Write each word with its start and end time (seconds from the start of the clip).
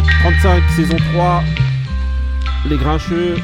épisode 0.00 0.04
35, 0.20 0.62
saison 0.76 0.96
3. 1.12 1.42
Les 2.68 2.76
Grincheux. 2.76 3.36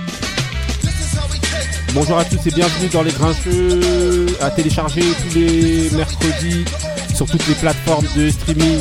Bonjour 1.94 2.18
à 2.18 2.24
tous 2.24 2.46
et 2.46 2.50
bienvenue 2.50 2.88
dans 2.92 3.02
Les 3.02 3.12
Grincheux. 3.12 4.26
À 4.40 4.50
télécharger 4.50 5.02
tous 5.02 5.38
les 5.38 5.90
mercredis 5.90 6.64
sur 7.14 7.26
toutes 7.26 7.46
les 7.48 7.54
plateformes 7.54 8.06
de 8.16 8.30
streaming. 8.30 8.78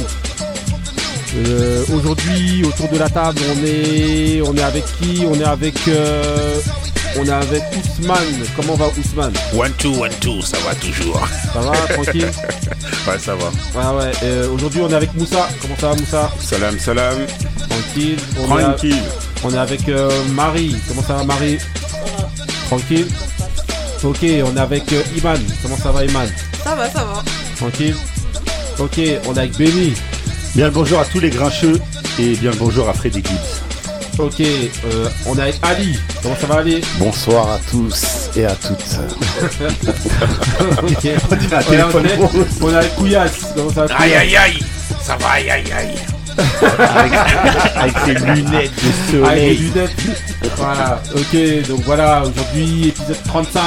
Euh, 1.36 1.84
Aujourd'hui, 1.94 2.64
autour 2.66 2.90
de 2.90 2.98
la 2.98 3.10
table, 3.10 3.40
on 3.54 3.66
est, 3.66 4.42
on 4.42 4.56
est 4.56 4.64
avec 4.64 4.86
qui? 4.98 5.26
On 5.28 5.34
est 5.36 5.44
avec, 5.46 5.76
euh, 5.88 6.60
on 7.18 7.26
est 7.26 7.32
avec 7.32 7.64
Ousmane. 8.00 8.46
Comment 8.56 8.76
va 8.76 8.88
Ousmane? 8.98 9.34
One 9.56 9.72
two 9.74 9.94
one 10.02 10.12
two, 10.20 10.42
ça 10.42 10.58
va 10.66 10.76
toujours. 10.76 11.20
Ça 11.54 11.60
va, 11.60 11.72
tranquille? 11.94 12.30
Ouais, 13.08 13.20
ça 13.20 13.36
va. 13.36 13.46
Ouais, 13.96 14.04
ouais. 14.04 14.12
euh, 14.24 14.50
Aujourd'hui, 14.50 14.82
on 14.82 14.90
est 14.90 14.96
avec 14.96 15.14
Moussa. 15.14 15.48
Comment 15.62 15.76
ça 15.80 15.90
va, 15.90 15.96
Moussa? 15.96 16.32
Salam, 16.42 16.80
salam. 16.80 17.16
Tranquille. 17.70 18.18
On 18.40 18.58
est 18.58 18.64
à- 18.64 18.66
Tranquille. 18.70 19.04
On 19.44 19.54
est 19.54 19.58
avec 19.58 19.88
euh, 19.90 20.10
Marie. 20.34 20.76
Comment 20.88 21.04
ça 21.04 21.14
va 21.14 21.24
Marie? 21.24 21.60
Tranquille. 22.68 23.06
Ok, 24.04 24.18
on 24.24 24.58
est 24.58 24.60
avec 24.60 24.92
euh, 24.92 25.04
Iman. 25.18 25.40
Comment 25.62 25.78
ça 25.78 25.92
va 25.92 26.04
Iman? 26.04 26.28
Ça 26.64 26.74
va, 26.74 26.90
ça 26.90 27.04
va. 27.04 27.24
Tranquille. 27.58 27.96
Ok, 28.80 29.00
on 29.28 29.36
est 29.36 29.40
avec 29.40 29.56
Benny. 29.58 29.94
Bien 30.56 30.66
le 30.66 30.72
bonjour 30.72 31.00
à 31.00 31.06
tous 31.06 31.20
les 31.20 31.30
grincheux 31.30 31.80
et 32.18 32.34
bien 32.38 32.50
le 32.52 32.58
bonjour 32.58 32.90
à 32.90 32.94
Freddy 32.94 33.20
Gibbs. 33.24 33.62
Ok, 34.18 34.40
euh, 34.40 35.10
on 35.26 35.38
est 35.38 35.42
avec 35.42 35.56
Ali. 35.62 36.00
Comment 36.24 36.36
ça 36.40 36.48
va 36.48 36.56
Ali? 36.60 36.82
Bonsoir 36.98 37.50
à 37.52 37.60
tous 37.70 38.30
et 38.38 38.46
à 38.46 38.56
toutes. 38.56 38.80
On 40.82 40.88
est, 40.88 41.54
avec- 41.54 42.18
rose. 42.18 42.46
on 42.62 42.70
est 42.72 42.76
avec 42.76 42.96
Kouyas. 42.96 43.30
Comment 43.56 43.70
ça 43.72 43.86
va 43.86 43.96
Aïe 43.96 44.14
aïe 44.14 44.36
aïe. 44.38 44.60
Ça 45.02 45.18
va 45.18 45.28
aïe 45.32 45.50
aïe 45.50 45.72
aïe. 45.72 45.96
Avec 47.76 47.98
ses 48.06 48.14
lunettes 48.14 48.72
de 49.12 49.24
Avec 49.24 49.44
les 49.44 49.56
soleil. 49.56 49.58
lunettes. 49.58 49.96
Voilà, 50.58 51.02
ok, 51.14 51.68
donc 51.68 51.82
voilà, 51.86 52.24
aujourd'hui 52.24 52.88
épisode 52.90 53.18
35. 53.28 53.62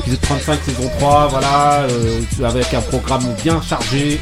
Épisode 0.00 0.20
35 0.22 0.58
saison 0.66 0.90
3, 0.98 1.28
voilà, 1.28 1.82
euh, 1.90 2.20
avec 2.44 2.74
un 2.74 2.80
programme 2.80 3.24
bien 3.42 3.60
chargé. 3.62 4.20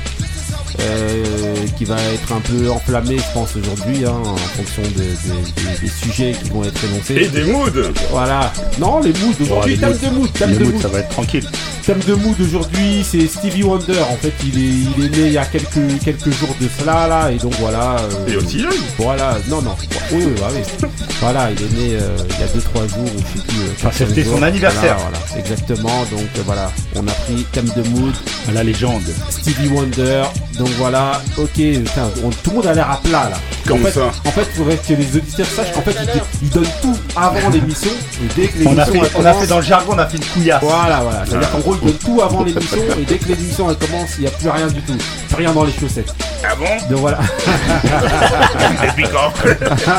euh, 0.81 1.50
qui 1.81 1.87
va 1.87 1.97
être 2.13 2.31
un 2.33 2.41
peu 2.41 2.71
enflammé, 2.71 3.17
je 3.17 3.33
pense, 3.33 3.57
aujourd'hui, 3.57 4.05
hein, 4.05 4.13
en 4.23 4.37
fonction 4.37 4.83
des, 4.83 4.89
des- 4.99 5.73
des- 5.73 5.81
des 5.81 5.89
sujets 5.89 6.33
qui 6.43 6.51
vont 6.51 6.63
être 6.63 6.79
énoncés. 6.85 7.15
Et 7.15 7.29
des 7.29 7.45
moods. 7.45 7.71
Voilà. 8.11 8.53
Non, 8.79 9.01
les 9.01 9.15
moods 9.15 9.33
aujourd'hui, 9.41 9.77
les 9.77 9.79
thème 9.81 9.89
moods. 9.89 9.99
de 10.11 10.15
mood, 10.19 10.33
thème 10.35 10.51
Le 10.51 10.57
de 10.59 10.65
mood, 10.65 10.73
mood. 10.75 10.83
ça 10.83 10.89
va 10.89 10.99
être 10.99 11.09
tranquille. 11.09 11.49
Thème 11.91 11.99
de 12.07 12.15
mood 12.15 12.37
aujourd'hui, 12.41 13.03
c'est 13.05 13.27
Stevie 13.27 13.65
Wonder. 13.65 13.99
En 14.13 14.15
fait, 14.15 14.33
il 14.45 14.57
est, 14.57 14.93
il 14.97 15.05
est 15.07 15.09
né 15.09 15.27
il 15.27 15.33
y 15.33 15.39
a 15.39 15.45
quelques, 15.45 15.99
quelques 16.05 16.31
jours 16.31 16.55
de 16.61 16.69
cela, 16.79 17.09
là, 17.09 17.33
et 17.33 17.37
donc 17.39 17.53
voilà. 17.59 17.97
euh, 17.99 18.29
Et 18.33 18.37
aussi 18.37 18.61
jeune. 18.61 18.71
Voilà, 18.97 19.37
non, 19.49 19.61
non. 19.61 19.75
Oui, 20.13 20.23
oui, 20.25 20.33
bah 20.39 20.47
oui. 20.55 20.89
Voilà, 21.21 21.49
il 21.51 21.61
est 21.61 21.73
né 21.97 21.99
euh, 22.01 22.17
il 22.29 22.41
y 22.41 22.45
a 22.45 22.47
2-3 22.47 22.89
jours, 22.91 23.01
ou 23.03 23.19
je 23.35 23.41
sais 23.41 23.45
plus. 23.45 23.59
euh, 23.59 23.73
Enfin, 23.85 23.91
c'était 23.93 24.23
son 24.23 24.41
anniversaire. 24.41 24.99
Voilà, 25.01 25.19
voilà, 25.27 25.41
exactement. 25.45 26.05
Donc 26.13 26.45
voilà, 26.47 26.71
on 26.95 27.09
a 27.09 27.13
pris 27.13 27.45
thème 27.51 27.69
de 27.77 27.83
mood, 27.89 28.15
La 28.55 28.63
légende. 28.63 29.03
Stevie 29.29 29.67
Wonder. 29.69 30.23
Donc 30.59 30.69
voilà, 30.79 31.21
ok, 31.39 31.49
putain, 31.55 32.09
on- 32.25 32.31
tout 32.31 32.51
le 32.51 32.57
monde 32.57 32.67
a 32.69 32.75
l'air 32.75 32.89
à 32.91 32.97
plat 32.99 33.31
là. 33.31 33.39
Comme 33.67 33.81
en 33.81 33.85
fait, 33.85 33.93
ça. 33.93 34.11
En 34.27 34.31
fait, 34.31 34.47
il 34.55 34.59
faudrait 34.59 34.77
que 34.77 34.93
les 34.93 35.17
auditeurs 35.17 35.47
sachent 35.47 35.73
qu'en 35.73 35.83
fait, 35.83 35.97
ils, 36.03 36.21
ils 36.43 36.51
donnent 36.51 36.65
tout 36.83 36.97
avant 37.17 37.49
l'émission. 37.51 37.91
Et 37.91 38.41
dès 38.41 38.47
que 38.49 38.59
On 38.65 38.79
a, 38.79 38.85
l'émission 38.85 39.05
fait, 39.05 39.19
on 39.19 39.25
a 39.25 39.33
fait 39.35 39.47
dans 39.49 39.57
le 39.59 39.63
jargon, 39.65 39.93
on 39.95 39.99
a 39.99 40.07
fait 40.07 40.17
une 40.19 40.25
couillasse. 40.25 40.63
Voilà, 40.63 41.01
voilà. 41.03 41.25
C'est-à-dire 41.27 41.51
qu'en 41.51 41.59
gros, 41.61 41.77
donnent 41.81 41.99
tout 41.99 42.21
avant 42.23 42.45
l'émission. 42.45 42.79
et 43.01 43.05
dès 43.05 43.19
que 43.19 43.29
l'émission 43.29 43.71
elle 43.71 43.77
commence, 43.77 44.11
il 44.19 44.23
n'y 44.23 44.27
a 44.27 44.31
plus 44.31 44.49
rien 44.49 44.67
du 44.69 44.81
tout. 44.83 44.97
Plus 45.29 45.37
rien 45.37 45.53
dans 45.53 45.65
les 45.65 45.73
chaussettes. 45.73 46.15
Ah 46.45 46.55
bon? 46.57 46.65
Donc 46.89 47.01
voilà. 47.01 47.19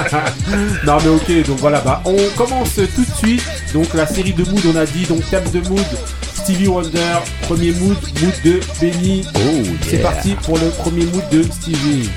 Non 0.86 0.98
mais 1.04 1.10
ok, 1.10 1.48
donc 1.48 1.58
voilà, 1.60 1.80
bah 1.82 2.02
on 2.06 2.18
commence 2.36 2.76
tout 2.76 3.06
de 3.06 3.16
suite. 3.18 3.44
Donc 3.74 3.94
la 3.94 4.08
série 4.08 4.34
de 4.34 4.44
mood, 4.50 4.62
on 4.74 4.76
a 4.76 4.86
dit, 4.86 5.06
donc 5.06 5.28
thème 5.30 5.50
de 5.54 5.68
mood, 5.70 5.86
Stevie 6.34 6.68
Wonder, 6.68 7.00
premier 7.44 7.72
mood, 7.72 7.98
mood 8.22 8.34
de 8.44 8.60
Benny. 8.80 9.26
Oh, 9.36 9.64
C'est 9.88 10.00
parti 10.02 10.36
pour 10.44 10.58
le 10.58 10.70
premier 10.70 11.06
mood 11.06 11.24
de 11.32 11.44
Stevie. 11.44 12.10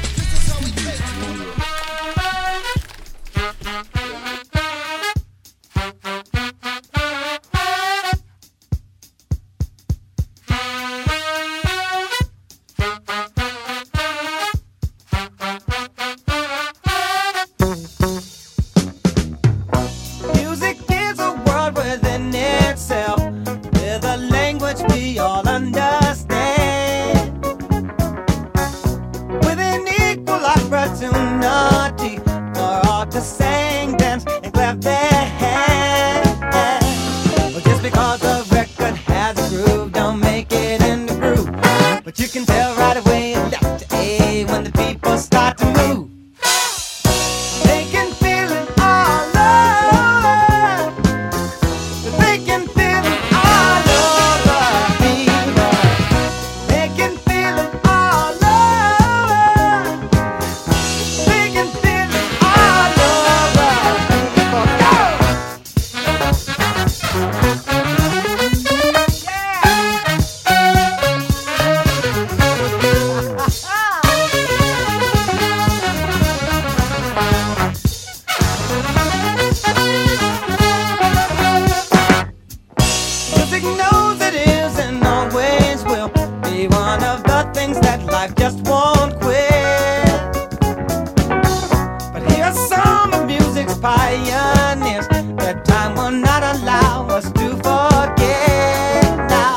Pioneers 93.84 95.06
that 95.08 95.62
time 95.66 95.94
will 95.94 96.10
not 96.10 96.42
allow 96.56 97.06
us 97.08 97.30
to 97.32 97.50
forget 97.60 99.04
now. 99.28 99.56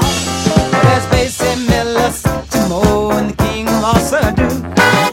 There's 0.83 1.05
Basie 1.13 1.55
Miller, 1.69 2.11
Timo, 2.51 3.17
and 3.17 3.31
the 3.31 3.37
King 3.45 3.69
of 3.69 3.79
Mossadu. 3.85 4.49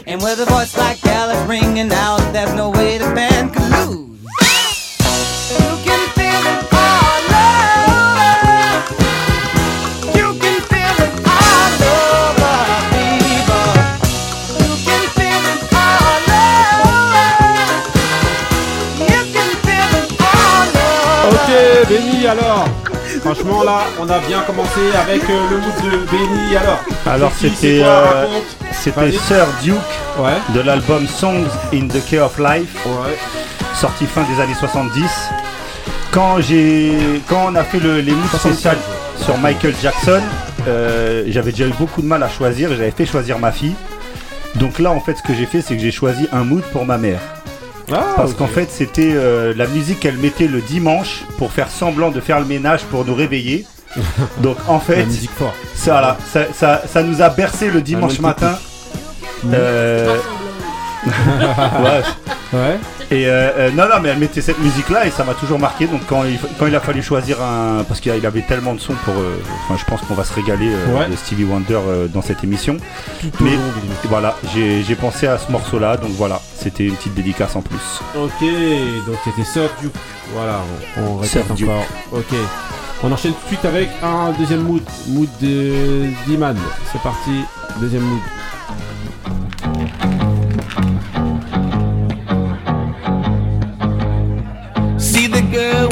And 0.05 0.21
with 0.21 0.41
a 0.41 0.45
voice 0.47 0.75
like 0.77 0.99
Alice 1.05 1.47
ringing 1.47 1.93
out, 1.93 2.19
there's 2.33 2.53
no 2.55 2.71
way 2.71 2.97
the 2.97 3.09
band 3.15 3.53
could 3.53 3.64
Franchement 23.35 23.63
là, 23.63 23.81
on 23.99 24.09
a 24.09 24.19
bien 24.19 24.41
commencé 24.41 24.79
avec 24.99 25.23
euh, 25.29 25.49
le 25.49 25.57
mood 25.57 25.91
de 25.91 25.97
Benny 26.09 26.55
alors. 26.55 26.79
Alors 27.05 27.31
c'était 27.37 27.81
euh, 27.83 28.25
c'était. 28.71 29.11
Sir 29.11 29.45
Duke 29.61 29.75
Ouais, 30.17 30.37
de 30.53 30.61
l'album 30.61 31.05
Songs 31.07 31.47
in 31.73 31.87
the 31.87 32.03
Key 32.05 32.19
of 32.19 32.37
Life, 32.39 32.85
ouais. 32.85 33.17
sorti 33.73 34.05
fin 34.05 34.23
des 34.23 34.41
années 34.41 34.53
70. 34.53 35.03
Quand 36.11 36.39
j'ai 36.39 37.21
quand 37.27 37.47
on 37.51 37.55
a 37.55 37.63
fait 37.63 37.79
le, 37.79 37.99
les 37.99 38.13
moods 38.13 38.27
76. 38.29 38.51
spéciales 38.53 38.77
sur 39.21 39.37
Michael 39.37 39.75
Jackson, 39.81 40.21
euh, 40.67 41.23
j'avais 41.27 41.51
déjà 41.51 41.65
eu 41.67 41.73
beaucoup 41.77 42.01
de 42.01 42.07
mal 42.07 42.23
à 42.23 42.29
choisir. 42.29 42.69
J'avais 42.69 42.91
fait 42.91 43.05
choisir 43.05 43.39
ma 43.39 43.51
fille. 43.51 43.75
Donc 44.55 44.79
là, 44.79 44.91
en 44.91 45.01
fait, 45.01 45.15
ce 45.15 45.21
que 45.23 45.33
j'ai 45.35 45.45
fait, 45.45 45.59
c'est 45.61 45.75
que 45.75 45.81
j'ai 45.81 45.91
choisi 45.91 46.27
un 46.31 46.45
mood 46.45 46.63
pour 46.71 46.85
ma 46.85 46.97
mère. 46.97 47.19
Ah, 47.91 48.13
Parce 48.15 48.33
qu'en 48.33 48.47
fait, 48.47 48.69
c'était 48.71 49.11
euh, 49.13 49.53
la 49.55 49.67
musique 49.67 49.99
qu'elle 49.99 50.17
mettait 50.17 50.47
le 50.47 50.61
dimanche 50.61 51.23
pour 51.37 51.51
faire 51.51 51.69
semblant 51.69 52.09
de 52.11 52.19
faire 52.19 52.39
le 52.39 52.45
ménage 52.45 52.81
pour 52.85 53.05
nous 53.05 53.15
réveiller. 53.15 53.65
Donc 54.39 54.57
en 54.67 54.73
la 54.75 54.79
fait, 54.79 55.05
musique 55.05 55.31
fort. 55.31 55.53
ça, 55.75 56.01
là, 56.01 56.17
ça, 56.31 56.41
ça, 56.53 56.81
ça 56.87 57.03
nous 57.03 57.21
a 57.21 57.29
bercé 57.29 57.69
le 57.69 57.81
dimanche 57.81 58.19
matin. 58.19 58.57
Euh, 59.53 60.17
Ouais. 61.05 62.01
Ouais. 62.53 62.79
Et 63.11 63.27
euh, 63.27 63.51
euh, 63.57 63.71
non, 63.71 63.83
non, 63.83 63.99
mais 64.01 64.09
elle 64.09 64.17
mettait 64.17 64.41
cette 64.41 64.57
musique-là 64.59 65.05
et 65.05 65.11
ça 65.11 65.23
m'a 65.23 65.35
toujours 65.35 65.59
marqué. 65.59 65.85
Donc 65.85 66.01
quand 66.07 66.23
il, 66.23 66.39
quand 66.57 66.65
il 66.65 66.75
a 66.75 66.79
fallu 66.79 67.03
choisir 67.03 67.41
un, 67.41 67.83
parce 67.87 67.99
qu'il 67.99 68.25
avait 68.25 68.41
tellement 68.41 68.73
de 68.73 68.79
sons 68.79 68.95
pour, 69.05 69.13
euh, 69.13 69.37
enfin, 69.63 69.75
je 69.79 69.85
pense 69.85 70.01
qu'on 70.01 70.15
va 70.15 70.23
se 70.23 70.33
régaler 70.33 70.69
euh, 70.71 70.97
Ouais. 70.99 71.07
de 71.09 71.15
Stevie 71.15 71.43
Wonder 71.43 71.79
dans 72.13 72.21
cette 72.21 72.43
émission. 72.43 72.77
Tout 73.21 73.43
Mais-. 73.43 73.57
Voilà, 74.09 74.35
j'ai 74.55 74.95
pensé 74.95 75.27
à 75.27 75.37
ce 75.37 75.51
morceau-là, 75.51 75.97
donc 75.97 76.11
voilà, 76.11 76.41
c'était 76.57 76.85
une 76.85 76.95
petite 76.95 77.13
dédicace 77.13 77.55
en 77.55 77.61
plus. 77.61 78.01
Ok, 78.15 78.41
donc 79.05 79.17
c'était 79.23 79.43
Sir 79.43 79.69
Duke. 79.81 79.93
Voilà, 80.33 80.59
on, 80.97 81.01
on 81.13 81.17
répète 81.17 81.49
encore. 81.51 81.83
Ok. 82.11 82.33
On 83.03 83.11
enchaîne 83.11 83.33
tout 83.33 83.41
de 83.43 83.47
suite 83.49 83.65
avec 83.65 83.89
un 84.01 84.31
deuxième 84.31 84.61
mood. 84.63 84.81
Mood 85.09 85.27
de 85.41 86.05
Diman. 86.25 86.55
C'est 86.91 87.01
parti, 87.01 87.43
deuxième 87.79 88.01
mood. 88.03 88.21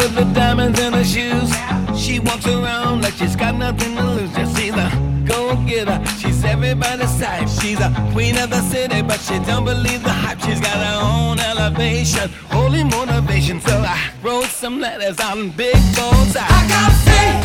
With 0.03 0.15
the 0.15 0.25
diamonds 0.33 0.79
in 0.79 0.91
her 0.91 1.03
shoes. 1.03 1.49
She 1.97 2.19
walks 2.19 2.45
around 2.45 3.03
like 3.03 3.13
she's 3.13 3.35
got 3.35 3.55
nothing 3.55 3.95
to 3.95 4.03
lose. 4.03 4.31
Just 4.35 4.55
see 4.55 4.69
the 4.69 4.87
go 5.25 5.55
getter. 5.65 5.99
She's 6.19 6.43
everybody's 6.43 7.17
type. 7.19 7.47
She's 7.47 7.79
a 7.79 7.89
queen 8.11 8.37
of 8.37 8.49
the 8.49 8.61
city, 8.73 9.01
but 9.01 9.19
she 9.21 9.39
don't 9.39 9.63
believe 9.63 10.03
the 10.03 10.11
hype. 10.11 10.39
She's 10.41 10.59
got 10.59 10.77
her 10.87 10.99
own 11.01 11.39
elevation, 11.39 12.29
holy 12.49 12.83
motivation. 12.83 13.61
So 13.61 13.75
I 13.77 13.97
wrote 14.21 14.51
some 14.63 14.79
letters 14.79 15.19
on 15.21 15.49
big 15.51 15.79
bold 15.95 16.35
I 16.35 16.59
got 16.73 16.91
faith 17.07 17.39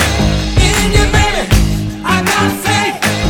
in 0.66 0.92
you, 0.96 1.06
baby. 1.16 1.44
I 2.04 2.16
got 2.30 2.50
faith 2.64 3.27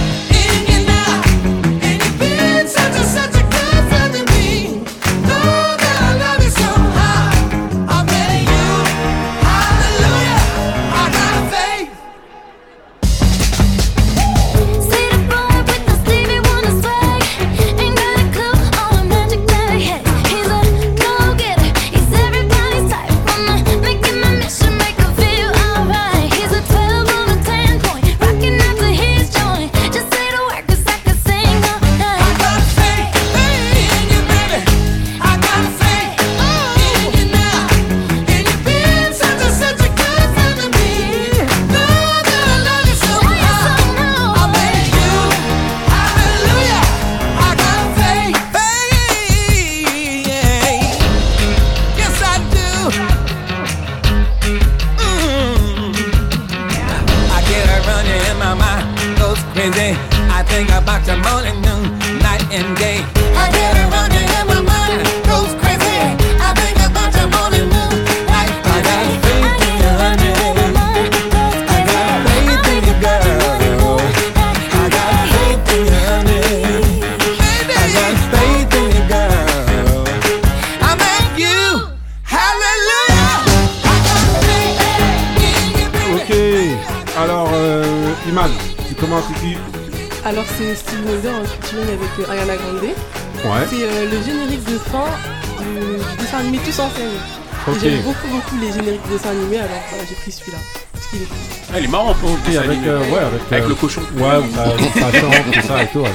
Ok. 96.83 97.79
J'aime 97.83 98.03
beaucoup 98.03 98.29
beaucoup 98.29 98.57
les 98.61 98.73
génériques 98.73 99.07
de 99.09 99.13
dessins 99.17 99.31
animés 99.31 99.59
alors 99.59 99.83
voilà, 99.91 100.05
j'ai 100.09 100.15
pris 100.15 100.33
celui-là. 100.33 100.59
Parce 100.93 101.07
qu'il 101.09 101.23
est 101.23 101.27
cool. 101.27 101.37
Ah, 101.75 101.79
il 101.79 101.85
est 101.85 101.89
marrant 101.89 102.15
pour 102.15 102.31
Ok, 102.31 102.39
avec, 102.49 102.79
euh, 102.87 103.01
ouais, 103.11 103.19
avec, 103.19 103.41
avec 103.51 103.65
euh, 103.65 103.69
le 103.69 103.75
cochon. 103.75 104.01
Ouais, 104.17 104.23
ça, 104.55 105.21
chante, 105.21 105.53
tout 105.53 105.67
ça 105.67 105.83
et 105.83 105.87
tout. 105.89 105.99
Ouais. 106.01 106.13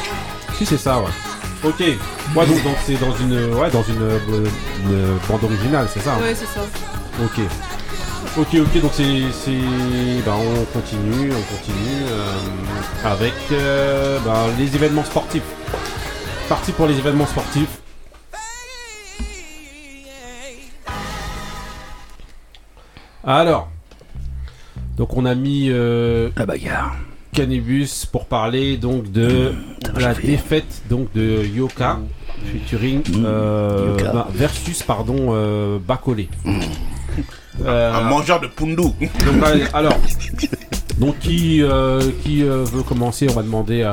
Si, 0.57 0.65
c'est 0.65 0.77
ça, 0.77 0.99
ouais. 0.99 1.05
Ok. 1.63 1.79
Ouais, 1.79 2.45
donc 2.47 2.63
donc 2.63 2.75
c'est 2.85 2.95
dans 2.99 3.15
une, 3.17 3.53
ouais, 3.55 3.69
dans 3.71 3.83
une, 3.83 4.01
euh, 4.01 4.19
une 4.85 5.17
bande 5.29 5.43
originale, 5.43 5.87
c'est 5.93 6.01
ça. 6.01 6.13
hein 6.13 6.21
Ouais 6.21 6.33
c'est 6.35 6.45
ça. 6.47 6.61
Ok. 7.23 7.39
Ok, 8.37 8.47
ok, 8.55 8.81
donc 8.81 8.91
c'est. 8.93 9.21
c'est- 9.45 10.23
Bah, 10.25 10.35
on 10.37 10.63
continue, 10.77 11.31
on 11.31 11.55
continue 11.55 12.03
euh, 12.09 12.31
avec 13.05 13.33
euh, 13.51 14.17
bah, 14.25 14.45
les 14.57 14.73
événements 14.75 15.03
sportifs. 15.05 15.43
Parti 16.49 16.71
pour 16.71 16.87
les 16.87 16.97
événements 16.97 17.27
sportifs. 17.27 17.67
Alors. 23.23 23.69
Donc 24.97 25.15
on 25.17 25.25
a 25.25 25.35
mis 25.35 25.69
euh, 25.69 26.29
La 26.37 26.45
bagarre. 26.45 26.95
Cannibus 27.33 28.05
pour 28.05 28.25
parler 28.25 28.77
donc 28.77 29.11
de 29.11 29.53
la 29.97 30.13
défaite 30.13 30.83
donc 30.89 31.11
de 31.13 31.43
Yoka 31.45 31.99
featuring 32.45 33.01
euh, 33.25 33.95
Yoka. 33.97 34.11
bah, 34.13 34.27
versus 34.31 34.83
pardon 34.83 35.29
euh, 35.31 35.79
Bacolé. 35.79 36.29
Euh, 37.65 37.93
Un 37.93 38.01
mangeur 38.01 38.39
de 38.39 38.47
Pundu. 38.47 38.75
donc, 38.75 38.91
allez, 39.45 39.63
alors, 39.73 39.97
donc 40.99 41.17
qui, 41.19 41.61
euh, 41.63 42.01
qui 42.23 42.43
euh, 42.43 42.63
veut 42.65 42.83
commencer 42.83 43.27
On 43.29 43.33
va 43.33 43.41
demander 43.43 43.83
à 43.83 43.91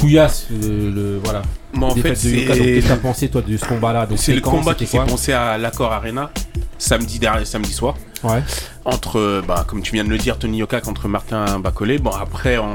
Couillasse, 0.00 0.48
le, 0.50 0.90
le- 0.90 1.20
voilà. 1.22 1.42
Moi, 1.72 1.88
en 1.90 1.94
fait, 1.94 2.02
défaite 2.10 2.24
de 2.24 2.30
Yoka. 2.38 2.54
Donc, 2.56 2.64
qu'est-ce 2.64 2.86
que 2.86 2.88
t'as 2.88 2.96
pensé 2.96 3.28
toi 3.28 3.42
de 3.42 3.56
ce 3.56 3.64
combat-là? 3.64 4.06
Donc, 4.06 4.18
c'est 4.18 4.34
le 4.34 4.40
combat 4.40 4.74
qui 4.74 4.86
fait 4.86 4.98
quoi? 4.98 5.06
penser 5.06 5.32
à 5.32 5.58
l'accord 5.58 5.92
Arena 5.92 6.30
samedi 6.78 7.18
dernier, 7.18 7.44
samedi 7.44 7.72
soir 7.72 7.94
Ouais. 8.22 8.42
entre, 8.86 9.18
euh, 9.18 9.42
bah, 9.46 9.64
comme 9.68 9.82
tu 9.82 9.92
viens 9.92 10.04
de 10.04 10.08
le 10.08 10.16
dire, 10.18 10.38
Tony 10.38 10.58
Yoka 10.58 10.80
contre 10.80 11.08
Martin 11.08 11.58
Bacolé. 11.58 11.98
Bon, 11.98 12.10
après, 12.10 12.56
on... 12.58 12.72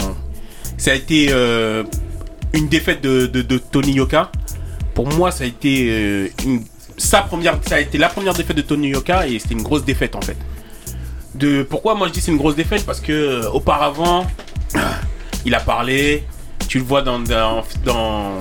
ça 0.78 0.92
a 0.92 0.94
été 0.94 1.28
euh, 1.32 1.84
une 2.54 2.68
défaite 2.68 3.02
de, 3.02 3.26
de- 3.26 3.42
de 3.42 3.58
Tony 3.58 3.94
Yoka. 3.94 4.32
Pour 4.94 5.08
moi, 5.08 5.32
ça 5.32 5.44
a 5.46 5.48
été 5.48 5.88
euh, 5.90 6.28
une... 6.46 6.64
sa 6.98 7.22
première, 7.22 7.58
ça 7.66 7.76
a 7.76 7.80
été 7.80 7.98
la 7.98 8.10
première 8.10 8.34
défaite 8.36 8.58
de 8.58 8.62
Tony 8.62 8.90
Yoka 8.90 9.28
et 9.28 9.40
c'était 9.40 9.56
une 9.56 9.64
grosse 9.64 9.84
défaite 9.86 10.16
en 10.16 10.22
fait. 10.22 10.38
De 11.36 11.64
pourquoi 11.64 11.96
moi 11.96 12.08
je 12.08 12.14
dis 12.14 12.22
c'est 12.22 12.32
une 12.32 12.38
grosse 12.38 12.56
défaite? 12.56 12.86
Parce 12.86 13.00
que 13.00 13.12
euh, 13.12 13.50
auparavant 13.52 14.26
il 15.46 15.56
a 15.56 15.60
parlé, 15.60 16.24
tu 16.68 16.78
le 16.80 16.84
vois 16.84 17.02
dans, 17.02 17.20
dans, 17.20 17.64
dans- 17.86 18.34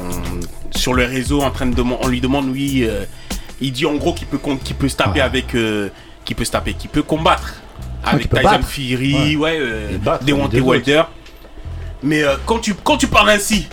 sur 0.74 0.92
le 0.94 1.04
réseau 1.04 1.40
en 1.42 1.50
train 1.50 1.66
de 1.66 1.74
demander, 1.74 2.00
on 2.04 2.08
lui 2.08 2.20
demande 2.20 2.48
oui, 2.50 2.86
il 3.60 3.72
dit 3.72 3.86
en 3.86 3.94
gros 3.96 4.12
qu'il 4.12 4.26
peut 4.26 4.38
qu'il 4.64 4.76
peut 4.76 4.88
se 4.88 4.96
taper 4.96 5.20
avec, 5.20 5.54
euh, 5.54 5.88
qu'il 6.24 6.36
peut 6.36 6.44
se 6.44 6.52
taper, 6.52 6.74
qu'il 6.74 6.90
peut 6.90 7.02
combattre 7.02 7.54
avec 8.04 8.30
Tyson 8.30 8.42
battre. 8.42 8.66
Fury, 8.66 9.36
ouais, 9.36 9.58
euh, 9.60 9.98
les 10.24 10.32
deux 10.48 10.60
Wilder. 10.60 11.02
Mais 12.02 12.22
euh, 12.22 12.36
quand 12.46 12.60
tu 12.60 12.74
quand 12.74 12.96
tu 12.96 13.08
parles 13.08 13.30
ainsi, 13.30 13.68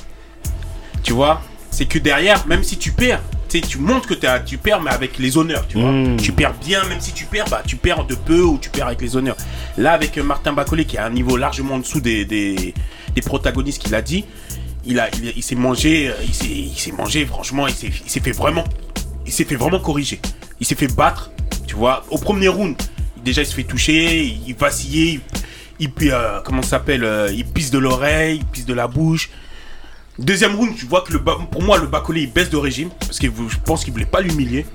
tu 1.04 1.14
vois, 1.14 1.42
c'est 1.70 1.86
que 1.86 2.00
derrière, 2.00 2.46
même 2.48 2.64
si 2.64 2.78
tu 2.78 2.92
perds, 2.92 3.22
tu 3.62 3.78
montres 3.78 4.08
que 4.08 4.14
tu 4.46 4.58
perds, 4.58 4.82
mais 4.82 4.92
avec 4.92 5.18
les 5.18 5.38
honneurs, 5.38 5.66
tu 5.68 5.80
vois. 5.80 5.92
Mm. 5.92 6.18
Tu 6.18 6.32
perds 6.32 6.56
bien, 6.56 6.84
même 6.86 7.00
si 7.00 7.14
tu 7.14 7.26
perds, 7.26 7.46
bah, 7.50 7.62
tu 7.66 7.76
perds 7.76 8.06
de 8.06 8.16
peu 8.16 8.42
ou 8.42 8.58
tu 8.58 8.70
perds 8.70 8.88
avec 8.88 9.02
les 9.02 9.16
honneurs. 9.16 9.38
Là, 9.78 9.94
avec 9.94 10.18
Martin 10.18 10.54
Bacolé, 10.54 10.86
qui 10.86 10.98
est 10.98 11.00
à 11.00 11.06
un 11.06 11.10
niveau 11.10 11.38
largement 11.38 11.76
en 11.76 11.80
dessous 11.80 12.02
des, 12.02 12.26
des, 12.26 12.74
des 13.14 13.22
protagonistes 13.22 13.82
qu'il 13.82 13.96
a 13.96 14.02
dit, 14.02 14.26
il, 14.86 15.00
a, 15.00 15.10
il, 15.16 15.34
il 15.38 15.44
s'est 15.44 15.56
mangé, 15.56 16.12
il 16.28 16.34
s'est, 16.78 16.92
mangé, 16.92 17.26
franchement, 17.26 17.68
il 17.68 17.74
s'est 17.74 18.20
fait 18.20 18.32
vraiment, 18.32 18.64
il 19.26 19.32
s'est 19.32 19.46
fait 19.46 19.56
vraiment 19.56 19.80
corriger. 19.80 20.20
Il 20.60 20.66
s'est 20.66 20.76
fait 20.76 20.94
battre, 20.94 21.32
tu 21.68 21.76
vois. 21.76 22.06
Au 22.10 22.18
premier 22.18 22.48
round, 22.48 22.76
déjà, 23.24 23.42
il 23.42 23.46
se 23.46 23.56
fait 23.56 23.64
toucher, 23.64 24.24
il, 24.24 24.42
il 24.48 24.56
vacillait, 24.56 25.20
il, 25.80 25.90
il, 26.00 26.12
euh, 26.12 26.42
comment 26.44 26.62
s'appelle, 26.62 27.04
euh, 27.04 27.32
il 27.32 27.46
pisse 27.46 27.72
de 27.72 27.80
l'oreille, 27.80 28.38
il 28.38 28.46
pisse 28.46 28.66
de 28.66 28.74
la 28.74 28.88
bouche. 28.88 29.30
Deuxième 30.18 30.56
round, 30.56 30.76
tu 30.76 30.86
vois 30.86 31.02
que 31.02 31.16
pour 31.18 31.62
moi, 31.62 31.78
le 31.78 31.88
Bacolé, 31.88 32.22
il 32.22 32.32
baisse 32.32 32.50
de 32.50 32.58
régime, 32.58 32.90
parce 33.02 33.20
que 33.20 33.28
je 33.28 33.58
pense 33.66 33.84
qu'il 33.84 33.92
voulait 33.92 34.06
pas 34.06 34.22
l'humilier. 34.22 34.66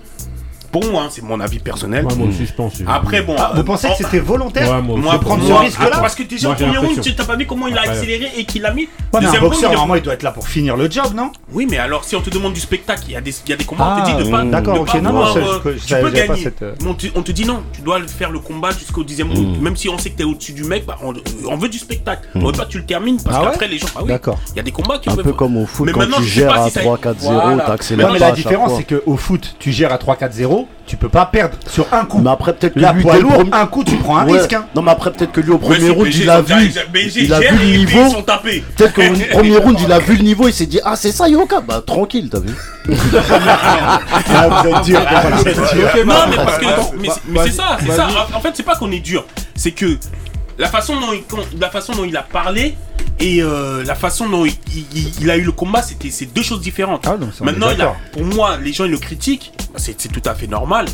Pour 0.72 0.84
moi, 0.90 1.02
hein, 1.04 1.08
c'est 1.10 1.22
mon 1.22 1.40
avis 1.40 1.58
personnel. 1.58 2.04
Ouais, 2.06 2.14
moi 2.14 2.28
aussi, 2.28 2.46
je 2.46 2.52
pense. 2.52 2.74
Après, 2.86 3.22
bon. 3.22 3.34
Ah, 3.38 3.50
euh, 3.52 3.56
vous 3.56 3.64
pensez 3.64 3.88
en- 3.88 3.90
que 3.90 3.96
c'était 4.04 4.20
volontaire 4.20 4.70
Ouais, 4.70 4.80
moi 4.82 4.96
moi, 4.96 5.18
prendre 5.18 5.44
ce 5.46 5.52
risque-là 5.52 5.90
ah, 5.94 5.98
parce 6.00 6.14
que 6.14 6.22
déjà, 6.22 6.50
au 6.50 6.54
premier 6.54 6.78
round, 6.78 7.00
tu 7.00 7.14
t'as 7.14 7.24
pas 7.24 7.34
vu 7.36 7.46
comment 7.46 7.66
il 7.66 7.76
a 7.76 7.82
Ouais. 7.82 7.88
accéléré 7.88 8.28
et 8.36 8.44
qu'il 8.44 8.62
l'a 8.62 8.72
mis 8.72 8.82
Ouais, 8.82 8.88
mais 9.14 9.18
un 9.18 9.20
Deuxième 9.22 9.40
round, 9.42 9.52
boxeur, 9.52 9.70
il 9.70 9.72
a- 9.72 9.76
normalement, 9.76 9.94
il 9.96 10.02
doit 10.02 10.14
être 10.14 10.22
là 10.22 10.30
pour 10.30 10.46
finir 10.46 10.76
le 10.76 10.88
job, 10.90 11.06
non? 11.14 11.32
Oui, 11.52 11.66
mais 11.68 11.78
alors, 11.78 12.04
si 12.04 12.14
on 12.14 12.20
te 12.20 12.30
demande 12.30 12.52
du 12.52 12.60
spectacle, 12.60 13.02
il 13.08 13.12
y 13.12 13.16
a 13.16 13.20
des, 13.20 13.34
il 13.46 13.50
y 13.50 13.52
a 13.52 13.56
des 13.56 13.64
combats, 13.64 13.96
on 13.96 14.00
Ah, 14.02 14.06
te 14.06 14.16
dit 14.16 14.24
de 14.24 14.30
pas. 14.30 14.44
d'accord, 14.44 14.80
ok, 14.80 14.92
pas 14.92 15.00
non, 15.00 15.26
ça, 15.26 15.38
euh, 15.38 15.42
je 15.54 15.58
peux- 15.58 15.76
je 15.76 15.84
tu 15.86 15.94
peux 15.94 16.00
pas 16.02 16.10
gagner. 16.10 16.42
cette, 16.42 16.62
euh, 16.62 16.74
on, 16.86 16.94
te, 16.94 17.06
on 17.16 17.22
te 17.22 17.32
dit 17.32 17.44
non, 17.44 17.62
tu 17.72 17.82
dois 17.82 17.98
faire 18.06 18.30
le 18.30 18.38
combat 18.38 18.70
jusqu'au 18.70 19.02
dixième 19.02 19.32
round. 19.32 19.60
Même 19.60 19.76
si 19.76 19.88
on 19.88 19.98
sait 19.98 20.10
que 20.10 20.18
t'es 20.18 20.24
au-dessus 20.24 20.52
du 20.52 20.62
mec, 20.64 20.86
bah, 20.86 20.98
on, 21.02 21.14
on 21.48 21.56
veut 21.56 21.68
du 21.68 21.78
spectacle. 21.78 22.28
On 22.36 22.46
veut 22.46 22.52
pas 22.52 22.64
que 22.64 22.70
tu 22.70 22.78
le 22.78 22.86
termines 22.86 23.20
parce 23.20 23.36
Ah 23.40 23.44
qu'après, 23.50 23.66
les 23.68 23.78
gens. 23.78 23.88
Ah 23.96 24.00
oui, 24.02 24.08
D'accord. 24.08 24.38
il 24.52 24.56
y 24.56 24.60
a 24.60 24.62
des 24.62 24.70
combats 24.72 24.98
qui 24.98 25.10
Un 25.10 25.16
peu 25.16 25.32
comme 25.32 25.56
au 25.56 25.66
foot, 25.66 25.86
Mais 25.86 25.92
quand 25.92 26.00
maintenant, 26.00 26.18
tu 26.18 26.24
je 26.24 26.28
sais 26.34 26.40
gères 26.42 26.54
pas 26.54 26.62
à 26.62 26.66
si 26.68 26.70
ça- 26.74 26.80
3-4-0, 26.82 27.32
Voilà. 27.40 27.64
t'accélères 27.64 28.06
Non, 28.06 28.12
mais 28.12 28.18
la 28.20 28.32
différence, 28.32 28.72
c'est 28.76 28.84
qu'au 28.84 29.16
foot, 29.16 29.56
tu 29.58 29.72
gères 29.72 29.92
à 29.92 29.98
3-4-0, 29.98 30.59
tu 30.86 30.96
peux 30.96 31.08
pas 31.08 31.26
perdre 31.26 31.56
sur 31.68 31.86
un 31.92 32.04
coup. 32.04 32.18
Mais 32.18 32.30
après, 32.30 32.52
peut-être 32.52 32.74
que 32.74 32.80
La 32.80 32.92
lui, 32.92 33.02
poids 33.02 33.18
lourd, 33.18 33.44
un 33.52 33.66
coup, 33.66 33.84
tu 33.84 33.96
prends 33.96 34.16
un 34.18 34.26
Ouais. 34.26 34.38
risque. 34.38 34.52
hein. 34.54 34.64
Non, 34.74 34.82
mais 34.82 34.90
après, 34.90 35.12
peut-être 35.12 35.32
que 35.32 35.40
lui, 35.40 35.50
au 35.52 35.58
premier 35.58 35.90
round, 35.90 36.12
il 36.14 36.28
a 36.30 36.40
vu. 36.40 36.72
Il 37.16 37.32
a 37.32 37.40
vu 37.40 37.56
le 37.58 37.76
niveau. 37.76 38.22
Peut-être 38.76 38.92
qu'au 38.94 39.02
premier 39.32 39.56
round, 39.58 39.78
il 39.80 39.92
a 39.92 39.98
vu 39.98 40.16
le 40.16 40.22
niveau, 40.24 40.48
il 40.48 40.54
s'est 40.54 40.66
dit 40.66 40.80
Ah, 40.84 40.96
c'est 40.96 41.12
ça, 41.12 41.28
Yoka 41.28 41.60
Bah, 41.60 41.82
tranquille, 41.86 42.28
t'as 42.30 42.40
vu 42.40 42.50
Ah. 44.32 44.50
Non, 46.04 46.14
mais 46.30 46.36
parce 46.36 46.58
que. 46.58 46.64
Mais 46.98 47.08
c'est- 47.08 47.20
mais 47.28 47.38
vas-y, 47.38 47.50
c'est 47.50 47.56
ça, 47.56 47.76
c'est 47.80 47.92
ça. 47.92 48.08
En 48.34 48.40
fait, 48.40 48.50
c'est 48.54 48.62
pas 48.62 48.74
qu'on 48.76 48.90
est 48.90 49.00
dur. 49.00 49.24
C'est 49.54 49.72
que 49.72 49.96
la 50.60 50.68
façon 50.68 51.00
dont 51.00 51.12
il, 51.12 51.22
con- 51.24 51.44
la 51.58 51.70
façon 51.70 51.92
dont 51.94 52.04
il 52.04 52.16
a 52.16 52.22
parlé 52.22 52.76
et 53.18 53.42
euh, 53.42 53.82
la 53.84 53.94
façon 53.94 54.28
dont 54.28 54.44
il, 54.46 54.54
il- 54.94 55.12
il 55.22 55.30
a 55.30 55.36
eu 55.36 55.42
le 55.42 55.52
combat, 55.52 55.82
c'était 55.82 56.10
c'est 56.10 56.26
deux 56.26 56.42
choses 56.42 56.60
différentes. 56.60 57.06
Ah, 57.08 57.16
donc 57.16 57.32
ça, 57.34 57.38
on 57.42 57.48
est 57.48 57.50
maintenant, 57.52 57.68
il 57.70 57.74
a- 57.74 57.76
d'accord. 57.76 57.96
pour 58.12 58.24
moi, 58.24 58.56
les 58.58 58.72
gens 58.72 58.84
ils 58.84 58.90
le 58.90 58.98
critiquent, 58.98 59.52
c'est 59.76 59.96
tout 60.12 60.22
à 60.28 60.34
fait 60.34 60.46
normal. 60.46 60.86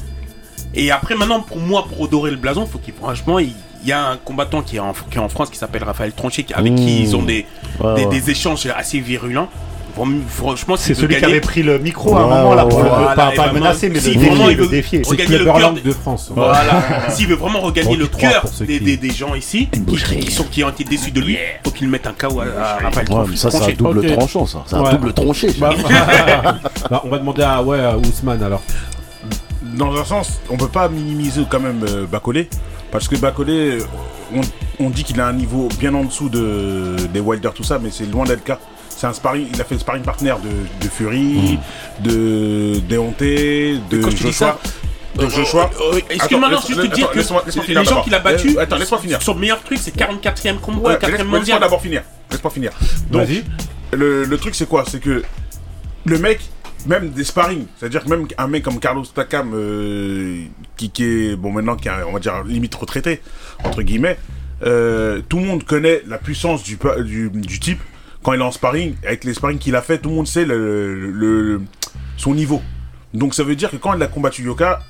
Et 0.75 0.91
après, 0.91 1.15
maintenant, 1.15 1.41
pour 1.41 1.59
moi, 1.59 1.85
pour 1.89 1.99
redorer 1.99 2.31
le 2.31 2.37
blason, 2.37 2.67
faut 2.67 2.79
qu'il 2.79 2.95
franchement, 2.95 3.39
il, 3.39 3.53
il 3.83 3.89
y 3.89 3.93
a 3.93 4.05
un 4.09 4.17
combattant 4.17 4.63
qui 4.63 4.77
est 4.77 4.81
en, 4.81 4.93
qui 5.11 5.17
est 5.19 5.21
en 5.21 5.29
France 5.29 5.51
qui 5.51 5.57
s'appelle 5.59 5.85
Raphaël 5.85 6.13
Tronchet, 6.13 6.47
avec 6.55 6.75
qui 6.75 7.01
ils 7.03 7.15
ont 7.17 7.23
des, 7.23 7.47
Ouais, 7.81 7.95
des, 7.95 8.05
ouais. 8.07 8.21
des 8.21 8.31
échanges 8.31 8.67
assez 8.67 9.01
virulents. 9.01 9.49
Franchement, 10.29 10.77
C'est 10.77 10.95
celui 10.95 11.17
qui 11.17 11.25
avait 11.25 11.41
pris 11.41 11.63
le 11.63 11.79
micro 11.79 12.15
à 12.17 12.21
un 12.21 12.27
moment 12.27 12.55
là 12.55 12.65
pour 12.67 12.83
pas, 12.85 13.53
menacer, 13.53 13.89
mais 13.89 14.01
si 14.01 14.15
le 14.15 14.21
vraiment 14.21 14.47
défier. 14.49 14.51
il 14.53 14.57
veut- 14.59 14.65
Le 14.65 14.69
défier. 14.71 15.03
C'est 15.05 15.11
regagner 15.11 15.39
le 15.39 15.81
de- 15.83 15.91
France. 15.93 16.31
Voilà. 16.35 17.11
S'il 17.11 17.29
veut 17.29 17.37
vraiment 17.37 17.61
regagner 17.61 17.97
le 17.97 18.07
cœur 18.07 18.45
des, 18.61 18.79
qui- 18.79 18.85
des, 18.85 18.97
des 18.97 19.11
gens 19.11 19.35
ici, 19.35 19.69
qui, 19.73 19.97
qui 20.21 20.31
sont, 20.31 20.45
qui 20.45 20.63
ont 20.65 20.69
été 20.69 20.85
déçus 20.85 21.11
de 21.13 21.21
lui, 21.21 21.39
faut 21.65 21.71
qu'il 21.71 21.89
mette 21.89 22.07
un 22.07 22.13
KO 22.13 22.41
à, 22.41 22.79
Raphaël 22.85 23.09
ça, 23.37 23.51
c'est 23.51 23.73
un 23.73 23.75
double 23.75 24.07
tranchant, 24.13 24.47
ça. 24.47 24.65
C'est 24.67 24.77
un 24.77 24.93
double 24.93 25.13
tranché. 25.13 25.49
Bah, 25.59 25.71
bah, 26.91 27.03
on 27.05 27.09
va 27.09 27.19
demander 27.19 27.43
à, 27.43 27.63
ouais, 27.63 27.79
Ousmane 27.95 28.43
alors. 28.43 28.63
Dans 29.63 29.95
un 29.97 30.05
sens, 30.05 30.41
on 30.49 30.57
peut 30.57 30.69
pas 30.69 30.89
minimiser 30.89 31.43
quand 31.51 31.61
même 31.61 31.85
euh, 31.89 32.07
Bacolé. 32.07 32.49
Parce 32.91 33.09
que 33.09 33.17
Bacolé, 33.17 33.79
on, 34.35 34.41
on 34.81 34.91
dit 34.91 35.05
qu'il 35.05 35.21
a 35.21 35.27
un 35.27 35.33
niveau 35.33 35.69
bien 35.79 35.93
en 35.95 36.05
dessous 36.05 36.29
de, 36.29 36.97
des 37.13 37.21
Wilder, 37.21 37.51
tout 37.55 37.65
ça, 37.65 37.79
mais 37.83 37.91
c'est 37.91 38.07
loin 38.07 38.25
d'être 38.25 38.39
le 38.41 38.45
cas. 38.45 38.59
C'est 38.97 39.07
un 39.07 39.13
sparring, 39.13 39.47
il 39.53 39.61
a 39.61 39.65
fait 39.65 39.75
le 39.75 39.81
sparring 39.81 40.03
partenaire 40.03 40.39
de, 40.39 40.49
de 40.85 40.91
Fury, 40.91 41.59
de 42.03 42.81
Deontay, 42.89 43.79
de 43.91 44.01
Joshua. 44.11 44.59
de 45.17 45.29
Joshua. 45.29 45.71
Euh, 45.81 45.97
euh, 45.97 46.01
Excuse-moi, 46.11 46.49
non, 46.49 46.57
Attends, 46.59 46.67
juste 46.67 46.81
te 46.81 46.87
dire 46.95 47.05
attends, 47.05 47.13
que 47.13 47.19
laisse-moi- 47.19 47.43
laisse-moi 47.45 47.65
les 47.69 47.85
gens 47.85 48.03
qu'il 48.03 48.15
a 48.15 48.19
battus, 48.21 48.57
Euh, 48.57 48.61
attends, 48.61 48.77
laisse-moi 48.79 49.01
finir. 49.01 49.21
son 49.23 49.35
meilleur 49.35 49.63
truc, 49.63 49.79
c'est 49.83 49.95
44e 49.95 50.59
combat, 50.61 50.81
Ouais, 50.81 50.95
mais 50.95 50.99
4e 50.99 51.11
laisse- 51.11 51.19
laisse-moi 51.19 51.39
mondial. 51.39 51.61
d'abord 51.61 51.83
finir. 51.83 52.03
Laisse-moi 52.31 52.51
finir. 52.51 52.73
Donc, 53.11 53.27
Vas-y. 53.27 53.45
le, 53.93 54.25
le 54.25 54.39
truc 54.39 54.55
c'est 54.55 54.67
quoi? 54.69 54.85
C'est 54.89 55.01
que 55.01 55.23
le 56.07 56.19
mec, 56.19 56.41
même 56.87 57.11
des 57.11 57.25
sparring, 57.25 57.67
c'est-à-dire 57.79 58.03
que 58.05 58.09
même 58.09 58.27
un 58.39 58.47
mec 58.47 58.63
comme 58.63 58.79
Carlos 58.81 59.05
Takam, 59.05 59.53
euh, 59.55 60.43
qui, 60.79 60.89
qui 60.91 61.05
est, 61.05 61.37
bon 61.37 61.53
maintenant, 61.53 61.77
qui 61.77 61.89
est, 61.89 61.93
on 62.09 62.13
va 62.13 62.19
dire, 62.19 62.43
limite 62.45 62.75
retraité, 62.75 63.21
entre 63.65 63.83
guillemets, 63.83 64.17
euh, 64.65 65.21
tout 65.29 65.39
le 65.39 65.45
monde 65.45 65.65
connaît 65.65 66.03
la 66.07 66.17
puissance 66.19 66.63
du, 66.63 66.79
du 67.31 67.61
type 67.61 67.81
quand 68.27 68.33
il 68.33 68.41
est 68.41 68.45
en 68.45 68.51
sparring, 68.51 68.97
avec 69.07 69.23
les 69.23 69.35
sparring 69.35 69.57
qu'il 69.57 69.77
a 69.77 69.83
fait, 69.83 69.99
tout 69.99 70.09
le 70.09 70.17
monde 70.17 70.27
sait 70.27 70.45
son 72.17 72.35
niveau. 72.35 72.61
Donc 73.15 73.35
ça 73.35 73.45
veut 73.45 73.55
dire 73.55 73.71
que 73.71 73.77
quand 73.77 73.95
il 73.95 74.03
a 74.03 74.09
combattu 74.09 74.43
Yoka, 74.43 74.81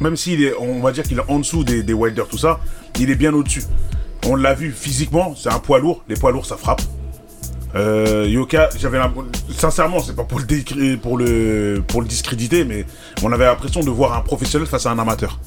même 0.00 0.16
s'il 0.16 0.42
est, 0.42 0.54
on 0.58 0.80
va 0.80 0.90
dire 0.90 1.04
qu'il 1.04 1.16
est 1.16 1.30
en 1.30 1.38
dessous 1.38 1.62
des, 1.62 1.84
des 1.84 1.92
Wilder, 1.92 2.24
tout 2.28 2.36
ça, 2.36 2.58
il 2.98 3.08
est 3.08 3.14
bien 3.14 3.32
au-dessus. 3.32 3.62
On 4.26 4.34
l'a 4.34 4.54
vu 4.54 4.72
physiquement, 4.72 5.36
c'est 5.36 5.52
un 5.52 5.60
poids 5.60 5.78
lourd. 5.78 6.02
Les 6.08 6.16
poids 6.16 6.32
lourds, 6.32 6.46
ça 6.46 6.56
frappe. 6.56 6.82
Euh, 7.76 8.26
Yoka, 8.28 8.70
j'avais 8.76 8.98
sincèrement, 9.56 10.00
c'est 10.00 10.16
pas 10.16 10.24
pour 10.24 10.40
le 10.40 12.06
discréditer, 12.08 12.64
mais 12.64 12.86
on 13.22 13.30
avait 13.30 13.44
l'impression 13.44 13.82
de 13.82 13.90
voir 13.90 14.18
un 14.18 14.22
professionnel 14.22 14.66
face 14.66 14.86
à 14.86 14.90
un 14.90 14.98
amateur. 14.98 15.38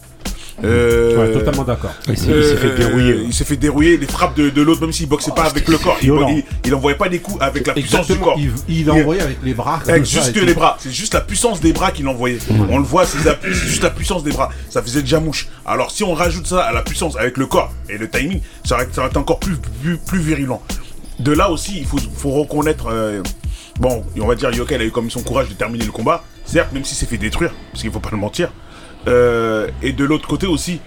Euh, 0.63 1.17
Ouais, 1.17 1.31
totalement 1.31 1.63
d'accord. 1.63 1.93
Il 2.07 2.17
s'est 2.17 2.25
s'est 2.43 2.57
fait 2.57 2.67
euh, 2.67 2.77
dérouiller. 2.77 3.17
Il 3.25 3.33
s'est 3.33 3.43
fait 3.45 3.57
dérouiller. 3.57 3.97
Les 3.97 4.07
frappes 4.07 4.35
de, 4.35 4.49
de 4.49 4.61
l'autre, 4.61 4.81
même 4.81 4.91
s'il 4.93 5.07
boxait 5.07 5.31
pas 5.31 5.43
avec 5.45 5.67
le 5.67 5.77
corps, 5.77 5.97
il, 6.01 6.05
violent. 6.05 6.27
il, 6.29 6.43
il 6.65 6.75
envoyait 6.75 6.97
pas 6.97 7.09
des 7.09 7.19
coups 7.19 7.41
avec 7.41 7.65
la 7.67 7.73
puissance 7.73 8.07
du 8.07 8.15
corps. 8.17 8.37
il, 8.37 8.51
il 8.67 8.89
a 8.89 8.93
envoyé 8.93 9.21
avec 9.21 9.37
les 9.43 9.53
bras. 9.53 9.81
Avec 9.87 10.05
juste 10.05 10.33
tout. 10.33 10.45
les 10.45 10.53
bras, 10.53 10.77
c'est 10.79 10.91
juste 10.91 11.13
la 11.13 11.21
puissance 11.21 11.59
des 11.61 11.73
bras 11.73 11.91
qu'il 11.91 12.07
envoyait. 12.07 12.39
On 12.69 12.77
le 12.77 12.83
voit, 12.83 13.05
c'est 13.05 13.17
juste 13.51 13.83
la 13.83 13.89
puissance 13.89 14.23
des 14.23 14.31
bras. 14.31 14.49
Ça 14.69 14.81
faisait 14.81 15.01
déjà 15.01 15.19
mouche. 15.19 15.47
Alors 15.65 15.91
si 15.91 16.03
on 16.03 16.13
rajoute 16.13 16.47
ça 16.47 16.61
à 16.63 16.71
la 16.71 16.81
puissance 16.81 17.15
avec 17.15 17.37
le 17.37 17.45
corps 17.47 17.71
et 17.89 17.97
le 17.97 18.09
timing, 18.09 18.41
ça 18.65 18.75
aurait, 18.75 18.87
ça 18.91 19.05
été 19.07 19.17
encore 19.17 19.39
plus, 19.39 19.57
plus, 19.81 19.97
plus 19.97 20.19
virulent. 20.19 20.61
De 21.19 21.31
là 21.31 21.49
aussi, 21.49 21.77
il 21.79 21.85
faut, 21.85 21.99
faut 22.15 22.31
reconnaître. 22.31 22.87
euh, 22.91 23.21
bon, 23.79 24.03
on 24.19 24.27
va 24.27 24.35
dire 24.35 24.51
Yoka, 24.51 24.75
il 24.75 24.81
a 24.81 24.85
eu 24.85 24.91
comme 24.91 25.09
son 25.09 25.21
courage 25.21 25.47
de 25.49 25.53
terminer 25.53 25.85
le 25.85 25.91
combat. 25.91 26.23
Certes, 26.45 26.73
même 26.73 26.83
s'il 26.83 26.97
s'est 26.97 27.05
fait 27.05 27.17
détruire, 27.17 27.53
parce 27.71 27.81
qu'il 27.81 27.91
faut 27.91 27.99
pas 27.99 28.09
le 28.11 28.17
mentir. 28.17 28.51
Euh, 29.07 29.67
et 29.81 29.91
de 29.93 30.03
l'autre 30.05 30.27
côté 30.27 30.47
aussi, 30.47 30.79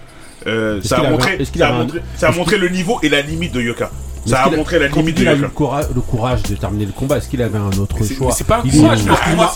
euh, 0.45 0.81
ça, 0.81 0.99
a 0.99 1.09
montré, 1.09 1.43
ça, 1.45 1.67
a 1.69 1.71
montré, 1.71 1.99
ça 2.15 2.29
a 2.29 2.31
montré 2.31 2.57
le 2.57 2.69
niveau 2.69 2.99
et 3.03 3.09
la 3.09 3.21
limite 3.21 3.53
de 3.53 3.61
Yoka. 3.61 3.91
Ça 4.27 4.43
a 4.43 4.49
montré 4.49 4.79
la 4.79 4.87
limite 4.87 5.17
de 5.17 5.21
il 5.21 5.27
a 5.27 5.33
eu 5.35 5.39
le, 5.41 5.47
courage 5.49 6.43
de 6.43 6.55
terminer 6.55 6.85
le 6.85 6.91
combat. 6.91 7.17
Est-ce 7.17 7.29
qu'il 7.29 7.41
avait 7.41 7.57
un 7.57 7.71
autre 7.79 7.97
choix 8.05 8.31
c'est 8.31 8.45
pas 8.45 8.61
un 8.63 8.69
courage, 8.69 8.99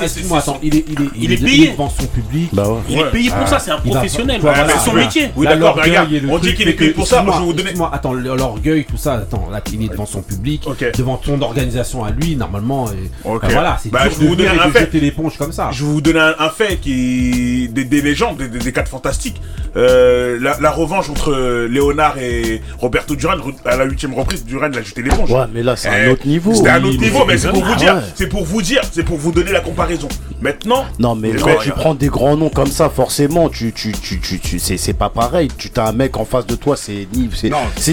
Excuse-moi, 0.01 0.39
attends, 0.39 0.59
il 0.63 0.75
est, 0.75 0.85
il 0.87 1.01
est, 1.01 1.07
il 1.15 1.31
est 1.31 1.35
il 1.35 1.43
payé. 1.43 1.71
devant 1.71 1.89
son 1.89 2.05
public. 2.07 2.49
Bah 2.53 2.67
ouais. 2.69 2.79
Il 2.89 2.99
est 2.99 3.11
payé 3.11 3.29
pour 3.29 3.47
ça, 3.47 3.59
c'est 3.59 3.71
un 3.71 3.77
professionnel. 3.77 4.41
C'est 4.41 4.79
son 4.79 4.91
Ouais. 4.95 5.03
métier. 5.05 5.29
Oui, 5.35 5.45
d'accord, 5.47 5.75
regarde, 5.75 6.09
on 6.29 6.37
dit 6.37 6.47
truc 6.47 6.55
qu'il 6.57 6.67
est 6.69 6.73
payé 6.73 6.91
pour 6.91 7.07
ça, 7.07 7.21
moi, 7.23 7.33
je 7.35 7.39
vais 7.39 7.45
vous 7.45 7.51
excuse-moi, 7.51 7.89
donner- 7.91 8.09
excuse-moi, 8.09 8.29
attends, 8.33 8.43
l'orgueil, 8.43 8.85
tout 8.85 8.97
ça, 8.97 9.13
attends, 9.13 9.47
là, 9.51 9.61
il 9.71 9.83
est 9.83 9.89
devant 9.89 10.05
son 10.05 10.21
public, 10.21 10.67
devant 10.97 11.17
ton 11.17 11.41
organisation 11.41 12.03
à 12.03 12.11
lui, 12.11 12.35
normalement. 12.35 12.85
Bah, 13.23 13.31
voilà, 13.49 13.77
c'est 13.81 13.89
Bah, 13.89 14.03
dur 14.03 14.11
je 14.11 14.17
vais 14.17 14.23
de 14.25 14.29
vous 14.29 14.35
donner 14.35 14.49
venir 14.49 14.61
et 14.61 14.65
un 14.65 14.67
de 14.69 14.73
fait. 14.73 14.79
jeter 14.81 14.99
l'éponge 14.99 15.37
comme 15.37 15.51
ça. 15.51 15.69
Je 15.71 15.83
vais 15.85 15.91
vous 15.91 16.01
donner 16.01 16.19
un, 16.37 16.49
fait 16.49 16.77
qui 16.77 17.69
des, 17.69 17.85
des 17.85 18.01
légendes, 18.01 18.37
des, 18.37 18.71
cas 18.71 18.85
fantastiques. 18.85 19.41
Euh, 19.77 20.37
la, 20.39 20.71
revanche 20.71 21.09
entre 21.09 21.33
Léonard 21.69 22.17
et 22.17 22.61
Roberto 22.79 23.15
Duran 23.15 23.35
à 23.65 23.77
la 23.77 23.85
huitième 23.85 24.13
reprise, 24.13 24.45
L'éponge. 24.69 25.31
Ouais, 25.31 25.45
mais 25.53 25.63
là, 25.63 25.75
c'est 25.75 25.89
Eh, 25.91 26.07
un 26.07 26.11
autre 26.11 26.27
niveau. 26.27 26.53
C'était 26.53 26.69
un 26.69 26.83
autre 26.83 26.99
niveau, 26.99 27.25
mais 27.25 27.37
c'est 27.37 27.49
pour 27.49 27.63
Ah 27.65 27.69
vous 27.69 27.75
dire, 27.75 27.95
ouais. 27.95 28.01
c'est 28.15 28.27
pour 28.27 28.43
vous 28.45 28.61
dire, 28.61 28.81
c'est 28.91 29.03
pour 29.03 29.17
vous 29.17 29.31
donner 29.31 29.51
la 29.51 29.61
comparaison. 29.61 30.07
Maintenant, 30.41 30.85
Non, 30.99 31.15
mais 31.15 31.31
quand 31.33 31.57
tu 31.61 31.71
prends 31.71 31.93
des 31.93 32.07
grands 32.07 32.35
noms 32.35 32.49
comme 32.49 32.67
ça, 32.67 32.89
forcément, 32.89 33.49
tu, 33.49 33.71
tu, 33.73 33.91
tu, 33.91 34.19
tu, 34.19 34.39
tu- 34.39 34.59
c'est, 34.59 34.93
pas 34.93 35.09
pareil. 35.09 35.49
Tu 35.57 35.69
as 35.77 35.87
un 35.87 35.91
mec 35.93 36.17
en 36.17 36.25
face 36.25 36.45
de 36.47 36.55
toi, 36.55 36.75
c'est, 36.77 37.07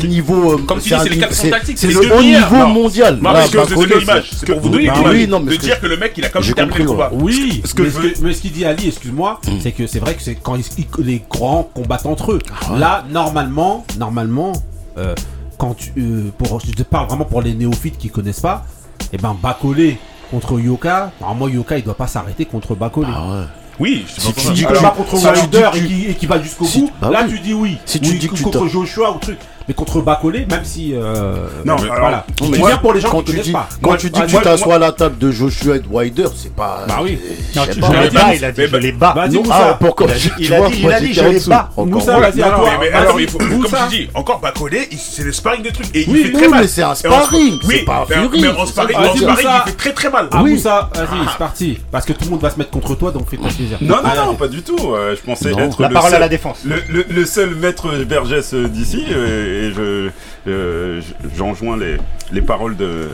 niveau. 0.04 0.52
euh, 0.54 0.58
Comme 0.66 0.80
tu 0.80 0.88
dis, 0.88 0.94
c'est 0.98 1.04
les 1.04 1.16
niveau- 1.16 1.20
quatre 1.22 1.34
c'est- 1.34 1.86
le 1.88 2.12
haut 2.14 2.22
niveau 2.22 2.66
mondial. 2.66 3.16
non, 3.16 3.32
parce 3.32 3.50
que 3.50 3.56
bah, 3.58 3.64
vous 3.68 3.86
donner 3.86 4.00
l'image, 4.00 4.30
c'est 4.36 4.46
pour 4.46 4.60
vous 4.60 4.68
donner 4.70 4.90
oui, 4.90 4.96
l'image. 4.96 5.12
oui, 5.14 5.26
non, 5.28 5.40
mais 5.40 5.46
de 5.46 5.52
ce 5.52 5.58
que- 5.58 5.62
dire 5.64 5.80
que 5.80 5.86
le 5.86 5.96
mec, 5.96 6.12
il 6.16 6.24
a 6.24 6.28
quand 6.28 6.40
même 6.40 6.54
terminé 6.54 6.78
le 6.78 6.84
compris, 6.84 7.08
combat. 7.08 7.10
Oui, 7.12 7.62
que 7.74 7.82
mais, 7.82 7.90
ce 7.90 7.94
que- 8.20 8.40
qu'il 8.40 8.52
dit 8.52 8.64
Ali, 8.64 8.88
excuse-moi, 8.88 9.40
Hmm. 9.46 9.50
c'est 9.62 9.72
que 9.72 9.86
c'est 9.86 9.98
vrai 9.98 10.14
que 10.14 10.22
c'est 10.22 10.34
quand 10.36 10.56
les 10.98 11.22
grands 11.30 11.68
combattent 11.74 12.06
entre 12.06 12.32
eux. 12.32 12.38
Ah 12.70 12.76
Là, 12.78 13.04
normalement, 13.10 13.84
normalement, 13.98 14.52
euh, 14.96 15.14
quand 15.58 15.74
tu, 15.74 15.92
euh, 15.98 16.30
pour, 16.38 16.60
je 16.60 16.70
te 16.70 16.82
parle 16.82 17.08
vraiment 17.08 17.24
pour 17.24 17.42
les 17.42 17.52
néophytes 17.52 17.98
qui 17.98 18.08
connaissent 18.08 18.40
pas, 18.40 18.64
et 19.12 19.18
ben 19.18 19.36
Bacolé 19.40 19.98
contre 20.30 20.58
Yoka, 20.58 21.12
normalement 21.20 21.48
Yoka 21.48 21.76
il 21.78 21.84
doit 21.84 21.96
pas 21.96 22.06
s'arrêter 22.06 22.46
contre 22.46 22.74
Bacolé. 22.74 23.10
Ah 23.14 23.28
ouais. 23.28 23.44
Oui, 23.80 24.04
je 24.08 24.20
sais 24.20 24.28
Si 24.28 24.34
tu 24.34 24.52
dis 24.52 24.64
que 24.64 24.72
tu 24.72 24.84
contre 24.96 25.14
Wilder 25.14 25.70
et 26.08 26.14
qui, 26.14 26.26
va 26.26 26.40
jusqu'au 26.42 26.64
bout, 26.64 26.90
bah 27.00 27.10
là 27.10 27.24
tu 27.28 27.38
dis 27.40 27.54
oui. 27.54 27.76
Si 27.84 28.00
tu 28.00 28.16
dis 28.16 28.28
que 28.28 28.34
tu 28.34 28.42
contre 28.42 28.66
Joshua 28.66 29.12
ou 29.12 29.18
truc. 29.18 29.38
Mais 29.68 29.74
contre 29.74 30.00
Bacolé, 30.00 30.46
même 30.50 30.64
si. 30.64 30.94
Euh, 30.94 31.46
Non, 31.66 31.74
euh, 31.74 31.82
alors, 31.82 31.96
voilà. 32.00 32.26
Non, 32.40 32.46
mais 32.48 32.52
dis 32.54 32.58
moi, 32.58 32.68
bien 32.70 32.78
pour 32.78 32.94
les 32.94 33.00
gens 33.00 33.10
quand 33.10 33.22
qui 33.22 33.32
tu 33.34 33.40
dis, 33.40 33.52
pas. 33.52 33.68
quand 33.82 33.90
Moi, 33.90 33.96
tu 33.98 34.08
dis 34.08 34.18
moi, 34.18 34.22
que 34.24 34.30
tu 34.30 34.34
moi- 34.36 34.42
t'assois 34.42 34.74
à 34.76 34.78
la 34.78 34.92
table 34.92 35.18
de 35.18 35.30
Joshua 35.30 35.76
et 35.76 35.80
de 35.80 35.88
Wilder, 35.90 36.28
c'est 36.34 36.54
pas. 36.54 36.84
Bah 36.88 37.00
oui. 37.02 37.18
Non, 37.54 37.62
Je 37.66 37.72
tu- 37.72 37.80
les 37.80 38.10
bats, 38.10 38.34
il 38.34 38.44
a 38.46 38.50
dit, 38.52 38.62
je 38.66 38.76
les 38.76 38.92
bats. 38.92 39.12
Vas-y, 39.14 39.34
Non, 39.34 39.42
Moussa. 39.42 39.54
ah, 39.70 39.74
pour 39.74 39.94
Il 40.00 40.10
a 40.10 40.14
dit- 40.14 40.30
il 40.38 40.90
a 40.92 41.00
dit- 41.00 41.12
je 41.12 41.22
les 41.24 41.40
bats. 41.40 41.68
Moussa, 41.76 42.18
vas-y, 42.18 42.42
à 42.42 42.50
toi. 42.50 42.70
mais, 42.80 42.88
mais 42.90 42.96
alors, 42.96 43.20
il 43.20 43.28
faut, 43.28 43.36
comme 43.38 43.66
je 43.66 43.88
dis, 43.90 44.08
encore 44.14 44.40
Bacolé, 44.40 44.88
c'est 44.98 45.22
le 45.24 45.32
sparring 45.32 45.62
des 45.62 45.70
trucs. 45.72 45.94
Et 45.94 46.06
Oui, 46.08 46.20
il 46.20 46.26
fait 46.28 46.32
très 46.32 46.48
mal. 46.48 46.60
mais 46.62 46.66
c'est 46.68 46.82
un 46.82 46.94
sparring, 46.94 47.58
Oui, 47.66 47.74
c'est 47.78 47.84
pas 47.84 48.06
un 48.10 48.28
mais- 48.30 48.38
Mais 48.40 48.48
en 48.48 48.64
sparring, 48.66 48.96
Moussa. 48.98 49.64
il 49.66 49.70
fait 49.70 49.76
très 49.76 49.92
très 49.92 50.10
mal. 50.10 50.28
Ah, 50.32 50.40
Oui. 50.42 50.52
Moussa, 50.52 50.88
vas-y, 50.94 51.06
c'est 51.30 51.38
parti. 51.38 51.78
Parce 51.92 52.06
que 52.06 52.14
tout 52.14 52.24
le 52.24 52.30
monde 52.30 52.40
va 52.40 52.48
se 52.50 52.56
mettre 52.58 52.70
contre 52.70 52.94
toi, 52.94 53.12
donc 53.12 53.28
fais-toi 53.28 53.48
plaisir. 53.54 53.76
Non, 53.82 53.96
non, 54.02 54.26
non, 54.28 54.34
pas 54.34 54.48
du 54.48 54.62
tout. 54.62 54.78
Euh, 54.94 55.14
je 55.14 55.20
pensais 55.20 55.50
être 55.50 55.82
La 55.82 55.88
le 55.88 55.94
parole 55.94 56.14
à 56.14 56.18
la 56.18 56.28
défense. 56.30 56.58
le, 56.64 57.24
seul 57.26 57.54
maître 57.54 57.88
Vergès 58.08 58.54
euh, 58.54 58.68
d'ici 58.68 59.04
euh, 59.10 59.57
et 59.58 59.72
je, 59.72 60.10
euh, 60.46 61.00
je- 61.00 61.36
j'enjoins 61.36 61.76
les, 61.76 61.96
les 62.32 62.42
paroles 62.42 62.76
de, 62.76 63.08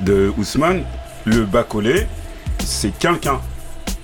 de 0.00 0.32
Ousmane. 0.38 0.82
Le 1.26 1.44
Bacolé, 1.44 2.06
c'est 2.64 2.96
quelqu'un. 2.98 3.40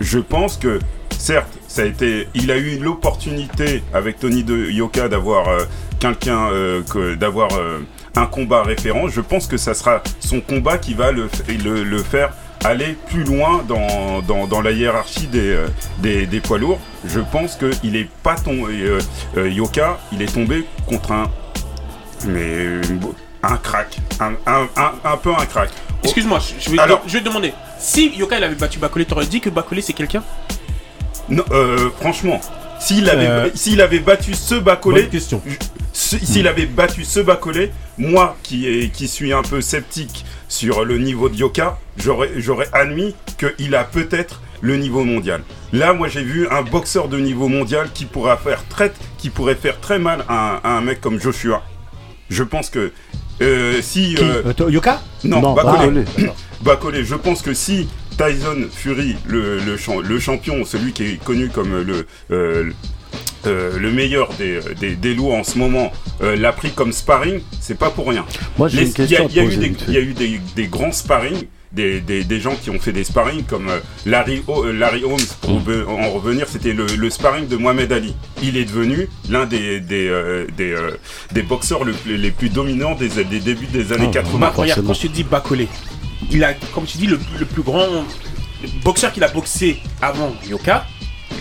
Je 0.01 0.19
pense 0.19 0.57
que, 0.59 0.79
certes, 1.19 1.49
ça 1.69 1.83
a 1.83 1.85
été, 1.87 2.29
il 2.35 2.51
a 2.51 2.57
eu 2.59 2.79
l'opportunité 2.79 3.83
avec 3.95 4.19
Tony 4.19 4.45
de 4.45 4.71
Yoka 4.71 5.09
d'avoir 5.09 5.49
euh, 5.49 5.61
quelqu'un, 5.99 6.49
euh, 6.51 6.83
d'avoir 7.17 7.49
un 8.17 8.27
combat 8.27 8.63
référent. 8.63 9.09
Je 9.09 9.21
pense 9.23 9.47
que 9.47 9.57
ça 9.57 9.73
sera 9.75 10.03
son 10.21 10.41
combat 10.41 10.77
qui 10.79 10.93
va 10.95 11.13
le, 11.13 11.29
le, 11.65 11.99
faire 12.03 12.33
aller 12.65 12.97
plus 13.09 13.25
loin 13.25 13.63
dans, 13.69 14.21
dans, 14.23 14.47
dans 14.47 14.61
la 14.61 14.73
hiérarchie 14.73 15.27
des, 15.29 15.57
des, 16.27 16.41
poids 16.41 16.59
lourds. 16.59 16.81
Je 17.07 17.21
pense 17.21 17.57
qu'il 17.57 17.97
est 17.97 18.09
pas 18.23 18.35
tombé, 18.37 18.99
Yoka, 19.37 19.99
il 20.13 20.21
est 20.23 20.33
tombé 20.33 20.67
contre 20.87 21.13
un, 21.13 21.31
mais 22.27 22.81
un 23.43 23.57
crack, 23.59 23.99
un, 24.21 24.33
un, 24.47 24.69
un, 24.77 24.93
un 25.05 25.17
peu 25.17 25.31
un 25.31 25.47
crack. 25.47 25.71
Excuse-moi, 26.03 26.39
je- 26.41 26.65
je 26.65 26.71
vais, 26.71 26.79
Alors- 26.79 27.03
je 27.07 27.13
vais 27.15 27.21
te 27.21 27.25
demander. 27.25 27.53
Si 27.79 28.11
Yoka 28.17 28.39
il 28.39 28.45
avait 28.45 28.55
battu 28.55 28.79
Bacolé, 28.79 29.05
t'aurais 29.05 29.27
dit 29.27 29.41
que 29.41 29.51
Bacolé 29.51 29.83
c'est 29.83 29.93
quelqu'un? 29.93 30.23
Non, 31.29 31.45
euh, 31.51 31.91
franchement, 32.01 32.41
s'il 32.81 33.09
avait, 33.11 33.27
Euh, 33.27 33.51
s'il 33.55 33.81
avait 33.81 33.99
battu 34.01 34.35
ce 34.35 34.55
Bacolé, 34.55 35.03
Bonne 35.03 35.11
question. 35.11 35.43
si- 35.93 36.25
s'il 36.25 36.47
avait 36.49 36.67
battu 36.67 37.05
ce 37.05 37.21
Bacolé, 37.21 37.73
moi 37.99 38.37
qui, 38.43 38.67
est, 38.69 38.89
qui 38.93 39.09
suis 39.09 39.33
un 39.33 39.43
peu 39.43 39.61
sceptique 39.61 40.25
sur 40.49 40.85
le 40.85 40.99
niveau 40.99 41.29
de 41.29 41.37
Yoka, 41.37 41.79
j'aurais, 41.97 42.31
j'aurais 42.37 42.69
admis 42.73 43.15
qu'il 43.39 43.75
a 43.75 43.85
peut-être 43.85 44.41
le 44.61 44.77
niveau 44.77 45.05
mondial. 45.05 45.43
Là, 45.73 45.93
moi, 45.93 46.09
j'ai 46.09 46.23
vu 46.23 46.49
un 46.51 46.63
boxeur 46.63 47.09
de 47.09 47.19
niveau 47.19 47.49
mondial 47.49 47.89
qui 47.93 48.05
pourra 48.07 48.37
faire 48.37 48.65
très, 48.69 48.93
qui 49.19 49.29
pourrait 49.31 49.55
faire 49.57 49.81
très 49.81 49.99
mal 49.99 50.25
à 50.29 50.55
un, 50.55 50.61
à 50.65 50.69
un 50.79 50.81
mec 50.81 51.01
comme 51.01 51.21
Joshua. 51.21 51.63
Je 52.31 52.43
pense 52.43 52.71
que 52.71 52.93
euh, 53.43 53.81
si 53.83 54.15
Qui 54.15 54.23
euh, 54.25 54.43
Euh, 54.61 54.71
Yoka 54.71 55.01
non, 55.25 55.41
Non, 55.41 55.55
Bacolé. 56.63 57.05
Je 57.05 57.15
pense 57.15 57.43
que 57.43 57.55
si 57.55 57.89
Tyson 58.17 58.67
Fury, 58.73 59.17
le, 59.27 59.59
le, 59.59 59.77
champ- 59.77 60.01
le 60.01 60.19
champion, 60.19 60.65
celui 60.65 60.93
qui 60.93 61.05
est 61.05 61.23
connu 61.23 61.49
comme 61.51 61.83
le, 61.83 62.07
euh, 62.31 62.71
euh, 63.47 63.79
le 63.79 63.93
meilleur 63.93 64.33
des, 64.39 64.59
des, 64.81 64.97
des 64.97 65.15
lourds 65.15 65.35
en 65.35 65.45
ce 65.45 65.59
moment, 65.59 65.93
euh, 66.23 66.35
l'a 66.35 66.53
pris 66.53 66.71
comme 66.71 66.93
sparring, 66.93 67.41
c'est 67.61 67.79
pas 67.79 67.91
pour 67.91 68.09
rien. 68.09 68.25
Moi, 68.59 68.69
j'ai 68.69 68.83
une 68.83 68.89
Il 68.89 69.11
y 69.11 69.17
a, 69.17 69.19
question 69.21 69.29
il 69.29 69.35
y 69.35 69.93
y 69.93 69.97
a 69.97 70.01
eu 70.01 70.15
des, 70.15 70.41
des 70.57 70.67
grands 70.67 70.93
sparring, 70.93 71.45
des, 71.73 72.01
des, 72.01 72.25
des 72.25 72.41
gens 72.41 72.55
qui 72.57 72.71
ont 72.71 72.79
fait 72.79 72.93
des 72.93 73.05
sparring 73.05 73.43
comme 73.45 73.69
euh, 73.69 73.81
Larry, 74.07 74.43
O- 74.47 74.65
euh, 74.65 74.73
Larry 74.73 75.05
Holmes, 75.05 75.17
pour 75.41 75.61
Mm. 75.61 75.85
en 75.89 76.11
revenir, 76.11 76.47
c'était 76.49 76.73
le, 76.73 76.87
le 76.87 77.11
sparring 77.11 77.49
de 77.49 77.57
Mohamed 77.57 77.93
Ali. 77.93 78.15
Il 78.43 78.57
est 78.57 78.65
devenu 78.65 79.09
l'un 79.29 79.47
des, 79.47 79.81
des, 79.81 80.09
euh, 80.09 80.47
des, 80.57 80.73
euh, 80.73 80.97
des 81.33 81.43
boxeurs 81.43 81.85
le 81.85 81.95
les 82.07 82.31
plus 82.31 82.49
dominants 82.49 82.95
des, 82.95 83.09
des 83.25 83.41
débuts 83.41 83.67
des 83.67 83.93
années 83.93 84.07
Ah, 84.11 84.13
80. 84.23 84.39
Bah, 84.39 84.53
regarde, 84.57 84.87
quand 84.87 84.95
je 84.95 85.03
te 85.03 85.07
dis 85.09 85.25
Bacolé, 85.25 85.69
il 86.31 86.43
a, 86.45 86.55
comme 86.75 86.85
tu 86.85 86.99
dis, 86.99 87.07
le, 87.07 87.19
le 87.39 87.45
plus 87.47 87.63
grand 87.63 87.87
boxeur 88.85 89.13
qu'il 89.13 89.23
a 89.25 89.29
boxé 89.29 89.79
avant 90.01 90.35
Yoka. 90.49 90.87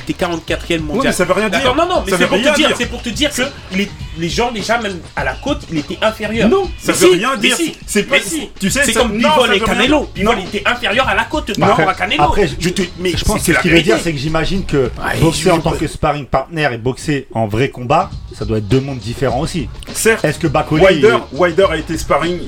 Il 0.07 0.11
était 0.11 0.25
44e 0.25 0.79
mondial. 0.81 0.97
Ouais, 0.97 1.03
mais 1.05 1.11
ça 1.13 1.25
veut 1.25 1.33
rien 1.33 1.49
dire. 1.49 1.75
Non, 1.75 1.87
non, 1.87 2.03
mais 2.05 2.11
Ça 2.11 2.17
c'est 2.17 2.23
veut 2.23 2.29
pour 2.29 2.37
rien 2.37 2.51
te 2.53 2.57
dire, 2.57 2.69
c'est 2.77 2.85
pour 2.87 3.01
te 3.01 3.09
dire 3.09 3.31
que 3.33 3.41
les, 3.73 3.89
les 4.17 4.29
gens 4.29 4.51
déjà 4.51 4.77
même 4.79 4.99
à 5.15 5.23
la 5.23 5.33
côte, 5.33 5.61
il 5.71 5.77
était 5.79 5.97
inférieur. 6.01 6.49
Non, 6.49 6.63
ça 6.77 6.91
Mais 6.91 6.93
veut 6.93 7.07
si, 7.09 7.15
rien 7.15 7.31
mais 7.35 7.41
dire. 7.41 7.55
si, 7.57 7.75
C'est 7.85 8.03
pas- 8.03 8.15
mais 8.17 8.21
si. 8.21 8.49
tu 8.59 8.69
sais, 8.69 8.83
c'est 8.85 8.93
ça- 8.93 9.01
comme 9.01 9.17
non, 9.17 9.29
Bivol 9.29 9.53
et 9.55 9.59
Canelo. 9.59 10.09
Bivol 10.13 10.39
était 10.39 10.63
inférieur 10.65 11.07
à 11.07 11.15
la 11.15 11.23
côte 11.25 11.57
par 11.57 11.69
Non. 11.69 11.75
rapport 11.75 11.89
à 11.89 11.93
Canelo. 11.95 12.23
Après, 12.23 12.47
je 12.59 12.69
te, 12.69 12.81
mais 12.99 13.11
je 13.15 13.23
pense 13.23 13.41
c'est 13.41 13.51
que 13.51 13.57
ce 13.57 13.61
qu'il 13.63 13.71
veut 13.71 13.81
dire, 13.81 13.97
c'est 14.01 14.11
que 14.13 14.19
j'imagine 14.19 14.65
que 14.65 14.91
boxer 15.21 15.51
en 15.51 15.59
tant 15.59 15.71
que 15.71 15.87
sparring 15.87 16.25
partner 16.25 16.69
et 16.73 16.77
boxer 16.77 17.27
en 17.33 17.47
vrai 17.47 17.69
combat, 17.69 18.09
ça 18.37 18.45
doit 18.45 18.57
être 18.57 18.67
deux 18.67 18.81
mondes 18.81 18.99
différents 18.99 19.39
aussi. 19.41 19.69
Certes, 19.93 20.23
Est-ce 20.25 20.39
que 20.39 20.47
Bacolé. 20.47 20.83
Wilder, 20.83 21.17
Wilder 21.33 21.67
a 21.71 21.77
été 21.77 21.97
sparring, 21.97 22.39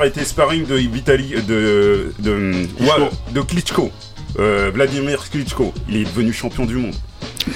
a 0.00 0.06
été 0.06 0.24
sparring 0.24 0.66
de 0.66 0.74
Vitali, 0.74 1.34
de, 1.46 2.12
de, 2.18 2.66
ouais, 2.80 3.08
de 3.32 3.40
Klitschko, 3.40 3.90
Euh, 4.38 4.70
Vladimir 4.74 5.30
Klitschko. 5.30 5.72
Il 5.88 5.96
est 5.96 6.04
devenu 6.04 6.32
champion 6.32 6.64
du 6.64 6.76
monde. 6.76 6.94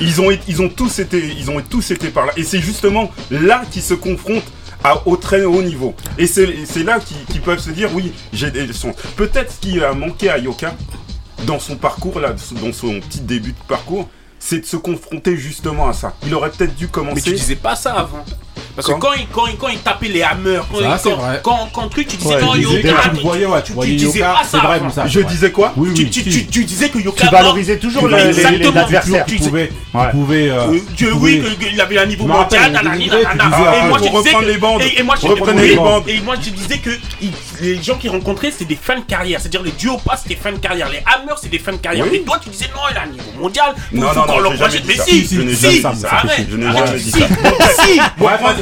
Ils 0.01 0.21
ont, 0.21 0.31
ils 0.47 0.63
ont 0.63 0.69
tous 0.69 0.99
été, 0.99 1.35
ils 1.39 1.51
ont 1.51 1.61
tous 1.61 1.91
été 1.91 2.09
par 2.09 2.27
là. 2.27 2.33
Et 2.37 2.45
c'est 2.45 2.61
justement 2.61 3.11
là 3.31 3.63
qu'ils 3.71 3.83
se 3.83 3.95
confrontent 3.95 4.45
à, 4.85 5.07
au 5.09 5.17
très 5.17 5.45
haut 5.45 5.63
niveau. 5.63 5.95
Et 6.19 6.27
c'est 6.27 6.47
là 6.85 7.01
qu'ils 7.01 7.41
peuvent 7.41 7.59
se 7.59 7.71
dire, 7.71 7.91
oui, 7.95 8.13
j'ai 8.33 8.51
des 8.51 8.67
chances. 8.73 8.95
Peut-être 9.17 9.53
ce 9.53 9.59
qui 9.61 9.83
a 9.83 9.93
manqué 9.93 10.31
à 10.31 10.39
Yoka 10.39 10.75
dans 11.47 11.59
son 11.59 11.77
parcours 11.77 12.21
là, 12.21 12.35
dans 12.61 12.73
son 12.73 13.01
petit 13.01 13.21
début 13.21 13.53
de 13.53 13.59
parcours, 13.67 14.09
c'est 14.38 14.61
de 14.61 14.67
se 14.67 14.77
confronter 14.77 15.37
justement 15.37 15.88
à 15.88 15.93
ça. 15.93 16.14
Il 16.27 16.35
aurait 16.35 16.51
peut-être 16.51 16.75
dû 16.77 16.85
Mais 16.85 16.88
tu 16.88 16.93
commencer. 16.93 17.33
disais 17.33 17.57
pas 17.57 17.75
ça 17.75 17.93
avant. 17.95 18.25
Parce 18.79 18.87
Quand 18.87 18.95
que 18.95 19.01
quand 19.01 19.12
il, 19.14 19.27
quand, 19.33 19.47
il, 19.49 19.57
quand 19.57 19.69
il 19.69 19.79
tapait 19.79 20.07
les 20.07 20.23
hammers, 20.23 20.62
quand, 20.71 20.79
Ça, 20.79 20.85
il, 20.85 21.11
quand, 21.11 21.17
vrai. 21.17 21.41
quand, 21.43 21.69
quand 21.73 21.88
truc, 21.88 22.07
tu 22.07 22.17
disais 22.17 22.37
Ouais, 22.37 22.41
non, 22.41 22.55
il 22.55 22.61
Tu 22.61 22.67
Yoka, 22.69 22.77
disais- 22.81 22.95
tu 23.03 23.09
tu- 23.11 23.17
le 23.17 23.23
voyais, 23.23 23.47
ouais, 23.47 23.59
tu 23.62 23.67
tu 23.67 23.73
voyais 23.73 23.97
disais 23.97 24.19
Yoka, 24.21 24.31
pas 24.33 24.41
c'est 24.45 24.51
ça 24.51 24.59
vrai, 24.59 24.77
avant. 24.77 24.85
Moussa. 24.85 25.07
Je 25.09 25.21
disais 25.21 25.51
quoi 25.51 25.73
Oui, 25.77 25.88
tu, 25.95 26.03
oui, 26.05 26.11
tu, 26.11 26.23
si. 26.23 26.31
tu, 26.31 26.47
tu 26.47 26.64
disais 26.64 26.88
que 26.88 26.99
Yoka. 27.01 27.27
Tu 27.27 27.33
valorisais 27.33 27.79
toujours 27.79 28.03
tu- 28.09 28.14
les- 28.14 28.23
les- 28.23 28.29
exactement, 28.29 28.71
les 28.73 28.79
adversaires. 28.79 29.27
tu- 29.27 29.37
pouvais, 29.38 29.73
Ouais. 29.95 30.05
tu 30.05 30.17
pouvais, 30.17 30.51
Dieu, 30.97 31.09
tu 31.09 31.12
oui, 31.12 31.43
qu'il 31.59 31.81
avait 31.81 31.99
un 31.99 32.07
niveau 32.07 32.25
mondial, 32.25 32.71
disais, 33.11 33.49
et 33.51 33.81
ah, 33.81 33.85
moi 33.88 33.99
je 33.99 34.03
disais 34.05 34.19
reprendre 34.19 34.41
que, 34.43 34.47
les 34.47 34.59
bandes. 34.59 34.83
et, 34.83 35.01
moi 36.21 36.35
je 36.41 36.51
disais 36.51 36.79
que 36.79 36.91
il- 37.21 37.33
les 37.61 37.83
gens 37.83 37.97
qui 37.97 38.09
rencontraient 38.09 38.51
c'était 38.51 38.64
des 38.66 38.77
fins 38.81 38.97
de 38.97 39.05
carrière, 39.05 39.40
c'est-à-dire 39.40 39.62
les 39.62 39.73
duos 39.73 39.99
pas 39.99 40.16
c'était 40.16 40.37
fin 40.40 40.53
de 40.53 40.59
carrière, 40.59 40.88
les 40.88 40.99
hammers 40.99 41.37
c'est 41.40 41.51
des 41.51 41.59
fins 41.59 41.73
de 41.73 41.77
carrière. 41.79 42.05
Oui. 42.05 42.11
Mais 42.12 42.18
toi 42.21 42.38
tu 42.42 42.49
disais 42.51 42.66
non, 42.75 42.83
il 42.90 42.97
a 42.97 43.03
un 43.03 43.07
niveau 43.07 43.25
mondial, 43.40 43.75
Non, 43.92 44.09
faut 44.09 44.27
non, 44.27 44.40
non, 44.42 44.51
dit 44.68 44.83
Mais 44.87 44.94
ça. 44.97 45.05
si, 45.05 45.21
si, 45.21 45.27
si, 45.29 45.37
Je 45.37 45.42
n'ai 45.42 45.55
jamais 46.73 46.99
dit 46.99 47.11
si, 47.11 47.11
ça. 47.11 47.27
si. 47.83 48.01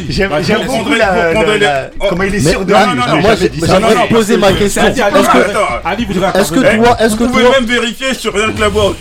J'aime 0.09 0.66
beaucoup 0.66 0.94
la, 0.94 1.90
comment 2.09 2.22
il 2.22 2.35
est 2.35 2.40
sûr 2.40 2.64
de 2.64 2.72
non, 2.72 2.78
lui. 2.78 2.87
non, 2.87 2.94
non, 3.06 3.14
non, 3.16 3.20
moi, 3.20 3.35
j'ai- 3.37 3.48
dit 3.48 3.61
ça. 3.61 3.66
j'aimerais 3.66 3.94
non, 3.94 4.00
non, 4.02 4.09
poser 4.09 4.37
ma 4.37 4.52
question. 4.52 4.82
Est-ce 4.82 5.00
que, 5.00 6.04
voudrait 6.12 6.40
est-ce 6.40 6.52
que 6.52 6.61
toi, 6.61 6.96
est-ce 7.00 7.16
que 7.16 7.24
Vous 7.24 7.30
pouvez 7.30 7.42
toi, 7.44 7.52
même 7.61 7.64
vérifier 7.66 8.14
sur 8.14 8.35
rien 8.35 8.52
que 8.52 8.61
la 8.61 8.70
boxe. 8.70 8.96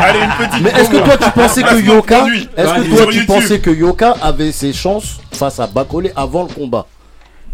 Allez, 0.00 0.18
une 0.20 0.46
petite 0.46 0.62
mais 0.62 0.70
est-ce 0.70 0.90
que 0.90 0.96
toi 0.98 1.16
tu 1.16 1.30
pensais 1.30 1.62
que 1.62 1.80
Yoka, 1.80 2.26
est-ce 2.56 2.74
que 2.74 2.96
toi 2.96 3.06
tu 3.12 3.24
pensais 3.26 3.58
que 3.60 3.70
Yoka 3.70 4.14
avait 4.22 4.52
ses 4.52 4.72
chances 4.72 5.18
face 5.32 5.58
à 5.60 5.66
Bacolé 5.66 6.12
avant 6.16 6.42
le 6.42 6.54
combat? 6.54 6.86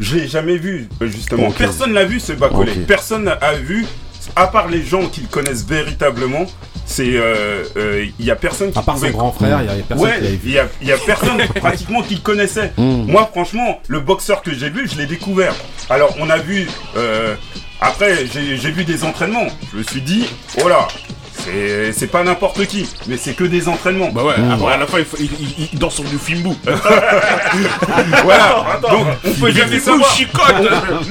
Je 0.01 0.17
l'ai 0.17 0.27
jamais 0.27 0.57
vu, 0.57 0.89
euh, 1.03 1.07
justement. 1.09 1.51
Personne 1.53 1.93
l'a 1.93 2.05
vu, 2.05 2.19
ce 2.21 2.33
Bacolé. 2.33 2.73
Personne 2.89 3.25
n'a 3.25 3.53
vu, 3.55 3.87
à 4.35 4.47
part 4.49 4.69
les 4.69 4.83
gens 4.83 5.07
qui 5.09 5.21
le 5.21 5.29
connaissent 5.29 5.65
véritablement. 5.67 6.47
C'est, 6.87 7.15
euh, 7.15 7.63
euh, 7.77 8.07
il 8.19 8.25
y 8.25 8.33
a 8.33 8.35
personne 8.37 8.73
qui 8.73 8.79
À 8.79 8.83
part 8.83 8.99
son 8.99 9.11
grand 9.11 9.31
frère, 9.31 9.61
il 9.63 9.67
y 9.67 9.71
avait 9.71 9.83
personne 9.83 10.05
Ouais, 10.09 10.17
qui 10.17 10.25
l'avait 10.25 10.37
vu. 10.37 10.49
il 10.49 10.53
y 10.55 10.59
a, 10.59 10.69
il 10.83 10.89
y 10.89 10.93
a 10.93 10.97
personne 10.99 11.39
pratiquement 11.55 12.03
qui 12.03 12.17
le 12.17 12.21
connaissait. 12.21 12.73
Mm. 12.77 13.05
Moi, 13.13 13.29
franchement, 13.31 13.81
le 13.87 14.01
boxeur 14.01 14.43
que 14.43 14.53
j'ai 14.53 14.71
vu, 14.71 14.89
je 14.89 14.97
l'ai 14.97 15.07
découvert. 15.07 15.55
Alors, 15.89 16.13
on 16.19 16.29
a 16.31 16.39
vu. 16.39 16.67
euh, 16.97 17.37
après, 17.81 18.27
j'ai 18.27 18.57
j'ai 18.57 18.71
vu 18.73 18.85
des 18.85 19.05
entraînements. 19.05 19.47
Je 19.73 19.79
me 19.79 19.83
suis 19.85 20.01
dit, 20.03 20.27
oh 20.65 20.69
là, 20.69 20.89
c'est 21.33 21.93
c'est 21.93 22.07
pas 22.09 22.23
n'importe 22.23 22.67
qui, 22.67 22.89
mais 23.07 23.17
c'est 23.17 23.35
que 23.35 23.45
des 23.45 23.69
entraînements. 23.69 24.11
Bah 24.13 24.25
ouais, 24.25 24.35
après 24.53 24.73
à 24.73 24.77
la 24.77 24.87
fin, 24.87 24.99
il, 24.99 25.05
faut- 25.05 25.17
il, 25.19 25.31
il- 25.41 25.69
il 25.73 25.79
danse 25.79 25.95
sur 25.95 26.05
du 26.05 26.19
Fimbu. 26.19 26.51
voilà. 28.25 28.81
Donc, 28.91 29.07
on 29.25 29.31
peut 29.41 29.51
jamais 29.53 29.79
savoir. 29.79 30.13
chicote 30.15 30.55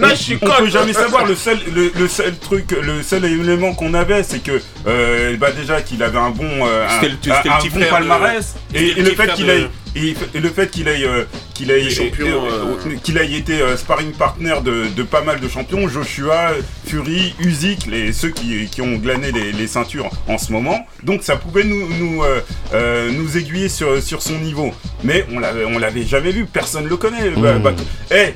on 0.02 0.16
chicote 0.16 0.58
peut 0.60 0.70
jamais 0.70 0.94
savoir. 0.94 1.26
Le 1.26 1.36
seul, 1.36 1.60
le, 1.74 1.92
le 1.98 2.08
seul 2.08 2.36
truc, 2.38 2.72
le 2.72 3.02
seul 3.04 3.26
élément 3.26 3.74
qu'on 3.74 3.94
avait, 3.94 4.24
c'est 4.24 4.40
que 4.44 4.62
euh, 4.88 5.36
bah 5.38 5.52
déjà 5.52 5.82
qu'il 5.82 6.02
avait 6.04 6.18
un 6.18 6.30
bon, 6.32 6.46
euh, 6.66 6.86
un, 6.88 7.02
le- 7.02 7.50
un 7.50 7.58
bon 7.80 7.80
palmarès 7.90 8.56
de- 8.74 8.78
et, 8.80 8.94
le 9.02 9.10
fait 9.12 9.34
qu'il 9.34 9.46
de- 9.48 9.52
ait 9.52 9.68
et, 9.96 10.16
et 10.34 10.40
le 10.40 10.50
fait 10.50 10.70
qu'il 10.70 10.88
ait 10.88 11.04
euh, 11.04 11.26
qu'il 11.54 11.72
ait 11.72 11.82
euh, 11.84 12.10
euh, 12.22 12.96
qu'il 13.04 13.18
ait 13.18 13.32
été 13.32 13.62
euh, 13.62 13.76
sparring 13.78 14.12
partner 14.12 14.56
de, 14.64 14.88
de 14.96 15.04
pas 15.04 15.22
mal 15.22 15.40
de 15.40 15.48
champions, 15.48 15.88
Joshua, 15.88 16.52
Fury, 16.86 17.34
Usyk, 17.40 17.86
les 17.88 18.14
ceux 18.14 18.30
qui, 18.30 18.68
qui 18.68 18.82
ont 18.82 18.96
glané 18.98 19.32
les, 19.32 19.52
les 19.52 19.68
ceintures 19.68 20.10
en 20.28 20.38
ce 20.38 20.52
moment. 20.52 20.86
Donc 21.04 21.24
ça 21.24 21.36
pouvait 21.36 21.64
nous 21.64 21.88
nous 21.98 22.24
euh, 22.24 22.42
euh, 22.74 23.12
nous 23.12 23.38
aiguiller 23.38 23.70
sur 23.70 24.02
sur 24.02 24.22
son 24.22 24.38
niveau. 24.40 24.72
Mais 25.04 25.26
on 25.32 25.40
l'avait 25.40 25.66
on 25.66 25.78
l'avait 25.80 26.06
jamais 26.06 26.32
vu. 26.32 26.46
Personne 26.46 26.88
le 26.88 26.98
connaît. 26.98 27.30
Bah, 27.32 27.58
bah, 27.60 27.74
eh, 28.12 28.34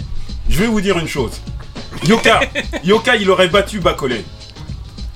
je 0.50 0.60
vais 0.60 0.68
vous 0.68 0.82
dire 0.82 0.98
une 1.00 1.08
chose. 1.08 1.42
Yoka, 2.08 2.42
Yoka, 2.84 3.16
il 3.16 3.30
aurait 3.30 3.48
battu 3.50 3.80
Bacolé. 3.80 4.24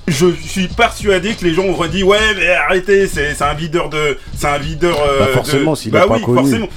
Je 0.08 0.28
suis 0.42 0.68
persuadé 0.70 1.34
que 1.34 1.44
les 1.44 1.54
gens 1.54 1.66
auraient 1.66 1.90
dit 1.90 2.04
ouais 2.04 2.18
mais 2.38 2.48
arrêtez 2.50 3.08
c'est 3.08 3.34
c'est 3.34 3.44
un 3.44 3.54
videur 3.54 3.90
de 3.90 4.18
c'est 4.38 4.48
un 4.48 4.58
videur 4.58 4.98
euh, 5.02 5.20
Bah, 5.20 5.28
forcément, 5.34 5.72
de... 5.74 5.78
s'il 5.78 5.92
bah 5.92 6.04
est 6.06 6.08
pas 6.08 6.14
oui 6.16 6.22
connu. 6.22 6.38
forcément 6.40 6.70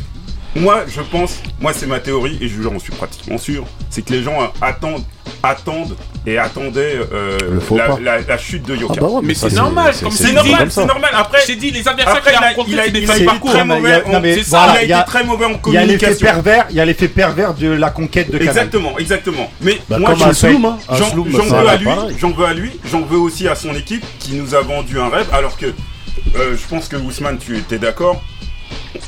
moi 0.56 0.84
je 0.88 1.00
pense 1.00 1.38
moi 1.60 1.72
c'est 1.72 1.86
ma 1.86 2.00
théorie 2.00 2.36
et 2.40 2.48
je 2.48 2.60
j'en 2.60 2.78
suis 2.78 2.92
pratiquement 2.92 3.38
sûr 3.38 3.64
c'est 3.88 4.02
que 4.02 4.12
les 4.12 4.22
gens 4.22 4.42
euh, 4.42 4.46
attendent 4.60 5.04
attendent 5.42 5.96
et 6.26 6.36
attendaient 6.38 6.96
euh, 7.12 7.38
la, 7.76 7.84
pas. 7.86 7.98
la- 8.00 8.20
la 8.20 8.36
chute 8.36 8.64
de 8.66 8.76
Yoka 8.76 8.94
Ah 8.98 9.00
bah 9.00 9.06
ouais, 9.08 9.20
Mais 9.22 9.32
c'est 9.32 9.52
normal, 9.54 9.94
comme 10.02 10.10
c'est 10.10 10.26
c'est 10.26 10.32
normal 10.32 10.70
c'est 10.70 10.84
normal 10.84 11.10
après 11.14 11.38
Je 11.42 11.46
t'ai 11.46 11.56
dit, 11.56 11.70
les 11.70 11.86
adversaires 11.88 12.20
qu'il 12.22 12.32
il 12.32 12.36
a 12.36 12.48
rencontrés, 12.48 12.72
il 12.72 12.80
a, 12.80 12.86
été 12.86 13.06
très 13.06 13.64
mauvais 13.64 13.92
a- 13.92 14.06
en- 14.06 14.12
non, 14.12 14.20
mais 14.20 14.34
c'est 14.36 14.42
ça, 14.42 14.64
voilà, 14.66 14.72
il 14.74 14.78
a 14.78 14.82
il 14.84 14.88
y 14.88 14.92
a- 14.92 15.00
été 15.00 15.06
très 15.10 15.24
mauvais 15.24 15.44
en 15.46 15.60
Il 15.66 15.72
y 15.72 15.76
a 15.78 15.80
l'effet 15.86 15.98
communication 15.98 16.26
pervers, 16.26 16.66
il 16.70 16.76
y 16.76 16.80
a 16.80 16.84
l'effet 16.84 17.08
pervers 17.08 17.54
de 17.54 17.68
la 17.68 17.88
conquête 17.90 18.26
de 18.30 18.36
Canal. 18.36 18.48
Exactement, 18.48 18.98
exactement. 18.98 19.50
Mais 19.62 19.78
Bah, 19.88 19.98
moi, 19.98 20.14
j'en- 20.14 20.26
hein. 20.26 20.78
j'en 20.90 21.14
veux 21.14 21.68
à 21.68 21.76
lui, 21.76 21.88
j'en 22.18 22.30
veux 22.32 22.44
à 22.44 22.52
lui, 22.54 22.70
j'en 22.90 23.00
veux 23.02 23.18
aussi 23.18 23.48
à 23.48 23.54
son 23.54 23.74
équipe 23.74 24.04
qui 24.18 24.34
nous 24.34 24.54
a 24.54 24.60
vendu 24.60 24.98
un 25.00 25.08
rêve. 25.08 25.28
Alors 25.32 25.56
que 25.56 25.66
euh, 25.66 26.54
je 26.54 26.68
pense 26.68 26.88
que 26.88 26.96
Ousmane, 26.96 27.38
tu 27.38 27.56
étais 27.56 27.78
d'accord. 27.78 28.22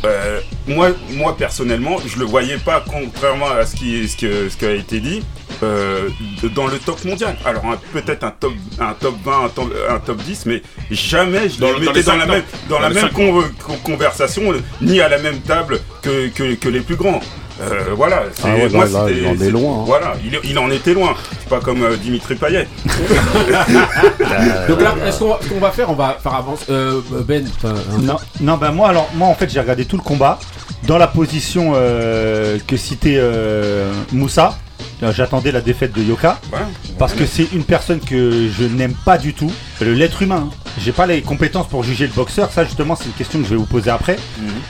Euh, 0.04 0.40
moi, 0.66 0.90
moi 1.12 1.36
personnellement, 1.36 1.96
je 2.06 2.18
le 2.18 2.24
voyais 2.24 2.56
pas, 2.58 2.84
contrairement 2.88 3.50
à 3.50 3.66
ce 3.66 3.76
qui, 3.76 4.08
ce 4.08 4.16
que- 4.16 4.48
ce 4.48 4.56
qui 4.56 4.64
a 4.66 4.72
été 4.72 5.00
dit. 5.00 5.22
euh, 5.62 6.08
dans 6.56 6.66
le 6.66 6.78
top 6.78 7.04
mondial. 7.04 7.36
Alors 7.44 7.62
peut-être 7.92 8.24
un 8.24 8.30
top, 8.32 8.52
un 8.80 8.94
top 8.94 9.14
20, 9.22 9.44
un 9.44 9.48
top, 9.48 9.72
un 9.88 9.98
top 10.00 10.16
10, 10.22 10.46
mais 10.46 10.62
jamais 10.90 11.48
je 11.50 11.60
Dans 11.60 11.70
le 11.72 11.78
mettais 11.80 12.02
dans, 12.02 12.16
la 12.16 12.26
même, 12.26 12.42
dans 12.68 12.76
Dans 12.76 12.80
la 12.80 12.88
même 12.90 13.02
cinq 13.04 13.12
con- 13.12 13.44
con- 13.64 13.76
conversation, 13.84 14.42
ni 14.80 15.00
à 15.00 15.08
la 15.08 15.18
même 15.18 15.38
table 15.40 15.80
que, 16.00 16.28
que, 16.28 16.54
que 16.54 16.68
les 16.68 16.80
plus 16.80 16.96
grands. 16.96 17.20
Euh, 17.60 17.94
voilà, 17.96 18.22
c'est- 18.32 18.42
Ah 18.46 18.54
ouais, 18.54 18.68
moi, 18.70 18.84
là, 18.86 18.90
c'était- 19.06 19.20
il 19.20 19.26
en 19.28 19.40
est 19.46 19.50
loin, 19.50 19.72
hein. 19.80 19.84
Voilà, 19.86 20.14
il, 20.24 20.38
il 20.50 20.58
en 20.58 20.70
était 20.70 20.94
loin. 20.94 21.14
C'est 21.40 21.48
pas 21.48 21.60
comme 21.60 21.82
euh, 21.82 21.96
Dimitri 21.96 22.34
Payet. 22.34 22.66
Donc 24.68 24.80
là, 24.80 24.94
est-ce 25.06 25.18
qu'on 25.18 25.36
ce 25.40 25.48
qu'on 25.48 25.58
va 25.60 25.70
faire 25.70 25.90
On 25.90 25.94
va 25.94 26.16
faire 26.22 26.34
avancer. 26.34 26.64
Euh, 26.70 27.00
ben, 27.26 27.46
un- 27.64 28.00
Non, 28.02 28.16
non, 28.40 28.56
ben 28.56 28.72
moi, 28.72 28.88
alors, 28.88 29.08
moi, 29.14 29.28
en 29.28 29.34
fait, 29.34 29.50
j'ai 29.50 29.60
regardé 29.60 29.84
tout 29.84 29.96
le 29.96 30.02
combat. 30.02 30.38
Dans 30.86 30.98
la 30.98 31.06
position 31.06 31.72
euh, 31.76 32.58
que 32.66 32.76
citait 32.76 33.16
euh, 33.18 33.92
Moussa, 34.12 34.48
euh, 34.48 34.71
j'attendais 35.10 35.50
la 35.50 35.60
défaite 35.60 35.92
de 35.96 36.02
Yoka. 36.02 36.38
Parce 36.98 37.14
que 37.14 37.26
c'est 37.26 37.48
une 37.52 37.64
personne 37.64 37.98
que 37.98 38.48
je 38.56 38.64
n'aime 38.64 38.94
pas 39.04 39.18
du 39.18 39.34
tout. 39.34 39.50
L'être 39.80 40.22
humain. 40.22 40.50
hein. 40.52 40.56
J'ai 40.80 40.92
pas 40.92 41.06
les 41.06 41.20
compétences 41.22 41.66
pour 41.68 41.82
juger 41.82 42.06
le 42.06 42.12
boxeur. 42.12 42.50
Ça, 42.52 42.64
justement, 42.64 42.94
c'est 42.94 43.06
une 43.06 43.12
question 43.12 43.38
que 43.40 43.44
je 43.44 43.50
vais 43.50 43.56
vous 43.56 43.66
poser 43.66 43.90
après. 43.90 44.16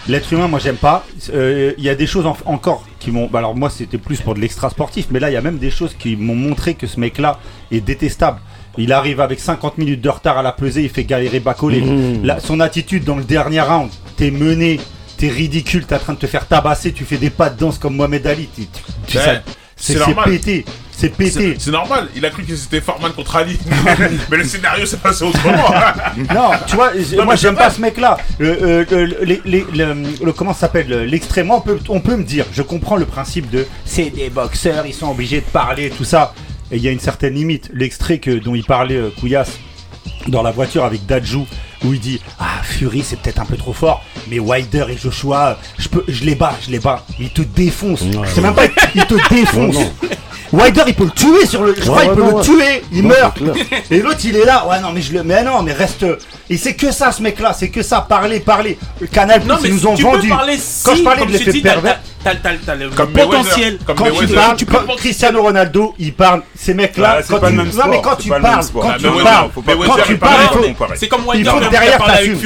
L'être 0.09 0.33
humain, 0.33 0.49
moi, 0.49 0.59
j'aime 0.59 0.77
pas. 0.77 1.05
Euh, 1.35 1.73
Il 1.77 1.85
y 1.85 1.88
a 1.90 1.95
des 1.95 2.07
choses 2.07 2.27
en- 2.27 2.37
encore 2.47 2.85
qui 2.99 3.11
m'ont. 3.11 3.27
bah, 3.29 3.40
alors, 3.40 3.55
moi, 3.55 3.68
c'était 3.71 3.99
plus 3.99 4.21
pour 4.21 4.35
de 4.35 4.40
l'extra 4.40 4.71
sportif. 4.71 5.07
Mais 5.11 5.21
là, 5.21 5.31
il 5.31 5.35
y 5.35 5.37
a 5.37 5.42
même 5.42 5.59
des 5.59 5.71
choses 5.71 5.95
qui 5.99 6.16
m'ont 6.16 6.35
montré 6.35 6.75
que 6.75 6.87
ce 6.87 6.99
mec-là 6.99 7.38
est 7.71 7.81
détestable. 7.81 8.40
Il 8.79 8.92
arrive 8.92 9.21
avec 9.21 9.38
50 9.38 9.77
minutes 9.77 10.01
de 10.01 10.09
retard 10.09 10.38
à 10.38 10.42
la 10.42 10.53
pesée, 10.53 10.83
il 10.85 10.88
fait 10.88 11.05
galérer 11.05 11.40
Bacolé. 11.40 11.83
Mmh. 11.83 12.25
Là, 12.25 12.40
son 12.40 12.59
attitude 12.59 13.05
dans 13.05 13.16
le 13.16 13.25
dernier 13.25 13.61
round, 13.61 13.90
t'es 14.16 14.31
mené, 14.31 14.81
t'es 15.18 15.29
ridicule, 15.29 15.85
t'es 15.85 15.95
en 15.95 15.99
train 15.99 16.14
de 16.14 16.18
te 16.18 16.27
faire 16.27 16.49
tabasser, 16.49 16.92
tu 16.92 17.05
fais 17.05 17.18
des 17.18 17.29
pas 17.29 17.51
de 17.51 17.59
danse 17.59 17.77
comme 17.79 17.97
Mohamed 17.97 18.27
Ali. 18.27 18.49
tu- 18.57 18.62
tu- 19.07 19.18
Ouais, 19.18 19.25
ça- 19.25 19.42
c'est 19.85 20.14
pété. 20.25 20.64
C'est 20.97 21.09
pété. 21.09 21.57
C'est 21.59 21.71
normal, 21.73 22.09
il 22.14 22.25
a 22.25 22.31
cru 22.31 22.45
que 22.45 22.55
c'était 22.55 22.81
Farman 22.81 23.12
contre 23.12 23.35
Ali. 23.37 23.59
mais 24.31 24.37
le 24.37 24.45
scénario 24.45 24.87
s'est 24.87 24.99
passé 24.99 25.25
autrement. 25.25 25.64
Non, 26.33 26.51
tu 26.66 26.77
vois, 26.77 26.92
Non, 27.16 27.25
moi 27.25 27.35
j'aime 27.35 27.57
pas 27.57 27.71
ce 27.71 27.81
mec-là. 27.81 28.18
Le, 28.38 28.85
euh, 28.92 29.07
les- 29.23 29.42
les- 29.45 29.66
le- 29.75 29.95
le- 30.25 30.33
comment 30.33 30.53
ça 30.55 30.61
s'appelle 30.61 30.87
le- 30.88 31.05
L'extrême, 31.05 31.51
on 31.51 31.61
peut, 31.61 31.79
on 31.88 32.01
peut 32.01 32.14
me 32.16 32.23
dire, 32.23 32.45
je 32.53 32.62
comprends 32.62 32.97
le 32.97 33.07
principe 33.07 33.51
de 33.51 33.66
c'est 33.85 34.11
des 34.11 34.31
boxeurs, 34.31 34.87
ils 34.87 34.95
sont 34.95 35.11
obligés 35.11 35.40
de 35.40 35.47
parler, 35.47 35.90
tout 35.90 36.05
ça. 36.05 36.35
Et 36.71 36.77
il 36.77 36.83
y 36.83 36.88
a 36.88 36.92
une 36.92 37.01
certaine 37.01 37.35
limite. 37.35 37.71
L'extrait 37.75 38.18
dont 38.45 38.55
il 38.55 38.64
parlait 38.64 38.97
euh, 38.97 39.11
Couillasse 39.18 39.59
dans 40.29 40.43
la 40.43 40.51
voiture 40.51 40.85
avec 40.85 41.07
Dajou, 41.07 41.47
où 41.85 41.93
il 41.95 42.01
dit 42.01 42.21
Ah, 42.38 42.62
Fury 42.62 43.03
c'est 43.05 43.19
peut-être 43.21 43.41
un 43.41 43.45
peu 43.45 43.57
trop 43.57 43.73
fort, 43.73 44.05
mais 44.29 44.38
Wilder 44.38 44.87
et 44.91 44.97
Joshua, 44.97 45.59
je, 45.79 45.88
peux, 45.88 46.05
je 46.09 46.25
les 46.25 46.35
bats, 46.35 46.55
je 46.65 46.71
les 46.71 46.79
bats. 46.79 47.05
Il 47.19 47.31
te 47.31 47.43
défonce. 47.43 48.05
C'est 48.35 48.41
même 48.41 48.55
pas, 48.55 48.67
il 48.95 49.05
te 49.07 49.15
défonce. 49.35 49.75
Non, 49.75 49.93
Wilder 50.53 50.83
il 50.87 50.95
peut 50.95 51.05
le 51.05 51.11
tuer 51.11 51.47
sur 51.47 51.62
le. 51.62 51.75
Je 51.75 51.81
crois 51.81 51.99
Ouais, 51.99 52.07
il 52.07 52.15
peut 52.15 52.23
ouais, 52.23 52.29
le 52.29 52.35
ouais. 52.35 52.43
tuer, 52.43 52.83
il 52.93 53.03
meurt. 53.05 53.38
Et 53.91 54.01
l'autre 54.01 54.21
il 54.25 54.37
est 54.37 54.45
là, 54.45 54.67
ouais 54.69 54.81
non 54.81 54.93
mais 54.93 55.01
je 55.01 55.12
le. 55.15 55.23
Mais 55.23 55.43
non 55.43 55.62
mais 55.62 55.73
reste. 55.73 56.05
Et 56.53 56.59
c'est 56.59 56.75
que 56.75 56.93
ça 56.93 57.11
ce 57.12 57.23
mec 57.23 57.41
là, 57.41 57.55
c'est 57.55 57.71
que 57.71 57.83
ça, 57.83 58.03
parler, 58.07 58.38
parler. 58.38 58.77
Le 59.01 59.07
Canal 59.07 59.43
Non, 59.47 59.55
Plus, 59.57 59.62
mais 59.62 59.69
ils 59.71 59.75
nous 59.75 59.87
ont 59.87 59.95
tu 59.95 60.03
vendu. 60.03 60.29
peux 60.29 60.35
parler 60.35 60.59
Quand 60.85 60.93
si, 60.93 60.99
je 60.99 61.03
parlais 61.03 61.21
comme 61.21 61.29
de 61.33 61.38
l'effet 61.38 61.61
pervers. 61.61 62.01
T'as 62.23 62.35
t'as- 62.37 62.51
t'as 62.65 62.75
le 62.75 62.91
Comme 62.91 63.11
potentiel. 63.11 63.79
Comme 63.87 63.97
Quand 63.97 64.05
tu 64.11 64.27
parles, 64.29 64.57
tu 64.57 64.67
peux 64.67 64.77
quand 64.77 64.87
pas- 64.87 64.97
Cristiano 64.97 65.43
Ronaldo, 65.43 65.95
il 65.99 66.12
parle, 66.12 66.43
ces 66.55 66.75
mecs-là, 66.75 67.17
Ah, 67.19 67.23
c'est 67.23 67.33
quand 67.33 67.41
pas 67.41 67.49
tu, 67.49 67.57
le 67.57 67.62
même 67.65 67.73
non, 67.75 67.83
mais 67.88 68.01
quand 68.03 68.17
tu 68.17 68.29
parles, 68.29 68.43
quand 68.43 68.51
Ah, 68.53 68.97
tu 68.99 69.03
parles, 69.05 69.51
quand 69.55 70.03
tu 70.05 70.12
il 70.12 70.19
parles. 70.19 70.93
C'est 70.95 71.09
comme 71.09 71.23
il 71.35 71.45
faut 71.45 71.59
derrière 71.71 72.05
t'assumes. 72.05 72.38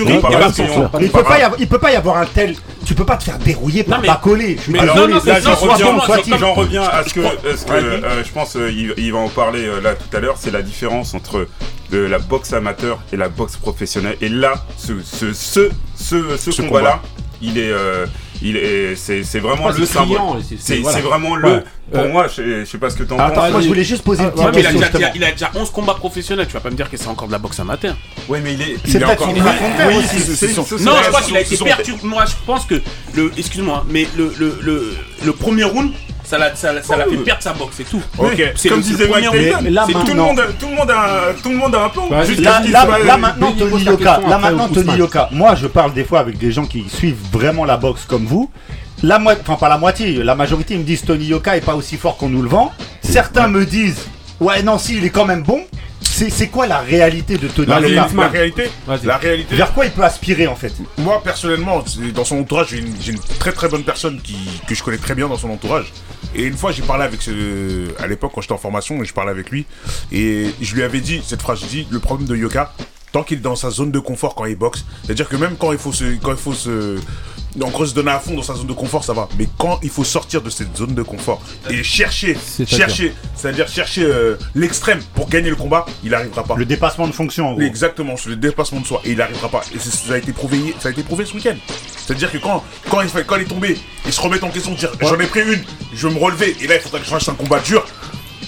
Il 1.01 1.11
peut 1.11 1.23
pas 1.25 1.38
y 1.38 1.42
avoir, 1.42 1.61
il 1.61 1.66
peut 1.69 1.79
pas 1.79 1.92
y 1.92 1.97
avoir 1.97 2.16
un 2.19 2.27
tel, 2.27 2.55
tu 2.87 2.95
peux 2.95 3.05
pas 3.05 3.16
te 3.16 3.25
faire 3.25 3.38
dérouiller 3.38 3.83
par 3.83 4.01
Bacolé. 4.01 4.57
Mais 4.69 4.79
non, 4.87 5.09
non, 5.09 5.21
J'en 6.38 6.55
reviens 6.55 6.83
à 6.85 7.03
ce 7.05 7.12
que, 7.12 7.21
euh, 7.21 8.23
je 8.25 8.31
pense 8.33 8.57
euh, 8.57 8.71
il, 8.71 8.95
il 8.97 9.12
va 9.12 9.19
en 9.19 9.29
parler 9.29 9.66
euh, 9.66 9.81
là 9.81 9.95
tout 9.95 10.16
à 10.16 10.21
l'heure, 10.21 10.37
c'est 10.38 10.53
la 10.53 10.62
différence 10.62 11.12
entre 11.12 11.47
de 11.90 11.99
la 11.99 12.18
boxe 12.18 12.53
amateur 12.53 12.99
et 13.12 13.16
la 13.16 13.29
boxe 13.29 13.57
professionnelle. 13.57 14.16
Et 14.20 14.29
là, 14.29 14.64
ce, 14.77 14.92
ce, 15.03 15.33
ce, 15.33 15.70
ce, 15.96 16.37
ce 16.37 16.51
Ce 16.51 16.62
combat-là, 16.62 17.01
il 17.42 17.59
est, 17.59 17.70
euh, 17.70 18.07
il 18.42 18.57
est, 18.57 18.96
c'est, 18.96 19.22
c'est 19.25 19.38
vraiment 19.40 19.68
le 19.70 19.87
symbole. 19.87 20.18
c'est- 20.59 20.79
voilà. 20.81 21.01
vraiment 21.01 21.37
le. 21.37 21.62
Pour 21.92 22.01
Euh, 22.01 22.09
moi, 22.12 22.27
je, 22.27 22.35
sais- 22.35 22.61
je 22.61 22.64
sais 22.64 22.79
pas 22.79 22.90
ce 22.90 22.96
que 22.96 23.05
t'en 23.05 23.16
Attends, 23.16 23.42
penses. 23.42 23.51
moi 23.53 23.61
je 23.61 23.68
voulais 23.68 23.85
juste 23.85 24.03
poser 24.03 24.22
une 24.22 24.29
Ah, 24.29 24.33
petite 24.33 24.44
Ouais, 24.46 24.53
mais 24.55 24.61
il 24.61 24.66
a, 24.66 24.72
question. 24.72 24.99
déjà, 24.99 25.12
il 25.14 25.25
a 25.25 25.31
déjà 25.31 25.51
11 25.55 25.70
combats 25.70 25.94
professionnels. 25.94 26.46
Tu 26.49 26.55
vas 26.55 26.61
pas 26.61 26.70
me 26.70 26.75
dire 26.75 26.90
que 26.90 26.96
c'est 26.96 27.07
encore 27.07 27.29
de 27.29 27.33
la 27.33 27.38
boxe 27.38 27.61
amateur. 27.61 27.94
Ouais, 28.29 28.40
mais 28.42 28.55
il 28.55 28.62
est. 28.62 28.77
C'est 28.85 28.90
il 28.90 28.96
est 28.96 28.99
peut-être 29.07 29.29
Oui, 29.88 29.96
aussi. 29.99 30.83
Non, 30.85 30.92
je 31.03 31.09
crois 31.09 31.22
qu'il 31.22 31.37
a 31.37 31.40
été 31.42 31.57
perturbé. 31.57 32.01
Moi, 32.03 32.25
je 32.27 32.33
pense 32.44 32.64
que 32.66 32.83
le. 33.14 33.31
Excuse-moi, 33.38 33.85
mais 33.88 34.09
le, 34.16 34.33
le, 34.37 34.59
le, 34.62 34.96
le 35.25 35.33
premier 35.33 35.62
round, 35.64 35.92
ça 36.27 36.39
l'a 36.39 36.55
ça, 36.57 36.73
l'a- 36.73 36.83
ça 36.83 36.97
l'a 36.97 37.05
fait 37.07 37.17
perdre 37.19 37.43
sa 37.43 37.53
boxe, 37.53 37.75
c'est 37.79 37.89
tout. 37.89 38.03
Ok. 38.19 38.43
C'est 38.57 38.69
Comme 38.69 38.81
disait 38.81 39.09
Mike 39.09 39.25
tout 39.27 39.33
le 39.35 39.62
maintenant- 39.73 40.17
monde, 40.27 40.43
tout 40.59 40.67
le 40.69 40.75
monde 40.75 40.91
a, 40.91 41.33
tout 41.43 41.49
le 41.51 41.57
monde 41.57 41.75
a 41.75 41.85
un 41.85 41.89
plan. 41.89 42.23
Jusqu'à 42.25 42.61
Là, 42.61 42.87
là, 42.87 42.99
là 43.05 43.17
maintenant 43.17 43.53
Tony 43.53 43.85
Yoka, 43.85 44.21
là 44.29 44.39
maintenant. 44.39 44.69
Tony 44.69 44.97
Yoka. 44.97 45.29
Moi 45.33 45.55
je 45.55 45.67
parle 45.67 45.93
des 45.95 46.05
fois 46.05 46.21
avec 46.21 46.39
des 46.39 46.51
gens 46.53 46.65
qui 46.67 46.85
suivent 46.89 47.17
vraiment 47.33 47.65
la 47.65 47.77
boxe 47.77 48.05
comme 48.07 48.25
vous. 48.27 48.51
La 49.03 49.19
moitié, 49.19 49.43
enfin 49.47 49.57
pas 49.59 49.69
la 49.69 49.77
moitié, 49.79 50.23
la 50.25 50.35
majorité 50.35 50.77
me 50.77 50.83
disent 50.83 51.05
Tony 51.05 51.27
Yoka 51.27 51.57
est 51.57 51.61
pas 51.65 51.75
aussi 51.75 51.97
fort 51.97 52.17
qu'on 52.17 52.29
nous 52.31 52.43
le 52.43 52.49
vend. 52.49 52.73
Certains 53.03 53.47
me 53.49 53.65
disent 53.67 54.07
ouais 54.41 54.62
non 54.62 54.79
si 54.79 54.97
il 54.97 55.05
est 55.05 55.11
quand 55.11 55.27
même 55.27 55.43
bon. 55.43 55.61
C'est 56.16 56.31
c'est 56.31 56.48
quoi 56.48 56.66
la 56.66 56.79
réalité 56.79 57.37
de 57.37 57.46
Tony 57.46 57.68
La, 57.68 57.79
la 57.79 58.29
réalité, 58.29 58.70
Vas-y. 58.87 59.05
la 59.05 59.18
réalité, 59.18 59.55
Vers 59.55 59.74
quoi 59.74 59.85
il 59.85 59.90
peut 59.90 60.02
aspirer 60.02 60.46
en 60.46 60.57
fait? 60.57 60.72
Moi 60.96 61.20
personnellement, 61.22 61.85
dans 62.14 62.24
son 62.24 62.38
entourage, 62.38 62.68
j'ai 62.70 62.79
une, 62.79 62.94
j'ai 62.98 63.12
une 63.12 63.18
très 63.20 63.52
très 63.52 63.68
bonne 63.68 63.83
personne 63.85 64.18
qui, 64.22 64.37
que 64.66 64.74
je 64.74 64.83
connais 64.83 64.96
très 64.96 65.14
bien 65.14 65.29
dans 65.29 65.37
son 65.37 65.50
entourage. 65.50 65.92
Et 66.35 66.44
une 66.44 66.57
fois, 66.57 66.72
j'ai 66.72 66.81
parlé 66.83 67.05
avec 67.05 67.20
ce, 67.20 67.88
à 68.02 68.07
l'époque 68.07 68.33
quand 68.35 68.40
j'étais 68.40 68.55
en 68.55 68.59
formation, 68.59 69.02
et 69.02 69.05
je 69.05 69.12
parlais 69.12 69.31
avec 69.31 69.50
lui, 69.50 69.66
et 70.11 70.50
je 70.61 70.74
lui 70.74 70.83
avais 70.83 71.00
dit 71.00 71.22
cette 71.26 71.42
phrase. 71.42 71.61
Je 71.61 71.66
dis 71.66 71.87
le 71.90 71.98
problème 71.98 72.26
de 72.29 72.35
Yoka, 72.37 72.72
tant 73.12 73.23
qu'il 73.23 73.38
est 73.38 73.42
dans 73.42 73.57
sa 73.57 73.71
zone 73.71 73.90
de 73.90 73.99
confort 73.99 74.35
quand 74.35 74.45
il 74.45 74.57
boxe, 74.57 74.85
c'est-à-dire 75.05 75.29
que 75.29 75.37
même 75.37 75.57
quand 75.59 75.73
il 75.73 75.79
faut 75.79 75.92
se, 75.92 76.05
quand 76.23 76.33
il 76.33 76.37
faut 76.37 76.53
se, 76.55 76.99
encore 77.62 77.87
se 77.87 77.95
donner 77.95 78.11
à 78.11 78.19
fond 78.21 78.35
dans 78.35 78.42
sa 78.42 78.55
zone 78.55 78.66
de 78.66 78.73
confort, 78.75 79.03
ça 79.03 79.14
va. 79.14 79.29
Mais 79.38 79.49
quand 79.57 79.79
il 79.83 79.88
faut 79.88 80.05
sortir 80.05 80.42
de 80.42 80.51
cette 80.51 80.77
zone 80.77 80.95
de 80.95 81.03
confort 81.03 81.40
et 81.71 81.83
chercher, 81.83 82.37
chercher, 82.66 83.14
c'est-à-dire 83.35 83.66
chercher 83.69 84.03
euh, 84.05 84.37
l'extrême 84.55 85.01
pour 85.14 85.29
gagner 85.31 85.49
le 85.49 85.57
combat, 85.57 85.87
il 86.05 86.11
n'arrivera 86.11 86.45
pas. 86.45 86.55
Le 86.57 86.66
dépassement 86.66 87.07
de 87.07 87.12
fonction 87.12 87.49
en 87.49 87.53
gros. 87.53 87.62
Exactement, 87.62 88.14
le 88.27 88.37
dépassement 88.37 88.81
de 88.81 88.87
soi. 88.87 89.01
Et 89.05 89.12
il 89.12 89.16
n'arrivera 89.19 89.49
pas. 89.49 89.62
Et 89.75 89.79
ça 89.79 90.12
a 90.14 90.19
été 90.19 90.33
prouvé, 90.33 90.75
ça 90.81 90.88
a 90.88 90.90
été 90.92 91.03
prouvé 91.03 91.25
ce 91.25 91.33
week-end. 91.35 91.57
C'est-à-dire 92.07 92.31
que 92.31 92.38
quand, 92.38 92.62
quand, 92.90 93.01
il, 93.01 93.09
fait- 93.09 93.25
quand 93.25 93.37
il 93.37 93.42
est 93.42 93.47
tombé, 93.47 93.79
il 94.05 94.12
se 94.12 94.21
remet 94.21 94.42
en 94.45 94.51
question, 94.51 94.73
dire 94.75 94.92
j'en 95.01 95.19
ai 95.19 95.27
pris 95.27 95.40
une, 95.40 95.62
je 95.95 96.07
vais 96.09 96.14
me 96.14 96.21
relever. 96.21 96.55
Et 96.61 96.66
là, 96.66 96.75
il 96.77 96.81
faudrait 96.83 97.01
que 97.01 97.07
je 97.07 97.11
fasse 97.11 97.29
un 97.29 97.35
combat 97.35 97.61
dur. 97.61 97.85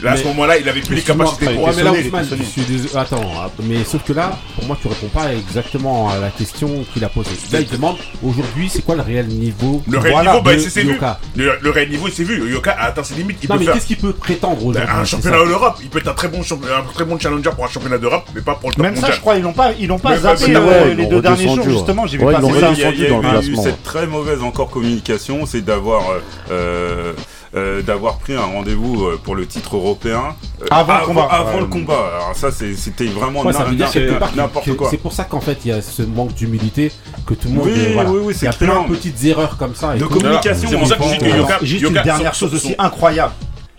Là, 0.03 0.13
à 0.13 0.17
ce 0.17 0.25
moment-là, 0.25 0.59
il 0.59 0.69
avait 0.69 0.81
plus 0.81 0.95
les 0.97 1.03
capacités 1.03 1.47
pour. 1.47 1.65
Ouais, 1.65 1.71
mais 1.77 1.83
là, 1.83 1.91
sonné, 1.91 2.01
il 2.03 2.07
Ousmane, 2.07 2.25
était 2.25 2.37
je 2.37 2.43
sonné. 2.43 2.51
suis 2.51 2.63
désolé. 2.63 2.97
Attends, 2.97 3.31
ah, 3.37 3.51
mais 3.65 3.85
sauf 3.85 4.05
que 4.05 4.13
là, 4.13 4.39
pour 4.55 4.65
moi, 4.67 4.77
tu 4.81 4.89
réponds 4.89 5.09
pas 5.09 5.33
exactement 5.35 6.09
à 6.11 6.19
la 6.19 6.31
question 6.31 6.85
qu'il 6.93 7.05
a 7.05 7.09
posée. 7.09 7.31
Là, 7.53 7.61
il 7.61 7.69
demande 7.69 7.97
aujourd'hui, 8.23 8.69
c'est 8.73 8.83
quoi 8.85 8.95
le 8.95 9.03
réel 9.03 9.27
niveau? 9.27 9.83
Le 9.89 9.99
réel 9.99 10.13
voilà, 10.15 10.33
niveau, 10.33 10.43
bah, 10.45 10.55
de 10.55 10.59
c'est 10.61 10.83
vu. 10.83 10.99
Le, 11.37 11.53
le 11.61 11.71
réel 11.71 11.91
niveau, 11.91 12.09
c'est 12.09 12.25
vu. 12.25 12.51
Yoka 12.51 12.73
a 12.73 12.87
atteint 12.87 13.03
ses 13.03 13.15
limites. 13.15 13.39
Il 13.43 13.49
Non, 13.49 13.55
peut 13.55 13.61
mais 13.61 13.65
faire 13.67 13.75
qu'est-ce 13.75 13.87
qu'il 13.87 13.97
peut 13.97 14.13
prétendre 14.13 14.57
ben, 14.57 14.67
aujourd'hui? 14.69 14.91
un 15.01 15.05
championnat 15.05 15.45
d'Europe. 15.45 15.79
Il 15.83 15.89
peut 15.89 15.99
être 15.99 16.09
un 16.09 16.15
très 16.15 16.29
bon, 16.29 16.43
champ- 16.43 16.61
un 16.65 16.93
très 16.93 17.05
bon 17.05 17.19
challenger 17.19 17.51
pour 17.55 17.65
un 17.65 17.69
championnat 17.69 17.99
d'Europe, 17.99 18.29
mais 18.35 18.41
pas 18.41 18.55
pour 18.55 18.71
le 18.71 18.75
top 18.77 18.85
Même 18.85 18.97
ça 18.97 19.11
je 19.11 19.21
crois 19.21 19.37
ils 19.37 19.43
l'ont 19.43 19.53
pas 19.53 19.73
ils 19.79 19.87
l'ont 19.89 19.99
pas 19.99 20.11
Mais 20.11 20.19
zappé 20.19 20.55
euh, 20.55 20.95
les 20.95 21.07
deux 21.07 21.21
derniers 21.21 21.45
jours 21.55 21.65
justement 21.69 22.07
j'ai 22.07 22.19
vu 22.19 22.25
passer 22.25 22.61
ça. 22.61 22.71
il 22.73 22.79
y 22.79 22.85
a, 22.85 22.91
il 23.43 23.51
eu 23.53 23.57
cette 23.57 23.83
très 23.83 24.07
mauvaise 24.07 24.43
encore 24.43 24.71
communication, 24.71 25.45
c'est 25.47 25.61
d'avoir 25.63 26.03
euh, 27.55 27.83
d'avoir 27.83 28.19
pris 28.19 28.35
un 28.35 28.43
rendez-vous 28.43 29.05
euh, 29.07 29.21
pour 29.23 29.35
le 29.35 29.47
titre 29.47 29.77
européen 29.77 30.35
euh, 30.63 30.67
Avant 30.71 30.99
le 31.01 31.07
combat. 31.07 31.29
Avant 31.31 31.55
Ouais. 31.55 31.61
le 31.61 31.67
combat. 31.67 31.95
Alors 32.17 32.33
ça, 32.35 32.51
c'est- 32.51 32.75
c'était 32.75 33.07
vraiment 33.07 33.43
n'importe 34.37 34.77
quoi. 34.77 34.89
c'est 34.91 34.97
pour 34.99 35.13
ça 35.13 35.25
qu'en 35.25 35.41
fait 35.41 35.59
il 35.65 35.69
y 35.69 35.73
a 35.73 35.81
ce 35.83 36.03
manque 36.03 36.35
d'humilité 36.35 36.93
que 37.27 37.35
tout 37.35 37.49
le 37.49 37.55
monde 37.55 37.67
Oui, 37.67 37.73
euh, 37.77 37.91
voilà. 37.95 38.11
oui, 38.11 38.21
oui, 38.25 38.35
il 38.41 38.45
y 38.45 38.49
a 38.49 38.53
plein 38.53 38.83
de 38.83 38.89
petites 38.89 39.25
erreurs 39.25 39.57
comme 39.57 39.75
ça 39.75 39.97
et 39.97 39.99
De 39.99 40.05
communication. 40.05 40.69
C'est 40.71 40.77
pour 40.79 40.87
ça 40.89 40.97
que 40.97 41.65
Juste 41.67 41.85
une 41.89 41.93
dernière 42.03 42.35
chose 42.35 42.55
aussi 42.55 42.75
incroyable. 42.79 43.33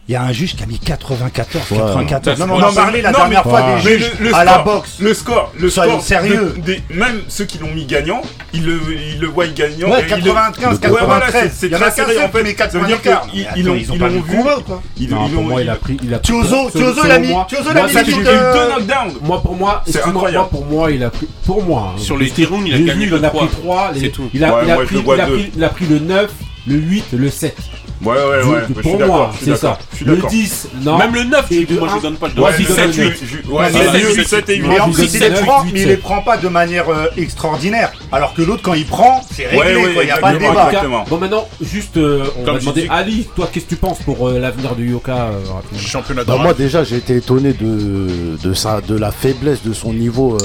Il 0.09 0.13
y 0.13 0.15
a 0.15 0.23
un 0.23 0.31
juge 0.31 0.55
qui 0.55 0.63
a 0.63 0.65
mis 0.65 0.79
94, 0.79 1.69
Ouais. 1.69 1.77
94. 1.77 2.35
Ça, 2.39 2.45
Non, 2.47 2.55
c'est- 2.57 2.63
on 2.63 2.65
en 2.65 2.69
non, 2.69 2.73
parlait 2.73 3.01
la 3.03 3.11
non, 3.11 3.19
dernière 3.19 3.43
mais- 3.45 3.51
fois 3.51 3.61
Ouais. 3.61 3.75
des 3.83 3.89
Mais 3.91 3.97
juges 3.99 4.11
le, 4.19 4.29
le 4.29 4.35
à 4.35 4.43
la 4.43 4.57
boxe. 4.57 4.95
le 4.99 5.13
score, 5.13 5.53
le 5.59 5.69
Soyons 5.69 5.91
score, 5.91 6.03
sérieux. 6.03 6.53
de- 6.57 6.61
des- 6.63 6.81
même 6.89 7.21
ceux 7.27 7.45
qui 7.45 7.59
l'ont 7.59 7.69
mis 7.71 7.85
gagnant, 7.85 8.23
ils 8.51 8.65
le, 8.65 8.79
ils 9.13 9.19
le 9.19 9.27
voient 9.27 9.45
gagnant. 9.45 9.89
Ouais, 9.91 9.99
et 9.99 10.05
ils 10.09 10.09
le- 10.25 10.31
95, 10.33 10.79
Ouais, 10.81 10.89
voilà, 11.05 11.27
93. 11.27 11.43
c'est- 11.43 11.59
c'est 11.59 11.65
Il 11.67 11.73
y 11.73 11.75
en 11.75 11.77
très 11.79 11.91
serré 11.91 12.17
en 12.17 12.21
fait. 12.29 12.37
qui 12.39 12.43
met 12.43 12.55
Ça 12.57 12.65
veut 12.79 12.87
dire 12.87 13.01
94. 13.03 13.29
qu'ils 13.31 13.39
Mais 13.41 13.45
ils 13.55 13.61
attends, 13.61 13.69
l'ont 13.69 13.75
ils 13.75 13.91
ont 13.91 13.93
ils 13.93 13.99
pas 13.99 14.07
l'ont 14.07 14.13
vu 14.13 14.21
vu. 14.21 14.31
le 14.31 14.37
combat 14.43 14.57
ou 14.57 14.61
quoi 14.61 14.81
Ils 14.97 15.09
Non, 15.11 15.25
ils 15.27 15.33
pour 15.35 15.43
moi 15.43 15.61
il 15.61 15.69
a 15.69 15.75
pris 15.75 15.97
il 16.03 16.11
a 16.15 16.17
pris 16.17 16.27
Tiozo, 16.33 16.69
Tiozo, 16.71 17.01
il 17.05 17.11
a 17.11 17.19
mis- 17.19 17.27
Tiozo, 17.47 17.69
mis 17.69 17.75
la 17.75 18.31
euh, 18.31 18.53
deux 18.53 18.73
knockdowns. 18.73 19.13
Moi 19.21 19.41
pour 19.43 19.55
moi, 19.55 19.83
C'est 19.85 20.01
incroyable. 20.03 20.37
moi, 20.37 20.49
pour 20.49 20.65
moi 20.65 20.91
il 20.91 21.03
a 21.03 21.11
pris 21.11 21.27
pour 21.45 21.63
moi 21.63 21.93
hein, 21.95 21.99
Sur 21.99 22.17
les 22.17 22.31
rounds, 22.45 22.67
il 22.67 22.73
a 22.73 22.79
gagné 22.79 23.05
il 23.05 23.13
en 23.13 23.23
a 23.23 23.29
pris 23.29 23.37
3. 23.47 23.47
3, 23.61 23.91
C'est 23.95 24.09
tout. 24.09 24.27
il 24.33 24.43
a, 24.43 24.55
Ouais, 24.55 24.61
il 24.65 24.71
a 24.71 24.73
moi, 24.73 24.83
je 24.85 24.87
pris, 24.87 24.95
le 24.95 25.01
vois 25.03 25.15
il 25.17 25.21
a 25.21 25.25
deux. 25.27 25.33
pris- 25.33 25.51
il 25.55 25.63
a 25.63 25.69
pris 25.69 25.85
le 25.85 25.99
9, 25.99 26.31
le 26.69 26.75
8, 26.75 27.05
le 27.13 27.29
7. 27.29 27.55
Ouais, 28.01 28.13
ouais, 28.13 28.17
Je- 28.41 28.47
ouais. 28.47 28.59
je 28.69 28.81
pour 28.81 28.97
moi, 28.97 29.29
je 29.41 29.45
c'est 29.45 29.57
ça. 29.57 29.77
je 29.99 30.05
Le 30.05 30.15
d'accord. 30.15 30.29
10, 30.29 30.69
non. 30.85 30.97
Même 30.97 31.13
le 31.15 31.23
9, 31.25 31.51
Et 31.51 31.61
je- 31.67 31.73
de 31.73 31.79
moi 31.79 31.89
je 31.97 32.01
donne 32.01 32.15
pas 32.15 32.27
Ouais, 32.27 32.51
c'est 32.55 32.63
donne 32.63 32.87
le 32.87 32.93
7, 32.93 32.97
neuf. 32.97 33.19
8. 33.19 33.27
je- 33.27 33.51
Ouais, 33.51 33.59
Ouais, 33.59 33.65
c'est 33.73 33.77
c'est 33.79 33.83
sept, 33.91 34.07
8, 34.07 34.15
huit. 34.15 34.27
7 34.29 34.49
et 34.49 34.55
8. 34.55 34.61
Moi, 34.61 34.69
Mais 34.69 34.75
je 34.77 34.81
en 34.81 34.91
plus, 34.91 35.13
il 35.13 35.19
les 35.19 35.29
prend, 35.31 35.63
mais 35.65 35.81
il 35.81 35.87
les 35.89 35.97
prend 35.97 36.21
pas 36.21 36.37
de 36.37 36.47
manière 36.47 36.89
euh, 36.89 37.07
extraordinaire. 37.17 37.91
Alors 38.13 38.33
que 38.33 38.41
l'autre, 38.41 38.61
quand 38.63 38.73
il 38.73 38.85
prend, 38.85 39.19
c'est 39.35 39.47
réglé, 39.47 39.93
quoi. 39.93 40.03
Il 40.03 40.05
n'y 40.05 40.11
a 40.11 40.17
pas 40.17 40.31
de 40.33 40.37
débat. 40.37 40.71
Bon 41.09 41.17
maintenant, 41.17 41.45
juste, 41.61 41.97
euh, 41.97 42.23
on 42.37 42.43
va 42.45 42.53
je 42.55 42.59
demander 42.61 42.87
Ali, 42.89 43.27
toi 43.35 43.49
qu'est-ce 43.51 43.65
que 43.65 43.69
tu 43.71 43.75
penses 43.75 43.99
pour 44.05 44.29
euh, 44.29 44.39
l'avenir 44.39 44.75
du 44.75 44.91
Yoka 44.91 45.31
Championnat 45.77 46.23
Bah, 46.23 46.37
moi 46.41 46.53
déjà 46.53 46.85
j'ai 46.85 46.95
été 46.97 47.17
étonné 47.17 47.51
de, 47.51 48.37
de, 48.41 48.95
la 48.97 49.11
faiblesse 49.11 49.61
de 49.63 49.73
son 49.73 49.91
niveau 49.91 50.37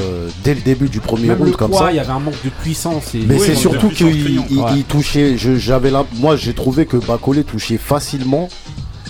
dès 0.43 0.55
le 0.55 0.61
début 0.61 0.89
du 0.89 0.99
premier 0.99 1.33
round 1.33 1.55
comme 1.55 1.73
ça. 1.73 1.93
il 1.93 1.97
y 1.97 2.01
avait 2.01 2.11
un 2.11 2.19
manque 2.19 2.43
de 2.45 2.51
puissance. 2.51 3.13
Mais 3.15 3.39
c'est 3.39 3.55
surtout 3.55 3.91
qu'il 3.91 4.43
touchait. 4.89 5.37
je- 5.39 5.57
j'avais 5.57 5.91
la- 5.93 6.05
moi 6.19 6.37
j'ai 6.37 6.55
trouvé 6.55 6.87
que 6.87 6.97
Bacolé 6.97 7.45
touchait 7.45 7.79
facilement. 7.79 8.49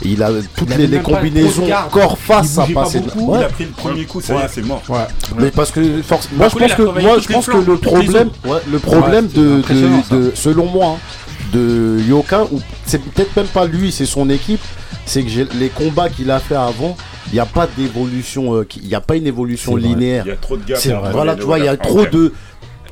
Il 0.05 0.23
a 0.23 0.31
toutes 0.57 0.71
Il 0.77 0.90
les, 0.90 0.99
combinaisons 0.99 1.67
corps 1.90 2.19
face 2.19 2.49
ça 2.49 2.62
bougeait 2.67 2.75
pas. 2.75 2.88
Ouais. 3.17 3.38
Il 3.38 3.45
a 3.45 3.49
pris 3.49 3.64
le 3.64 3.71
premier 3.71 4.05
coup, 4.05 4.21
ça 4.21 4.35
y 4.35 4.38
est, 4.38 4.49
c'est 4.49 4.62
mort. 4.62 4.83
Ouais. 4.88 4.99
Mais 5.38 5.51
parce 5.53 5.71
que 5.71 6.03
force- 6.03 6.29
moi 6.37 6.49
je 6.49 6.59
pense 6.59 6.75
que 6.75 6.83
moi 7.01 7.19
je 7.21 7.29
pense 7.33 7.47
que 7.47 7.57
le 7.57 7.77
problème 7.77 8.31
ouais, 8.45 8.59
le 8.71 8.79
problème 8.81 9.29
de, 9.29 9.59
impressionnant, 9.61 10.03
de, 10.11 10.17
de- 10.17 10.33
selon 10.35 10.67
moi 10.67 10.97
hein, 10.97 11.47
de 11.53 12.01
Yoka 12.09 12.45
ou 12.53 12.61
c'est 12.85 13.01
peut-être 13.01 13.35
même 13.37 13.47
pas 13.47 13.67
lui 13.67 13.93
c'est 13.93 14.05
son 14.05 14.29
équipe 14.31 14.61
c'est 15.07 15.23
que 15.23 15.31
les 15.59 15.69
combats 15.69 16.09
qu'il 16.09 16.31
a 16.31 16.40
fait 16.40 16.57
avant 16.57 16.97
il 17.29 17.35
n'y 17.35 17.40
a 17.40 17.47
pas 17.47 17.67
d'évolution 17.77 18.55
euh, 18.57 18.67
il 18.83 18.88
n'y 18.88 18.95
a 18.97 19.01
pas 19.01 19.17
une 19.17 19.27
évolution 19.29 19.77
linéaire 19.77 20.25
Il 20.27 20.31
y 20.31 20.33
a 20.33 20.37
trop 20.37 20.57
de 20.57 20.64
gars. 20.64 20.77
Voilà, 21.12 21.37
tu 21.37 21.43
vois, 21.43 21.59
il 21.61 21.64
y 21.64 21.69
a 21.69 21.77
trop 21.77 22.05
de. 22.05 22.33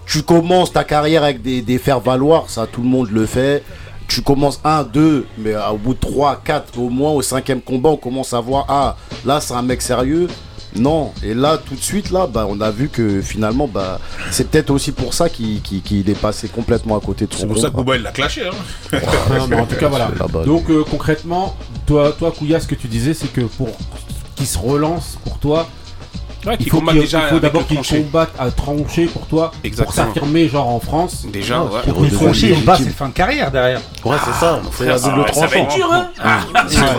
Tu 0.07 0.23
commences 0.23 0.73
ta 0.73 0.85
carrière 0.85 1.23
avec 1.25 1.43
des, 1.43 1.63
des 1.63 1.79
faire-valoir, 1.79 2.49
ça 2.49 2.67
tout 2.71 2.83
le 2.83 2.89
monde 2.89 3.09
le 3.11 3.27
fait. 3.27 3.63
Tu 4.15 4.21
commences 4.21 4.61
1, 4.63 4.83
2, 4.85 5.27
mais 5.39 5.55
au 5.57 5.79
bout 5.79 5.95
de 5.95 5.99
3, 6.01 6.43
4, 6.45 6.79
au 6.79 6.91
moins 6.91 7.13
au 7.13 7.23
cinquième 7.23 7.63
combat, 7.63 7.89
on 7.89 7.97
commence 7.97 8.35
à 8.35 8.41
voir, 8.41 8.67
ah, 8.69 8.95
là 9.25 9.41
c'est 9.41 9.55
un 9.55 9.63
mec 9.63 9.81
sérieux. 9.81 10.29
Non, 10.77 11.13
et 11.23 11.33
là 11.33 11.57
tout 11.57 11.75
de 11.75 11.81
suite, 11.81 12.11
là, 12.11 12.27
bah, 12.27 12.47
on 12.47 12.61
a 12.61 12.71
vu 12.71 12.91
que 12.91 13.23
finalement, 13.23 13.67
bah, 13.67 13.99
c'est 14.31 14.51
peut-être 14.51 14.69
aussi 14.69 14.93
pour 14.93 15.15
ça 15.15 15.31
qu'il 15.31 16.11
est 16.11 16.21
passé 16.21 16.49
complètement 16.49 16.99
à 16.99 17.01
côté 17.01 17.27
de 17.27 17.33
son 17.33 17.41
C'est 17.41 17.47
pour 17.47 17.59
ça 17.59 17.71
que 17.71 17.97
il 17.97 18.03
l'a 18.03 18.13
clashé. 18.13 18.43
Hein. 18.47 18.99
Non, 19.39 19.47
mais 19.47 19.57
en 19.57 19.65
tout 19.65 19.77
cas, 19.77 19.89
voilà. 19.89 20.11
Donc 20.45 20.69
euh, 20.69 20.85
concrètement, 20.91 21.57
toi, 21.87 22.15
toi 22.19 22.35
Kouya, 22.39 22.61
ce 22.61 22.67
que 22.67 22.75
tu 22.75 22.89
disais, 22.89 23.15
c'est 23.15 23.33
que 23.33 23.41
pour 23.41 23.69
qu'il 24.37 24.47
se 24.47 24.59
relance, 24.59 25.19
pour 25.25 25.39
toi, 25.39 25.67
Ouais, 26.47 26.57
il 26.59 26.69
faut, 26.71 26.79
combat 26.81 26.93
qu'il- 26.93 27.03
déjà 27.03 27.21
il 27.27 27.29
faut 27.35 27.39
d'abord 27.41 27.61
le 27.63 27.67
qu'il 27.69 27.77
tranché. 27.77 28.03
combatte 28.03 28.33
à 28.39 28.51
trancher 28.51 29.07
pour 29.07 29.27
toi, 29.27 29.51
pour 29.53 29.61
Exactement. 29.65 30.07
s'affirmer 30.07 30.49
genre 30.49 30.69
en 30.69 30.81
France. 30.81 31.25
Déjà, 31.33 31.61
ouais. 31.63 31.69
pour 31.87 31.99
Ouais, 31.99 32.03
qu'il 32.09 32.11
de 32.11 32.17
soit 32.17 32.19
Franchi, 32.27 32.41
légitime. 32.43 32.61
il 32.63 32.67
bat, 32.67 32.77
c'est 32.79 32.91
fin 32.91 33.09
de 33.09 33.13
carrière 33.15 33.51
derrière. 33.51 33.81
Ouais, 34.05 34.17
c'est 34.25 34.41
ça, 34.41 34.61
c'est 34.77 34.87
la 34.87 34.99
double 34.99 35.25
Ah, 35.29 35.33
ça 35.33 35.41
va 35.43 35.47
tranchant. 35.49 35.65
être 35.69 35.75
dur, 35.77 35.93
hein 35.93 36.09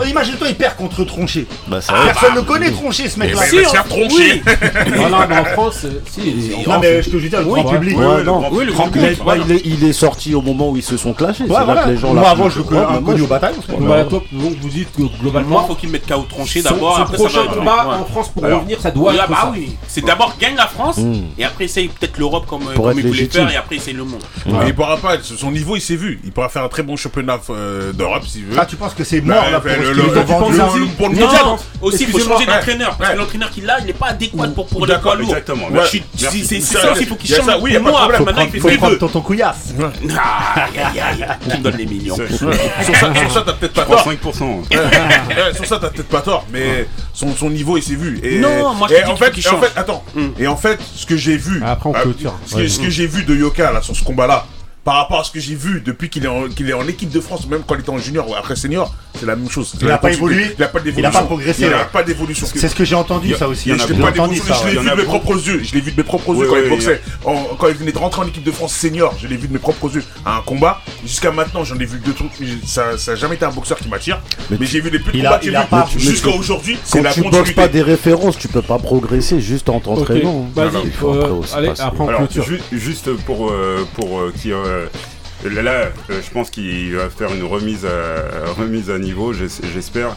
Imagine-toi, 0.10 0.48
il 0.50 0.56
perd 0.56 0.76
contre 0.76 1.04
Tronché. 1.04 1.46
Bah, 1.68 1.80
Personne 2.06 2.36
ne 2.36 2.42
connaît 2.42 2.72
Tronché, 2.72 3.10
ce 3.10 3.20
mec-là. 3.20 3.42
il 3.52 3.58
va 3.60 3.66
se 3.66 3.70
faire 3.72 3.84
troncher. 3.86 4.42
Voilà, 4.96 5.28
mais 5.28 5.38
en 5.38 5.46
France, 5.46 5.86
si. 6.12 6.52
Non, 6.68 6.80
mais 6.80 7.02
je 7.04 7.10
te 7.10 7.18
dis, 7.18 7.30
le 7.30 7.70
public. 7.70 7.98
Il 7.98 8.76
est, 8.76 8.80
public, 8.90 9.20
il, 9.46 9.52
est, 9.52 9.62
il 9.66 9.84
est 9.84 9.94
sorti 9.94 10.36
au 10.36 10.42
moment 10.42 10.70
où 10.70 10.78
ils 10.78 10.84
se 10.84 10.98
sont 10.98 11.14
clashés. 11.14 11.44
Ouais, 11.44 11.50
c'est 11.50 11.56
là 11.60 11.64
voilà. 11.66 11.84
que 11.84 11.90
les 11.90 11.98
gens 11.98 12.14
Moi, 12.14 12.30
avant, 12.30 12.50
je 12.50 12.60
le 12.60 12.64
connais 12.64 12.82
un 12.82 12.90
moi, 12.92 13.02
connu 13.04 13.20
je- 13.20 13.24
au 13.24 13.28
bataille. 13.28 13.54
donc 14.10 14.24
vous 14.62 14.70
dites 14.70 14.92
que 14.96 15.02
Moi, 15.02 15.12
globalement, 15.22 15.66
faut 15.66 15.76
qu'il 15.76 15.90
mette 15.90 16.08
KO 16.08 16.26
tranché 16.30 16.62
son, 16.62 16.70
d'abord. 16.72 16.96
son 16.96 17.02
après, 17.04 17.18
ça 17.18 17.24
prochain 17.24 17.44
va- 17.50 17.56
combat 17.56 17.88
en 18.02 18.06
France 18.06 18.30
pour 18.30 18.44
revenir, 18.44 18.80
ça 18.82 18.92
doit 18.92 19.14
être 19.14 19.33
bah 19.34 19.42
ça. 19.44 19.52
oui, 19.54 19.76
c'est 19.88 20.06
d'abord 20.06 20.36
gagne 20.40 20.56
la 20.56 20.68
France 20.68 20.98
Mm. 20.98 21.24
et 21.38 21.44
après 21.46 21.66
essaye 21.66 21.88
peut-être 21.88 22.18
l'Europe 22.18 22.46
comme, 22.48 22.64
Pour 22.64 22.86
comme 22.86 22.92
être 22.92 22.98
il 23.00 23.08
voulait 23.08 23.20
légitime. 23.22 23.42
faire 23.48 23.52
et 23.52 23.58
après 23.58 23.76
essaye 23.78 23.94
le 23.94 24.04
monde. 24.04 24.24
Mais 24.46 24.68
il 24.68 24.76
pourra 24.76 24.98
pas, 24.98 25.18
son 25.22 25.52
niveau 25.52 25.76
il 25.76 25.82
s'est 25.82 25.96
vu. 25.96 26.20
Il 26.24 26.32
pourra 26.32 26.50
faire 26.50 26.64
un 26.64 26.70
très 26.70 26.84
bon 26.84 26.96
championnat 26.96 27.40
euh, 27.50 27.92
d'Europe 27.94 28.26
s'il 28.26 28.46
veut. 28.46 28.56
Ah, 28.60 28.66
tu 28.66 28.76
penses 28.76 28.94
que 28.94 29.04
c'est 29.04 29.22
Bah, 29.22 29.36
mort 29.36 29.50
là 29.52 29.60
pour 29.60 29.70
le- 29.70 29.76
ce 29.76 29.92
qu'ils 29.92 30.02
le- 30.02 30.04
ont 30.20 30.24
vendu 30.40 30.58
le- 30.58 30.64
aussi 30.64 30.80
le- 30.80 30.86
pour 30.88 31.10
le 31.10 31.16
Non, 31.16 31.26
mondial. 31.26 31.42
aussi 31.82 32.04
il 32.04 32.08
faut 32.08 32.18
Excusez-moi, 32.18 32.36
changer 32.38 32.46
d'entraîneur 32.46 32.96
parce 32.98 33.10
Ouais. 33.10 33.16
que 33.16 33.20
l'entraîneur 33.22 33.50
qu'il 33.52 33.70
a, 33.70 33.80
il 33.80 33.86
n'est 33.86 33.94
pas 33.94 34.08
adéquat 34.08 34.48
pour, 34.50 34.68
pour 34.68 34.82
le 34.82 34.88
D'accord, 34.88 35.04
poids 35.14 35.16
lourd. 35.16 35.30
Exactement. 35.30 35.66
Ouais. 35.66 35.72
Merci. 35.74 36.04
C'est 36.16 36.24
Merci. 36.24 36.46
c'est- 36.46 36.62
c'est 36.62 36.78
Ça, 36.78 36.92
aussi, 36.92 37.02
il 37.04 37.08
faut 37.08 37.16
qu'il 37.16 37.30
y 37.30 37.34
a 37.34 37.38
change. 37.38 37.46
ça, 37.46 37.60
oui, 37.60 37.72
y 37.74 37.76
a 37.76 37.80
Pour 37.80 37.86
pas 37.86 37.90
de 37.90 37.92
moi, 37.94 38.02
problème. 38.02 38.26
maintenant 38.26 38.42
il 38.44 38.52
fait 38.52 38.60
Faut 38.60 38.68
ce 38.68 38.72
qu'il 38.72 38.80
prendre 38.80 38.94
veut. 38.94 39.00
tonton 39.00 39.22
Couillasse. 39.22 39.74
Ah, 40.18 40.56
aïe, 40.66 40.80
aïe, 41.00 41.24
aïe. 41.24 41.28
Qui 41.50 41.58
me 41.58 41.64
donne 41.64 41.76
les 41.78 41.86
millions 41.86 42.16
Sur 42.16 42.96
ça, 42.96 43.14
sur 43.14 43.32
ça, 43.32 43.44
t'as 43.46 43.54
peut-être 43.54 43.74
pas 43.74 43.86
tort. 43.86 44.04
5%. 44.04 44.62
Ouais, 44.72 45.54
sur 45.56 45.66
ça, 45.66 45.80
t'as 45.80 45.90
peut-être 45.90 46.10
pas 46.10 46.22
tort, 46.22 46.46
mais 46.52 46.88
son, 47.14 47.36
son 47.36 47.50
niveau, 47.50 47.78
il 47.78 47.84
s'est 47.84 47.96
vu. 47.96 48.20
Et, 48.24 48.40
Non, 48.40 48.74
moi, 48.74 48.88
je 48.90 48.96
et 48.96 48.98
te 49.00 49.04
dis 49.06 49.12
en 49.12 49.16
qu'il 49.16 49.23
fait, 49.26 49.32
faut 49.32 49.36
qu'il 49.36 49.46
et 49.46 49.48
en 49.48 49.52
change. 49.52 49.66
fait, 49.70 49.80
attends. 49.80 50.04
Mm. 50.16 50.28
Et 50.40 50.48
en 50.48 50.58
fait, 50.58 50.80
ce 50.96 51.06
que 51.06 51.18
j'ai 51.18 51.38
vu, 51.38 51.62
Après, 51.64 51.90
on 51.90 51.96
euh, 51.96 52.02
clôture. 52.02 52.34
ce 52.46 52.56
que, 52.56 52.68
ce 52.68 52.80
que 52.80 52.90
j'ai 52.90 53.08
vu 53.08 53.24
de 53.24 53.36
Yoka 53.36 53.72
là 53.72 53.82
sur 53.82 53.96
ce 53.96 54.04
combat-là, 54.04 54.46
par 54.84 54.96
rapport 54.96 55.22
à 55.22 55.24
ce 55.24 55.32
que 55.32 55.40
j'ai 55.40 55.56
vu 55.56 55.82
depuis 55.82 56.10
qu'il 56.10 56.26
est 56.26 56.28
en, 56.28 56.50
qu'il 56.50 56.70
est 56.70 56.74
en 56.74 56.88
équipe 56.88 57.10
de 57.10 57.20
France, 57.22 57.48
même 57.48 57.62
quand 57.66 57.76
il 57.76 57.82
était 57.82 57.90
en 57.90 57.98
junior 58.00 58.30
ou 58.30 58.36
après 58.36 58.56
senior, 58.58 58.94
c'est 59.18 59.26
la 59.26 59.36
même 59.36 59.50
chose. 59.50 59.74
Il 59.82 59.90
a 59.90 59.98
pas 59.98 60.12
évolué. 60.12 60.54
Il 60.58 60.64
a 60.64 60.68
pas 60.68 60.80
d'évolution. 60.80 61.10
Il 61.12 61.16
a 61.16 61.20
pas 61.22 61.26
progressé, 61.26 61.62
Il 61.62 61.74
a 61.74 61.78
ouais. 61.78 61.84
pas 61.92 62.04
d'évolution. 62.04 62.46
C'est 62.54 62.68
ce 62.68 62.76
que 62.76 62.84
j'ai 62.84 62.96
entendu, 62.96 63.34
ça 63.36 63.48
aussi. 63.48 63.70
Il 63.70 63.72
y 63.72 63.76
en 63.76 63.78
J'ai 63.78 63.94
a 63.94 63.98
pas 63.98 64.10
entendu 64.10 64.36
d'évolution. 64.36 64.54
ça. 64.56 64.62
Je 64.70 64.76
l'ai 64.76 64.82
vu 64.82 64.90
de 64.90 64.96
mes 64.96 65.04
propres 65.04 65.48
yeux. 65.48 65.62
Je 65.64 65.74
l'ai 65.74 65.82
vu 65.82 65.92
de 65.92 65.98
mes 65.98 66.04
propres 66.04 66.36
yeux 66.36 66.48
quand 66.48 66.58
il 66.58 66.70
boxait. 66.70 67.02
En- 67.24 67.56
Quand 67.58 67.68
il 67.70 67.76
venait 67.76 67.92
de 67.94 67.98
rentrer 67.98 68.22
en 68.24 68.28
équipe 68.28 68.44
de 68.44 68.52
France 68.52 68.74
senior, 68.74 69.16
je 69.22 69.28
l'ai 69.28 69.38
vu 69.38 69.48
de 69.48 69.54
mes 69.54 69.60
propres 69.60 69.94
yeux 69.96 70.04
à 70.26 70.38
un 70.38 70.42
combat. 70.42 70.82
Jusqu'à 71.06 71.32
maintenant, 71.32 71.64
j'en 71.64 71.78
ai 71.80 71.86
vu 71.86 72.00
deux 72.00 72.14
trucs. 72.14 72.32
Ça, 72.66 72.98
ça 72.98 73.12
a 73.12 73.16
jamais 73.16 73.36
été 73.36 73.46
un 73.46 73.52
boxeur 73.52 73.78
qui 73.78 73.88
m'attire. 73.88 74.20
Mais 74.50 74.58
Mais 74.60 74.66
j'ai 74.66 74.82
vu 74.82 74.90
les 74.90 75.00
peu 75.00 75.12
de 75.12 75.18
combats 75.18 75.38
que 75.38 75.46
j'ai 75.46 75.52
il 75.52 75.56
a 75.56 75.68
jusqu'à 75.98 76.30
aujourd'hui. 76.30 76.78
C'est 76.84 76.98
Quand 76.98 77.04
la 77.06 77.14
tu 77.14 77.22
boxes 77.22 77.32
continuité. 77.38 77.54
pas 77.62 77.68
des 77.70 77.82
références, 77.82 78.38
tu 78.38 78.48
peux 78.50 78.62
pas 78.62 78.80
progresser 78.80 79.40
juste 79.40 79.70
en 79.70 79.80
t'entraînant. 79.80 80.50
vas-y, 80.54 80.72
Il 80.86 80.92
faut 80.92 81.14
euh, 81.14 81.20
après 81.22 81.32
aussi 81.32 81.56
allez, 81.56 81.70
après 81.80 82.06
juste 82.72 83.10
pour, 83.26 83.50
euh, 83.50 83.86
euh, 84.02 84.32
qui. 84.42 84.52
Euh, 84.74 84.90
Là, 85.44 85.62
là, 85.62 85.72
euh, 85.72 85.90
je 86.26 86.30
pense 86.32 86.50
qu'il 86.50 86.96
va 86.96 87.10
faire 87.10 87.34
une 87.34 87.44
remise 87.44 87.86
à, 87.86 88.52
remise 88.60 88.90
à 88.90 88.98
niveau, 88.98 89.34
j'es- 89.34 89.48
j'espère. 89.74 90.16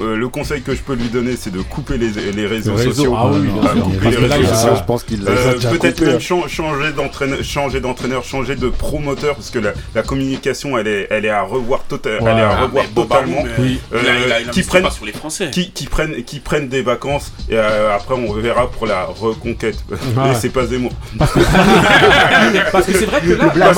Euh, 0.00 0.14
le 0.16 0.28
conseil 0.28 0.62
que 0.62 0.72
je 0.74 0.80
peux 0.82 0.94
lui 0.94 1.08
donner, 1.08 1.34
c'est 1.36 1.50
de 1.52 1.60
couper 1.62 1.98
les, 1.98 2.10
les 2.32 2.46
réseaux, 2.46 2.74
réseau, 2.74 2.92
sociaux. 2.92 3.14
ah 3.16 3.26
oui, 3.32 3.48
Euh, 3.48 3.72
sûr. 3.74 3.82
couper 3.84 4.10
les 4.20 4.28
là, 4.28 4.36
réseaux 4.36 4.54
sociaux. 4.54 4.76
je 4.76 4.84
pense 4.84 5.02
qu'il 5.02 5.22
Euh, 5.28 5.54
Peut-être 5.78 6.00
même 6.00 6.16
hein. 6.16 6.18
chan- 6.20 6.46
changer 6.46 6.92
d'entraîneur, 6.92 7.42
changer 7.42 7.80
d'entraîneur, 7.80 8.22
changer 8.24 8.54
de 8.54 8.68
promoteur, 8.68 9.34
parce 9.34 9.50
que 9.50 9.58
la, 9.58 9.72
la 9.96 10.02
communication, 10.02 10.78
elle 10.78 10.86
est, 10.86 11.06
elle 11.10 11.24
est 11.24 11.30
à 11.30 11.42
revoir, 11.42 11.80
tota- 11.90 12.18
elle 12.20 12.26
est 12.26 12.40
à 12.42 12.50
Ah, 12.52 12.62
revoir 12.62 12.84
mais 12.84 13.02
totalement. 13.02 13.40
Boom, 13.42 13.48
euh, 13.48 13.54
Oui. 13.58 13.80
il 13.92 13.96
a- 13.98 14.00
il 14.00 14.32
a- 14.32 14.40
il 14.40 14.46
Euh, 14.46 14.48
a 14.50 14.52
qui 14.52 14.62
prennent- 14.62 14.82
pas 14.84 14.90
sur 14.90 15.06
les 15.06 15.12
Français. 15.12 15.50
Qui, 15.50 15.72
qui 15.72 15.86
prennent, 15.86 16.22
qui 16.22 16.38
prennent 16.38 16.68
des 16.68 16.82
vacances 16.82 17.32
et 17.50 17.56
euh, 17.56 17.94
après 17.94 18.14
on 18.14 18.32
verra 18.34 18.70
pour 18.70 18.86
la 18.86 19.04
reconquête. 19.06 19.78
Ouais. 19.90 19.96
Et 20.30 20.34
c'est 20.40 20.50
pas 20.50 20.66
Zemmour. 20.66 20.92
Parce 21.18 21.32
que 21.32 22.92
c'est 22.92 23.06
vrai 23.06 23.20
que 23.20 23.32
là, 23.58 23.72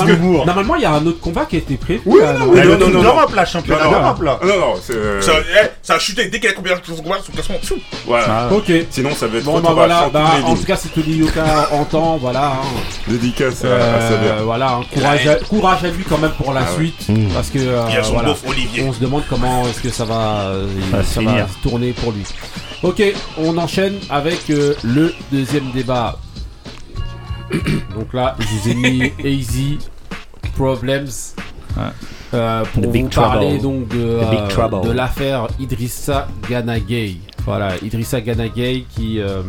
normalement, 0.59 0.75
il 0.75 0.81
y 0.81 0.85
a 0.85 0.91
un 0.91 1.05
autre 1.05 1.19
combat 1.19 1.45
qui 1.45 1.55
a 1.55 1.59
été 1.59 1.75
prévu. 1.77 2.01
Oui, 2.05 2.19
là, 2.21 2.33
non, 2.33 2.45
non, 2.47 2.53
non, 2.53 2.61
le 2.63 2.77
non, 2.77 2.89
non, 2.89 3.01
d'Europe 3.01 3.33
là, 3.35 3.45
championnat 3.45 3.83
Non, 3.85 3.91
non. 3.91 3.97
d'Europe 3.99 4.21
là. 4.23 4.39
Ah, 4.41 4.45
non, 4.45 4.59
non, 4.59 4.73
c'est. 4.81 4.93
euh, 4.95 5.21
Ça, 5.21 5.33
eh, 5.39 5.67
ça 5.81 5.95
a 5.95 5.99
chuté 5.99 6.27
dès 6.29 6.39
qu'il 6.39 6.49
a 6.49 6.53
combien 6.53 6.75
de 6.75 6.81
son 6.85 7.01
combat, 7.01 7.17
son 7.25 7.31
classement. 7.31 7.55
voilà. 8.05 8.49
Ok. 8.51 8.71
Sinon, 8.91 9.11
ça 9.15 9.27
va 9.27 9.37
être 9.37 9.43
Bon 9.45 9.59
bah 9.59 9.71
voilà, 9.73 10.09
bah, 10.11 10.31
en 10.43 10.55
tout 10.55 10.63
cas 10.63 10.75
si 10.75 10.89
Tony 10.89 11.15
Yoka 11.17 11.69
entend, 11.71 12.17
voilà, 12.17 12.53
hein, 12.61 12.65
Dédicace 13.07 13.63
à, 13.63 13.67
à 13.67 13.69
euh, 13.71 14.09
Saber. 14.09 14.43
voilà, 14.43 14.71
hein, 14.73 14.81
courage, 14.93 15.27
à, 15.27 15.35
courage 15.35 15.83
à 15.83 15.87
lui 15.89 16.03
quand 16.03 16.17
même 16.17 16.31
pour 16.31 16.53
la 16.53 16.61
Ah 16.61 16.73
suite, 16.75 17.07
Mmh. 17.09 17.27
parce 17.33 17.49
que 17.49 17.59
euh, 17.59 17.81
y 17.89 18.11
voilà, 18.11 18.35
on 18.85 18.93
se 18.93 18.99
demande 18.99 19.23
comment 19.29 19.63
est-ce 19.67 19.81
que 19.81 19.89
ça 19.89 20.05
va, 20.05 20.51
Ça 21.03 21.21
va 21.21 21.37
ça 21.37 21.45
tourner 21.63 21.91
pour 21.93 22.11
lui. 22.11 22.23
Ok, 22.83 23.01
on 23.37 23.57
enchaîne 23.57 23.95
avec 24.09 24.49
euh, 24.49 24.73
le 24.83 25.13
deuxième 25.31 25.71
débat. 25.71 26.17
Donc 27.95 28.13
là, 28.13 28.35
je 28.39 28.45
vous 28.47 28.69
ai 28.69 28.73
mis 28.75 29.11
Easy 29.23 29.79
Problems. 30.55 31.07
Ouais. 31.77 31.83
euh, 32.33 32.63
pour 32.73 32.81
The 32.83 32.85
vous 32.87 32.91
Big 32.91 33.13
parler 33.13 33.57
Trouble. 33.59 33.61
donc 33.61 33.87
de, 33.89 33.97
euh, 33.99 34.81
de 34.83 34.91
l'affaire 34.91 35.47
Idrissa 35.59 36.27
Ganagay. 36.49 37.17
Voilà, 37.45 37.77
Idrissa 37.83 38.19
Ganagay 38.21 38.85
qui 38.89 39.19
euh, 39.19 39.41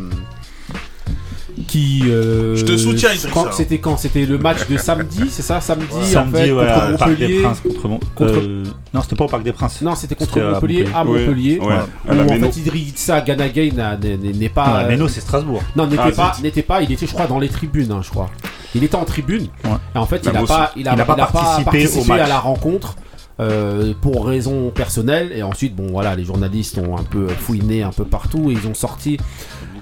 qui 1.67 2.03
euh, 2.05 2.55
Je 2.55 2.63
te 2.65 2.77
soutiens, 2.77 3.09
Idrissa. 3.09 3.29
quand- 3.33 3.51
C'était 3.51 3.77
quand 3.79 3.97
C'était 3.97 4.25
le 4.25 4.37
match 4.37 4.67
de 4.69 4.77
samedi, 4.77 5.23
c'est 5.29 5.41
ça 5.41 5.59
Samedi, 5.61 5.87
en 5.93 6.01
Samedi, 6.03 6.31
fait, 6.37 6.51
ouais, 6.51 6.65
contre 6.65 6.97
Parc 6.97 7.09
des 7.09 7.15
Montpellier. 7.27 7.41
Princes 7.41 7.59
contre 7.59 7.87
Mon- 7.87 7.99
Contre- 8.15 8.39
euh, 8.41 8.63
Non, 8.93 9.01
c'était 9.01 9.15
pas 9.15 9.25
au 9.25 9.27
Parc 9.27 9.43
des 9.43 9.51
Princes. 9.51 9.81
Non, 9.81 9.95
c'était 9.95 10.15
contre 10.15 10.33
C'était 10.33 10.45
à 10.45 10.51
Montpellier, 10.51 10.85
à 10.95 11.05
Ouais, 11.05 11.19
Montpellier. 11.25 11.59
ouais, 11.59 11.65
où 11.65 12.13
la 12.15 12.21
en 12.21 12.25
Méno. 12.25 12.51
fait 12.51 12.59
Idrissa 12.61 13.21
Ganagay 13.21 13.71
n'a- 13.71 13.97
n'est 13.97 14.17
n'est 14.17 14.49
pas. 14.49 14.83
Non, 14.89 15.05
euh, 15.05 15.07
c'est 15.09 15.21
Strasbourg. 15.21 15.61
non, 15.75 15.87
n'était 15.87 16.01
Ah, 16.05 16.11
pas, 16.11 16.33
zut. 16.35 16.43
n'était 16.43 16.61
pas, 16.63 16.81
il 16.81 16.91
était, 16.91 17.05
je 17.05 17.13
crois, 17.13 17.27
dans 17.27 17.39
les 17.39 17.49
tribunes, 17.49 17.91
hein, 17.91 18.01
je 18.03 18.09
crois. 18.09 18.29
Il 18.75 18.83
était 18.83 18.95
en 18.95 19.05
tribune. 19.05 19.47
Ouais. 19.65 19.71
Et 19.95 19.97
en 19.97 20.05
fait, 20.05 20.23
Bah, 20.23 20.31
il 20.31 20.33
n'a 20.33 20.39
moi 20.39 20.47
pas, 20.47 20.71
il 20.75 20.87
a, 20.87 20.93
Il 20.93 21.01
a 21.01 21.05
pas 21.05 21.15
il 21.17 21.21
a 21.21 21.25
participé 21.27 21.87
au 21.99 22.03
match. 22.05 22.21
à 22.21 22.27
la 22.27 22.39
rencontre. 22.39 22.95
euh, 23.39 23.93
pour 24.01 24.27
raisons 24.27 24.69
personnelles 24.69 25.31
et 25.33 25.41
ensuite 25.41 25.75
bon 25.75 25.87
voilà 25.89 26.15
les 26.15 26.25
journalistes 26.25 26.77
ont 26.77 26.95
un 26.97 27.01
peu 27.03 27.27
fouiné 27.27 27.81
un 27.81 27.89
peu 27.91 28.03
partout 28.05 28.51
et 28.51 28.53
ils 28.53 28.67
ont 28.67 28.73
sorti 28.75 29.17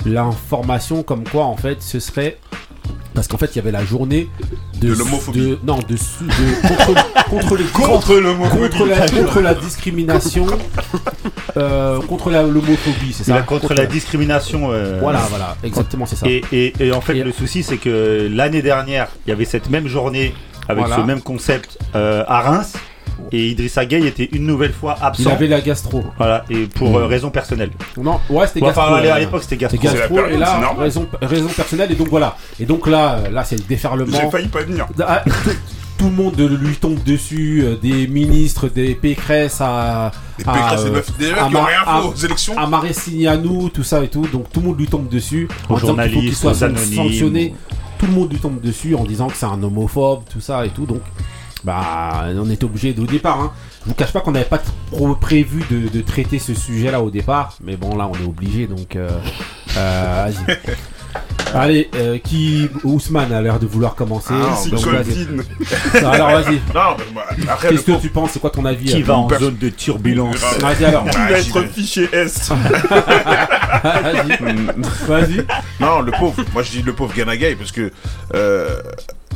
l'information 0.05 1.03
comme 1.03 1.23
quoi 1.27 1.45
en 1.45 1.57
fait 1.57 1.81
ce 1.81 1.99
serait 1.99 2.37
parce 3.19 3.27
qu'en 3.27 3.37
fait 3.37 3.51
il 3.53 3.57
y 3.57 3.59
avait 3.59 3.73
la 3.73 3.83
journée 3.83 4.29
de, 4.79 4.87
De 4.87 4.93
l'homophobie. 4.93 5.39
de- 5.41 5.59
non 5.65 5.79
de, 5.79 5.97
contre, 6.69 7.29
contre 7.29 7.57
les 7.57 7.63
Contre 7.65 8.13
contre 8.49 8.85
la, 8.85 9.07
contre 9.09 9.41
la 9.41 9.53
discrimination 9.55 10.47
euh, 11.57 11.99
contre 12.03 12.29
la- 12.29 12.43
l'homophobie 12.43 13.11
c'est 13.11 13.25
ça 13.25 13.41
contre 13.41 13.73
la 13.73 13.85
discrimination. 13.85 14.71
euh, 14.71 14.99
voilà 15.01 15.19
voilà 15.29 15.57
exactement 15.65 16.05
c'est 16.05 16.15
ça 16.15 16.27
Et, 16.29 16.43
et- 16.53 16.73
et 16.79 16.93
en 16.93 17.01
fait, 17.01 17.17
Et- 17.17 17.23
le 17.25 17.33
souci, 17.33 17.61
c'est 17.61 17.75
que 17.77 18.29
l'année 18.31 18.61
dernière, 18.61 19.09
il 19.25 19.31
y 19.31 19.33
avait 19.33 19.43
cette 19.43 19.69
même 19.69 19.87
journée 19.87 20.33
avec 20.69 20.85
Voilà. 20.85 21.01
ce 21.01 21.01
même 21.05 21.19
concept 21.21 21.77
euh, 21.95 22.23
à 22.25 22.39
Reims. 22.39 22.73
Et 23.31 23.49
Idrissa 23.49 23.85
Gueye 23.85 24.07
était 24.07 24.29
une 24.31 24.45
nouvelle 24.45 24.73
fois 24.73 24.95
Il 24.99 25.05
absent. 25.05 25.29
avait 25.31 25.47
la 25.47 25.61
gastro. 25.61 26.03
Voilà, 26.17 26.45
et 26.49 26.65
pour 26.67 26.97
euh, 26.97 27.05
raison 27.05 27.29
personnelle. 27.29 27.71
Non, 27.97 28.19
ouais, 28.29 28.47
c'était 28.47 28.61
gastro. 28.61 28.81
enfin, 28.83 28.95
à 28.95 28.99
euh, 29.15 29.19
l'époque, 29.19 29.43
c'était 29.43 29.57
gastro. 29.57 29.77
C'était 29.81 29.87
C'est 29.89 29.93
la 29.95 29.99
gastro, 30.01 30.15
période, 30.15 30.31
et 30.31 30.33
c'est 30.45 30.51
là, 30.51 30.59
normal. 30.61 30.83
raison, 30.83 31.07
raison 31.21 31.47
personnelle, 31.49 31.91
et 31.91 31.95
donc 31.95 32.07
voilà. 32.09 32.37
Et 32.59 32.65
donc 32.65 32.87
là, 32.87 33.15
euh, 33.25 33.29
là 33.29 33.43
c'est 33.43 33.55
le 33.57 33.63
déferlement. 33.63 34.17
J'ai 34.19 34.29
failli 34.29 34.47
pas 34.47 34.63
venir. 34.63 34.87
Ah, 35.05 35.23
tout, 35.25 35.51
tout 35.99 36.05
le 36.05 36.11
monde 36.11 36.39
lui 36.39 36.75
tombe 36.77 37.03
dessus, 37.03 37.61
euh, 37.63 37.75
des 37.75 38.07
ministres, 38.07 38.67
des 38.69 38.95
Pécresse 38.95 39.57
à. 39.61 40.11
Les 40.37 40.45
à, 40.47 40.53
Pécresse, 40.53 40.83
des 40.83 40.89
euh, 40.89 40.93
meufs, 40.93 41.09
à 41.43 41.49
qui 41.49 41.55
ont 41.55 41.63
rien 41.63 41.79
à- 41.85 42.01
fait 42.01 42.07
aux 42.07 42.15
élections. 42.25 42.57
à 42.57 42.67
Maressignanou, 42.67 43.69
tout 43.69 43.83
ça 43.83 44.03
et 44.03 44.07
tout. 44.07 44.25
Donc 44.31 44.49
tout 44.51 44.61
le 44.61 44.67
monde 44.67 44.79
lui 44.79 44.87
tombe 44.87 45.09
dessus. 45.09 45.47
Aux 45.69 45.73
en 45.73 45.77
disant 45.77 45.93
qu'il 45.95 46.03
faut 46.03 46.07
qu'il 46.09 46.11
journalistes, 46.11 46.41
soit 46.41 46.51
aux 46.51 46.63
anonymes. 46.63 46.93
sanctionné. 46.95 47.53
Tout 47.97 48.05
le 48.05 48.13
monde 48.13 48.31
lui 48.31 48.39
tombe 48.39 48.61
dessus 48.61 48.95
en 48.95 49.03
disant 49.03 49.27
que 49.27 49.35
c'est 49.35 49.45
un 49.45 49.61
homophobe, 49.61 50.21
tout 50.31 50.39
ça 50.39 50.65
et 50.65 50.69
tout. 50.69 50.85
Donc, 50.85 51.01
bah, 51.63 52.25
on 52.35 52.49
était 52.49 52.63
obligé 52.65 52.93
de- 52.93 53.01
au 53.01 53.05
départ. 53.05 53.39
Hein. 53.39 53.51
Je 53.83 53.89
vous 53.89 53.95
cache 53.95 54.11
pas 54.11 54.21
qu'on 54.21 54.31
n'avait 54.31 54.45
pas 54.45 54.61
prévu 55.19 55.63
de, 55.69 55.87
de 55.89 56.01
traiter 56.01 56.39
ce 56.39 56.53
sujet-là 56.53 57.01
au 57.01 57.09
départ. 57.09 57.55
Mais 57.63 57.75
bon, 57.77 57.95
là, 57.95 58.09
on 58.11 58.15
est 58.15 58.27
obligé. 58.27 58.67
Donc, 58.67 58.95
euh, 58.95 59.09
euh, 59.77 60.25
vas-y. 60.27 60.57
Allez, 61.55 61.89
euh, 61.95 62.19
qui 62.19 62.69
Ousmane 62.83 63.33
a 63.33 63.41
l'air 63.41 63.59
de 63.59 63.65
vouloir 63.65 63.95
commencer. 63.95 64.35
Ah, 64.35 64.55
C'est 64.55 64.69
Donc, 64.69 64.85
vas-y. 64.85 65.25
Colvin. 65.25 65.43
Alors 66.07 66.29
vas-y. 66.41 66.55
Le 66.55 67.69
Qu'est-ce 67.69 67.81
que 67.85 67.99
tu 68.01 68.09
penses? 68.09 68.31
C'est 68.33 68.39
quoi 68.39 68.51
ton 68.51 68.65
avis 68.65 68.85
Qui 68.85 69.01
euh, 69.01 69.05
va 69.05 69.17
en 69.17 69.27
zone 69.29 69.57
de 69.57 69.69
turbulence? 69.69 70.35
Vas-y 70.59 70.85
alors. 70.85 71.05
Ah, 71.15 71.27
va 71.31 71.37
être 71.39 71.67
fiché 71.73 72.07
S. 72.13 72.51
Vas-y. 73.83 74.37
Vas-y. 75.07 75.45
Non, 75.79 76.01
le 76.01 76.11
pauvre. 76.11 76.43
Moi, 76.53 76.61
je 76.63 76.71
dis 76.71 76.81
le 76.83 76.93
pauvre 76.93 77.15
Ganagay 77.15 77.55
parce 77.55 77.71
que 77.71 77.91
euh, 78.35 78.81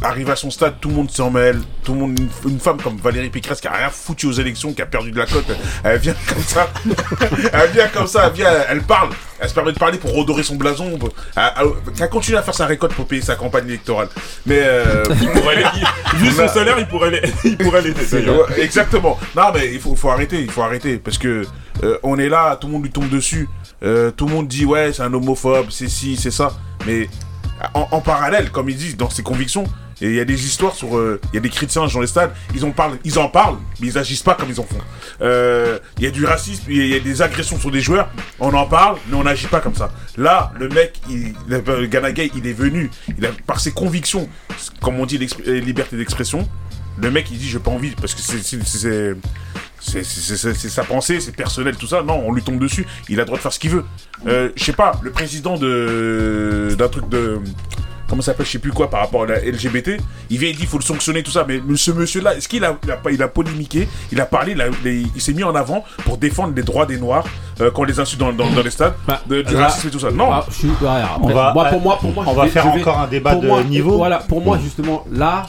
arrive 0.02 0.30
à 0.30 0.36
son 0.36 0.52
stade, 0.52 0.76
tout 0.82 0.90
le 0.90 0.96
monde 0.96 1.12
s'en 1.12 1.30
mêle. 1.30 1.62
Tout 1.84 1.94
le 1.94 2.00
monde, 2.00 2.20
une, 2.46 2.60
femme 2.60 2.82
comme 2.82 2.98
Valérie 2.98 3.30
Pécresse 3.30 3.62
qui 3.62 3.68
a 3.68 3.74
rien 3.74 3.90
foutu 3.90 4.26
aux 4.26 4.32
élections, 4.32 4.74
qui 4.74 4.82
a 4.82 4.86
perdu 4.86 5.12
de 5.12 5.18
la 5.18 5.26
cote, 5.26 5.46
elle 5.84 6.00
vient 6.00 6.16
comme 6.28 6.44
ça. 6.44 6.70
elle 7.54 7.72
vient 7.72 7.88
comme 7.88 8.08
ça, 8.08 8.28
elle 8.28 8.34
vient, 8.34 8.52
elle 8.70 8.82
parle. 8.82 9.10
Elle 9.40 9.50
se 9.50 9.54
permet 9.54 9.74
de 9.74 9.80
parler 9.80 9.98
pour 9.98 10.14
redorer 10.16 10.44
son 10.44 10.56
blason. 10.56 10.98
Elle, 11.36 11.44
elle, 11.58 11.68
elle 12.00 12.10
continue 12.10 12.38
à 12.38 12.44
faire 12.44 12.54
sa 12.54 12.66
récolte 12.66 12.94
pour 12.94 13.06
payer 13.06 13.22
sa 13.22 13.36
campagne 13.36 13.68
électorale. 13.68 14.08
Mais 14.46 14.62
euh, 14.62 15.04
Il 15.22 15.30
pourrait 15.30 15.56
l'aider. 15.56 15.86
Vu 16.16 16.32
son 16.32 16.48
salaire, 16.48 16.80
il 16.80 16.88
pourrait 16.88 17.12
l'aider. 17.12 17.34
Il 17.44 17.58
pourrait 17.58 17.82
l'aider. 17.82 18.30
Ouais, 18.30 18.62
exactement. 18.62 19.20
Non, 19.36 19.52
mais 19.54 19.74
il 19.74 19.80
faut, 19.80 19.96
faut 19.96 20.10
arrêter, 20.10 20.42
il 20.42 20.52
faut 20.52 20.62
arrêter 20.62 20.98
parce 20.98 21.18
que 21.18 21.46
euh, 21.84 21.98
on 22.04 22.18
est 22.20 22.30
là, 22.30 22.56
tout 22.56 22.68
le 22.68 22.74
monde 22.74 22.84
lui 22.84 22.92
tombe 22.92 23.10
dessus. 23.10 23.50
Euh, 23.84 24.12
tout 24.12 24.28
le 24.28 24.34
monde 24.34 24.48
dit 24.48 24.66
ouais, 24.66 24.94
c'est 24.94 25.02
un 25.02 25.14
homophobe, 25.14 25.68
c'est 25.70 25.90
ci, 25.90 26.16
c'est 26.16 26.32
ça. 26.32 26.54
Mais 26.86 27.10
en, 27.74 27.88
en 27.92 28.02
parallèle, 28.02 28.52
comme 28.52 28.70
ils 28.70 28.78
disent 28.78 28.98
dans 28.98 29.10
ses 29.10 29.24
convictions, 29.24 29.66
et 30.04 30.08
il 30.08 30.16
y 30.16 30.20
a 30.20 30.26
des 30.26 30.46
histoires 30.46 30.76
sur, 30.76 30.98
euh, 30.98 31.22
il 31.32 31.36
y 31.36 31.38
a 31.38 31.40
des 31.40 31.50
singe 31.70 31.94
dans 31.94 32.02
les 32.02 32.08
stades. 32.08 32.34
Ils 32.54 32.66
en 32.66 32.72
parlent, 32.72 32.98
ils 33.06 33.18
en 33.18 33.30
parlent, 33.30 33.56
mais 33.80 33.88
ils 33.88 33.98
agissent 33.98 34.22
pas 34.22 34.36
comme 34.36 34.50
ils 34.50 34.60
en 34.60 34.64
font. 34.64 34.76
Euh, 35.22 35.80
Il 35.98 36.04
y 36.04 36.08
a 36.08 36.12
du 36.12 36.26
racisme, 36.26 36.64
il 36.68 36.88
y 36.88 36.94
a- 36.94 37.00
des 37.00 37.22
agressions 37.22 37.58
sur 37.58 37.72
des 37.72 37.80
joueurs. 37.80 38.10
On 38.42 38.54
en 38.54 38.66
parle, 38.66 38.98
mais 39.08 39.16
on 39.16 39.24
n'agit 39.24 39.48
pas 39.48 39.62
comme 39.62 39.76
ça. 39.76 39.94
Là, 40.18 40.52
le 40.60 40.68
mec, 40.68 41.00
il, 41.10 41.34
le, 41.48 41.86
Ganagay, 41.86 42.30
il 42.36 42.46
est 42.46 42.52
venu, 42.54 42.92
par 43.48 43.62
ses 43.62 43.72
convictions, 43.72 44.28
comme 44.82 45.00
on 45.00 45.06
dit, 45.06 45.26
euh, 45.48 45.60
liberté 45.62 45.96
d'expression. 45.96 46.50
Le 47.02 47.10
mec, 47.10 47.28
il 47.32 47.38
dit, 47.38 47.48
j'ai 47.48 47.60
pas 47.60 47.72
envie, 47.72 47.92
parce 47.92 48.14
que 48.14 48.22
c'est, 48.22 48.44
c'est, 48.44 49.16
sa 50.70 50.84
pensée, 50.84 51.22
c'est 51.22 51.36
personnel, 51.36 51.78
tout 51.78 51.88
ça. 51.88 52.04
Non, 52.04 52.24
on 52.26 52.34
lui 52.34 52.42
tombe 52.42 52.60
dessus. 52.60 52.86
Il 53.08 53.20
a 53.20 53.24
le 53.24 53.28
droit 53.28 53.38
de 53.38 53.42
faire 53.42 53.54
ce 53.54 53.60
qu'il 53.60 53.72
veut. 53.72 53.86
Euh, 54.28 54.50
je 54.58 54.64
sais 54.66 54.74
pas, 54.74 55.00
le 55.02 55.12
président 55.12 55.58
de, 55.58 56.76
d'un 56.78 56.90
truc 56.90 57.08
de, 57.10 57.40
comment 58.14 58.22
ça 58.22 58.32
s'appelle, 58.34 58.46
je 58.46 58.52
sais 58.52 58.60
plus 58.60 58.72
quoi, 58.72 58.90
par 58.92 59.00
rapport 59.00 59.24
à 59.24 59.26
la 59.26 59.40
LGBT, 59.40 59.98
il 60.30 60.38
vient, 60.38 60.50
il 60.50 60.56
dit, 60.56 60.62
il 60.64 60.68
faut 60.68 60.78
le 60.78 60.84
sanctionner, 60.84 61.24
tout 61.24 61.32
ça. 61.32 61.46
Mais 61.48 61.60
ce 61.76 61.90
monsieur-là, 61.92 62.36
est-ce 62.36 62.48
qu'il 62.48 62.64
a, 62.64 62.78
il 62.84 62.92
a, 62.92 62.98
pas- 62.98 63.12
il 63.12 63.22
a 63.24 63.28
polémiqué, 63.28 63.88
il 64.12 64.22
a 64.22 64.26
parlé, 64.28 64.52
il, 64.52 64.62
a- 64.62 64.68
il- 64.86 65.08
il 65.16 65.22
s'est 65.22 65.34
mis 65.34 65.44
en 65.44 65.56
avant 65.56 65.84
pour 66.06 66.18
défendre 66.18 66.54
les 66.56 66.62
droits 66.62 66.86
des 66.86 66.98
Noirs, 67.00 67.24
euh, 67.60 67.72
quand 67.72 67.82
on 67.82 67.86
les 67.86 68.00
insulte 68.00 68.20
dans, 68.20 68.32
dans, 68.32 68.50
dans 68.52 68.62
les 68.62 68.70
stades, 68.70 68.94
Bah, 69.08 69.20
de- 69.28 69.42
du 69.42 69.54
là- 69.56 69.62
racisme 69.68 69.88
et 69.88 69.92
tout 69.92 70.00
ça. 70.00 70.12
Non, 70.12 70.30
Ah, 70.32 70.46
je 70.50 70.54
suis- 70.54 70.70
après, 70.80 71.16
On 71.22 71.28
va- 71.34 71.54
moi, 71.54 71.66
pour 71.70 71.82
moi, 71.82 71.98
pour 72.00 72.12
moi, 72.14 72.24
on 72.28 72.32
je 72.32 72.36
va 72.38 72.44
vais- 72.44 72.50
faire 72.52 72.66
je 72.66 72.76
vais- 72.76 72.82
encore 72.82 73.00
un 73.00 73.08
débat 73.08 73.34
de 73.36 73.48
moi, 73.48 73.64
niveau. 73.64 73.98
Voilà, 73.98 74.18
pour 74.20 74.42
moi 74.42 74.60
justement, 74.62 75.06
là, 75.12 75.48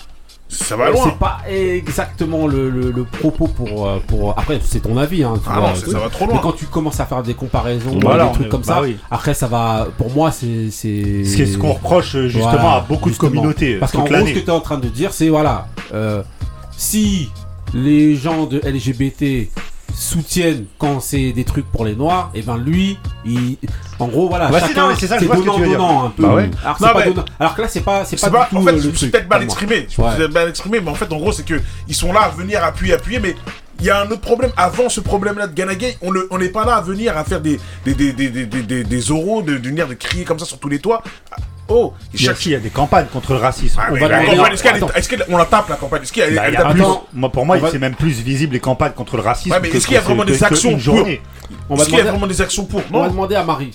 ça 0.48 0.76
va 0.76 0.90
loin. 0.90 1.00
c'est 1.04 1.18
pas 1.18 1.38
exactement 1.48 2.46
le, 2.46 2.70
le- 2.70 2.90
le 2.90 3.04
propos 3.04 3.48
pour, 3.48 3.88
euh, 3.88 3.98
pour. 4.07 4.30
Après, 4.38 4.61
c'est 4.62 4.80
ton 4.80 4.96
avis, 4.96 5.24
hein. 5.24 5.35
tu 5.42 5.48
Ah 5.50 5.59
vois, 5.61 5.70
non, 5.70 5.74
ça, 5.74 5.98
va 5.98 6.09
trop 6.09 6.26
Mais 6.26 6.33
loin. 6.35 6.42
quand 6.42 6.52
tu 6.52 6.66
commences 6.66 7.00
à 7.00 7.07
faire 7.07 7.22
des 7.22 7.35
comparaisons, 7.35 7.98
Voilà, 8.00 8.26
des 8.26 8.33
trucs 8.33 8.46
est- 8.46 8.50
comme 8.50 8.61
bah 8.62 8.74
ça, 8.76 8.83
oui. 8.83 8.96
après 9.11 9.35
ça 9.35 9.46
va. 9.48 9.88
Pour 9.98 10.11
moi, 10.12 10.30
c'est 10.30 10.70
c'est. 10.70 11.24
C'est 11.24 11.46
ce 11.46 11.59
qu'on 11.59 11.72
reproche 11.72 12.14
euh, 12.14 12.28
justement 12.28 12.50
Voilà, 12.52 12.74
à 12.76 12.80
beaucoup 12.80 13.09
justement. 13.09 13.30
de 13.30 13.37
communautés. 13.37 13.74
euh, 13.76 13.80
Parce 13.80 13.92
qu'en 13.92 14.04
gros, 14.04 14.14
ce 14.26 14.33
que 14.33 14.38
tu 14.38 14.46
es 14.46 14.50
en 14.50 14.61
train 14.61 14.78
de 14.78 14.88
dire, 14.88 15.12
c'est 15.12 15.28
voilà, 15.28 15.66
euh, 15.92 16.22
si 16.76 17.30
les 17.72 18.14
gens 18.14 18.46
de 18.46 18.61
LGBT 18.61 19.50
soutiennent 19.94 20.66
quand 20.78 21.00
c'est 21.00 21.32
des 21.32 21.44
trucs 21.44 21.70
pour 21.70 21.84
les 21.84 21.94
noirs, 21.94 22.30
et 22.34 22.42
ben 22.42 22.56
lui, 22.56 22.98
il, 23.24 23.56
en 23.98 24.08
gros 24.08 24.28
voilà, 24.28 24.50
c'est- 24.52 24.68
chacun 24.68 24.94
c'est 24.98 25.26
donnant 25.26 25.58
donnant 25.58 26.04
un 26.06 26.10
peu. 26.10 26.22
Bah 26.22 26.34
ouais. 26.34 26.50
Alors, 26.64 26.76
Non, 26.80 26.88
donnant- 27.14 27.54
que 27.54 27.62
là 27.62 27.68
c'est 27.68 27.80
pas 27.80 28.04
c'est 28.04 28.20
pas, 28.20 28.30
pas, 28.30 28.44
du 28.44 28.50
tout 28.50 28.56
en 28.56 28.62
fait, 28.62 28.72
euh, 28.72 28.80
je 28.80 28.90
truc. 28.90 29.10
peut-être 29.12 29.28
mal 29.30 29.42
exprimé. 29.42 29.86
Je 29.88 30.00
Ouais. 30.02 30.28
mal 30.28 30.48
exprimé, 30.48 30.80
mais 30.80 30.90
en 30.90 30.94
fait, 30.94 31.12
en 31.12 31.16
gros, 31.18 31.32
c'est 31.32 31.44
que 31.44 31.60
ils 31.88 31.94
sont 31.94 32.12
là 32.12 32.22
à 32.22 32.28
venir 32.30 32.62
appuyer, 32.64 32.94
appuyer, 32.94 33.20
mais 33.20 33.36
il 33.80 33.86
y 33.86 33.90
a 33.90 34.00
un 34.00 34.06
autre 34.10 34.20
problème. 34.20 34.50
Avant 34.56 34.88
ce 34.88 35.00
problème-là 35.00 35.46
de 35.46 35.54
Ganagay, 35.54 35.96
on 36.02 36.12
ne- 36.12 36.26
on 36.30 36.38
n'est 36.38 36.48
pas 36.48 36.64
là 36.64 36.76
à 36.76 36.80
venir 36.80 37.16
à 37.16 37.24
faire 37.24 37.40
des 37.40 37.60
des 37.84 37.94
des 37.94 38.12
des 38.12 38.30
des, 38.30 38.46
des, 38.46 38.62
des- 38.62 38.84
des 38.84 39.10
oraux, 39.10 39.42
de, 39.42 39.58
de 39.58 39.68
venir 39.68 39.86
de 39.88 39.94
crier 39.94 40.24
comme 40.24 40.38
ça 40.38 40.44
sur 40.46 40.58
tous 40.58 40.68
les 40.68 40.78
toits. 40.80 41.02
Oh, 41.68 41.94
Il 42.12 42.20
y, 42.20 42.24
a, 42.24 42.27
chaque 42.29 42.37
si, 42.37 42.50
il 42.50 42.53
y 42.53 42.57
a 42.57 42.59
des 42.61 42.68
campagnes 42.68 43.07
contre 43.07 43.33
le 43.33 43.38
racisme. 43.38 43.81
Ah, 43.83 43.88
On 43.90 43.94
va 43.94 44.09
la 44.09 44.24
campagne, 44.24 44.53
est-ce 44.53 44.62
qu'elle 44.62 44.74
est- 44.74 44.77
Attends. 44.85 44.88
est-ce 44.94 45.09
qu'on 45.31 45.37
la 45.38 45.44
tape 45.46 45.68
la 45.70 45.77
campagne 45.77 46.03
Est-ce 46.03 46.12
qu'elle 46.12 46.35
Bah, 46.35 46.50
y 46.50 46.57
a 46.57 46.64
plus 46.70 46.83
moi, 47.14 47.33
pour 47.33 47.46
moi, 47.46 47.57
va- 47.57 47.70
c'est 47.70 47.79
même 47.79 47.94
plus 47.94 48.11
visible 48.20 48.53
les 48.53 48.61
campagnes 48.61 48.92
contre 48.92 49.16
le 49.16 49.22
racisme. 49.22 49.50
Ouais, 49.55 49.61
mais 49.62 49.70
que 49.70 49.77
est-ce 49.79 49.87
qu'il 49.87 49.94
y 49.94 49.98
a 49.98 50.03
vraiment 50.03 50.24
des 50.27 50.44
actions 50.44 50.77
va 51.77 51.83
Est-ce 51.83 51.88
qu'il 51.88 51.94
y 51.94 52.00
a 52.00 52.03
demander, 52.03 52.11
vraiment 52.11 52.27
des 52.27 52.40
actions 52.42 52.66
pour 52.66 52.83
on 52.92 53.00
va 53.00 53.09
demander 53.09 53.35
à 53.35 53.44
Marie. 53.44 53.70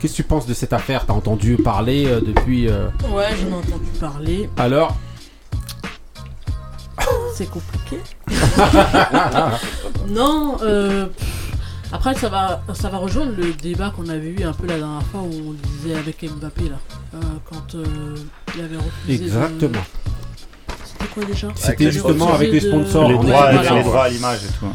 Qu'est-ce 0.00 0.12
que 0.12 0.16
tu 0.16 0.22
penses 0.24 0.46
de 0.46 0.54
cette 0.54 0.72
affaire? 0.72 1.04
T'as 1.06 1.12
entendu 1.12 1.56
parler 1.56 2.06
euh, 2.06 2.20
depuis 2.24 2.68
euh, 2.68 2.86
Ouais, 3.10 3.26
j'en 3.40 3.50
ai 3.56 3.58
entendu 3.58 3.88
parler. 4.00 4.48
alors? 4.56 4.96
C'est 7.34 7.50
compliqué. 7.50 7.98
non, 10.08 10.56
euh, 10.62 11.06
après 11.92 12.14
ça 12.14 12.28
va, 12.28 12.62
ça 12.74 12.88
va 12.88 12.98
rejoindre 12.98 13.32
le 13.36 13.52
débat 13.52 13.90
qu'on 13.94 14.08
avait 14.08 14.30
eu 14.30 14.42
un 14.44 14.52
peu 14.52 14.66
la 14.66 14.78
dernière 14.78 15.02
fois 15.08 15.20
où 15.20 15.30
on 15.50 15.52
disait 15.52 15.94
avec 15.96 16.22
Mbappé 16.24 16.68
là, 16.70 16.78
euh, 17.14 17.18
quand 17.48 17.74
euh, 17.74 17.84
il 18.56 18.62
avait 18.62 18.76
refusé. 18.76 19.18
de- 19.18 19.24
Exactement. 19.24 19.82
C'était 20.84 21.06
quoi 21.14 21.24
déjà 21.24 21.48
C'était 21.54 21.92
justement 21.92 22.32
avec 22.34 22.50
les 22.52 22.60
de- 22.60 22.68
sponsors. 22.68 23.08
les 23.08 23.14
droits, 23.18 23.52
voilà. 23.52 23.74
les 23.74 23.82
droits 23.82 24.04
à 24.04 24.08
l'image 24.08 24.40
et 24.44 24.48
tout. 24.58 24.66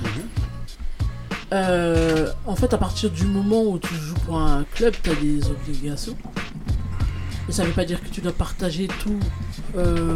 Euh, 1.54 2.30
en 2.46 2.56
fait, 2.58 2.74
à 2.74 2.78
partir 2.78 3.10
du 3.10 3.24
moment 3.26 3.64
où 3.64 3.80
tu 3.80 3.94
joues 3.96 4.16
pour 4.26 4.38
un 4.38 4.66
club, 4.76 4.94
tu 5.02 5.10
as 5.10 5.16
des 5.16 5.40
obligations. 5.50 6.18
Et 7.48 7.54
ça 7.54 7.64
veut 7.64 7.72
pas 7.72 7.86
dire 7.86 8.02
que 8.04 8.10
tu 8.10 8.20
dois 8.20 8.34
partager 8.34 8.88
tout. 9.00 9.18
euh, 9.78 10.14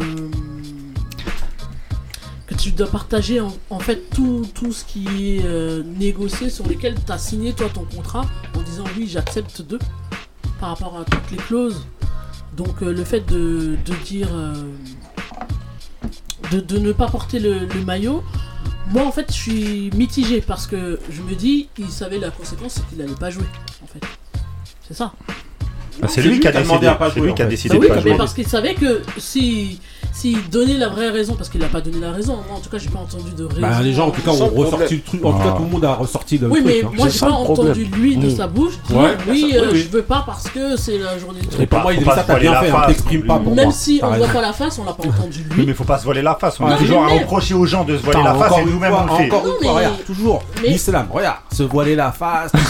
que 2.52 2.58
tu 2.60 2.70
dois 2.72 2.86
partager 2.86 3.40
en, 3.40 3.52
en 3.70 3.78
fait 3.78 4.10
tout, 4.14 4.46
tout 4.54 4.72
ce 4.72 4.84
qui 4.84 5.06
est 5.36 5.44
euh, 5.44 5.82
négocié 5.98 6.50
sur 6.50 6.66
lesquels 6.66 6.96
tu 7.04 7.12
as 7.12 7.18
signé 7.18 7.52
toi 7.52 7.68
ton 7.72 7.84
contrat 7.84 8.26
en 8.56 8.62
disant 8.62 8.84
oui, 8.96 9.06
j'accepte 9.08 9.62
de 9.62 9.78
par 10.60 10.70
rapport 10.70 10.98
à 10.98 11.04
toutes 11.04 11.30
les 11.30 11.36
clauses. 11.38 11.86
Donc, 12.56 12.82
euh, 12.82 12.92
le 12.92 13.04
fait 13.04 13.20
de, 13.20 13.76
de 13.84 13.94
dire. 14.04 14.28
euh, 14.32 14.52
de, 16.50 16.60
de 16.60 16.78
ne 16.78 16.92
pas 16.92 17.08
porter 17.08 17.38
le, 17.38 17.60
le 17.66 17.84
maillot, 17.84 18.22
moi, 18.90 19.06
en 19.06 19.12
fait, 19.12 19.26
je 19.28 19.36
suis 19.36 19.90
mitigé 19.94 20.40
parce 20.42 20.66
que 20.66 21.00
je 21.10 21.22
me 21.22 21.34
dis, 21.34 21.68
il 21.78 21.88
savait 21.88 22.18
la 22.18 22.30
conséquence, 22.30 22.74
c'est 22.74 22.86
qu'il 22.88 23.00
allait 23.00 23.14
pas 23.14 23.30
jouer, 23.30 23.46
en 23.82 23.86
fait. 23.86 24.04
C'est 24.86 24.94
ça. 24.94 25.12
Ah, 26.02 26.08
c'est 26.08 26.20
lui 26.22 26.40
qui 26.40 26.48
a 26.48 26.52
demandé 26.52 26.68
décidé. 26.80 26.86
à 26.88 26.94
pas 26.96 27.08
jouer, 27.10 27.22
lui 27.28 27.34
qui 27.34 27.42
a 27.42 27.46
décidé 27.46 27.74
Bah 27.74 27.76
de 27.78 27.80
oui, 27.82 27.88
pas 27.88 27.94
mais 27.96 28.02
jouer. 28.02 28.16
parce 28.18 28.34
qu'il 28.34 28.46
savait 28.46 28.74
que 28.74 29.02
si 29.18 29.80
s'il 30.12 30.48
donnait 30.50 30.76
la 30.78 30.88
vraie 30.88 31.10
raison, 31.10 31.34
parce 31.34 31.48
qu'il 31.48 31.60
n'a 31.60 31.68
pas 31.68 31.80
donné 31.80 31.98
la 32.00 32.12
raison, 32.12 32.34
moi 32.48 32.56
en 32.56 32.60
tout 32.60 32.70
cas 32.70 32.78
j'ai 32.78 32.88
pas 32.88 32.98
entendu 33.00 33.30
de 33.36 33.44
raison. 33.44 33.60
Bah, 33.60 33.80
les 33.82 33.92
gens 33.92 34.08
en 34.08 34.10
tout 34.10 34.20
cas 34.22 34.30
ont 34.30 34.48
ressorti 34.48 34.68
problème. 34.68 34.88
le 34.90 35.00
truc. 35.02 35.24
En 35.24 35.32
tout 35.32 35.38
cas, 35.38 35.52
tout 35.56 35.62
le 35.64 35.68
monde 35.70 35.84
a 35.84 35.94
ressorti 35.94 36.38
le 36.38 36.46
Oui, 36.48 36.62
truc. 36.62 36.66
mais 36.66 36.84
hein. 36.86 36.90
moi 36.96 37.08
j'ai 37.08 37.18
pas 37.20 37.30
entendu 37.30 37.84
lui 37.84 38.16
de 38.16 38.26
Mm. 38.26 38.36
sa 38.36 38.46
bouche 38.46 38.74
dire 38.88 38.96
Ouais, 38.98 39.16
oui, 39.28 39.50
ça- 39.52 39.56
euh, 39.56 39.60
oui, 39.62 39.68
oui. 39.72 39.82
je 39.90 39.96
veux 39.96 40.02
pas 40.02 40.22
parce 40.26 40.48
que 40.48 40.76
c'est 40.76 40.98
la 40.98 41.18
journée 41.18 41.40
de 41.40 41.46
Et 41.46 41.48
truc. 41.50 41.68
pour 41.70 41.80
moi, 41.80 41.92
il 41.94 42.04
ça 42.04 42.24
t'as 42.26 42.38
bien 42.38 42.54
fait, 42.60 42.70
hein, 42.70 42.82
t'exprimes 42.86 43.22
pas 43.26 43.38
pour 43.38 43.54
Même 43.54 43.70
si 43.72 44.00
on 44.02 44.10
voit 44.10 44.26
pas 44.28 44.40
la 44.42 44.52
face, 44.52 44.78
on 44.78 44.84
l'a 44.84 44.92
pas 44.92 45.08
entendu 45.08 45.44
Oui, 45.50 45.56
lui. 45.56 45.66
mais 45.66 45.72
faut 45.74 45.84
pas 45.84 45.98
se 45.98 46.04
voiler 46.04 46.22
la 46.22 46.34
face. 46.34 46.58
On 46.60 46.70
est 46.70 46.76
toujours 46.78 47.04
à 47.04 47.08
reprocher 47.08 47.54
aux 47.54 47.66
gens 47.66 47.84
de 47.84 47.96
se 47.96 48.02
voiler 48.02 48.22
la 48.22 48.34
face 48.34 48.46
encore 48.52 48.58
et 48.60 48.64
nous-mêmes 48.64 48.94
on 48.94 49.04
le 49.04 49.16
fait. 49.18 49.68
Regarde, 49.68 50.04
toujours. 50.06 50.42
L'islam, 50.64 51.06
regarde, 51.10 51.38
se 51.52 51.62
voiler 51.62 51.96
la 51.96 52.12
face. 52.12 52.52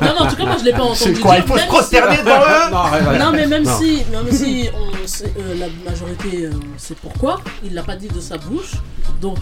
Non, 0.00 0.08
non, 0.18 0.26
en 0.26 0.26
tout 0.28 0.36
cas 0.36 0.44
moi 0.44 0.56
je 0.58 0.64
l'ai 0.64 0.72
pas 0.72 0.82
entendu. 0.82 0.98
C'est 0.98 1.20
quoi 1.20 1.36
Il 1.36 1.42
faut 1.42 1.58
se 1.58 1.66
prosterner 1.66 2.16
devant 2.18 2.30
eux 3.12 3.18
non, 3.18 3.32
mais 3.32 3.46
même 3.46 3.64
Non. 3.64 3.78
si, 3.78 4.02
même 4.10 4.30
si 4.32 4.68
on 5.04 5.06
sait, 5.06 5.32
euh, 5.38 5.54
la 5.58 5.66
majorité 5.90 6.46
euh, 6.46 6.50
sait 6.78 6.94
pourquoi, 7.00 7.40
il 7.64 7.74
l'a 7.74 7.82
pas 7.82 7.96
dit 7.96 8.08
de 8.08 8.20
sa 8.20 8.38
bouche. 8.38 8.72
Donc 9.20 9.38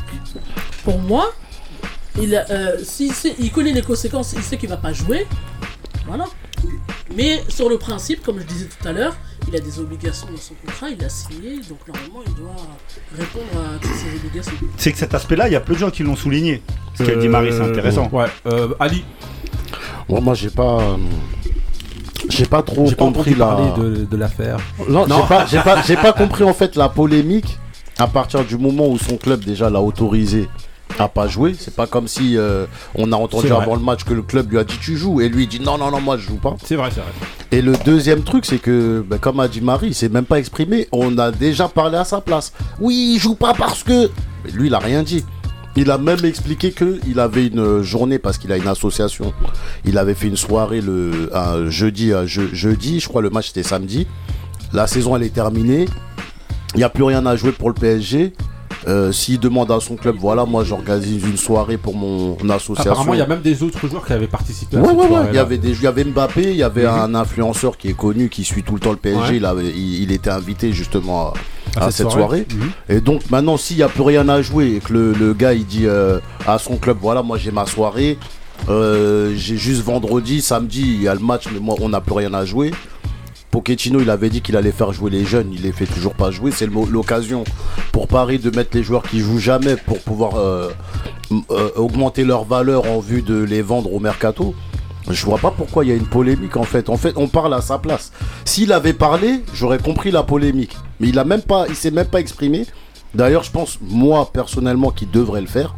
pour 0.84 0.98
moi, 0.98 1.32
il, 2.20 2.34
euh, 2.50 2.78
s'il 2.82 3.12
sait- 3.12 3.34
il 3.38 3.50
connaît 3.52 3.72
les 3.72 3.82
conséquences, 3.82 4.32
il 4.36 4.42
sait 4.42 4.56
qu'il 4.56 4.68
va 4.68 4.76
pas 4.76 4.92
jouer. 4.92 5.26
Voilà. 6.06 6.24
Mais 7.16 7.42
sur 7.48 7.68
le 7.68 7.78
principe, 7.78 8.22
comme 8.22 8.38
je 8.40 8.44
disais 8.44 8.66
tout 8.66 8.88
à 8.88 8.92
l'heure, 8.92 9.14
il 9.48 9.56
a 9.56 9.60
des 9.60 9.78
obligations 9.78 10.28
dans 10.30 10.36
son 10.40 10.54
contrat, 10.54 10.88
il 10.90 11.02
a 11.04 11.08
signé, 11.08 11.56
donc 11.68 11.78
normalement 11.86 12.20
il 12.26 12.34
doit 12.34 12.56
répondre 13.16 13.46
à 13.74 13.78
toutes 13.78 13.94
ses 13.94 14.16
obligations. 14.16 14.52
C'est 14.76 14.92
que 14.92 14.98
cet 14.98 15.14
aspect-là, 15.14 15.48
il 15.48 15.52
y 15.52 15.56
a 15.56 15.60
peu 15.60 15.74
de 15.74 15.78
gens 15.78 15.90
qui 15.90 16.02
l'ont 16.02 16.16
souligné. 16.16 16.62
Ce 16.96 17.02
qu'elle 17.04 17.18
dit 17.18 17.26
Euh, 17.26 17.30
Marie, 17.30 17.52
c'est 17.52 17.60
intéressant. 17.60 18.08
Ouais, 18.12 18.26
euh, 18.46 18.68
Ali, 18.80 19.04
Ouais, 20.08 20.20
moi, 20.20 20.34
j'ai 20.34 20.50
pas. 20.50 20.80
euh, 20.80 20.96
J'ai 22.36 22.46
pas 22.46 22.62
trop 22.62 22.86
j'ai 22.86 22.94
compris 22.96 23.34
la. 23.34 23.74
de, 23.76 24.04
de 24.10 24.16
l'affaire. 24.16 24.58
Non, 24.88 25.06
Non. 25.06 25.16
j'ai 25.22 25.28
pas, 25.28 25.46
j'ai 25.46 25.58
pas, 25.60 25.82
j'ai 25.82 25.96
pas 25.96 26.12
compris 26.12 26.44
en 26.44 26.54
fait 26.54 26.76
la 26.76 26.88
polémique 26.88 27.58
à 27.98 28.06
partir 28.06 28.44
du 28.44 28.56
moment 28.56 28.88
où 28.88 28.98
son 28.98 29.16
club 29.16 29.44
déjà 29.44 29.68
l'a 29.70 29.80
autorisé 29.80 30.48
à 30.98 31.08
pas 31.08 31.26
jouer. 31.26 31.54
C'est 31.58 31.74
pas 31.74 31.86
comme 31.86 32.06
si 32.08 32.36
euh, 32.36 32.66
on 32.94 33.12
a 33.12 33.16
entendu 33.16 33.46
C'est 33.46 33.52
vrai. 33.54 33.62
avant 33.62 33.74
le 33.76 33.80
match 33.82 34.04
que 34.04 34.12
le 34.12 34.22
club 34.22 34.50
lui 34.50 34.58
a 34.58 34.64
dit 34.64 34.76
tu 34.80 34.96
joues 34.96 35.20
et 35.20 35.28
lui 35.28 35.44
il 35.44 35.48
dit 35.48 35.60
non 35.60 35.78
non 35.78 35.90
non 35.90 36.00
moi 36.00 36.16
je 36.18 36.26
joue 36.28 36.36
pas. 36.36 36.56
C'est 36.64 36.76
vrai, 36.76 36.90
c'est 36.92 37.00
vrai. 37.00 37.10
Et 37.50 37.62
le 37.62 37.72
deuxième 37.84 38.22
truc 38.22 38.44
c'est 38.46 38.58
que 38.58 39.04
ben, 39.06 39.18
comme 39.18 39.40
a 39.40 39.48
dit 39.48 39.60
Marie, 39.60 39.88
il 39.88 39.94
s'est 39.94 40.08
même 40.10 40.24
pas 40.26 40.38
exprimé. 40.38 40.88
On 40.92 41.16
a 41.18 41.30
déjà 41.30 41.68
parlé 41.68 41.96
à 41.98 42.04
sa 42.04 42.20
place. 42.20 42.52
Oui, 42.80 43.12
il 43.14 43.18
joue 43.20 43.34
pas 43.34 43.54
parce 43.54 43.82
que. 43.82 44.10
Mais 44.44 44.50
lui 44.52 44.66
il 44.68 44.74
a 44.74 44.78
rien 44.78 45.02
dit. 45.02 45.24
Il 45.76 45.90
a 45.90 45.96
même 45.98 46.24
expliqué 46.24 46.70
que 46.72 47.00
il 47.06 47.18
avait 47.18 47.46
une 47.46 47.80
journée 47.82 48.18
parce 48.18 48.36
qu'il 48.38 48.52
a 48.52 48.56
une 48.58 48.68
association. 48.68 49.32
Il 49.86 49.96
avait 49.96 50.14
fait 50.14 50.28
une 50.28 50.36
soirée 50.36 50.80
le 50.82 51.30
un 51.34 51.70
jeudi, 51.70 52.12
un 52.12 52.26
je- 52.26 52.54
jeudi, 52.54 53.00
je 53.00 53.08
crois 53.08 53.22
le 53.22 53.30
match 53.30 53.50
était 53.50 53.62
samedi. 53.62 54.06
La 54.74 54.86
saison 54.86 55.16
elle 55.16 55.22
est 55.22 55.32
terminée. 55.34 55.86
Il 56.74 56.78
n'y 56.78 56.84
a 56.84 56.88
plus 56.90 57.04
rien 57.04 57.24
à 57.26 57.36
jouer 57.36 57.52
pour 57.52 57.68
le 57.68 57.74
PSG. 57.74 58.32
Euh, 58.88 59.12
S'il 59.12 59.38
demande 59.38 59.70
à 59.70 59.78
son 59.78 59.94
club, 59.96 60.16
voilà, 60.18 60.44
moi 60.44 60.64
j'organise 60.64 61.22
une 61.24 61.36
soirée 61.36 61.76
pour 61.76 61.94
mon 61.94 62.36
association. 62.50 62.90
Apparemment, 62.90 63.14
il 63.14 63.18
y 63.18 63.22
a 63.22 63.26
même 63.26 63.40
des 63.42 63.62
autres 63.62 63.86
joueurs 63.86 64.04
qui 64.04 64.12
avaient 64.12 64.26
participé 64.26 64.76
à 64.76 64.80
Ouais, 64.80 64.88
cette 64.88 64.98
ouais. 65.10 65.26
Il 65.30 65.34
y 65.36 65.38
avait 65.38 65.58
des, 65.58 65.70
il 65.70 65.82
y 65.82 65.86
avait 65.86 66.02
Mbappé, 66.04 66.50
il 66.50 66.56
y 66.56 66.62
avait 66.64 66.82
Mhm. 66.84 66.88
un 66.98 67.14
influenceur 67.14 67.76
qui 67.78 67.88
est 67.88 67.96
connu, 67.96 68.28
qui 68.28 68.42
suit 68.42 68.62
tout 68.64 68.74
le 68.74 68.80
temps 68.80 68.90
le 68.90 68.96
PSG. 68.96 69.20
Ouais. 69.20 69.36
Il, 69.36 69.44
avait, 69.44 69.68
il, 69.68 70.02
il 70.02 70.10
était 70.12 70.30
invité 70.30 70.72
justement 70.72 71.32
à, 71.76 71.84
À 71.84 71.86
à 71.86 71.90
cette 71.90 72.06
cette 72.06 72.12
soirée. 72.12 72.46
soirée. 72.50 72.64
Mhm. 72.88 72.96
Et 72.96 73.00
donc 73.00 73.30
maintenant, 73.30 73.56
s'il 73.56 73.76
n'y 73.76 73.82
a 73.82 73.88
plus 73.88 74.02
rien 74.02 74.28
à 74.28 74.42
jouer 74.42 74.74
et 74.76 74.80
que 74.80 74.92
le, 74.92 75.12
le 75.12 75.34
gars 75.34 75.54
il 75.54 75.66
dit 75.66 75.86
euh, 75.86 76.18
à 76.46 76.58
son 76.58 76.76
club, 76.76 76.98
voilà, 77.00 77.22
moi 77.22 77.38
j'ai 77.38 77.50
ma 77.50 77.66
soirée, 77.66 78.18
euh, 78.68 79.32
j'ai 79.36 79.56
juste 79.56 79.82
vendredi, 79.82 80.40
samedi, 80.42 80.82
il 80.82 81.02
y 81.02 81.08
a 81.08 81.14
le 81.14 81.20
match, 81.20 81.44
mais 81.52 81.60
moi 81.60 81.74
on 81.80 81.88
n'a 81.88 82.00
plus 82.00 82.14
rien 82.14 82.32
à 82.34 82.44
jouer. 82.44 82.72
Pochettino, 83.50 84.00
il 84.00 84.08
avait 84.08 84.30
dit 84.30 84.40
qu'il 84.40 84.56
allait 84.56 84.72
faire 84.72 84.92
jouer 84.94 85.10
les 85.10 85.26
jeunes, 85.26 85.52
il 85.52 85.60
les 85.62 85.72
fait 85.72 85.84
toujours 85.84 86.14
pas 86.14 86.30
jouer. 86.30 86.50
C'est 86.52 86.66
l'occasion 86.66 87.44
pour 87.92 88.08
Paris 88.08 88.38
de 88.38 88.48
mettre 88.54 88.70
les 88.74 88.82
joueurs 88.82 89.02
qui 89.02 89.20
jouent 89.20 89.38
jamais 89.38 89.76
pour 89.76 89.98
pouvoir 90.00 90.36
euh, 90.36 90.70
euh, 91.50 91.68
augmenter 91.76 92.24
leur 92.24 92.44
valeur 92.44 92.90
en 92.90 93.00
vue 93.00 93.20
de 93.20 93.42
les 93.42 93.60
vendre 93.60 93.92
au 93.92 94.00
mercato. 94.00 94.54
Je 95.10 95.26
vois 95.26 95.36
pas 95.36 95.50
pourquoi 95.50 95.84
il 95.84 95.88
y 95.88 95.92
a 95.92 95.96
une 95.96 96.06
polémique 96.06 96.56
en 96.56 96.62
fait. 96.62 96.88
En 96.88 96.96
fait, 96.96 97.12
on 97.16 97.28
parle 97.28 97.52
à 97.52 97.60
sa 97.60 97.76
place. 97.76 98.12
S'il 98.46 98.72
avait 98.72 98.94
parlé, 98.94 99.42
j'aurais 99.52 99.78
compris 99.78 100.10
la 100.10 100.22
polémique. 100.22 100.76
Mais 101.02 101.08
il 101.08 101.18
a 101.18 101.24
même 101.24 101.42
pas, 101.42 101.66
il 101.68 101.74
s'est 101.74 101.90
même 101.90 102.06
pas 102.06 102.20
exprimé. 102.20 102.64
D'ailleurs, 103.12 103.42
je 103.42 103.50
pense 103.50 103.76
moi 103.82 104.30
personnellement 104.32 104.90
qu'il 104.90 105.10
devrait 105.10 105.40
le 105.40 105.48
faire. 105.48 105.74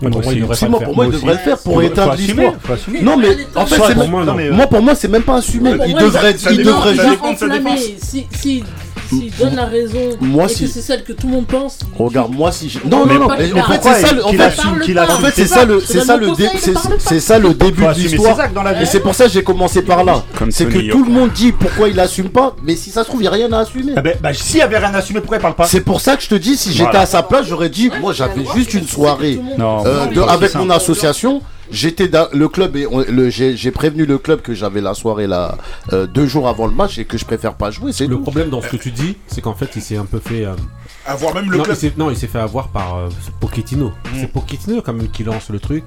Ouais, 0.00 0.08
pour 0.08 0.22
moi, 0.22 0.32
il 0.32 0.40
devrait 0.40 0.56
Si, 0.56 0.64
moi, 0.64 0.78
pour 0.78 0.86
faire. 0.86 0.96
moi, 0.96 1.06
il 1.06 1.12
devrait 1.12 1.32
le 1.34 1.38
faire 1.40 1.58
pour 1.58 1.82
éteindre 1.82 2.14
l'histoire. 2.14 2.54
Faut 2.62 2.72
assumer. 2.72 3.02
Non 3.02 3.18
mais 3.18 3.36
en 3.54 3.66
fait, 3.66 3.94
moi, 4.08 4.24
euh, 4.26 4.52
moi 4.54 4.66
pour 4.66 4.80
moi, 4.80 4.94
c'est 4.94 5.08
même 5.08 5.24
pas 5.24 5.36
assumé. 5.36 5.72
Il 5.86 5.94
devrait, 5.94 6.34
il 6.52 6.64
devrait 6.64 6.94
juste. 6.94 8.26
si, 8.32 8.64
s'il 9.16 9.36
donne 9.36 9.56
la 9.56 9.66
raison 9.66 9.98
Moi, 10.20 10.44
et 10.44 10.48
si- 10.48 10.64
que 10.64 10.70
c'est 10.70 10.80
celle 10.82 11.04
que 11.04 11.12
tout 11.12 11.26
le 11.26 11.32
monde 11.34 11.46
pense, 11.46 11.78
Regarde, 11.98 12.32
moi 12.34 12.52
si 12.52 12.68
je... 12.68 12.78
On 12.84 12.88
Non, 12.88 13.06
non, 13.06 13.14
non. 13.20 13.28
qu'il 13.36 13.54
En 13.54 13.62
fait, 13.64 13.80
c'est 13.82 14.06
ça 14.06 14.12
le. 14.14 14.24
En 14.24 14.28
fait, 14.30 14.40
assume, 14.42 14.64
parle 14.64 14.80
qu'il 14.80 14.94
pas. 14.94 15.02
assume. 15.02 15.14
en 15.16 15.18
fait, 15.20 15.32
C'est 15.34 15.46
ça, 15.46 15.64
le, 15.64 15.80
c'est 15.80 16.00
ça 16.00 16.16
le, 16.16 16.28
c'est 16.98 17.20
ça 17.20 17.38
début 17.54 17.82
de 17.84 17.90
l'histoire. 17.92 18.38
Et 18.80 18.86
c'est 18.86 19.00
pour 19.00 19.14
ça 19.14 19.24
que 19.24 19.30
j'ai 19.30 19.42
commencé 19.42 19.82
par 19.82 20.04
là. 20.04 20.22
C'est 20.50 20.66
que 20.68 20.90
tout 20.90 21.04
le 21.04 21.10
monde 21.10 21.30
dit 21.32 21.52
pourquoi 21.52 21.88
il 21.88 21.98
assume 22.00 22.30
pas, 22.30 22.54
mais 22.62 22.76
si 22.76 22.90
ça 22.90 23.02
se 23.02 23.08
trouve, 23.08 23.20
il 23.20 23.24
n'y 23.24 23.28
a 23.28 23.32
rien 23.32 23.52
à 23.52 23.58
assumer. 23.60 23.92
Eh 23.96 24.00
ben, 24.00 24.14
bah, 24.22 24.32
s'il 24.32 24.56
y 24.58 24.62
avait 24.62 24.78
rien 24.78 24.94
à 24.94 24.98
assumer, 24.98 25.20
pourquoi 25.20 25.38
il 25.38 25.42
parle 25.42 25.54
pas? 25.54 25.66
C'est 25.66 25.80
pour 25.80 26.00
ça 26.00 26.16
que 26.16 26.22
je 26.22 26.28
te 26.28 26.34
dis, 26.34 26.56
si 26.56 26.72
j'étais 26.72 26.96
à 26.96 27.06
sa 27.06 27.22
place, 27.22 27.46
j'aurais 27.46 27.68
dit, 27.68 27.90
moi 28.00 28.12
j'avais 28.12 28.44
juste 28.54 28.74
une 28.74 28.86
soirée 28.86 29.40
Non, 29.58 29.84
euh, 29.86 30.06
avec 30.28 30.54
mon 30.54 30.70
association. 30.70 31.42
J'étais 31.72 32.08
dans 32.08 32.26
le 32.32 32.48
club 32.48 32.76
et 32.76 32.86
j'ai 33.30 33.70
prévenu 33.70 34.06
le 34.06 34.18
club 34.18 34.40
que 34.42 34.54
j'avais 34.54 34.80
la 34.80 34.94
soirée 34.94 35.26
là 35.26 35.56
euh, 35.92 36.06
deux 36.06 36.26
jours 36.26 36.48
avant 36.48 36.66
le 36.66 36.72
match 36.74 36.98
et 36.98 37.04
que 37.04 37.16
je 37.18 37.24
préfère 37.24 37.54
pas 37.54 37.70
jouer. 37.70 37.92
C'est 37.92 38.06
Le 38.06 38.16
tout. 38.16 38.22
problème 38.22 38.50
dans 38.50 38.60
ce 38.62 38.68
que 38.68 38.76
tu 38.76 38.90
dis, 38.90 39.16
c'est 39.26 39.40
qu'en 39.40 39.54
fait, 39.54 39.70
il 39.76 39.82
s'est 39.82 39.96
un 39.96 40.04
peu 40.04 40.18
fait. 40.18 40.44
euh, 40.44 40.54
Avoir 41.06 41.34
même 41.34 41.50
le 41.50 41.56
non, 41.58 41.62
club. 41.64 41.76
il 41.76 41.80
s'est- 41.80 41.92
non, 41.96 42.10
il 42.10 42.16
s'est 42.16 42.26
fait 42.26 42.38
avoir 42.38 42.68
par 42.68 42.96
euh, 42.96 43.08
Pochettino. 43.40 43.92
C'est 44.18 44.30
Pochettino 44.32 44.82
quand 44.82 44.92
même 44.92 45.08
qui 45.08 45.24
lance 45.24 45.48
le 45.50 45.58
truc 45.58 45.84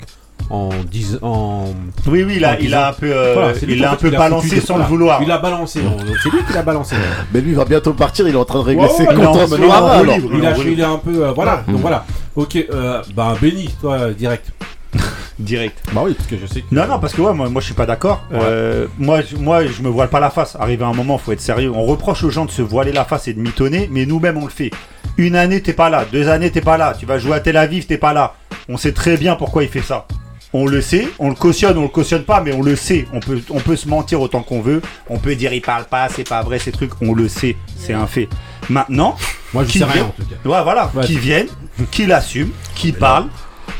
en 0.50 0.70
disant. 0.90 1.18
En... 1.22 1.66
Oui, 2.08 2.24
oui, 2.24 2.34
il 2.38 2.46
a, 2.46 2.60
il 2.60 2.74
a 2.74 2.90
un 2.90 2.94
peu, 2.94 3.12
euh, 3.12 3.34
Voilà, 3.34 3.54
c'est 3.54 3.66
lui 3.66 3.76
il 3.76 3.86
a 3.86 3.92
un 3.92 3.96
peu 3.96 4.08
a 4.08 4.12
balancé 4.18 4.60
sans 4.60 4.78
le 4.78 4.84
vouloir. 4.86 5.22
Il 5.22 5.32
a 5.32 5.38
balancé. 5.38 5.82
C'est 6.24 6.30
lui 6.30 6.40
qui 6.48 6.54
l'a 6.54 6.64
balancé. 6.64 6.96
Mais 7.34 7.42
lui 7.42 7.52
il 7.52 7.56
va 7.56 7.66
bientôt 7.66 7.94
partir, 7.94 8.28
il 8.28 8.34
est 8.34 8.38
en 8.38 8.46
train 8.46 8.60
de 8.60 8.66
régler 8.66 8.88
ses 8.90 9.06
comptes. 9.06 9.18
Il 9.18 10.46
a, 10.46 10.58
il 10.58 10.80
est 10.80 10.84
un 10.84 10.98
peu. 10.98 11.26
euh, 11.26 11.32
voilà. 11.34 11.64
Donc 11.68 11.82
voilà. 11.82 12.06
Ok. 12.36 12.56
Euh, 12.56 13.02
bah 13.16 13.36
Benny, 13.42 13.70
toi 13.80 13.94
euh, 13.96 14.14
direct. 14.14 14.52
Direct. 15.40 15.78
Bah 15.94 16.02
oui, 16.06 16.14
parce 16.14 16.28
que 16.30 16.36
je 16.38 16.46
sais 16.46 16.62
que. 16.62 16.74
Non, 16.74 16.88
non, 16.88 17.00
parce 17.00 17.14
que 17.14 17.22
ouais, 17.22 17.34
moi, 17.34 17.50
moi 17.50 17.60
je 17.62 17.66
suis 17.66 17.74
pas 17.74 17.86
d'accord. 17.86 18.24
Euh, 18.34 18.88
moi, 19.00 19.22
je- 19.22 19.36
moi, 19.36 19.66
je 19.66 19.82
me 19.82 19.90
voile 19.90 20.10
pas 20.10 20.20
la 20.20 20.30
face. 20.30 20.56
Arrivé 20.60 20.84
à 20.84 20.88
un 20.88 20.94
moment, 20.94 21.18
faut 21.18 21.32
être 21.32 21.42
sérieux. 21.42 21.72
On 21.74 21.84
reproche 21.86 22.24
aux 22.24 22.30
gens 22.30 22.46
de 22.46 22.52
se 22.52 22.62
voiler 22.62 22.92
la 22.92 23.04
face 23.06 23.28
et 23.28 23.34
de 23.34 23.40
mitonner, 23.40 23.90
mais 23.92 24.06
nous-mêmes 24.06 24.38
on 24.38 24.46
le 24.46 24.52
fait. 24.52 24.72
Une 25.18 25.36
année 25.36 25.62
t'es 25.62 25.74
pas 25.74 25.90
là, 25.90 26.06
deux 26.12 26.28
années 26.30 26.52
t'es 26.52 26.62
pas 26.62 26.78
là. 26.78 26.96
Tu 27.00 27.06
vas 27.06 27.18
jouer 27.20 27.34
à 27.34 27.40
Tel 27.40 27.58
Aviv, 27.58 27.86
t'es 27.86 27.98
pas 27.98 28.14
là. 28.14 28.36
On 28.70 28.78
sait 28.78 28.92
très 28.94 29.18
bien 29.18 29.36
pourquoi 29.36 29.64
il 29.64 29.70
fait 29.70 29.82
ça. 29.82 30.08
On 30.56 30.68
le 30.68 30.82
sait, 30.82 31.08
on 31.18 31.30
le 31.30 31.36
cautionne, 31.36 31.80
on 31.80 31.84
le 31.84 31.88
cautionne 31.88 32.24
pas, 32.24 32.40
mais 32.42 32.54
on 32.54 32.62
le 32.62 32.76
sait. 32.76 33.08
On 33.12 33.20
peut, 33.20 33.42
on 33.50 33.60
peut 33.60 33.76
se 33.76 33.88
mentir 33.90 34.22
autant 34.22 34.44
qu'on 34.44 34.62
veut. 34.62 34.84
On 35.10 35.18
peut 35.18 35.34
dire 35.36 35.52
il 35.52 35.62
parle 35.62 35.86
pas, 35.86 36.10
c'est 36.10 36.28
pas 36.30 36.44
vrai, 36.44 36.60
ces 36.60 36.72
trucs. 36.72 36.92
On 37.02 37.14
le 37.16 37.28
sait, 37.28 37.56
c'est 37.76 37.94
un 37.94 38.06
fait. 38.06 38.30
Maintenant, 38.70 39.16
Moi 39.54 39.64
je 39.64 39.70
qui 39.72 39.80
sais 39.80 39.86
rien 39.86 39.94
vient- 39.96 40.04
en 40.06 40.10
tout 40.10 40.22
cas. 40.24 40.50
Ouais, 40.50 40.64
voilà, 40.64 40.92
Ouais, 40.96 41.04
qui 41.06 41.18
viennent, 41.18 41.48
qui 41.90 42.06
l'assument, 42.06 42.52
qui 42.76 42.92
parlent. 42.92 43.28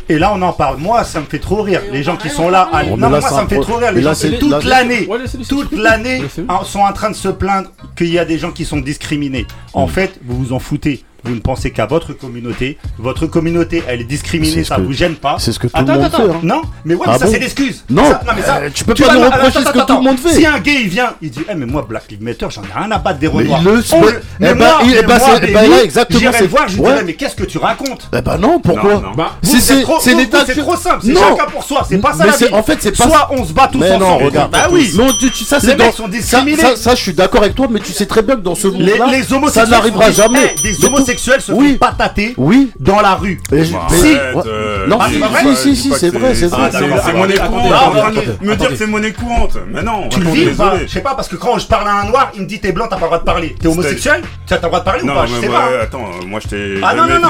Et 0.10 0.20
là, 0.20 0.32
on 0.36 0.42
en 0.42 0.54
parle. 0.54 0.78
Moi, 0.78 1.04
ça 1.04 1.20
me 1.22 1.26
fait 1.26 1.40
trop 1.40 1.62
rire. 1.62 1.82
Les 1.92 2.04
gens 2.04 2.18
qui 2.18 2.30
sont 2.30 2.50
là, 2.50 2.70
à... 2.74 2.84
Bon, 2.84 2.98
non, 2.98 3.10
mais 3.10 3.20
moi, 3.20 3.30
ça 3.30 3.44
me 3.44 3.48
fait 3.48 3.60
trop 3.60 3.76
rire. 3.78 3.92
Les 3.94 4.02
là, 4.02 4.12
gens, 4.12 4.16
c'est- 4.16 4.38
toute 4.38 4.64
l'année, 4.66 5.08
toute 5.48 5.72
l'année, 5.72 6.22
sont 6.66 6.80
en 6.80 6.94
train 6.94 7.10
de 7.10 7.16
se 7.16 7.30
plaindre 7.30 7.70
qu'il 7.96 8.12
y 8.12 8.20
a 8.20 8.26
des 8.26 8.38
gens 8.38 8.52
qui 8.52 8.66
sont 8.66 8.78
discriminés. 8.80 9.46
En 9.74 9.88
fait, 9.88 10.20
vous 10.24 10.38
vous 10.38 10.54
en 10.54 10.60
foutez. 10.60 11.04
Vous 11.26 11.34
ne 11.36 11.40
pensez 11.40 11.72
qu'à 11.72 11.86
votre 11.86 12.12
communauté. 12.14 12.78
Votre 13.00 13.28
communauté, 13.28 13.82
elle 13.88 14.02
est 14.02 14.06
discriminée, 14.06 14.64
ça 14.66 14.76
que- 14.76 14.82
vous 14.82 14.92
gêne 14.94 15.16
pas. 15.16 15.38
C'est 15.40 15.52
ce 15.54 15.60
que 15.60 15.68
tout 15.68 15.74
Attends, 15.76 15.94
le 15.94 16.00
monde 16.00 16.08
attends, 16.08 16.18
fait. 16.18 16.24
attends. 16.24 16.34
hein. 16.36 16.40
Non, 16.44 16.62
mais 16.84 16.96
ouais, 16.96 17.02
Ah 17.08 17.12
mais 17.14 17.20
ça 17.20 17.26
bon 17.26 17.32
c'est 17.32 17.40
l'excuse. 17.40 17.84
Non, 17.90 18.04
Ça- 18.10 18.22
mais 18.36 18.42
ça, 18.42 18.56
euh, 18.58 18.70
tu 18.74 18.84
peux 18.84 18.94
tu 18.94 19.04
pas 19.04 19.14
nous 19.14 19.22
reprocher 19.22 19.58
attends, 19.60 19.60
ce 19.68 19.72
que 19.74 19.86
tout 19.88 19.96
le 19.98 20.02
monde 20.04 20.20
fait. 20.20 20.34
Si 20.34 20.46
un 20.46 20.60
gay 20.60 20.82
il 20.82 20.90
vient, 20.90 21.14
il 21.22 21.30
dit, 21.32 21.40
eh 21.50 21.56
mais 21.56 21.66
moi 21.66 21.86
Black 21.88 22.04
Lives 22.12 22.22
Matter, 22.24 22.48
j'en 22.50 22.62
ai 22.64 22.66
rien 22.78 22.92
à 22.92 22.98
battre 23.00 23.20
des 23.20 23.28
Mais 23.28 23.34
renois. 23.34 23.58
il 23.62 23.66
le 23.66 23.72
On 23.94 24.02
mais- 24.02 24.12
le- 24.12 24.22
eh 24.42 24.54
ben, 24.54 24.68
il- 24.84 25.54
ben 25.54 25.70
là, 25.70 25.84
exactement, 25.84 26.20
J'irai 26.20 26.48
voir, 26.48 26.68
je 26.68 26.76
lui 26.76 26.84
dirais, 26.84 27.04
mais 27.06 27.14
qu'est-ce 27.14 27.36
que 27.36 27.44
tu 27.46 27.58
racontes? 27.58 28.10
Eh 28.18 28.22
ben 28.22 28.38
non, 28.38 28.60
pourquoi? 28.60 28.94
Non, 28.96 29.02
non. 29.02 29.12
Bah, 29.16 29.32
Si 29.44 29.62
c'est 29.62 29.86
c'est 30.02 30.12
vous, 30.14 30.18
l'état 30.20 30.44
C'est 30.46 30.56
trop 30.58 30.76
simple, 30.76 31.00
c'est 31.06 31.14
Non. 31.14 31.22
chacun 31.22 31.50
pour 31.52 31.64
soi, 31.64 31.86
c'est 31.90 31.98
pas 32.00 32.14
ça 32.14 32.26
la 32.26 32.36
vie. 32.36 32.46
en 32.52 32.64
fait, 32.64 32.78
c'est 32.82 32.98
pas- 32.98 33.08
Soit 33.08 33.30
on 33.32 33.46
se 33.46 33.54
bat 33.54 33.70
tous 33.72 33.82
ensemble. 33.82 34.00
non, 34.04 34.18
regarde. 34.18 34.52
Bah 34.52 34.68
oui. 34.72 34.92
Non, 34.96 35.08
ça 35.10 35.60
c'est 35.62 35.78
sont 35.94 36.04
ça, 36.04 36.10
discriminés. 36.10 36.76
ça, 36.76 36.96
je 36.96 37.02
suis 37.02 37.14
d'accord 37.14 37.42
avec 37.44 37.56
toi, 37.56 37.68
mais 37.70 37.80
tu 37.80 37.94
sais 37.94 38.06
très 38.06 38.22
bien 38.22 38.36
que 38.36 38.42
dans 38.42 38.56
ce 38.56 38.68
monde-là, 38.68 39.08
ça 39.50 39.66
n'arrivera 39.66 40.12
jamais. 40.12 40.54
Des 40.62 40.74
homosexuels 41.14 41.42
se 41.42 41.52
Oui. 41.52 41.74
font 41.74 41.78
patater 41.80 42.34
Oui. 42.38 42.72
dans 42.80 43.02
la 43.02 43.16
rue. 43.16 43.40
Mais 43.52 43.64
Bah, 43.64 43.80
Si. 43.90 44.16
euh, 44.46 44.88
Non, 44.88 44.98
dis 45.08 45.14
c'est 45.14 45.20
pas- 45.20 45.28
vrai. 45.28 45.42
si, 45.56 45.76
si, 45.76 45.82
dis 45.84 45.90
pas 45.90 45.98
c'est 45.98 46.10
vrai, 46.10 46.36
c'est 46.36 46.48
vrai. 46.48 46.70
c'est- 46.72 47.14
monnaie 47.14 47.36
courante. 47.38 48.42
Me 48.42 48.56
dire 48.56 48.70
que 48.70 48.76
c'est 48.76 48.88
monnaie 48.88 49.12
courante. 49.14 49.58
Mais 49.68 49.82
non, 49.84 50.10
Tu 50.10 50.20
le 50.20 50.26
pas 50.26 50.32
désolé. 50.32 50.88
Je 50.88 50.92
sais 50.94 51.02
pas, 51.02 51.16
parce 51.16 51.28
que 51.28 51.36
quand 51.36 51.58
je 51.60 51.68
parle 51.68 51.88
à 51.88 51.92
un 52.02 52.06
noir, 52.06 52.32
il 52.36 52.42
me 52.42 52.48
dit 52.48 52.60
t'es 52.60 52.72
blanc, 52.72 52.86
t'as 52.90 52.96
pas 52.98 53.02
le 53.04 53.08
droit 53.08 53.20
de 53.20 53.24
parler. 53.24 53.56
T'es 53.60 53.68
homosexuel 53.68 54.22
Tu 54.48 54.54
as 54.54 54.58
le 54.58 54.62
droit 54.64 54.80
de 54.80 54.86
parler 54.86 55.04
ou 55.04 55.08
pas 55.08 55.26
Je 55.26 55.36
sais 55.42 55.48
pas. 55.48 55.58
hein. 55.60 55.80
attends, 55.84 56.06
euh, 56.22 56.26
moi 56.26 56.40
je 56.44 56.48
t'ai 56.50 56.80
Ah, 56.84 56.94
non, 56.96 57.06
non, 57.08 57.20
non. 57.20 57.30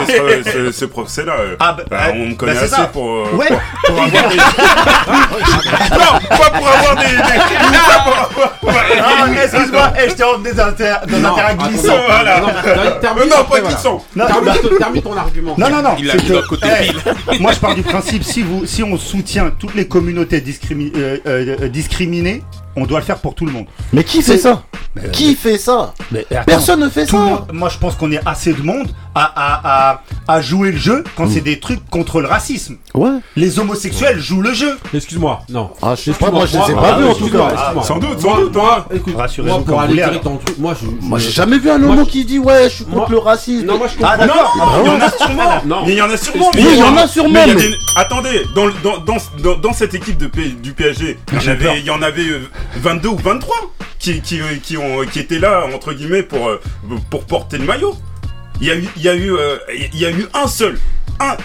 ce, 0.72 0.86
procès-là. 0.86 1.34
Ah, 1.60 1.74
bah, 1.78 1.84
Bah, 1.90 1.98
euh, 2.08 2.12
on 2.14 2.26
me 2.26 2.30
bah, 2.32 2.36
connaît 2.38 2.58
assez 2.58 2.82
pour. 2.92 3.06
euh, 3.10 3.26
Ouais. 3.36 3.48
pour 3.88 4.02
avoir 4.02 4.30
des. 4.30 4.38
non, 4.38 6.20
pas 6.30 6.50
pour 6.50 6.68
avoir 6.68 6.96
des. 6.98 7.16
pas 7.18 8.74
Ah, 9.06 9.28
excuse-moi, 9.44 9.94
eh, 10.04 10.10
je 10.10 10.14
t'ai 10.16 10.24
emmené 10.24 10.54
dans 10.54 10.64
un 10.68 10.72
terrain 10.72 11.00
glissant. 11.56 11.94
Non, 11.94 13.28
non, 13.28 13.44
non, 14.16 14.26
bah, 14.44 14.54
argument. 15.18 15.56
Non, 15.58 15.70
non, 15.70 15.82
non. 15.82 15.96
Côté. 16.48 16.68
Moi, 17.40 17.52
je 17.54 17.60
pars 17.60 17.76
du 17.76 17.84
principe, 17.84 18.24
si, 18.24 18.42
vous, 18.42 18.66
si 18.66 18.84
on 18.84 18.98
soutient 18.98 19.52
toutes 19.58 19.76
les 19.76 19.88
communautés 19.88 20.44
euh, 20.72 21.18
euh, 21.26 21.68
discriminées, 21.70 22.44
on 22.76 22.86
doit 22.86 23.00
le 23.00 23.06
faire 23.06 23.20
pour 23.20 23.36
tout 23.36 23.46
le 23.46 23.52
monde. 23.52 23.66
Mais 23.92 24.04
qui 24.04 24.22
fait 24.22 24.38
ça? 24.38 24.64
Qui 25.12 25.34
euh, 25.34 25.36
fait 25.36 25.58
ça? 25.58 25.94
Personne 26.46 26.82
ne 26.82 26.90
fait 26.90 27.06
ça. 27.06 27.46
Moi, 27.52 27.70
je 27.70 27.78
pense 27.78 27.96
qu'on 27.96 28.12
est 28.12 28.22
assez 28.26 28.54
de 28.54 28.62
monde 28.62 28.90
à, 29.16 29.92
à, 29.92 30.02
à, 30.28 30.42
jouer 30.42 30.72
le 30.72 30.78
jeu 30.78 31.04
quand 31.16 31.28
c'est 31.30 31.42
mm. 31.42 31.44
des 31.44 31.60
trucs 31.60 31.90
contre 31.90 32.22
le 32.22 32.28
racisme. 32.28 32.78
Ouais. 32.94 33.10
Les 33.36 33.60
homosexuels 33.60 34.20
jouent 34.20 34.42
le 34.42 34.54
jeu. 34.54 34.78
Excuse-moi, 34.94 35.42
non. 35.50 35.72
Ah, 35.82 35.96
je 35.96 36.12
sais 36.12 36.14
pas, 36.14 36.32
moi 36.32 36.46
je 36.46 36.58
les 36.58 36.72
ai 36.72 36.76
pas 36.76 36.98
vus 36.98 37.06
en 37.06 37.16
tout 37.16 37.30
cas. 37.30 37.54
Ah, 37.56 37.74
sans 37.84 37.98
doute, 38.00 38.20
sans 38.20 38.38
doute, 38.38 38.56
hein. 38.56 38.60
moi. 38.62 38.88
Écoute, 38.94 39.16
moi 39.16 39.64
pour 39.66 39.82
aller 39.82 39.96
direct 39.96 40.24
dans 40.24 40.34
le 40.34 40.40
truc, 40.40 40.58
moi 40.58 40.74
j'ai 41.18 41.32
jamais 41.32 41.60
vu 41.60 41.70
un 41.70 41.82
homo 41.84 42.06
qui 42.06 42.26
dit 42.26 42.40
ouais, 42.40 42.70
je 42.70 42.76
suis 42.76 42.86
contre 42.86 43.12
le 43.12 43.20
racisme. 43.20 43.66
Non, 43.66 43.78
moi 43.78 43.88
je 43.88 44.04
ah, 44.04 44.18
comprends. 44.18 44.40
Ah, 44.60 44.62
ah 44.62 44.76
non, 44.76 44.84
il 44.86 44.88
y 44.88 44.90
en 44.90 45.02
a 45.02 45.10
sûrement. 45.10 45.82
Mais 45.86 45.92
il 45.92 45.98
y 45.98 46.02
en 46.02 46.12
a 46.12 46.18
sûrement. 46.18 46.52
Mais 46.56 46.62
il 46.62 46.78
y 46.78 46.84
en 46.84 46.98
a 46.98 47.08
sûrement. 47.08 47.40
Attendez, 47.96 48.42
dans 49.62 49.74
cette 49.74 49.94
équipe 49.94 50.18
du 50.18 50.74
PSG, 50.74 51.18
il 51.32 51.86
y 51.86 51.90
en 51.90 52.02
avait 52.02 52.30
euh, 52.30 52.50
22 52.78 53.10
ou 53.10 53.18
23 53.18 53.56
euh, 54.08 55.06
qui 55.06 55.20
étaient 55.20 55.40
là, 55.40 55.66
entre 55.74 55.94
guillemets, 55.94 56.24
pour 56.24 56.48
euh, 56.50 56.62
porter 57.28 57.58
le 57.58 57.66
maillot. 57.66 57.96
Il 58.62 58.68
y 58.68 58.72
a 58.72 58.76
eu, 58.76 58.88
il 58.96 59.02
y 59.02 59.10
a 59.10 59.16
eu, 59.16 59.32
euh, 59.32 59.58
il 59.94 60.00
y 60.00 60.06
a 60.06 60.12
eu 60.12 60.28
un 60.34 60.48
seul. 60.48 60.80
Un, 61.20 61.38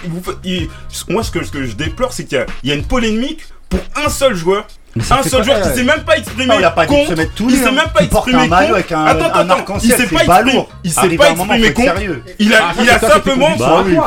il, 0.43 0.69
moi, 1.09 1.23
ce 1.23 1.31
que, 1.31 1.43
ce 1.43 1.51
que 1.51 1.65
je 1.65 1.73
déplore, 1.73 2.13
c'est 2.13 2.25
qu'il 2.25 2.45
y, 2.63 2.67
y 2.67 2.71
a 2.71 2.75
une 2.75 2.85
polémique 2.85 3.41
pour 3.69 3.79
un 3.95 4.09
seul 4.09 4.35
joueur 4.35 4.65
un 4.97 5.23
seul 5.23 5.43
joueur 5.43 5.61
qui 5.61 5.69
euh, 5.69 5.75
s'est 5.75 5.83
même 5.83 6.03
pas 6.03 6.17
exprimé. 6.17 6.49
Ah, 6.51 6.59
il 6.59 6.65
a 6.65 6.71
pas 6.71 6.85
contre, 6.85 7.15
se 7.15 7.21
tout 7.23 7.47
Il 7.49 7.57
s'est 7.57 7.67
hein. 7.67 7.71
même 7.71 7.89
pas 7.93 8.03
exprimé. 8.03 8.45
Il 8.45 8.53
avec 8.53 8.91
un, 8.91 9.05
attends, 9.05 9.31
attends, 9.33 9.77
il 9.83 9.91
s'est 9.91 10.07
pas 10.07 10.23
exprimé. 10.23 10.67
Il 10.83 10.91
s'est 10.91 11.09
pas 11.09 11.31
exprimé 11.31 11.73
contre. 11.73 12.01
Il 12.39 12.53
a, 12.53 12.71
il 12.79 12.89
a 12.89 12.99
ah, 13.01 13.07
simplement, 13.07 13.49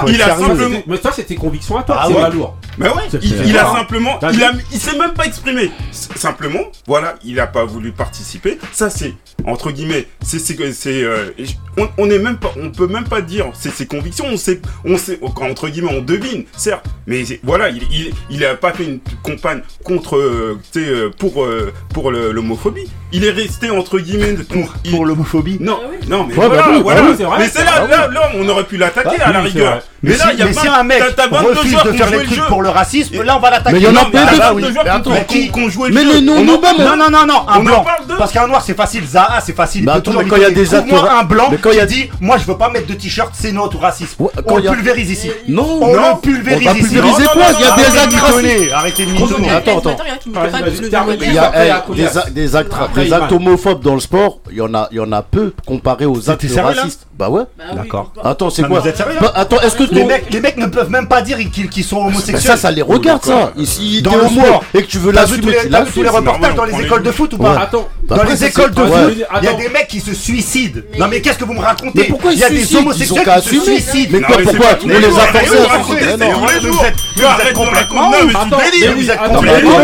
il 0.08 0.22
a 0.22 0.28
bah 0.28 0.36
simplement. 0.38 0.78
Mais 0.86 0.96
ça, 0.96 1.12
c'était 1.12 1.34
conviction 1.34 1.78
à 1.78 1.82
toi, 1.82 1.98
ah 2.00 2.04
c'est 2.08 2.14
pas 2.14 2.28
lourd. 2.28 2.56
Mais 2.78 2.88
ouais, 2.88 3.02
il, 3.22 3.58
a 3.58 3.66
simplement, 3.70 4.18
il, 4.32 4.42
a, 4.42 4.52
il 4.72 4.78
s'est 4.78 4.96
même 4.96 5.12
pas 5.12 5.26
exprimé. 5.26 5.70
Simplement, 5.90 6.60
voilà, 6.86 7.16
il 7.24 7.38
a 7.38 7.46
pas 7.46 7.64
voulu 7.64 7.92
participer. 7.92 8.58
Ça 8.72 8.88
c'est 8.88 9.14
entre 9.46 9.70
guillemets, 9.72 10.06
c'est 10.22 10.38
c'est 10.38 11.02
euh, 11.02 11.30
on, 11.98 12.10
est 12.10 12.18
même 12.18 12.36
pas, 12.36 12.52
on 12.60 12.70
peut 12.70 12.86
même 12.86 13.04
pas 13.04 13.20
dire 13.20 13.46
c'est 13.54 13.72
ses 13.72 13.86
convictions. 13.86 14.26
On 14.30 14.36
sait, 14.36 14.60
on 14.84 14.96
sait 14.96 15.18
entre 15.22 15.68
guillemets, 15.68 15.94
on 15.94 16.02
devine, 16.02 16.44
certes. 16.56 16.86
Mais 17.06 17.24
voilà, 17.42 17.68
il, 17.68 18.12
il, 18.30 18.44
a 18.44 18.54
pas 18.54 18.72
fait 18.72 18.84
une 18.84 19.00
campagne 19.22 19.62
contre, 19.84 20.16
euh, 20.16 20.58
euh 20.76 21.10
pour 21.18 21.44
euh, 21.44 21.72
pour 21.92 22.10
l'homophobie. 22.10 22.88
Il 23.12 23.24
est 23.24 23.30
resté 23.30 23.70
entre 23.70 23.98
guillemets 23.98 24.34
pour 24.34 24.72
pour 24.90 25.06
l'homophobie. 25.06 25.58
Non, 25.60 25.78
ah 25.82 26.06
non 26.08 26.24
mais 26.24 26.34
ouais, 26.34 26.48
bah 26.48 26.62
voilà, 26.64 26.78
voilà. 26.80 27.02
Bah 27.02 27.24
vrai, 27.24 27.38
mais 27.38 27.48
c'est 27.48 27.64
bah 27.64 27.86
là, 27.88 28.08
là, 28.08 28.30
on 28.36 28.48
aurait 28.48 28.64
pu 28.64 28.76
l'attaquer 28.76 29.20
à 29.20 29.32
la 29.32 29.40
rigueur. 29.40 29.82
Mais, 30.02 30.16
là, 30.16 30.32
il 30.32 30.38
y 30.38 30.42
a 30.42 30.46
mais 30.46 30.52
pas, 30.52 30.78
un 30.78 30.82
mec 30.82 31.00
as, 31.00 31.22
as 31.22 31.40
refuse 31.40 31.82
de 31.84 31.92
faire 31.92 32.10
le 32.62 32.68
racisme, 32.70 33.22
là 33.22 33.36
on 33.36 33.40
va 33.40 33.50
l'attaquer. 33.50 33.72
Mais 33.74 33.80
il 33.80 33.84
y 33.84 33.88
en 33.88 33.96
a 33.96 34.04
plein 34.06 34.24
de 34.24 35.92
Mais 35.92 36.04
les 36.04 36.20
non 36.20 36.42
nous 36.42 36.60
Non, 36.78 36.96
non, 36.96 37.10
non, 37.10 37.26
non, 37.26 37.48
un 37.48 37.60
blanc. 37.60 37.84
Parce 38.18 38.32
qu'un 38.32 38.46
noir 38.46 38.62
c'est 38.64 38.76
facile, 38.76 39.04
Zaha 39.06 39.40
c'est 39.40 39.56
facile. 39.56 39.84
Mais 39.84 40.00
quand 40.28 40.36
il 40.36 40.42
y 40.42 40.44
a 40.44 40.50
des 40.50 40.74
acteurs. 40.74 41.10
un 41.10 41.24
blanc 41.24 41.50
qui 41.50 41.86
dit 41.86 42.10
Moi 42.20 42.38
je 42.38 42.44
veux 42.44 42.56
pas 42.56 42.70
mettre 42.70 42.86
de 42.86 42.94
t-shirt, 42.94 43.30
c'est 43.34 43.52
notre 43.52 43.78
racisme. 43.78 44.24
On 44.46 44.60
pulvérise 44.60 45.10
ici. 45.10 45.30
Non, 45.48 45.80
on 45.82 46.16
pulvérise 46.16 46.68
ici. 46.76 46.86
Il 46.92 46.96
y 46.96 46.98
a 46.98 47.76
des 47.76 47.98
actes 47.98 48.14
racistes. 48.14 48.72
Arrêtez 48.72 49.06
de. 49.06 49.50
Attends, 49.50 49.78
attends. 49.78 49.96
Il 51.92 52.00
y 52.00 52.06
a 52.06 52.24
des 52.30 52.54
actes 52.56 53.32
homophobes 53.32 53.82
dans 53.82 53.94
le 53.94 54.00
sport, 54.00 54.38
il 54.50 54.56
y 54.56 55.00
en 55.00 55.12
a 55.12 55.22
peu 55.22 55.52
comparé 55.66 56.06
aux 56.06 56.30
actes 56.30 56.46
racistes. 56.56 57.06
Bah 57.18 57.28
ouais. 57.28 57.42
Bah 57.56 57.64
D'accord. 57.76 58.12
Attends, 58.22 58.50
c'est 58.50 58.64
ah, 58.64 58.68
quoi 58.68 58.82
bah, 59.20 59.32
Attends, 59.34 59.60
est-ce 59.60 59.76
que 59.76 59.84
les 60.30 60.40
mecs 60.40 60.56
ne 60.56 60.66
peuvent 60.66 60.90
même 60.90 61.08
pas 61.08 61.22
dire 61.22 61.38
qu'ils 61.50 61.84
sont 61.84 61.98
homosexuels 61.98 62.51
ça, 62.56 62.70
les 62.70 62.82
regarde, 62.82 63.24
ça. 63.24 63.52
Ici, 63.56 63.96
si 63.96 64.02
t'es 64.02 64.08
homo 64.08 64.60
et 64.74 64.82
que 64.82 64.88
tu 64.88 64.98
veux 64.98 65.12
l'assumer, 65.12 65.56
tu 65.62 65.68
l'assumes. 65.68 65.92
tous 65.94 66.02
les 66.02 66.08
reportages 66.08 66.54
dans 66.54 66.64
les 66.64 66.80
écoles 66.80 67.02
de 67.02 67.10
foot 67.10 67.32
ou 67.34 67.38
pas 67.38 67.58
Attends. 67.60 67.88
Bah, 68.04 68.16
dans 68.16 68.24
les 68.24 68.44
écoles 68.44 68.72
de 68.72 68.84
foot, 68.84 69.12
il 69.14 69.44
y 69.44 69.48
a 69.48 69.54
des 69.54 69.68
mecs 69.68 69.88
qui 69.88 70.00
se 70.00 70.14
suicident. 70.14 70.80
Non, 70.98 71.08
mais 71.08 71.20
qu'est-ce 71.20 71.38
que 71.38 71.44
vous 71.44 71.54
me 71.54 71.60
racontez 71.60 72.04
pourquoi 72.04 72.32
Il 72.32 72.38
y 72.38 72.44
a 72.44 72.50
des 72.50 72.76
homosexuels 72.76 73.24
qui 73.42 73.48
se 73.48 73.60
suicident. 73.60 74.18
Mais 74.18 74.20
quoi, 74.20 74.36
pourquoi 74.42 74.66
On 74.84 74.88
les 74.88 75.06
a 75.06 75.10
forcés 75.10 75.56
Vous 76.66 77.24
êtes 77.46 77.54
complètement 77.54 78.10
Vous 78.96 79.10
êtes 79.10 79.18
complètement 79.18 79.78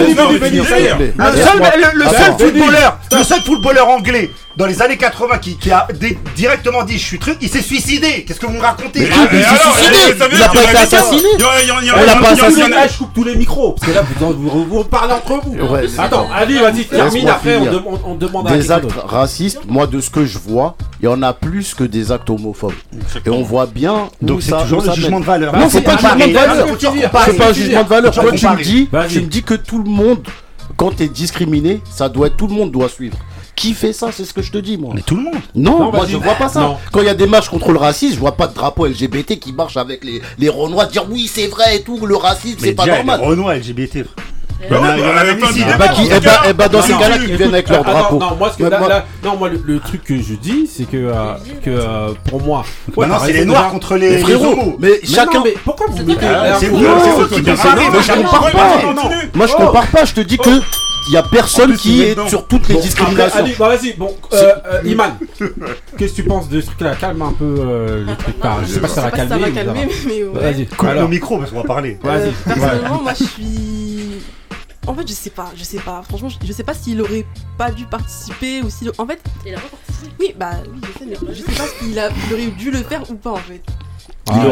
Le 1.95 2.05
seul 2.05 2.33
footballeur, 2.39 2.99
le 3.13 3.25
seul 3.25 3.41
footballeur 3.43 3.89
anglais 3.89 4.31
dans 4.59 4.67
les 4.67 4.83
années 4.83 4.97
80 4.97 5.39
qui, 5.39 5.57
qui 5.57 5.71
a 5.71 5.87
directement 6.35 6.83
dit 6.83 6.99
je 6.99 7.05
suis 7.05 7.19
truc, 7.21 7.39
il 7.41 7.49
s'est 7.49 7.63
suicidé. 7.63 8.25
Qu'est-ce 8.27 8.41
que 8.41 8.47
vous 8.47 8.53
me 8.55 8.61
racontez? 8.61 9.01
Mais 9.01 9.07
il 9.07 9.45
s'est 9.45 9.55
suicidé. 9.71 9.97
Il 10.33 10.43
a 10.43 10.49
pas 10.49 10.63
été 10.65 10.77
assassiné. 10.77 11.23
Il 11.39 11.45
a- 11.45 11.95
On 11.95 12.05
l'a 12.05 12.17
pas 12.17 12.31
assassiné. 12.33 12.65
je 12.93 12.99
coupe 12.99 13.15
tous 13.15 13.23
les 13.25 13.37
micros, 13.37 13.73
parce 13.73 13.87
que 13.93 13.95
là, 13.97 14.03
vous, 14.19 14.33
vous, 14.51 14.65
vous 14.65 14.85
parlez 14.85 15.13
entre 15.15 15.41
vous. 15.45 15.55
Ouais, 15.73 15.85
Attends, 15.97 16.29
allez, 16.35 16.59
vas-y, 16.59 16.85
termine, 16.87 17.29
après, 17.29 17.57
on, 17.57 17.65
demande- 17.73 18.01
on 18.05 18.15
demande 18.17 18.49
à 18.49 18.57
des 18.57 18.71
actes 18.73 18.91
racistes, 19.05 19.61
moi 19.69 19.87
de 19.87 20.01
ce 20.01 20.11
que 20.11 20.25
je 20.25 20.39
vois, 20.39 20.75
il 21.01 21.05
y 21.05 21.09
en 21.09 21.23
a 21.23 21.33
plus 21.33 21.75
que 21.75 21.85
des 21.85 22.11
actes 22.11 22.29
homophobes. 22.29 22.73
Et 23.25 23.31
on 23.31 23.43
voit 23.45 23.67
bien 23.67 24.09
Donc 24.21 24.43
c'est 24.43 24.51
toujours 24.63 24.83
le 24.83 24.93
jugement 24.93 25.21
de 25.21 25.25
valeur. 25.25 25.57
Non, 25.57 25.69
c'est 25.71 25.83
pas 25.83 25.93
un 25.93 25.97
jugement 25.99 26.27
de 26.27 26.33
valeur. 26.33 26.67
C'est 27.27 27.37
pas 27.37 27.49
un 27.49 27.53
jugement 27.53 27.83
de 27.85 27.89
valeur. 27.89 28.13
Toi, 28.13 28.33
tu 28.33 28.45
me 28.49 28.63
dis, 28.65 28.89
tu 29.09 29.21
me 29.21 29.27
dis 29.27 29.43
que 29.45 29.55
tout 29.55 29.81
le 29.81 29.89
monde, 29.89 30.27
quand 30.77 30.97
t'es 30.97 31.07
discriminé, 31.07 31.81
ça 31.89 32.09
doit 32.09 32.27
être 32.27 32.37
tout 32.37 32.49
le 32.49 32.55
monde 32.55 32.73
doit 32.73 32.89
suivre. 32.89 33.17
Qui 33.59 33.75
fait 33.75 33.93
ça 33.93 34.13
C'est 34.13 34.25
ce 34.25 34.33
que 34.33 34.41
je 34.41 34.53
te 34.53 34.59
dis, 34.59 34.79
moi. 34.79 34.93
Mais 34.95 35.03
tout 35.03 35.17
le 35.17 35.23
monde. 35.23 35.35
Non, 35.57 35.91
moi 35.91 36.07
je 36.09 36.17
vois 36.17 36.35
pas 36.35 36.49
ça. 36.49 36.79
Quand 36.93 37.01
il 37.01 37.07
y 37.07 37.11
a 37.11 37.15
des 37.15 37.27
matchs 37.27 37.49
contre 37.49 37.73
le 37.73 37.79
racisme, 37.79 38.15
je 38.15 38.21
vois 38.21 38.37
pas 38.37 38.47
de 38.47 38.55
drapeau 38.55 38.87
LGBT 38.87 39.41
qui 39.41 39.53
marche 39.53 39.77
avec 39.77 40.05
les, 40.05 40.23
les 40.39 40.49
Renois, 40.49 40.87
dire 40.87 41.07
oui, 41.11 41.29
c'est 41.33 41.49
vrai 41.49 41.77
et 41.77 41.83
tout, 41.83 41.99
le 42.07 42.15
racisme, 42.15 42.59
c'est 42.61 42.73
pas 42.73 42.87
normal. 42.87 43.21
Les 43.21 43.27
Renois 43.27 43.57
LGBT. 43.57 44.05
Non, 44.71 44.81
dans 44.81 46.83
ces 46.83 46.93
cas-là, 46.93 47.19
qui 47.19 47.33
viennent 47.33 47.55
avec 47.55 47.69
leur 47.69 47.83
drapeau. 47.83 48.21
Non, 49.25 49.37
moi, 49.37 49.49
le, 49.49 49.81
truc 49.81 50.05
que 50.05 50.17
je 50.17 50.35
dis, 50.35 50.69
c'est 50.73 50.85
que, 50.85 50.97
euh, 50.97 51.35
que 51.65 51.71
euh, 51.71 52.13
pour 52.29 52.41
moi. 52.41 52.65
Bah 52.97 53.07
non, 53.07 53.17
c'est 53.25 53.33
les 53.33 53.45
noirs 53.45 53.71
contre 53.71 53.97
les, 53.97 54.19
frérots. 54.19 54.77
Mais, 54.79 55.01
chacun. 55.05 55.43
mais 55.43 55.55
pourquoi 55.65 55.87
vous 55.91 56.05
mettez. 56.05 56.27
C'est 56.61 56.69
vous 56.69 56.79
qui. 56.79 57.43
Moi, 57.43 57.57
je 58.03 58.13
compare 58.13 58.53
pas. 58.53 58.81
Moi, 59.35 59.47
je 59.47 59.53
compare 59.53 59.87
pas. 59.89 60.05
Je 60.05 60.15
te 60.15 60.21
dis 60.21 60.39
que 60.39 60.49
oh. 60.49 60.63
Il 61.09 61.15
y 61.15 61.17
a 61.17 61.23
personne 61.23 61.75
qui 61.77 62.03
est 62.03 62.29
sur 62.29 62.47
toutes 62.47 62.69
les 62.69 62.77
discriminations. 62.77 63.45
Bah, 63.59 63.69
vas-y, 63.69 63.95
bon, 63.95 64.15
euh, 64.33 64.55
euh, 64.67 64.83
Iman, 64.85 65.19
qu'est-ce 65.97 66.13
que 66.13 66.17
tu 66.17 66.25
penses 66.25 66.49
de 66.49 66.61
ce 66.61 66.67
truc-là? 66.67 66.97
Calme 66.97 67.23
un 67.23 67.33
peu 67.33 67.57
euh, 67.59 68.05
le 68.05 68.13
ah, 68.13 68.17
truc. 68.17 68.37
Je 68.67 68.75
sais 68.75 68.81
pas 68.81 68.89
si 68.89 68.95
ça, 68.95 69.03
va 69.03 69.11
calmer. 69.11 69.29
Ça 69.29 69.39
va 69.39 69.51
calmer, 69.51 69.89
mais. 70.07 70.23
Vas-y. 70.23 70.67
Coupe 70.67 70.95
nos 70.95 71.09
micros 71.09 71.39
parce 71.39 71.51
qu'on 71.51 71.63
va 71.63 71.67
parler. 71.67 71.99
Vas-y. 72.03 72.29
Euh, 72.29 72.33
personnellement, 72.45 73.03
moi 73.03 73.15
je 73.19 73.25
suis. 73.25 74.23
En 74.87 74.95
fait, 74.95 75.07
je 75.07 75.13
sais 75.13 75.31
pas, 75.31 75.51
je 75.57 75.65
sais 75.65 75.79
pas. 75.79 76.03
Franchement, 76.09 76.29
je 76.29 76.53
sais 76.53 76.63
pas 76.65 76.75
s'il 76.75 77.01
aurait 77.01 77.27
pas 77.57 77.71
dû 77.71 77.87
participer 77.87 78.63
ou 78.63 78.71
si. 78.71 78.89
En 78.99 79.07
fait. 79.07 79.21
Il 79.47 79.55
a 79.55 79.59
pas 79.59 79.69
participé 79.69 80.13
Oui, 80.21 80.35
bah 80.39 80.51
oui, 80.71 80.81
je 80.83 80.99
sais, 80.99 81.07
mais 81.07 81.35
je 81.35 81.41
sais 81.41 81.53
pas 81.53 81.69
s'il 81.79 81.99
aurait 82.35 82.47
dû 82.51 82.71
le 82.71 82.83
faire 82.83 83.03
ou 83.11 83.15
pas 83.15 83.33
en 83.33 83.37
fait. 83.37 83.63
Ah, 84.31 84.41
il, 84.43 84.47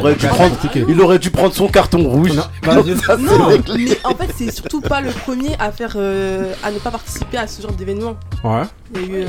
aurait 1.00 1.18
dû 1.18 1.30
prendre, 1.30 1.54
son 1.54 1.68
carton 1.68 2.09
rouge. 2.09 2.32
Non, 2.32 2.44
bah, 2.62 2.76
mais 2.82 3.98
en 4.04 4.14
fait, 4.14 4.32
c'est 4.34 4.50
surtout 4.50 4.80
pas 4.80 5.02
le 5.02 5.11
premier 5.11 5.50
à 5.59 5.70
faire, 5.70 5.94
euh, 5.96 6.54
à 6.62 6.70
ne 6.70 6.78
pas 6.78 6.90
participer 6.90 7.36
à 7.36 7.46
ce 7.46 7.61
genre 7.61 7.72
d'événement. 7.72 8.16
Ouais. 8.42 8.62
Il 8.94 9.00
y 9.00 9.04
a 9.04 9.09
eu, 9.09 9.26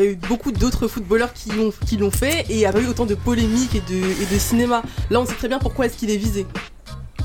euh, 0.00 0.14
beaucoup 0.28 0.50
d'autres 0.50 0.88
footballeurs 0.88 1.32
qui 1.32 1.50
l'ont, 1.50 2.10
fait 2.10 2.40
et 2.48 2.54
il 2.54 2.56
n'y 2.56 2.66
a 2.66 2.72
pas 2.72 2.80
eu 2.80 2.86
autant 2.86 3.06
de 3.06 3.14
polémiques 3.14 3.76
et 3.76 3.82
de, 3.92 3.96
et 3.96 4.34
de 4.34 4.38
cinéma. 4.38 4.82
Là, 5.10 5.20
on 5.20 5.26
sait 5.26 5.34
très 5.34 5.48
bien 5.48 5.58
pourquoi 5.60 5.86
est-ce 5.86 5.96
qu'il 5.96 6.10
est 6.10 6.16
visé 6.16 6.46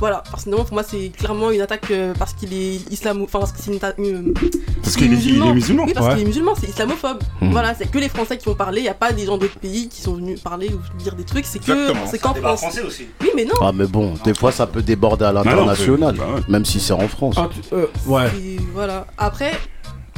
voilà, 0.04 0.22
personnellement 0.30 0.66
pour 0.66 0.74
moi 0.74 0.84
c'est 0.84 1.12
clairement 1.18 1.49
une 1.49 1.62
attaque 1.62 1.89
euh, 1.91 2.14
parce 2.20 2.34
qu'il 2.34 2.54
est 2.54 2.91
islamo, 2.91 3.24
enfin 3.24 3.39
parce 3.39 3.54
que 3.54 3.60
c'est 3.62 3.72
une 3.72 3.78
attaque. 3.78 3.97
Euh, 3.99 4.34
parce 4.82 4.97
qu'il 4.97 5.06
est, 5.06 5.16
musulman. 5.16 5.86
Oui, 5.86 5.93
parce 5.93 6.08
ouais. 6.08 6.16
qu'il 6.16 6.24
est 6.24 6.26
musulman, 6.26 6.56
c'est 6.60 6.68
islamophobe. 6.68 7.24
Hmm. 7.39 7.51
Voilà, 7.51 7.74
c'est 7.74 7.89
que 7.89 7.97
les 7.99 8.10
Français 8.10 8.38
qui 8.38 8.49
ont 8.49 8.54
parlé, 8.54 8.82
il 8.82 8.84
n'y 8.84 8.89
a 8.89 8.95
pas 8.95 9.14
des 9.14 9.26
gens 9.26 9.38
d'autres 9.38 9.58
pays 9.60 9.88
qui 9.88 10.01
sont 10.01 10.16
venus 10.16 10.41
parler 10.41 10.70
ou 10.74 10.97
dire 11.01 11.16
des 11.16 11.24
trucs, 11.24 11.45
c'est 11.45 11.60
que 11.60 11.93
c'est 12.12 12.20
qu'en 12.20 12.34
France. 12.34 12.60
Français 12.60 12.82
aussi. 12.82 13.08
Oui, 13.22 13.30
mais 13.34 13.45
non. 13.45 13.54
Ah, 13.62 13.72
mais 13.74 13.86
bon, 13.86 14.16
des 14.26 14.34
fois 14.34 14.51
ça 14.51 14.68
peut 14.68 14.82
déborder 14.82 15.24
à 15.24 15.32
l'international, 15.32 16.18
même 16.49 16.66
si 16.66 16.82
c'est 16.82 16.91
en 16.91 17.08
France. 17.08 17.36
Ah, 17.38 17.47
tu... 17.49 17.74
euh, 17.74 17.86
ouais. 18.06 18.28
Voilà. 18.74 19.08
Après, 19.18 19.54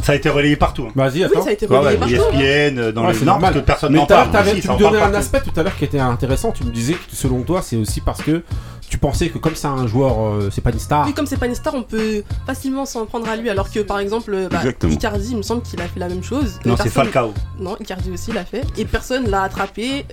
ça 0.05 0.11
a 0.11 0.15
été 0.15 0.29
relayé 0.29 0.55
partout. 0.55 0.83
Hein. 0.87 0.91
Vas-y, 0.93 1.23
attends. 1.23 1.41
Ouais, 1.41 1.57
ouais, 1.79 1.97
partout. 1.97 2.13
Euh, 2.13 2.91
dans 2.91 3.07
ouais, 3.07 3.13
les... 3.13 3.25
Non, 3.25 3.39
parce 3.39 3.55
que 3.55 3.59
personne 3.59 3.93
n'en 3.93 4.05
parle. 4.05 4.29
Aussi, 4.29 4.61
tu 4.61 4.69
me 4.69 4.77
donnais 4.77 5.01
un 5.01 5.13
aspect 5.15 5.41
tout 5.41 5.59
à 5.59 5.63
l'heure 5.63 5.75
qui 5.75 5.85
était 5.85 5.99
intéressant. 5.99 6.51
Tu 6.51 6.63
me 6.63 6.69
disais 6.69 6.93
que 6.93 6.99
selon 7.11 7.41
toi, 7.41 7.63
c'est 7.63 7.75
aussi 7.75 8.01
parce 8.01 8.21
que 8.21 8.43
tu 8.87 8.99
pensais 8.99 9.29
que 9.29 9.39
comme 9.39 9.55
c'est 9.55 9.65
un 9.65 9.87
joueur, 9.87 10.19
euh, 10.19 10.49
c'est 10.51 10.61
pas 10.61 10.69
une 10.69 10.77
star. 10.77 11.07
Oui, 11.07 11.13
comme 11.15 11.25
c'est 11.25 11.39
pas 11.39 11.47
une 11.47 11.55
star, 11.55 11.73
on 11.73 11.81
peut 11.81 12.21
facilement 12.45 12.85
s'en 12.85 13.07
prendre 13.07 13.27
à 13.27 13.35
lui. 13.35 13.49
Alors 13.49 13.71
que 13.71 13.79
par 13.79 13.97
exemple, 13.97 14.31
euh, 14.31 14.47
bah, 14.47 14.61
Icardi, 14.87 15.31
il 15.31 15.37
me 15.37 15.41
semble 15.41 15.63
qu'il 15.63 15.81
a 15.81 15.87
fait 15.87 15.99
la 15.99 16.07
même 16.07 16.23
chose. 16.23 16.59
Non, 16.65 16.77
c'est. 16.77 16.89
Falcao. 16.89 17.33
Non, 17.57 17.75
Icardi 17.79 18.11
aussi 18.11 18.31
l'a 18.31 18.45
fait. 18.45 18.61
Et 18.77 18.85
personne 18.85 19.27
l'a 19.27 19.41
attrapé, 19.41 20.05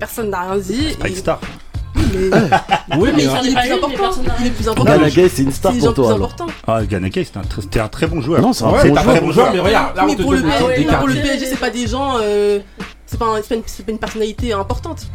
personne 0.00 0.30
n'a 0.30 0.50
rien 0.50 0.56
dit. 0.58 0.96
C'est 1.00 1.14
star 1.14 1.38
oui, 2.98 3.10
mais, 3.14 3.24
il, 3.44 3.50
est 3.50 4.50
plus 4.50 4.68
important. 4.68 4.92
C'est 5.28 5.42
une 5.42 5.52
star 5.52 5.72
pour 5.72 5.94
toi. 5.94 6.12
Important. 6.12 6.46
Ah, 6.66 6.84
Ganagay, 6.84 7.24
c'est 7.24 7.78
un, 7.80 7.88
très 7.88 8.06
bon 8.06 8.20
joueur. 8.20 8.40
Non, 8.40 8.52
c'est 8.52 8.64
un, 8.64 8.72
très 8.72 9.20
bon 9.20 9.32
joueur, 9.32 9.52
mais 9.52 9.60
regarde. 9.60 10.00
Mais 10.06 10.16
pour 10.16 10.32
le 10.32 11.14
PSG, 11.14 11.46
c'est 11.46 11.60
pas 11.60 11.70
des 11.70 11.86
gens. 11.86 12.16
Euh, 12.20 12.60
c'est 13.06 13.18
pas 13.18 13.26
une 13.88 13.98
personnalité 13.98 14.52
importante. 14.52 15.06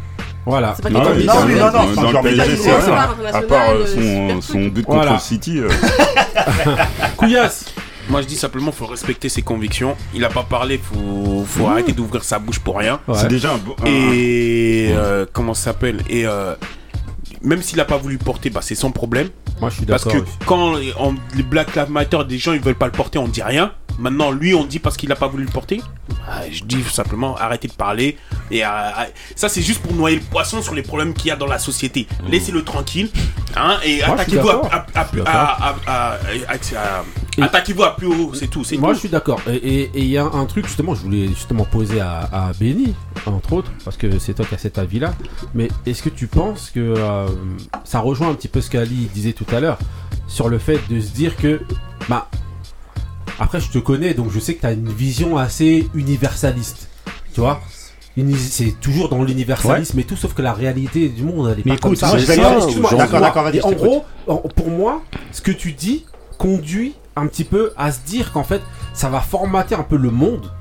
Voilà. 0.46 0.76
Pas 0.82 0.90
non, 0.90 1.02
non, 1.02 1.10
mais 1.14 1.24
non, 1.24 1.34
non, 1.34 2.12
dans 2.12 2.22
le 2.22 2.34
PSG, 2.36 2.70
À 3.32 3.42
part 3.42 3.70
euh, 3.70 3.86
euh, 3.86 4.40
son, 4.40 4.42
son 4.42 4.66
but 4.66 4.84
contre 4.84 4.98
voilà. 4.98 5.18
City. 5.18 5.58
Euh... 5.58 5.68
Couillasse 7.16 7.66
moi 8.10 8.20
je 8.20 8.26
dis 8.26 8.36
simplement 8.36 8.70
faut 8.70 8.84
respecter 8.84 9.30
ses 9.30 9.40
convictions. 9.40 9.96
Il 10.14 10.22
a 10.26 10.28
pas 10.28 10.42
parlé, 10.42 10.76
faut, 10.76 11.42
faut 11.46 11.66
arrêter 11.68 11.92
d'ouvrir 11.92 12.22
sa 12.22 12.38
bouche 12.38 12.58
pour 12.58 12.76
rien. 12.76 13.00
C'est 13.14 13.28
déjà 13.28 13.52
un, 13.52 13.54
un... 13.54 13.86
et 13.86 14.94
comment 15.32 15.54
ça 15.54 15.70
s'appelle? 15.70 16.02
Et 16.10 16.26
même 17.44 17.62
s'il 17.62 17.76
n'a 17.76 17.84
pas 17.84 17.98
voulu 17.98 18.18
porter, 18.18 18.50
bah, 18.50 18.60
c'est 18.62 18.74
son 18.74 18.90
problème. 18.90 19.28
Moi, 19.60 19.70
je 19.70 19.76
suis 19.76 19.86
d'accord. 19.86 20.12
Parce 20.12 20.24
que 20.24 20.44
quand 20.46 20.74
on, 20.98 21.14
les 21.36 21.42
Black 21.42 21.76
Lives 21.76 21.90
Matter, 21.90 22.18
des 22.28 22.38
gens, 22.38 22.52
ils 22.52 22.60
veulent 22.60 22.74
pas 22.74 22.86
le 22.86 22.92
porter, 22.92 23.18
on 23.18 23.28
dit 23.28 23.42
rien. 23.42 23.72
Maintenant, 23.98 24.32
lui, 24.32 24.54
on 24.54 24.64
dit 24.64 24.80
parce 24.80 24.96
qu'il 24.96 25.08
n'a 25.08 25.14
pas 25.14 25.28
voulu 25.28 25.44
le 25.44 25.50
porter. 25.50 25.80
Ah, 26.28 26.42
je 26.50 26.64
dis 26.64 26.76
tout 26.76 26.90
simplement, 26.90 27.36
arrêtez 27.36 27.68
de 27.68 27.72
parler. 27.74 28.16
Et 28.50 28.62
ah, 28.62 28.92
ah, 28.96 29.06
ça, 29.36 29.48
c'est 29.48 29.62
juste 29.62 29.82
pour 29.82 29.94
noyer 29.94 30.16
le 30.16 30.22
poisson 30.22 30.62
sur 30.62 30.74
les 30.74 30.82
problèmes 30.82 31.14
qu'il 31.14 31.28
y 31.28 31.30
a 31.30 31.36
dans 31.36 31.46
la 31.46 31.58
société. 31.58 32.08
Mm. 32.24 32.30
Laissez-le 32.30 32.64
tranquille. 32.64 33.08
Hein, 33.56 33.78
et 33.84 34.02
attaquez-vous 34.02 34.48
à, 34.48 34.86
à, 34.94 35.76
à, 35.86 36.18
attaquez 37.40 37.74
à 37.82 37.90
plus 37.90 38.06
haut, 38.06 38.32
c'est 38.34 38.48
tout. 38.48 38.64
Moi, 38.78 38.94
je 38.94 38.98
suis 38.98 39.08
d'accord. 39.08 39.40
Et 39.48 39.90
il 39.94 40.06
y 40.06 40.18
a 40.18 40.24
un 40.24 40.46
truc, 40.46 40.66
justement, 40.66 40.94
je 40.94 41.02
voulais 41.02 41.28
justement 41.28 41.64
poser 41.64 42.00
à, 42.00 42.50
Benny, 42.58 42.94
entre 43.26 43.52
autres, 43.52 43.70
parce 43.84 43.96
que 43.96 44.18
c'est 44.18 44.34
toi 44.34 44.44
qui 44.44 44.54
as 44.54 44.58
cet 44.58 44.78
avis-là. 44.78 45.14
Mais 45.54 45.68
est-ce 45.86 46.02
que 46.02 46.08
tu 46.08 46.26
penses 46.26 46.70
que 46.70 46.80
euh, 46.80 47.28
euh, 47.34 47.56
ça 47.84 48.00
rejoint 48.00 48.30
un 48.30 48.34
petit 48.34 48.48
peu 48.48 48.60
ce 48.60 48.70
qu'Ali 48.70 49.08
disait 49.12 49.32
tout 49.32 49.46
à 49.54 49.60
l'heure 49.60 49.78
sur 50.26 50.48
le 50.48 50.58
fait 50.58 50.80
de 50.88 51.00
se 51.00 51.12
dire 51.12 51.36
que 51.36 51.60
bah 52.08 52.28
après 53.38 53.60
je 53.60 53.70
te 53.70 53.78
connais 53.78 54.14
donc 54.14 54.30
je 54.30 54.38
sais 54.38 54.54
que 54.54 54.60
tu 54.60 54.66
as 54.66 54.72
une 54.72 54.88
vision 54.88 55.36
assez 55.36 55.88
universaliste 55.94 56.88
tu 57.34 57.40
vois. 57.40 57.60
C'est 58.36 58.80
toujours 58.80 59.08
dans 59.08 59.24
l'universalisme 59.24 59.98
et 59.98 60.04
tout, 60.04 60.14
sauf 60.14 60.34
que 60.34 60.42
la 60.42 60.52
réalité 60.52 61.08
du 61.08 61.24
monde, 61.24 61.50
elle 61.52 61.58
est 61.58 61.66
mais 61.66 61.72
pas 61.72 61.88
écoute, 61.88 61.98
comme 62.00 62.18
ça. 62.20 62.38
En 63.64 63.72
gros, 63.72 64.04
pour 64.54 64.70
moi, 64.70 65.02
ce 65.32 65.40
que 65.42 65.50
tu 65.50 65.72
dis 65.72 66.06
conduit 66.38 66.94
un 67.16 67.26
petit 67.26 67.42
peu 67.42 67.72
à 67.76 67.90
se 67.90 67.98
dire 68.06 68.32
qu'en 68.32 68.44
fait, 68.44 68.62
ça 68.92 69.08
va 69.08 69.20
formater 69.20 69.74
un 69.74 69.82
peu 69.82 69.96
le 69.96 70.10
monde 70.10 70.52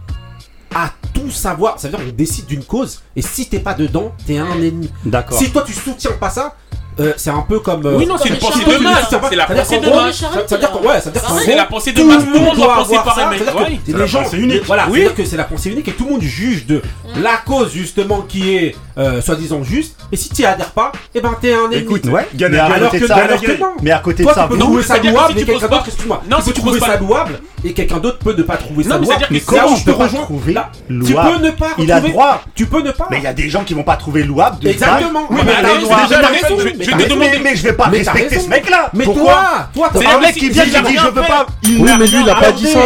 à 0.76 0.92
tout 1.14 1.32
savoir. 1.32 1.80
Ça 1.80 1.88
veut 1.88 1.98
dire 1.98 2.06
qu'on 2.06 2.12
décide 2.12 2.46
d'une 2.46 2.64
cause 2.64 3.02
et 3.16 3.22
si 3.22 3.48
t'es 3.48 3.60
pas 3.60 3.74
dedans, 3.74 4.12
t'es 4.26 4.38
un 4.38 4.62
ennemi. 4.62 4.92
D'accord. 5.06 5.38
Si 5.38 5.52
toi 5.52 5.64
tu 5.66 5.74
soutiens 5.74 6.14
pas 6.14 6.30
ça, 6.30 6.56
euh, 7.00 7.14
c'est 7.18 7.30
un 7.30 7.42
peu 7.42 7.60
comme. 7.60 7.86
Euh... 7.86 7.98
Oui, 7.98 8.06
non, 8.06 8.16
c'est 8.18 8.30
une 8.30 8.38
pensée 8.38 8.64
de 8.66 8.78
masse. 8.78 9.10
C'est 9.30 9.36
la 9.36 9.46
pensée 9.46 9.80
de 9.80 9.90
masse. 9.90 10.18
Ça 10.18 10.56
veut 10.56 10.58
dire 10.60 10.72
que, 10.72 10.88
ouais, 10.88 11.02
ça 11.02 11.10
veut 11.10 11.20
dire 11.20 11.42
C'est 11.44 11.56
la 11.56 11.66
pensée 11.66 11.92
de 11.92 12.04
masse. 12.04 12.24
Tout 12.24 12.34
le 12.34 12.40
monde 12.40 12.56
doit 12.56 12.76
penser 12.76 12.96
pareil, 13.04 13.26
mais 13.32 13.38
c'est 13.86 13.98
les 13.98 14.08
gens. 14.08 14.24
unique. 14.34 14.64
Voilà, 14.66 14.88
oui. 14.90 15.08
que 15.16 15.26
c'est 15.26 15.38
la 15.38 15.44
pensée 15.44 15.72
unique 15.72 15.88
et 15.88 15.94
tout 15.94 16.06
le 16.06 16.12
monde 16.12 16.22
juge 16.22 16.66
de 16.66 16.82
la 17.22 17.38
cause, 17.46 17.72
justement, 17.72 18.22
qui 18.22 18.56
est 18.56 18.76
euh, 18.98 19.22
soi-disant 19.22 19.64
juste. 19.64 19.96
Et 20.12 20.16
si 20.16 20.30
tu 20.30 20.46
adhères 20.46 20.72
pas, 20.72 20.92
et 21.16 21.22
ben 21.22 21.36
t'es 21.40 21.54
un 21.54 21.66
ennemi. 21.66 21.78
Écoute, 21.78 22.06
ouais, 22.06 22.28
mais 22.40 22.58
alors 22.58 22.92
que 22.92 23.60
non. 23.60 23.68
Mais 23.82 23.92
à 23.92 24.00
côté 24.00 24.24
de 24.24 24.30
ça, 24.30 24.48
tu 24.52 24.58
peux 24.58 24.82
ça 24.82 24.98
louable 25.00 25.40
et 25.40 25.46
quelqu'un 25.46 25.68
d'autre, 25.68 25.86
excuse-moi. 25.88 26.24
Tu 26.44 26.44
peux 26.44 26.54
trouver 26.54 26.80
ça 26.80 26.98
louable 26.98 27.40
et 27.64 27.74
quelqu'un 27.74 27.98
d'autre 27.98 28.20
peut 28.20 28.36
ne 28.36 28.44
pas 28.44 28.58
trouver 28.58 28.84
ça 28.84 28.98
louable. 28.98 29.26
Mais 29.32 29.40
comment 29.40 29.76
je 29.76 29.86
peux 29.86 29.92
retrouver 29.92 30.54
louable 30.54 31.06
Tu 31.06 31.14
peux 31.14 31.46
ne 31.46 31.52
pas. 31.52 31.72
Il 31.78 31.92
a 31.92 32.02
droit. 32.02 32.44
Tu 32.56 32.66
peux 32.66 32.82
ne 32.82 32.92
pas. 32.92 33.08
Mais 33.10 33.18
il 33.18 33.24
y 33.24 33.28
a 33.28 33.34
des 33.34 33.50
gens 33.50 33.64
qui 33.64 33.74
vont 33.74 33.84
pas 33.84 33.96
trouver 33.96 34.24
louable. 34.24 34.68
Exactement. 34.68 35.28
Oui, 35.30 35.40
mais 35.46 35.54
déjà, 35.64 36.83
je 36.84 36.92
vais 36.96 37.04
te 37.04 37.10
demander. 37.10 37.40
Mais 37.44 37.56
je 37.56 37.64
vais 37.64 37.74
pas 37.74 37.86
respecter 37.86 38.40
ce 38.40 38.48
mec-là. 38.48 38.90
Mais 38.94 39.06
toi, 39.06 39.70
c'est 39.96 40.08
un 40.08 40.20
mec 40.20 40.36
qui 40.36 40.50
vient 40.50 40.64
qui 40.64 40.72
dit 40.72 40.98
je 40.98 41.08
veux 41.08 41.22
pas. 41.22 41.46
Oui, 41.64 41.92
mais 42.00 42.08
lui, 42.08 42.22
il 42.22 42.30
a 42.30 42.36
pas 42.36 42.52
dit 42.52 42.68
ça. 42.68 42.80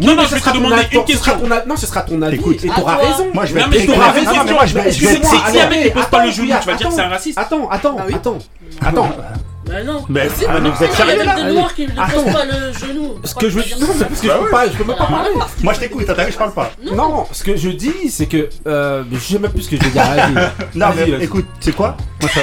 Non, 0.00 0.14
non, 0.14 0.22
je 0.28 0.34
vais 0.34 0.40
te 0.40 0.54
demander 0.54 0.82
une 0.92 1.04
question. 1.04 1.32
Non, 1.66 1.76
ce 1.76 1.86
sera 1.86 2.02
ton 2.02 2.22
avis. 2.22 2.36
Écoute, 2.36 2.64
et 2.64 2.68
t'auras 2.68 2.96
raison. 2.96 3.28
Moi, 3.32 3.44
je 3.46 3.54
vais. 3.54 3.62
Mais 3.70 3.86
t'auras 3.86 4.10
raison. 4.10 4.30
Excusez-moi. 4.86 5.30
Si 5.50 5.60
un 5.60 5.68
mec 5.68 5.84
ne 5.84 5.90
pose 5.90 6.06
pas 6.06 6.24
le 6.24 6.30
genou, 6.30 6.46
tu 6.46 6.66
vas 6.66 6.74
dire 6.74 6.88
que 6.88 6.94
c'est 6.94 7.00
un 7.02 7.08
raciste. 7.08 7.38
Attends, 7.38 7.68
attends, 7.70 7.96
ah 7.98 8.04
attends, 8.14 8.38
ah 8.80 8.88
attends. 8.88 9.10
Bah 9.66 9.82
non. 9.82 10.04
Mais, 10.08 10.28
si, 10.28 10.44
ah, 10.48 10.60
vous 10.60 10.84
êtes 10.84 10.92
sérieux 10.92 11.24
là 11.24 11.34
de 11.34 11.40
ah 11.42 11.52
noir 11.52 11.74
qui 11.74 11.86
ne 11.86 11.92
pose 11.92 12.32
pas 12.32 12.44
le 12.44 12.72
genou. 12.72 13.18
Ce 13.24 13.34
que 13.34 13.48
je 13.50 13.58
veux 13.58 13.64
non, 13.80 13.86
parce 13.98 14.20
que 14.20 14.28
je 14.28 14.32
peux 14.32 14.50
pas, 14.50 14.68
je 14.68 14.76
peux 14.76 14.84
même 14.84 14.96
pas 14.96 15.06
parler. 15.06 15.30
Moi 15.62 15.72
je 15.74 15.80
t'écoute, 15.80 16.04
t'as 16.06 16.30
je 16.30 16.36
parle 16.36 16.52
pas. 16.52 16.72
Non. 16.82 17.26
ce 17.32 17.42
que 17.42 17.56
je 17.56 17.70
dis 17.70 18.10
c'est 18.10 18.26
que 18.26 18.48
euh, 18.66 19.02
je 19.10 19.18
sais 19.18 19.38
même 19.38 19.50
plus 19.50 19.62
ce 19.62 19.70
que 19.70 19.76
je 19.76 19.82
vais 19.82 19.90
dire. 19.90 20.52
non 20.74 20.86
mais 20.96 21.24
écoute, 21.24 21.46
c'est 21.60 21.74
quoi? 21.74 21.96
Moi 22.20 22.30
ça 22.30 22.40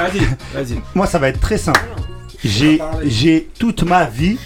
Vas-y, 0.00 0.20
vas-y. 0.54 0.80
Moi 0.94 1.06
ça 1.06 1.18
va 1.18 1.28
être 1.28 1.40
très 1.40 1.58
simple. 1.58 1.80
J'ai 2.44 2.80
j'ai 3.04 3.48
toute 3.58 3.84
ma 3.84 4.04
vie, 4.04 4.38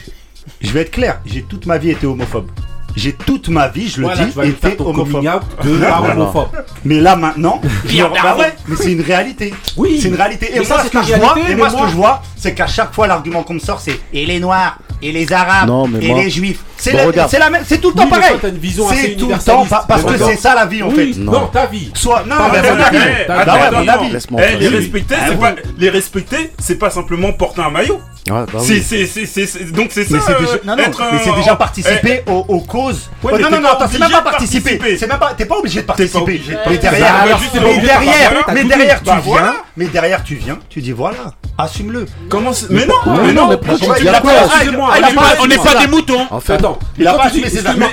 je 0.60 0.70
vais 0.70 0.82
être 0.82 0.90
clair, 0.90 1.20
j'ai 1.24 1.42
toute 1.42 1.66
ma 1.66 1.78
vie 1.78 1.90
été 1.90 2.06
homophobe. 2.06 2.50
J'ai 2.98 3.12
toute 3.12 3.48
ma 3.48 3.68
vie, 3.68 3.88
je 3.88 4.00
le 4.00 4.08
dis, 4.08 4.50
été 4.50 4.76
homophobe. 4.80 5.22
De. 5.62 6.58
Mais 6.84 7.00
là 7.00 7.14
maintenant, 7.14 7.60
bah 7.62 8.36
mais 8.66 8.76
c'est 8.76 8.92
une 8.92 9.02
réalité. 9.02 9.54
Oui. 9.76 10.00
C'est 10.02 10.08
une 10.08 10.16
réalité. 10.16 10.50
Et 10.56 10.58
moi, 10.58 10.82
ce 10.84 10.90
que 10.90 11.02
je 11.04 11.14
vois, 11.14 11.36
et 11.48 11.54
moi, 11.54 11.70
ce 11.70 11.76
que 11.76 11.88
je 11.88 11.94
vois, 11.94 12.22
c'est 12.36 12.54
qu'à 12.54 12.66
chaque 12.66 12.92
fois, 12.92 13.06
l'argument 13.06 13.44
qu'on 13.44 13.54
me 13.54 13.60
sort, 13.60 13.80
c'est 13.80 14.00
il 14.12 14.30
est 14.30 14.40
noir 14.40 14.78
et 15.02 15.12
les 15.12 15.32
Arabes 15.32 15.70
et 16.00 16.14
les 16.14 16.30
Juifs. 16.30 16.60
C'est 16.76 16.92
la, 16.92 17.50
même, 17.50 17.62
c'est 17.66 17.80
tout 17.80 17.90
le 17.90 17.94
temps 17.94 18.06
pareil. 18.06 18.36
C'est 18.40 19.16
tout 19.16 19.28
le 19.28 19.38
temps 19.38 19.66
parce 19.88 20.04
que 20.04 20.16
c'est 20.18 20.36
ça 20.36 20.54
la 20.54 20.66
vie 20.66 20.82
en 20.82 20.90
fait. 20.90 21.12
Non. 21.16 21.46
ta 21.46 21.66
vie. 21.66 21.90
Soit 21.94 22.24
non, 22.26 22.36
mais 22.52 22.62
mon 22.62 24.38
avis. 24.38 24.58
Les 24.60 24.68
respecter, 24.68 25.14
c'est 25.26 25.38
pas 25.38 25.54
les 25.78 25.90
respecter, 25.90 26.52
c'est 26.58 26.78
pas 26.78 26.90
simplement 26.90 27.32
porter 27.32 27.62
un 27.62 27.70
maillot. 27.70 28.00
C'est, 28.60 29.72
donc 29.72 29.88
c'est 29.90 30.04
déjà, 30.04 31.52
euh, 31.52 31.56
participer 31.56 32.22
eh. 32.26 32.30
aux, 32.30 32.60
causes. 32.60 33.10
Non, 33.24 33.38
non, 33.38 33.60
non, 33.60 33.68
attends, 33.68 33.88
c'est 33.90 33.98
même 33.98 34.10
pas 34.10 34.22
participer. 34.22 34.96
C'est 34.98 35.06
même 35.06 35.18
pas, 35.18 35.34
t'es 35.36 35.46
pas 35.46 35.56
obligé 35.56 35.80
de 35.80 35.86
participer. 35.86 36.42
Mais 36.68 36.78
derrière, 36.78 37.24
derrière, 37.80 38.32
mais 38.52 38.64
bah 38.64 38.76
derrière, 38.76 39.02
tu 39.02 39.10
viens, 39.24 39.54
mais 39.76 39.86
derrière, 39.86 40.24
tu 40.24 40.34
viens, 40.34 40.58
tu 40.68 40.80
dis 40.80 40.92
voilà, 40.92 41.32
assume-le. 41.56 42.06
Comment 42.28 42.50
Mais 42.70 42.86
non, 42.86 42.94
mais 43.06 43.32
non, 43.32 43.48
mais 43.48 44.72
non, 44.72 44.87
ah, 44.90 44.98
on 45.40 45.46
n'est 45.46 45.56
pas 45.56 45.74
des 45.80 45.86
moutons. 45.86 46.26
En 46.30 46.40
fait, 46.40 46.54
attends. 46.54 46.78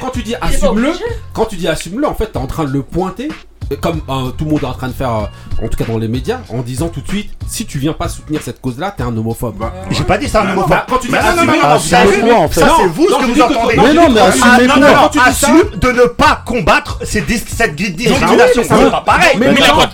Quand 0.02 0.10
tu 0.12 0.24
dis 0.24 0.36
assume-le, 0.42 0.90
quand 1.34 1.46
tu 1.46 1.56
dis 1.56 1.68
assume-le, 1.68 2.08
en 2.08 2.16
fait, 2.16 2.28
t'es 2.28 2.38
en 2.38 2.48
train 2.48 2.66
de 2.66 2.72
le 2.72 2.82
pointer 2.84 3.30
euh, 3.72 3.76
comme 3.82 4.02
euh, 4.10 4.32
tout 4.38 4.46
le 4.46 4.52
monde 4.52 4.64
est 4.64 4.68
en 4.68 4.74
train 4.74 4.88
de 4.88 4.94
faire, 4.94 5.10
euh, 5.10 5.66
en 5.66 5.68
tout 5.68 5.78
cas 5.78 5.86
dans 5.86 5.98
les 5.98 6.08
médias, 6.08 6.40
en 6.50 6.62
disant 6.62 6.90
tout 6.90 7.02
de 7.02 7.08
suite, 7.08 7.32
si 7.48 7.66
tu 7.66 7.80
viens 7.80 7.94
pas 7.94 8.08
soutenir 8.08 8.42
cette 8.44 8.62
cause-là, 8.62 8.94
t'es 8.96 9.04
un 9.04 9.16
homophobe. 9.16 9.58
Bah, 9.58 9.74
J'ai 9.90 10.04
pas 10.04 10.18
dit 10.18 10.30
ça 10.30 10.42
un 10.42 10.46
bah, 10.46 10.52
homophobe. 10.52 10.70
Bah, 10.70 10.86
quand 10.88 10.98
tu 11.00 11.08
dis 11.08 11.14
ça, 11.14 11.34
c'est 11.80 12.88
vous 12.88 13.08
ce 13.08 13.16
que 13.16 13.32
vous 13.32 13.42
entendez. 13.42 13.76
Mais 13.78 13.94
non, 13.94 14.10
mais 14.10 14.22
assume 15.22 15.64
de 15.80 15.92
ne 15.92 16.06
pas 16.06 16.44
combattre 16.46 17.00
cette 17.04 17.26
discrimination. 17.26 18.62
Ah 18.70 18.76
c'est 18.78 18.92
pas 18.92 19.02
pareil. 19.02 19.38
Mais 19.40 19.48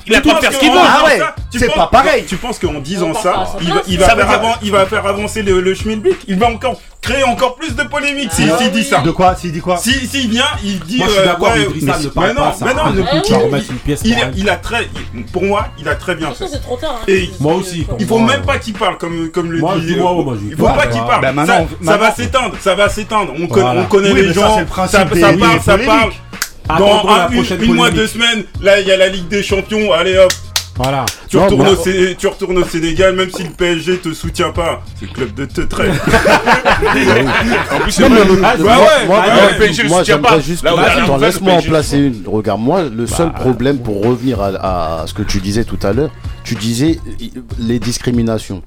il 0.06 0.14
a 0.16 0.18
le 0.18 0.22
droit 0.22 0.36
de 0.36 0.40
faire 0.40 0.54
ce 0.54 0.60
qu'il 0.60 0.72
veut. 0.72 0.78
Ah 0.80 1.36
c'est 1.52 1.74
pas 1.74 1.88
pareil. 1.88 2.26
Tu 2.28 2.36
penses 2.38 2.60
qu'en 2.60 2.80
disant 2.80 3.14
ça, 3.14 3.46
il 3.88 3.98
va 4.72 4.86
faire 4.86 5.06
avancer 5.06 5.44
le 5.44 5.74
schmilblick 5.76 6.18
Il 6.28 6.40
va 6.40 6.48
encore 6.48 6.78
créer 7.02 7.24
encore 7.24 7.56
plus 7.56 7.76
de 7.76 7.84
polémiques 7.84 8.32
s'il 8.32 8.50
ah 8.52 8.58
si, 8.58 8.66
oui. 8.66 8.72
dit 8.72 8.84
ça. 8.84 9.02
De 9.02 9.12
quoi 9.12 9.36
S'il 9.36 9.52
dit 9.52 9.60
quoi 9.60 9.78
S'il 9.78 9.94
si, 9.94 10.08
si, 10.08 10.28
vient, 10.28 10.46
il 10.64 10.80
dit. 10.82 10.98
Moi, 10.98 11.08
je 11.08 11.14
suis 11.14 11.22
euh, 11.22 11.26
d'accord, 11.26 11.50
euh, 11.50 11.60
ouais, 11.60 11.68
mais, 11.82 11.82
mais, 11.82 11.94
mais, 12.16 12.34
non, 12.34 12.52
mais 12.62 12.74
non, 12.74 12.90
ne, 12.92 13.52
bah, 13.52 13.58
il, 14.36 14.49
a 14.49 14.55
très, 14.57 14.88
pour 15.32 15.43
moi, 15.43 15.68
il 15.80 15.88
a 15.88 15.95
très 15.95 16.16
bien 16.16 16.32
fait. 16.32 16.45
Et 17.07 17.30
moi 17.39 17.55
aussi. 17.55 17.86
Il 17.99 18.05
faut 18.05 18.20
même 18.20 18.43
pas 18.43 18.57
qu'il 18.57 18.74
parle 18.74 18.97
comme, 18.97 19.30
comme 19.32 19.51
le 19.51 19.59
dit. 19.59 19.95
il 20.49 20.55
faut 20.55 20.66
pas 20.66 20.88
qu'il 20.88 21.01
parle. 21.01 21.36
Ça, 21.84 21.97
va 21.97 22.12
s'étendre, 22.12 22.55
ça 22.59 22.76
va 22.76 22.89
s'étendre. 22.89 23.34
On, 23.39 23.47
connaît 23.47 24.14
les 24.14 24.34
gens. 24.34 24.55
Ça, 24.88 25.05
le 25.05 25.20
ça, 25.20 25.34
parle, 25.34 25.62
ça 25.62 25.78
parle. 25.78 26.12
Dans 26.78 27.09
un, 27.09 27.30
une, 27.30 27.74
mois, 27.74 27.91
deux 27.91 28.07
semaines, 28.07 28.45
là, 28.62 28.80
il 28.80 28.88
y 28.88 28.91
a 28.91 28.97
la 28.97 29.09
Ligue 29.09 29.28
des 29.28 29.43
Champions. 29.43 29.91
Allez 29.91 30.18
hop. 30.18 30.32
Tu, 31.28 31.38
retournes 31.38 32.58
au 32.58 32.66
Sénégal, 32.66 33.16
même 33.16 33.30
si 33.30 33.44
le 33.44 33.50
PSG 33.50 33.98
te 33.98 34.14
soutient 34.14 34.52
pas. 34.52 34.84
C'est 35.00 35.08
le 35.08 35.14
club 35.14 35.34
de 35.34 35.46
te 35.46 35.62
traite. 35.62 35.92
en 37.72 37.80
plus, 37.80 37.92
c'est 37.92 38.08
vrai. 38.08 38.22
Ah, 38.44 38.56
bah 38.58 38.64
ouais, 38.64 39.06
moi, 39.08 39.24
bah 39.26 39.34
le 39.58 39.88
moi, 39.88 40.04
pas. 40.22 40.40
Juste 40.40 40.66
attends, 40.66 41.18
laisse-moi 41.18 41.54
en 41.54 41.62
placer 41.62 41.98
une. 41.98 42.24
Regarde, 42.26 42.62
moi, 42.62 42.84
le 42.84 43.06
bah, 43.06 43.16
seul 43.16 43.28
euh, 43.28 43.32
problème 43.32 43.80
pour 43.80 44.04
revenir 44.04 44.42
à, 44.42 45.02
à 45.02 45.08
ce 45.08 45.14
que 45.14 45.24
tu 45.24 45.40
disais 45.40 45.64
tout 45.64 45.80
à 45.84 45.94
l'heure, 45.94 46.12
tu 46.44 46.56
disais 46.56 47.00
les 47.60 47.80
discriminations. 47.80 48.64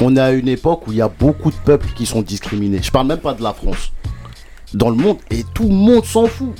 On 0.00 0.16
est 0.16 0.20
à 0.20 0.32
une 0.32 0.48
époque 0.48 0.86
où 0.86 0.92
il 0.92 0.98
y 0.98 1.02
a 1.02 1.08
beaucoup 1.08 1.50
de 1.50 1.56
peuples 1.64 1.88
qui 1.96 2.06
sont 2.06 2.22
discriminés. 2.22 2.80
Je 2.82 2.90
parle 2.90 3.06
même 3.06 3.18
pas 3.18 3.34
de 3.34 3.42
la 3.42 3.54
France. 3.54 3.92
Dans 4.74 4.90
le 4.90 4.96
monde, 4.96 5.16
et 5.30 5.44
tout 5.54 5.68
le 5.68 5.74
monde 5.74 6.04
s'en 6.04 6.26
fout. 6.26 6.54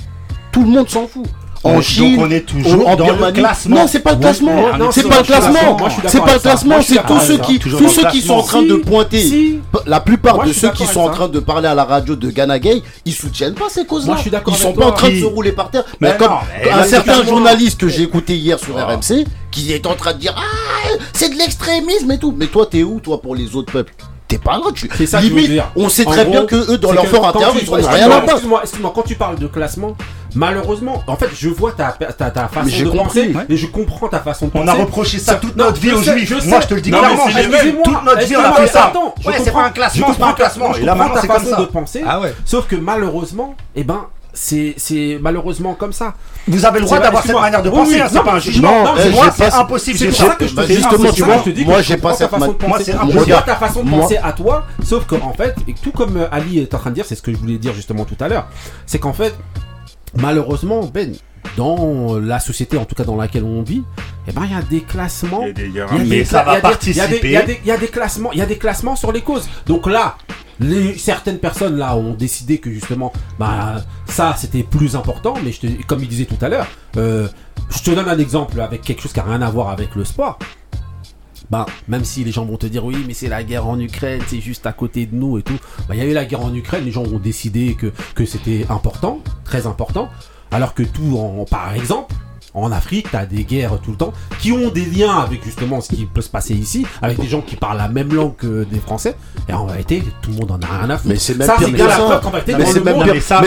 Tout 0.51 0.63
le 0.63 0.69
monde 0.69 0.89
s'en 0.89 1.07
fout 1.07 1.27
en 1.67 1.81
Chine. 1.81 2.17
On 2.19 2.31
est 2.31 2.41
toujours 2.41 2.87
en 2.87 2.95
dans 2.95 3.31
classement. 3.31 3.75
Non, 3.75 3.87
c'est 3.87 3.99
pas 3.99 4.13
le 4.13 4.19
classement. 4.19 4.55
C'est 4.91 5.07
pas 5.07 5.17
le 5.19 5.23
classement. 5.23 5.77
C'est 6.07 6.19
pas 6.19 6.33
le 6.33 6.39
classement. 6.39 6.81
C'est 6.81 7.05
tous 7.05 7.19
ceux 7.19 7.37
qui, 7.37 7.59
tous 7.59 7.89
ceux 7.89 8.07
qui 8.07 8.21
sont 8.21 8.35
en 8.35 8.43
train 8.43 8.63
de 8.63 8.75
pointer. 8.75 9.59
La 9.85 9.99
plupart 9.99 10.43
de 10.43 10.53
ceux 10.53 10.71
qui 10.71 10.85
sont 10.85 11.01
en 11.01 11.09
train 11.09 11.27
de 11.27 11.39
parler 11.39 11.67
à 11.67 11.75
la 11.75 11.83
radio 11.83 12.15
de 12.15 12.29
Ghana 12.29 12.59
Gay, 12.59 12.81
ils 13.05 13.13
soutiennent 13.13 13.53
pas 13.53 13.69
ces 13.69 13.85
causes-là. 13.85 14.17
Ils 14.47 14.55
sont 14.55 14.73
pas 14.73 14.87
en 14.87 14.91
train 14.91 15.09
de 15.09 15.19
se 15.19 15.25
rouler 15.25 15.51
par 15.51 15.71
terre. 15.71 15.83
Mais 15.99 16.09
ben, 16.11 16.17
comme 16.17 16.33
un 16.71 16.83
certain 16.83 17.23
journaliste 17.23 17.79
que 17.79 17.87
j'ai 17.87 18.03
écouté 18.03 18.35
hier 18.35 18.59
sur 18.59 18.75
RMC, 18.75 19.25
qui 19.51 19.73
est 19.73 19.85
en 19.85 19.95
train 19.95 20.13
de 20.13 20.19
dire 20.19 20.35
ah 20.37 20.87
c'est 21.13 21.29
de 21.29 21.37
l'extrémisme 21.37 22.11
et 22.11 22.17
tout. 22.17 22.33
Mais 22.35 22.47
toi, 22.47 22.67
t'es 22.69 22.83
où 22.83 22.99
toi 22.99 23.21
pour 23.21 23.35
les 23.35 23.55
autres 23.55 23.71
peuples? 23.71 23.93
t'es 24.27 24.37
pas 24.37 24.57
là, 24.57 24.65
tu. 24.73 24.89
Ça 25.07 25.21
Limite. 25.21 25.61
On 25.75 25.89
sait 25.89 26.05
très 26.05 26.25
bien 26.25 26.45
que 26.45 26.71
eux, 26.71 26.77
dans 26.77 26.91
leur 26.91 27.07
fort 27.07 27.27
intérieur, 27.27 27.55
ils 27.59 27.65
sont 27.65 27.73
rien 27.73 28.11
à. 28.11 28.23
Excuse-moi, 28.23 28.61
excuse-moi, 28.63 28.91
quand 28.93 29.03
tu 29.03 29.15
parles 29.15 29.39
de 29.39 29.47
classement, 29.47 29.95
Malheureusement, 30.37 31.03
en 31.07 31.15
fait, 31.15 31.29
je 31.33 31.49
vois 31.49 31.71
ta, 31.71 31.91
ta, 31.91 32.29
ta 32.29 32.47
façon 32.47 32.69
de 32.69 32.89
penser 32.91 33.31
compris. 33.31 33.45
et 33.49 33.57
je 33.57 33.65
comprends 33.65 34.07
ta 34.07 34.19
façon 34.19 34.45
de 34.45 34.51
penser. 34.51 34.65
On 34.65 34.67
a 34.67 34.73
reproché 34.73 35.17
ça 35.17 35.35
toute 35.35 35.55
notre 35.55 35.79
vie 35.79 35.91
aux 35.91 36.01
juifs. 36.01 36.45
Moi, 36.45 36.59
je 36.61 36.67
te 36.67 36.73
le 36.75 36.81
dis 36.81 36.91
clairement. 36.91 37.25
Toute 37.83 38.03
notre 38.03 38.25
vie, 38.25 38.37
on 38.37 38.43
a 38.43 38.53
fait 38.53 38.67
ça. 38.67 38.93
Un 39.57 39.69
classement, 39.71 40.07
c'est 40.13 40.19
pas 40.19 40.27
un 40.29 40.33
classement. 40.33 40.73
Je 40.73 40.85
comprends 40.85 41.09
ta 41.09 41.21
façon 41.21 41.61
de 41.61 41.65
penser. 41.65 42.03
Ah 42.05 42.21
sauf 42.45 42.67
que 42.67 42.75
malheureusement, 42.75 43.55
eh 43.75 43.83
ben, 43.83 44.05
c'est 44.33 45.17
malheureusement 45.19 45.73
comme 45.73 45.93
ça. 45.93 46.13
Vous 46.47 46.65
avez 46.65 46.79
le 46.79 46.85
droit 46.85 46.99
d'avoir 46.99 47.23
cette 47.23 47.35
manière 47.35 47.63
de 47.63 47.69
penser, 47.69 47.99
hein, 47.99 48.07
c'est 48.09 48.23
pas 48.23 48.33
un 48.33 48.39
jugement. 48.39 48.83
Non, 48.83 48.95
moi 49.11 49.31
c'est 49.35 49.53
impossible. 49.53 49.97
C'est 49.97 50.07
pour 50.07 50.17
ça 50.17 50.35
que 50.35 50.47
je 50.47 50.55
te 50.55 50.61
dis 50.61 50.75
justement, 50.75 51.11
tu 51.11 51.23
vois, 51.23 51.43
moi 51.65 51.81
j'ai 51.81 51.97
pas 51.97 52.13
cette 52.13 52.29
façon 52.29 52.47
de 52.47 52.53
penser. 52.53 52.93
Je 53.09 53.17
vois 53.17 53.41
ta 53.41 53.55
façon 53.55 53.83
de 53.83 53.89
penser 53.89 54.17
à 54.17 54.33
toi, 54.33 54.65
sauf 54.83 55.05
qu'en 55.05 55.33
fait, 55.33 55.55
et 55.67 55.73
tout 55.73 55.91
comme 55.91 56.27
Ali 56.31 56.59
est 56.59 56.73
en 56.73 56.77
train 56.77 56.91
de 56.91 56.95
dire, 56.95 57.05
c'est 57.05 57.15
ce 57.15 57.21
que 57.21 57.31
je 57.31 57.37
voulais 57.37 57.57
dire 57.57 57.73
justement 57.73 58.05
tout 58.05 58.17
à 58.19 58.27
l'heure, 58.27 58.47
c'est 58.85 58.99
qu'en 58.99 59.13
fait, 59.13 59.33
malheureusement, 60.15 60.85
Ben, 60.85 61.13
dans 61.55 62.19
la 62.19 62.39
société, 62.39 62.77
en 62.77 62.85
tout 62.85 62.95
cas 62.95 63.03
dans 63.03 63.15
laquelle 63.15 63.43
on 63.43 63.61
vit, 63.61 63.83
eh 64.27 64.31
ben, 64.31 64.43
il 64.45 64.51
y 64.51 64.55
a 64.55 64.61
des 64.61 64.81
classements. 64.81 65.45
Mais 66.07 66.25
ça 66.25 66.43
va 66.43 66.59
participer. 66.59 67.19
Il 67.23 67.31
y 67.67 67.71
a 67.71 67.77
des 67.77 67.87
classements, 67.87 68.33
y 68.33 68.41
a 68.41 68.45
des 68.45 68.57
classements 68.57 68.95
sur 68.95 69.11
les 69.11 69.21
causes. 69.21 69.47
Donc 69.65 69.87
là, 69.87 70.17
certaines 70.97 71.39
personnes 71.39 71.77
là 71.77 71.95
ont 71.95 72.13
décidé 72.13 72.57
que 72.57 72.69
justement, 72.71 73.13
bah, 73.39 73.75
ça 74.05 74.35
c'était 74.37 74.63
plus 74.63 74.95
important. 74.95 75.35
Mais 75.43 75.51
je 75.51 75.61
te, 75.61 75.67
comme 75.85 76.01
il 76.01 76.07
disait 76.07 76.25
tout 76.25 76.43
à 76.43 76.49
l'heure, 76.49 76.67
euh, 76.97 77.27
je 77.69 77.83
te 77.83 77.91
donne 77.91 78.09
un 78.09 78.19
exemple 78.19 78.59
avec 78.61 78.81
quelque 78.81 79.01
chose 79.01 79.13
qui 79.13 79.19
a 79.19 79.23
rien 79.23 79.41
à 79.41 79.49
voir 79.49 79.69
avec 79.69 79.95
le 79.95 80.05
sport 80.05 80.39
bah, 81.49 81.65
même 81.87 82.03
si 82.03 82.23
les 82.23 82.31
gens 82.31 82.45
vont 82.45 82.57
te 82.57 82.67
dire 82.67 82.85
oui, 82.85 83.03
mais 83.07 83.13
c'est 83.13 83.29
la 83.29 83.43
guerre 83.43 83.67
en 83.67 83.79
Ukraine, 83.79 84.21
c'est 84.27 84.41
juste 84.41 84.65
à 84.65 84.73
côté 84.73 85.05
de 85.05 85.15
nous 85.15 85.37
et 85.37 85.43
tout, 85.43 85.57
bah, 85.87 85.95
il 85.95 85.99
y 85.99 86.01
a 86.01 86.05
eu 86.05 86.13
la 86.13 86.25
guerre 86.25 86.41
en 86.41 86.53
Ukraine, 86.53 86.85
les 86.85 86.91
gens 86.91 87.03
ont 87.03 87.19
décidé 87.19 87.75
que, 87.75 87.91
que 88.15 88.25
c'était 88.25 88.65
important, 88.69 89.19
très 89.43 89.67
important, 89.67 90.09
alors 90.51 90.73
que 90.73 90.83
tout, 90.83 91.17
en, 91.17 91.45
par 91.45 91.73
exemple, 91.73 92.15
en 92.63 92.71
Afrique, 92.71 93.07
t'as 93.11 93.25
des 93.25 93.43
guerres 93.43 93.77
tout 93.83 93.91
le 93.91 93.97
temps, 93.97 94.13
qui 94.39 94.51
ont 94.51 94.69
des 94.69 94.85
liens 94.85 95.19
avec 95.19 95.43
justement 95.43 95.81
ce 95.81 95.89
qui 95.89 96.05
peut 96.05 96.21
se 96.21 96.29
passer 96.29 96.53
ici, 96.53 96.85
avec 97.01 97.19
des 97.19 97.27
gens 97.27 97.41
qui 97.41 97.55
parlent 97.55 97.77
la 97.77 97.87
même 97.87 98.13
langue 98.13 98.35
que 98.35 98.63
des 98.63 98.79
Français. 98.79 99.15
Et 99.49 99.53
en 99.53 99.65
réalité, 99.65 100.03
tout 100.21 100.31
le 100.31 100.37
monde 100.37 100.51
en 100.51 100.59
a 100.59 100.79
rien 100.79 100.89
à 100.89 100.97
foutre. 100.97 101.09
Mais 101.09 101.17
c'est 101.17 101.37
même 101.37 101.47
ça, 101.47 101.55
pire 101.57 101.71
que 101.71 101.77
ça. 101.77 102.21
Mais 102.57 102.65
c'est 102.65 102.83
même 102.83 103.03
pire 103.03 103.13
que 103.13 103.19
ça. 103.19 103.41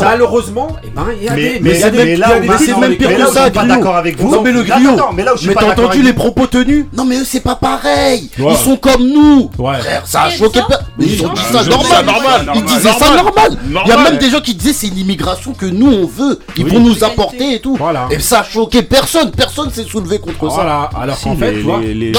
Malheureusement, 0.00 0.76
et 0.84 0.90
ben, 0.90 1.06
il 1.16 1.24
y 1.24 1.28
a 1.28 1.34
des. 1.34 1.60
Mais 1.60 1.74
c'est 2.58 2.76
même 2.76 2.96
pire 2.96 3.16
que 3.16 3.26
ça. 3.26 3.50
Pas 3.50 3.64
d'accord 3.64 3.96
avec 3.96 4.18
vous. 4.18 4.30
Non, 4.30 4.42
mais 4.42 4.52
le 4.52 4.62
griot. 4.62 4.96
Mais 5.14 5.54
t'as 5.54 5.72
entendu 5.72 6.02
les 6.02 6.12
propos 6.12 6.46
tenus 6.46 6.86
Non, 6.92 7.04
mais 7.04 7.16
eux, 7.16 7.24
c'est 7.24 7.40
pas 7.40 7.56
pareil. 7.56 8.30
Ils 8.38 8.56
sont 8.56 8.76
comme 8.76 9.06
nous. 9.06 9.50
Frère, 9.56 10.06
ça 10.06 10.22
a 10.22 10.30
choqué. 10.30 10.60
Mais 10.98 11.06
ils 11.06 11.24
ont 11.24 11.32
dit 11.32 11.42
ça 11.42 11.64
normal. 11.64 12.52
Ils 12.54 12.64
disaient 12.64 12.92
ça 12.92 13.16
normal. 13.16 13.58
Il 13.84 13.88
y 13.88 13.92
a 13.92 13.98
même 13.98 14.18
des 14.18 14.30
gens 14.30 14.40
qui 14.40 14.54
disaient 14.54 14.72
c'est 14.72 14.88
l'immigration 14.88 15.52
que 15.52 15.66
nous 15.66 15.90
on 15.90 16.06
veut. 16.06 16.38
Ils 16.56 16.66
vont 16.66 16.80
nous 16.80 17.02
apporter 17.04 17.54
et 17.54 17.60
tout. 17.60 17.76
Voilà. 17.76 18.08
Et 18.10 18.18
ça 18.18 18.40
a 18.40 18.44
choqué 18.44 18.82
personne. 18.82 19.30
Personne 19.30 19.70
s'est 19.70 19.84
soulevé 19.84 20.18
contre 20.18 20.46
voilà. 20.46 20.90
ça. 20.92 20.98
Alors 20.98 21.20
qu'en 21.20 21.36
fait, 21.36 21.52
les, 21.52 21.58
tu 21.58 21.64
vois, 21.64 21.80
les, 21.80 22.12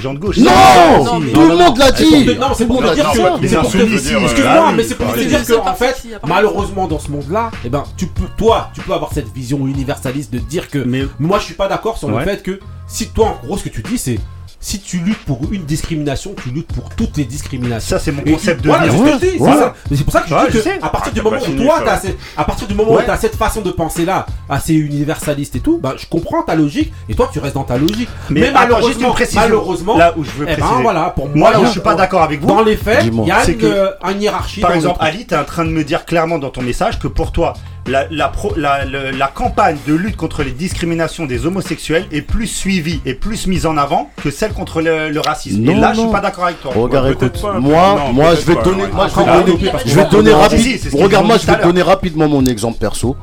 gens 0.00 0.14
de 0.14 0.18
gauche. 0.18 0.38
Non, 0.38 1.20
Tout 1.32 1.40
le 1.40 1.56
monde 1.56 1.78
l'a 1.78 1.92
dit 1.92 2.26
Non, 2.38 2.48
c'est 2.54 2.66
pour 2.66 2.82
te 2.82 2.94
dire 2.94 3.10
que. 3.10 4.24
Excuse-moi, 4.24 4.72
mais 4.72 4.82
c'est 4.84 4.94
pour 4.96 5.12
te 5.12 5.20
dire 5.20 5.44
que, 5.44 5.54
en 5.54 5.74
fait, 5.74 5.96
malheureusement, 6.26 6.86
dans 6.86 6.98
ce 6.98 7.10
monde-là, 7.10 7.50
eh 7.64 7.68
ben, 7.68 7.84
tu 7.96 8.06
peux, 8.06 8.26
toi, 8.36 8.70
tu 8.74 8.80
peux 8.80 8.92
avoir 8.92 9.12
cette 9.12 9.32
vision 9.32 9.66
universaliste 9.66 10.32
de 10.32 10.38
dire 10.38 10.68
que. 10.68 10.84
Moi, 11.18 11.38
je 11.38 11.44
suis 11.44 11.54
pas 11.54 11.68
d'accord 11.68 11.98
sur 11.98 12.08
le 12.08 12.20
fait 12.24 12.42
que 12.42 12.60
si 12.86 13.08
toi, 13.08 13.38
en 13.42 13.46
gros, 13.46 13.56
ce 13.56 13.64
que 13.64 13.68
tu 13.70 13.82
dis, 13.82 13.98
c'est 13.98 14.18
si 14.64 14.80
tu 14.80 14.96
luttes 14.96 15.22
pour 15.26 15.40
une 15.52 15.64
discrimination, 15.64 16.34
tu 16.42 16.48
luttes 16.48 16.72
pour 16.72 16.88
toutes 16.88 17.18
les 17.18 17.26
discriminations. 17.26 17.98
Ça, 17.98 18.02
c'est 18.02 18.12
mon 18.12 18.22
concept 18.22 18.62
de 18.62 18.68
voilà, 18.68 18.86
vie. 18.86 19.36
Voilà. 19.36 19.74
C'est 19.94 20.02
pour 20.04 20.12
ça 20.14 20.22
que 20.22 20.30
je 20.30 20.58
dis 20.58 20.62
que 20.62 20.82
à 20.82 20.88
partir 20.88 21.12
du 21.12 21.20
moment 21.20 21.36
où 21.36 21.62
toi, 21.62 21.82
as 21.86 21.98
cette, 21.98 22.16
à 22.34 22.44
partir 22.44 22.66
du 22.66 22.72
moment 22.72 22.92
où 22.92 22.98
as 22.98 23.16
cette 23.18 23.36
façon 23.36 23.60
de 23.60 23.70
penser 23.70 24.06
là, 24.06 24.24
assez 24.48 24.72
universaliste 24.72 25.56
et 25.56 25.60
tout, 25.60 25.78
bah, 25.82 25.96
je 25.98 26.06
comprends 26.06 26.42
ta 26.42 26.54
logique 26.54 26.90
et 27.10 27.14
toi, 27.14 27.28
tu 27.30 27.40
restes 27.40 27.56
dans 27.56 27.64
ta 27.64 27.76
logique. 27.76 28.08
Mais, 28.30 28.50
malheureusement, 28.52 29.14
malheureusement, 29.34 29.98
là 29.98 30.14
où 30.16 30.24
je 30.24 30.30
veux 30.30 30.46
eh 30.48 30.56
ben, 30.56 30.80
voilà, 30.80 31.10
pour 31.10 31.28
moi, 31.28 31.52
là 31.52 31.60
où 31.60 31.66
je 31.66 31.70
suis 31.72 31.80
pas 31.80 31.94
d'accord 31.94 32.22
avec 32.22 32.40
vous. 32.40 32.46
Dans 32.46 32.62
les 32.62 32.78
faits, 32.78 33.04
il 33.04 33.26
y 33.26 33.30
a 33.30 33.46
une, 33.46 33.64
euh, 33.64 33.90
une, 34.10 34.22
hiérarchie. 34.22 34.62
Par 34.62 34.72
exemple, 34.72 34.96
Ali, 35.00 35.26
t'es 35.26 35.36
en 35.36 35.44
train 35.44 35.66
de 35.66 35.70
me 35.70 35.84
dire 35.84 36.06
clairement 36.06 36.38
dans 36.38 36.50
ton 36.50 36.62
message 36.62 36.98
que 36.98 37.08
pour 37.08 37.32
toi, 37.32 37.52
la, 37.86 38.06
la, 38.10 38.28
pro, 38.28 38.52
la, 38.56 38.84
la, 38.84 39.26
campagne 39.28 39.76
de 39.86 39.94
lutte 39.94 40.16
contre 40.16 40.42
les 40.42 40.52
discriminations 40.52 41.26
des 41.26 41.46
homosexuels 41.46 42.06
est 42.12 42.22
plus 42.22 42.46
suivie 42.46 43.00
et 43.04 43.14
plus 43.14 43.46
mise 43.46 43.66
en 43.66 43.76
avant 43.76 44.10
que 44.22 44.30
celle 44.30 44.52
contre 44.52 44.80
le, 44.80 45.10
le 45.10 45.20
racisme. 45.20 45.62
Non, 45.62 45.72
et 45.72 45.74
là, 45.74 45.92
je 45.92 46.00
suis 46.00 46.10
pas 46.10 46.20
d'accord 46.20 46.44
avec 46.44 46.60
toi. 46.60 46.72
Regarde, 46.74 47.10
écoute, 47.10 47.42
moi, 47.60 48.10
moi, 48.12 48.34
je 48.34 48.46
vais 48.46 48.62
donner, 48.62 48.84
moi, 48.92 49.08
je 49.08 49.16
vais 49.16 49.24
donner, 49.42 49.52
je 49.84 49.94
vais 49.94 50.06
donner 50.06 50.32
rapidement. 50.32 51.02
Regarde, 51.02 51.26
moi, 51.26 51.36
je 51.38 51.46
vais 51.46 51.62
donner 51.62 51.82
rapidement 51.82 52.28
mon 52.28 52.44
exemple 52.46 52.78
perso 52.78 53.16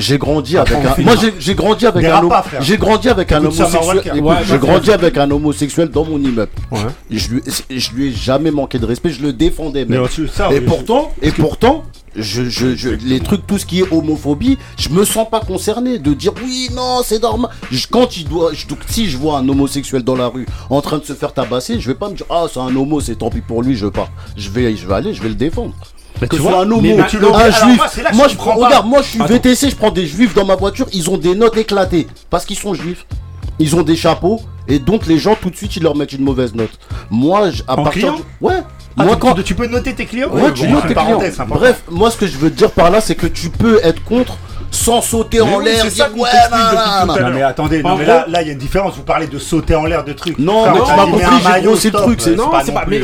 j'ai 0.00 0.18
grandi, 0.18 0.56
avec 0.56 0.76
un. 0.76 1.02
Moi, 1.02 1.14
j'ai 1.38 1.54
grandi 1.54 1.86
avec 1.86 2.04
un. 2.04 2.22
J'ai 2.60 2.76
grandi 2.76 3.08
avec 3.08 3.32
un 3.32 3.44
homosexuel. 3.44 4.02
J'ai 4.44 4.58
grandi 4.58 4.90
avec 4.90 5.16
un 5.18 5.30
homosexuel 5.30 5.88
dans 5.88 6.04
mon 6.04 6.18
immeuble. 6.18 6.50
Je 7.10 7.28
lui, 7.28 7.42
je 7.70 7.90
lui 7.92 8.08
ai 8.08 8.12
jamais 8.12 8.50
manqué 8.50 8.78
de 8.78 8.86
respect. 8.86 9.10
Je 9.10 9.22
le 9.22 9.32
défendais 9.32 9.84
même. 9.84 10.06
Et 10.50 10.60
pourtant, 10.60 11.12
et 11.22 11.30
pourtant, 11.32 11.84
je, 12.16 12.48
je, 12.48 12.88
les 12.88 13.20
trucs, 13.20 13.46
tout 13.46 13.58
ce 13.58 13.66
qui 13.66 13.80
est 13.80 13.92
homophobie, 13.92 14.58
je 14.76 14.88
me 14.88 15.04
sens 15.04 15.28
pas 15.28 15.40
concerné 15.40 15.98
de 15.98 16.12
dire 16.14 16.32
oui, 16.42 16.68
non, 16.74 17.00
c'est 17.04 17.22
normal. 17.22 17.50
Quand 17.90 18.16
il 18.16 18.28
doit, 18.28 18.52
si 18.88 19.08
je 19.08 19.16
vois 19.16 19.38
un 19.38 19.48
homosexuel 19.48 20.02
dans 20.02 20.16
la 20.16 20.28
rue 20.28 20.46
en 20.70 20.80
train 20.80 20.98
de 20.98 21.04
se 21.04 21.12
faire 21.12 21.32
tabasser, 21.32 21.80
je 21.80 21.88
vais 21.88 21.94
pas 21.94 22.08
me 22.08 22.14
dire 22.14 22.26
ah, 22.30 22.46
c'est 22.52 22.60
un 22.60 22.74
homo, 22.74 23.00
c'est 23.00 23.16
tant 23.16 23.30
pis 23.30 23.40
pour 23.40 23.62
lui, 23.62 23.76
je 23.76 23.86
pars. 23.86 24.10
Je 24.36 24.50
vais, 24.50 24.76
je 24.76 24.86
vais 24.86 24.94
aller, 24.94 25.14
je 25.14 25.22
vais 25.22 25.28
le 25.28 25.34
défendre. 25.34 25.74
Que 26.20 26.36
tu 26.36 26.42
vois, 26.42 26.60
un 26.62 26.70
homo, 26.70 26.80
mais 26.80 27.06
tu 27.08 27.18
un 27.18 27.50
juif. 27.50 27.80
Moi, 28.14 28.28
je 28.28 28.36
prends, 28.36 28.54
regarde, 28.54 28.86
moi 28.86 29.02
je 29.02 29.08
suis 29.08 29.20
VTC, 29.20 29.70
je 29.70 29.76
prends 29.76 29.90
des 29.90 30.06
juifs 30.06 30.34
dans 30.34 30.44
ma 30.44 30.56
voiture, 30.56 30.86
ils 30.92 31.10
ont 31.10 31.16
des 31.16 31.34
notes 31.34 31.56
éclatées 31.56 32.06
parce 32.30 32.44
qu'ils 32.44 32.58
sont 32.58 32.74
juifs. 32.74 33.06
Ils 33.60 33.74
ont 33.74 33.82
des 33.82 33.96
chapeaux 33.96 34.40
et 34.68 34.78
donc 34.78 35.06
les 35.06 35.18
gens 35.18 35.34
tout 35.34 35.50
de 35.50 35.56
suite 35.56 35.74
ils 35.76 35.82
leur 35.82 35.96
mettent 35.96 36.12
une 36.12 36.22
mauvaise 36.22 36.54
note. 36.54 36.70
Moi, 37.10 37.48
à 37.66 37.72
en 37.72 37.82
partir 37.82 37.92
client 37.92 38.16
de... 38.16 38.46
ouais. 38.46 38.62
Ah, 38.96 39.04
moi, 39.04 39.14
tu, 39.14 39.20
quand... 39.20 39.42
tu 39.42 39.54
peux 39.54 39.66
noter 39.66 39.94
tes 39.94 40.06
clients 40.06 40.28
Ouais, 40.30 40.52
tu 40.52 40.68
notes 40.68 40.86
tes 40.86 40.94
clients. 40.94 41.20
Bref, 41.48 41.82
moi 41.90 42.10
ce 42.10 42.16
que 42.16 42.26
je 42.26 42.36
veux 42.36 42.50
dire 42.50 42.70
par 42.70 42.90
là, 42.90 43.00
c'est 43.00 43.14
que 43.16 43.26
tu 43.26 43.50
peux 43.50 43.80
être 43.82 44.02
contre 44.04 44.36
sans 44.70 45.02
sauter 45.02 45.40
en 45.40 45.58
l'air, 45.58 45.86
dire 45.86 46.10
ouais, 46.16 46.28
bah, 46.50 47.04
Non, 47.06 47.14
mais 47.32 47.42
attendez, 47.42 47.82
non, 47.82 47.96
mais 47.96 48.06
là, 48.06 48.26
il 48.40 48.46
y 48.46 48.50
a 48.50 48.52
une 48.52 48.58
différence. 48.58 48.96
Vous 48.96 49.02
parlez 49.02 49.26
de 49.26 49.38
sauter 49.38 49.74
en 49.74 49.84
l'air 49.84 50.04
de 50.04 50.12
trucs. 50.12 50.38
Non, 50.38 50.66
non, 50.66 50.84
tu 50.84 50.94
m'as 50.94 51.04
compris, 51.06 51.42
maillot, 51.44 51.76
c'est 51.76 51.90
le 51.90 51.98
truc. 51.98 52.26
Non, 52.28 52.50
c'est 52.64 52.72
pas. 52.72 52.84
Mais 52.88 53.00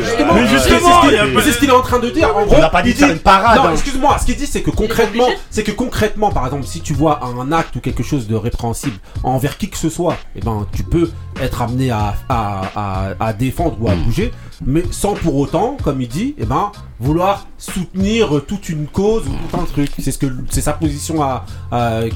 justement, 0.47 1.05
euh, 1.05 1.39
c'est 1.43 1.51
ce 1.51 1.59
qu'il 1.59 1.69
est 1.69 1.73
en 1.73 1.81
train 1.81 1.99
de 1.99 2.09
dire. 2.09 2.35
En 2.35 2.45
gros, 2.45 2.55
on 2.55 2.59
n'a 2.59 2.69
pas 2.69 2.81
dit 2.81 2.93
de 2.93 3.05
une 3.05 3.19
parade. 3.19 3.57
Non, 3.57 3.65
hein. 3.65 3.71
excuse-moi, 3.73 4.17
ce 4.19 4.25
qu'il 4.25 4.35
dit, 4.35 4.47
c'est 4.47 4.61
que 4.61 4.71
concrètement, 4.71 5.27
c'est 5.49 5.63
que 5.63 5.71
concrètement, 5.71 6.31
par 6.31 6.45
exemple, 6.45 6.65
si 6.65 6.81
tu 6.81 6.93
vois 6.93 7.21
un 7.23 7.51
acte 7.51 7.75
ou 7.75 7.79
quelque 7.79 8.03
chose 8.03 8.27
de 8.27 8.35
répréhensible 8.35 8.97
envers 9.23 9.57
qui 9.57 9.69
que 9.69 9.77
ce 9.77 9.89
soit, 9.89 10.17
et 10.35 10.41
ben, 10.41 10.65
tu 10.73 10.83
peux 10.83 11.09
être 11.41 11.61
amené 11.61 11.91
à 11.91 13.33
défendre 13.37 13.77
ou 13.79 13.89
à 13.89 13.95
hmm. 13.95 14.03
bouger 14.03 14.31
mais 14.65 14.83
sans 14.91 15.13
pour 15.13 15.35
autant, 15.35 15.77
comme 15.83 16.01
il 16.01 16.07
dit, 16.07 16.35
eh 16.37 16.45
ben, 16.45 16.71
vouloir 16.99 17.47
soutenir 17.57 18.41
toute 18.47 18.69
une 18.69 18.87
cause 18.87 19.23
ou 19.27 19.31
tout 19.31 19.59
un 19.59 19.65
truc. 19.65 19.91
C'est 19.99 20.11
ce 20.11 20.17
que 20.17 20.27
c'est 20.49 20.61
sa 20.61 20.73
position 20.73 21.21
à, 21.21 21.45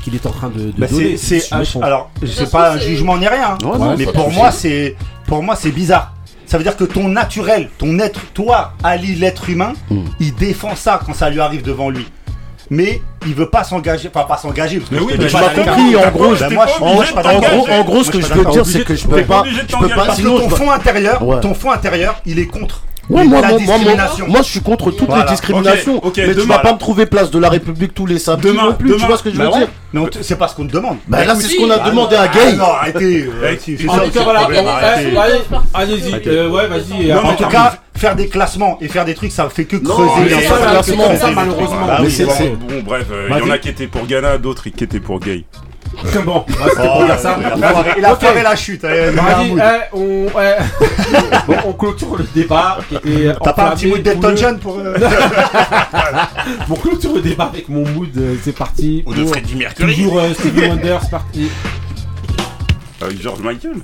qu'il 0.03 0.15
est 0.15 0.25
en 0.25 0.31
train 0.31 0.49
de, 0.49 0.71
de 0.71 0.73
bah, 0.77 0.87
donner. 0.87 1.17
C'est, 1.17 1.39
ce 1.39 1.79
alors, 1.81 2.11
c'est 2.25 2.51
pas 2.51 2.73
un 2.73 2.77
jugement 2.77 3.17
ni 3.17 3.27
rien, 3.27 3.57
hein. 3.63 3.77
non, 3.77 3.95
mais 3.97 4.05
pour 4.05 4.31
moi, 4.31 4.51
c'est, 4.51 4.95
pour 5.27 5.43
moi, 5.43 5.55
c'est 5.55 5.71
bizarre. 5.71 6.13
Ça 6.45 6.57
veut 6.57 6.63
dire 6.63 6.75
que 6.75 6.83
ton 6.83 7.09
naturel, 7.09 7.69
ton 7.77 7.99
être, 7.99 8.21
toi, 8.33 8.73
Ali, 8.83 9.13
l'être 9.13 9.49
humain, 9.49 9.73
il 10.19 10.33
défend 10.33 10.75
ça 10.75 10.99
quand 11.05 11.13
ça 11.13 11.29
lui 11.29 11.39
arrive 11.39 11.61
devant 11.61 11.89
lui 11.89 12.07
mais 12.69 13.01
il 13.25 13.33
veut 13.33 13.49
pas 13.49 13.63
s'engager, 13.63 14.09
enfin 14.13 14.25
pas 14.25 14.37
s'engager. 14.37 14.81
Mais 14.91 14.99
oui, 14.99 15.13
tu 15.13 15.33
m'as 15.33 15.49
compris. 15.49 15.95
En 15.95 16.09
gros, 16.11 16.33
ben, 16.35 17.79
en 17.79 17.83
gros, 17.83 18.03
ce 18.03 18.11
que 18.11 18.21
je 18.21 18.33
veux 18.33 18.45
dire, 18.45 18.65
c'est 18.65 18.83
que 18.83 18.95
je 18.95 19.07
peux 19.07 19.23
pas, 19.23 19.43
je 19.45 19.77
peux 19.77 19.89
pas. 19.89 20.15
Sinon, 20.15 20.39
ton 20.39 20.49
fond 20.49 20.71
intérieur, 20.71 21.39
ton 21.41 21.53
fond 21.53 21.71
intérieur, 21.71 22.21
il 22.25 22.39
est 22.39 22.47
contre. 22.47 22.83
Ouais, 23.09 23.23
moi, 23.23 23.41
moi, 23.41 23.77
moi, 24.27 24.41
je 24.43 24.47
suis 24.47 24.61
contre 24.61 24.91
toutes 24.91 25.09
les 25.15 25.23
discriminations. 25.23 26.01
mais 26.15 26.35
tu 26.35 26.41
vas 26.41 26.59
pas 26.59 26.73
me 26.73 26.77
trouver 26.77 27.05
place 27.05 27.31
de 27.31 27.39
la 27.39 27.49
République 27.49 27.93
tous 27.93 28.05
les 28.05 28.19
samedis 28.19 28.53
non 28.53 28.73
plus. 28.73 28.95
Tu 28.95 29.05
vois 29.05 29.17
ce 29.17 29.23
que 29.23 29.31
je 29.31 29.35
veux 29.35 29.49
bah 29.49 29.57
dire 29.57 29.67
Non, 29.93 30.07
c'est 30.21 30.37
pas 30.37 30.47
ce 30.47 30.55
qu'on 30.55 30.67
te 30.67 30.73
demande. 30.73 30.97
Bah 31.07 31.25
là, 31.25 31.33
bah, 31.33 31.39
c'est 31.41 31.47
ce 31.47 31.57
qu'on 31.57 31.71
a 31.71 31.79
demandé 31.79 32.15
à 32.15 32.23
ah, 32.23 32.27
Gay. 32.27 32.53
Non, 32.53 32.65
arrêtez. 32.65 33.27
Euh, 33.27 33.55
en 33.87 33.99
tout 33.99 34.11
cas, 34.11 34.23
voilà. 34.23 34.47
Allez-y. 35.73 36.13
Ouais, 36.13 36.67
vas-y. 36.67 37.13
En 37.13 37.33
tout 37.33 37.47
cas 37.47 37.73
faire 37.99 38.15
des 38.15 38.27
classements 38.27 38.77
et 38.81 38.87
faire 38.87 39.05
des 39.05 39.13
trucs, 39.13 39.31
ça 39.31 39.49
fait 39.49 39.65
que 39.65 39.77
creuser. 39.77 40.35
Non, 40.35 40.41
bah 40.47 40.81
bon, 41.99 42.83
bref, 42.85 43.07
euh, 43.11 43.29
il 43.29 43.37
y 43.37 43.49
en 43.49 43.51
a 43.51 43.57
qui 43.57 43.69
étaient 43.69 43.87
pour 43.87 44.05
Ghana, 44.05 44.37
d'autres 44.37 44.69
qui 44.69 44.83
étaient 44.83 44.99
pour 44.99 45.19
Gay. 45.19 45.43
bon, 46.25 46.45
bah, 46.47 46.55
c'était 46.69 46.87
oh, 46.87 46.97
pour 46.97 47.05
dire 47.05 47.19
ça. 47.19 47.37
Il 47.97 48.05
a 48.05 48.15
fait 48.15 48.43
la 48.43 48.55
chute. 48.55 48.85
Eh, 48.85 49.11
on, 49.93 50.27
eh. 50.27 51.53
on 51.65 51.73
clôture 51.73 52.15
le 52.17 52.25
débat. 52.33 52.79
T'as 53.43 53.53
pas 53.53 53.71
un 53.71 53.75
petit 53.75 53.87
mood 53.87 54.01
d'Elton 54.01 54.35
John 54.35 54.59
pour. 54.59 54.79
Euh... 54.79 54.95
on 56.69 56.75
clôture 56.75 57.15
le 57.15 57.21
débat 57.21 57.45
avec 57.45 57.67
mon 57.69 57.85
mood, 57.85 58.09
euh, 58.17 58.35
c'est 58.43 58.55
parti. 58.55 59.03
Ou 59.05 59.13
de 59.13 59.25
Freddie 59.25 59.55
Mercury. 59.55 59.95
Toujours 59.95 60.19
euh, 60.19 60.29
Wonder, 60.69 60.97
c'est 61.01 61.11
parti. 61.11 61.49
Avec 63.01 63.21
George 63.21 63.41
Michael. 63.41 63.81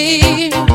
City. 0.00 0.69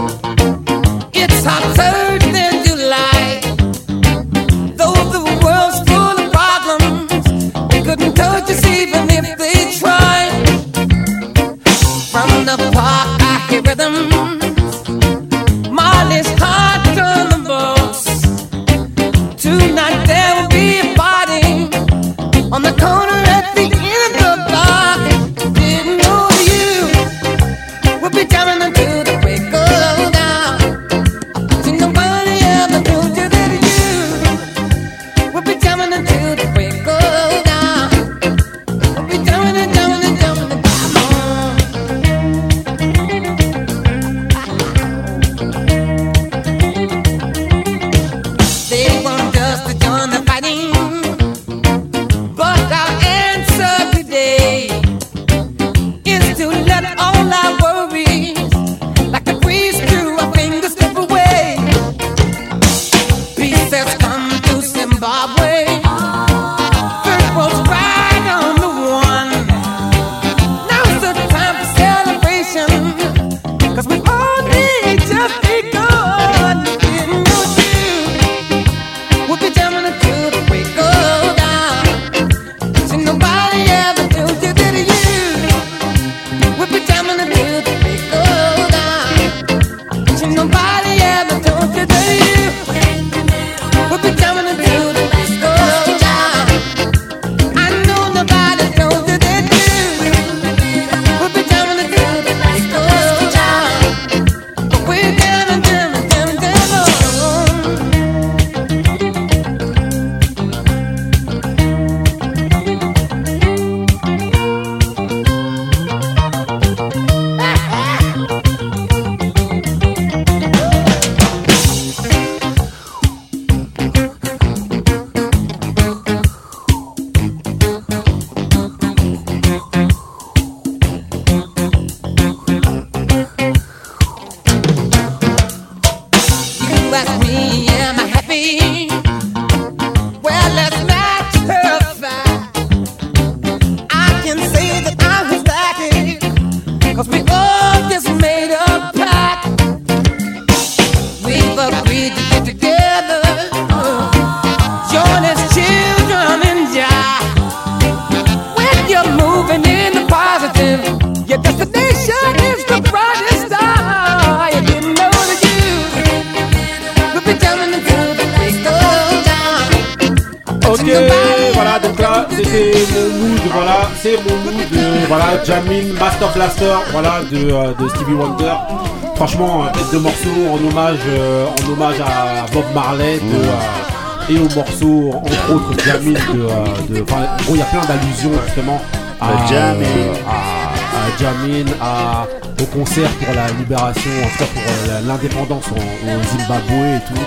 Franchement, 179.35 179.65
euh, 179.65 179.71
tête 179.73 179.91
de 179.93 179.97
morceau 179.97 180.29
en 180.49 180.67
hommage, 180.69 180.97
euh, 181.09 181.45
en 181.45 181.71
hommage 181.71 181.95
à 181.99 182.45
Bob 182.53 182.63
Marley 182.73 183.17
de, 183.19 183.35
euh, 183.35 184.29
et 184.29 184.39
au 184.39 184.47
morceau, 184.55 185.11
entre 185.13 185.53
autres, 185.53 185.83
Jamin 185.85 186.11
de, 186.13 186.93
de, 186.95 187.01
enfin, 187.03 187.17
il 187.49 187.57
y 187.57 187.61
a 187.61 187.65
plein 187.65 187.81
d'allusions 187.81 188.31
justement 188.45 188.79
à, 189.19 189.27
Le 189.31 189.47
Jamin. 189.53 190.13
à, 190.25 190.97
à 190.97 191.19
Jamin, 191.19 191.65
à, 191.81 192.25
au 192.61 192.65
concert 192.67 193.09
pour 193.09 193.35
la 193.35 193.47
libération, 193.59 194.09
en 194.23 194.27
tout 194.29 194.37
cas 194.37 194.45
pour 194.53 195.07
l'indépendance 195.07 195.65
en- 195.71 195.75
au 195.75 196.39
Zimbabwe 196.39 196.95
et 196.95 196.99
tout. 197.13 197.21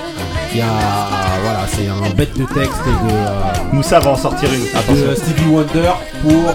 Il 0.54 0.58
y 0.58 0.62
a, 0.62 0.66
voilà, 1.42 1.60
c'est 1.70 1.88
un 1.88 2.08
bête 2.14 2.32
de 2.38 2.44
texte 2.46 2.80
et 2.86 3.06
de, 3.70 3.76
Moussa 3.76 4.00
va 4.00 4.10
en 4.12 4.16
sortir 4.16 4.48
une. 4.52 4.94
de 4.96 5.14
Stevie 5.14 5.50
Wonder 5.50 5.90
pour 6.22 6.54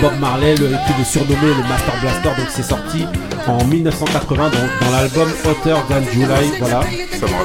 Bob 0.00 0.18
Marley, 0.20 0.56
le, 0.56 0.66
qui 0.66 0.92
le 0.98 1.04
surnommé 1.04 1.54
le 1.56 1.62
Master 1.68 1.94
Blaster. 2.02 2.28
Donc 2.36 2.48
c'est 2.50 2.64
sorti 2.64 3.06
en 3.48 3.64
1980 3.64 4.50
dans, 4.50 4.86
dans 4.86 4.92
l'album 4.96 5.28
Hotter 5.44 5.74
Than 5.88 6.02
July. 6.12 6.52
Voilà, 6.58 6.80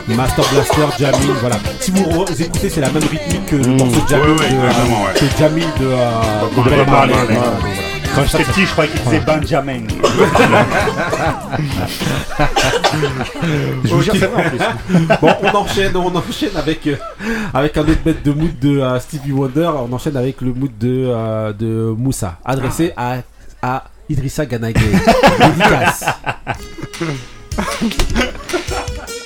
Master 0.08 0.46
Blaster, 0.52 0.88
Jamil. 1.04 1.32
Voilà. 1.42 1.58
Si 1.80 1.92
vous 1.92 2.04
re- 2.04 2.42
écoutez, 2.42 2.70
c'est 2.70 2.82
la 2.82 2.90
même 2.92 3.04
rythmique 3.04 3.46
que 3.48 3.56
le 3.56 3.68
morceau 3.76 4.02
de 4.02 4.08
Jamil 4.08 4.36
de, 4.36 4.42
euh, 4.42 5.14
que 5.16 5.26
Jamil 5.40 5.66
de, 5.80 5.86
euh, 5.86 6.50
de 6.50 6.56
Bob 6.56 6.66
Bob 6.66 6.74
Marley. 6.88 6.88
Marley. 6.88 7.14
Marley. 7.16 7.36
Voilà, 7.36 7.52
donc 7.52 7.60
voilà. 7.60 7.74
Quand 8.16 8.24
j'étais 8.32 8.44
petit, 8.46 8.66
je 8.66 8.72
croyais 8.72 8.90
qu'il 8.92 9.02
disait 9.02 9.20
Benjamin. 9.20 9.82
Je 13.84 13.94
vous 13.94 14.02
jure, 14.02 14.14
c'est 14.18 14.26
vrai 14.28 14.46
en 14.46 14.50
plus. 14.50 14.60
Bon, 15.22 15.30
on 15.44 15.56
enchaîne, 15.58 15.96
on 15.96 16.16
enchaîne 16.16 16.56
avec, 16.56 16.88
euh, 16.88 16.96
avec 17.54 17.78
un 17.78 17.82
autre 17.82 18.00
bête 18.04 18.24
de 18.24 18.32
mood 18.32 18.58
de 18.60 18.80
euh, 18.80 19.00
Stevie 19.00 19.32
Wonder. 19.34 19.70
On 19.88 19.94
enchaîne 19.94 20.18
avec 20.18 20.42
le 20.42 20.52
mood 20.54 20.72
de, 20.80 21.06
euh, 21.08 21.54
de 21.54 21.94
Moussa, 21.98 22.38
adressé 22.44 22.94
à, 22.98 23.18
à 23.62 23.86
Idrissa 24.10 24.46
Ganagay. 24.46 24.82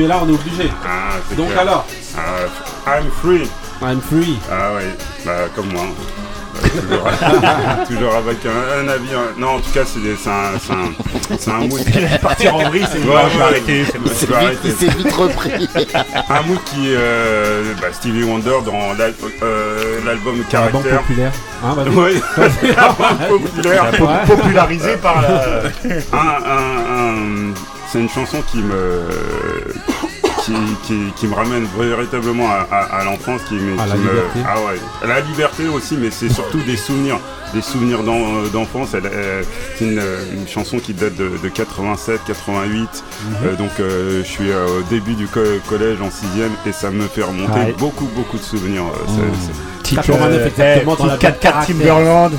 mais 0.00 0.06
là 0.06 0.18
on 0.22 0.28
est 0.28 0.32
obligé. 0.32 0.70
Ah, 0.84 1.16
c'est 1.28 1.36
Donc 1.36 1.48
clair. 1.48 1.60
alors, 1.60 1.86
Ah, 2.16 2.98
I'm 2.98 3.10
free. 3.22 3.48
I'm 3.82 4.00
free. 4.00 4.38
Ah 4.50 4.74
ouais, 4.74 4.96
bah 5.24 5.32
comme 5.54 5.68
moi. 5.72 5.82
Euh, 6.62 6.68
toujours, 6.68 7.08
toujours 7.88 8.14
avec 8.16 8.38
un, 8.44 8.84
un 8.84 8.88
avis. 8.88 9.14
un- 9.14 9.38
Non, 9.40 9.48
en 9.56 9.60
tout 9.60 9.70
cas, 9.72 9.82
c'est 9.86 10.00
des- 10.02 10.16
c'est 10.16 10.28
un, 10.28 10.58
c'est 10.60 10.72
un, 10.72 11.36
c'est 11.38 11.50
un 11.50 11.58
mood. 11.60 11.80
Partir 12.22 12.56
en 12.56 12.68
vrille, 12.68 12.86
c'est 12.90 12.98
Ouais, 12.98 13.04
bon, 13.06 13.18
je 13.32 13.36
vais 13.36 13.36
ouais, 13.38 13.42
arrêter. 13.44 13.84
c'est 13.86 13.98
vite, 14.26 14.34
arrêter. 14.34 14.58
il 14.64 14.72
s'est 14.72 14.88
vite 14.88 15.12
repris. 15.12 15.50
Un 16.28 16.42
mood 16.42 16.58
qui, 16.66 16.92
euh, 16.94 17.72
bah, 17.80 17.86
Stevie 17.92 18.24
Wonder 18.24 18.58
dans 18.66 18.92
l'al- 18.98 19.14
euh, 19.42 20.00
l'album 20.04 20.34
La 20.36 20.42
banque 20.42 20.50
Caractère. 20.50 21.00
populaire. 21.02 21.32
Hein. 21.64 21.74
Ouais, 21.96 22.14
la 22.76 22.88
banque 22.88 23.28
populaire. 23.28 23.92
Ouais. 24.00 24.36
Popularisé 24.36 24.96
par 24.96 25.22
la. 25.22 25.28
Un- 26.12 26.18
un- 26.18 26.98
un- 26.98 27.54
c'est 27.90 27.98
une 28.00 28.08
chanson 28.10 28.38
qui 28.52 28.58
me 28.58 29.02
qui, 30.54 30.94
qui- 30.94 31.12
qui 31.16 31.26
me 31.26 31.34
ramène 31.34 31.66
véritablement 31.78 32.50
à, 32.50 32.66
à- 32.70 32.98
à 33.00 33.04
l'enfance 33.04 33.42
qui, 33.48 33.54
me- 33.54 33.78
À 33.78 33.86
la 33.86 33.92
qui 33.94 33.98
me- 34.00 34.10
liberté. 34.10 34.40
ah 34.46 34.56
ouais 34.60 35.08
la 35.08 35.20
liberté 35.20 35.68
aussi 35.68 35.96
mais 35.96 36.10
c'est 36.10 36.28
surtout 36.28 36.60
des 36.62 36.76
souvenirs 36.76 37.18
des 37.54 37.62
souvenirs 37.62 38.02
d'en- 38.02 38.42
d'enfance 38.52 38.94
Elle- 38.94 39.06
elle- 39.12 39.44
c'est 39.76 39.84
une, 39.84 40.02
une 40.34 40.46
chanson 40.48 40.78
qui 40.78 40.92
date 40.94 41.16
de, 41.16 41.30
de 41.42 41.48
87 41.48 42.20
88 42.26 42.70
Mhm. 42.80 43.34
Euh, 43.44 43.56
donc 43.56 43.70
euh, 43.80 44.22
je 44.24 44.28
suis 44.28 44.50
euh, 44.50 44.78
au 44.78 44.82
début 44.82 45.14
du 45.14 45.26
co- 45.26 45.40
collège 45.68 46.00
en 46.00 46.10
sixième 46.10 46.52
et 46.66 46.72
ça 46.72 46.90
me 46.90 47.06
fait 47.06 47.22
remonter 47.22 47.52
Ouais. 47.58 47.74
beaucoup 47.78 48.08
beaucoup 48.16 48.38
de 48.38 48.42
souvenirs 48.42 48.82
euh, 48.84 49.06
c'est- 49.06 49.46
c'est- 49.46 49.82
Type, 49.82 49.96
89 50.02 50.46
exactement 50.46 50.94
dans 50.96 51.06
la 51.06 51.16
4 51.16 51.40
4 51.40 51.40
caractère. 51.40 51.76
Timberland. 51.76 52.32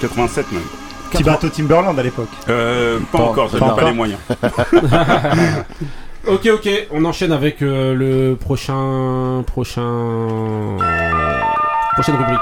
87 0.00 0.52
même 0.52 0.62
Petit 1.10 1.24
bateau 1.24 1.48
Timberland 1.50 1.98
à 1.98 2.02
l'époque. 2.02 2.28
Euh, 2.48 2.98
pas 3.10 3.18
Pas- 3.18 3.24
encore 3.24 3.50
pas 3.50 3.58
j'avais 3.58 3.74
pas 3.80 3.84
les 3.90 3.92
moyens 3.96 4.18
Ok, 6.26 6.48
ok, 6.54 6.68
on 6.92 7.04
enchaîne 7.04 7.32
avec 7.32 7.62
euh, 7.62 7.94
le 7.94 8.36
prochain, 8.36 9.42
prochain, 9.46 10.76
prochaine 11.94 12.14
rubrique. 12.16 12.38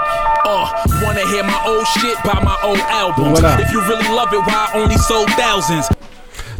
Wanna 1.03 1.21
hear 1.21 1.45
my 1.45 1.55
old 1.67 1.87
shit 1.87 2.15
by 2.23 2.39
my 2.43 2.69
old 2.69 2.79
albums? 2.93 3.31
voilà. 3.41 3.59
If 3.61 3.73
you 3.73 3.81
really 3.81 4.05
love 4.09 4.29
it, 4.33 4.41
why 4.47 4.53
I 4.75 4.83
only 4.83 4.99
sold 4.99 5.29
thousands? 5.31 5.89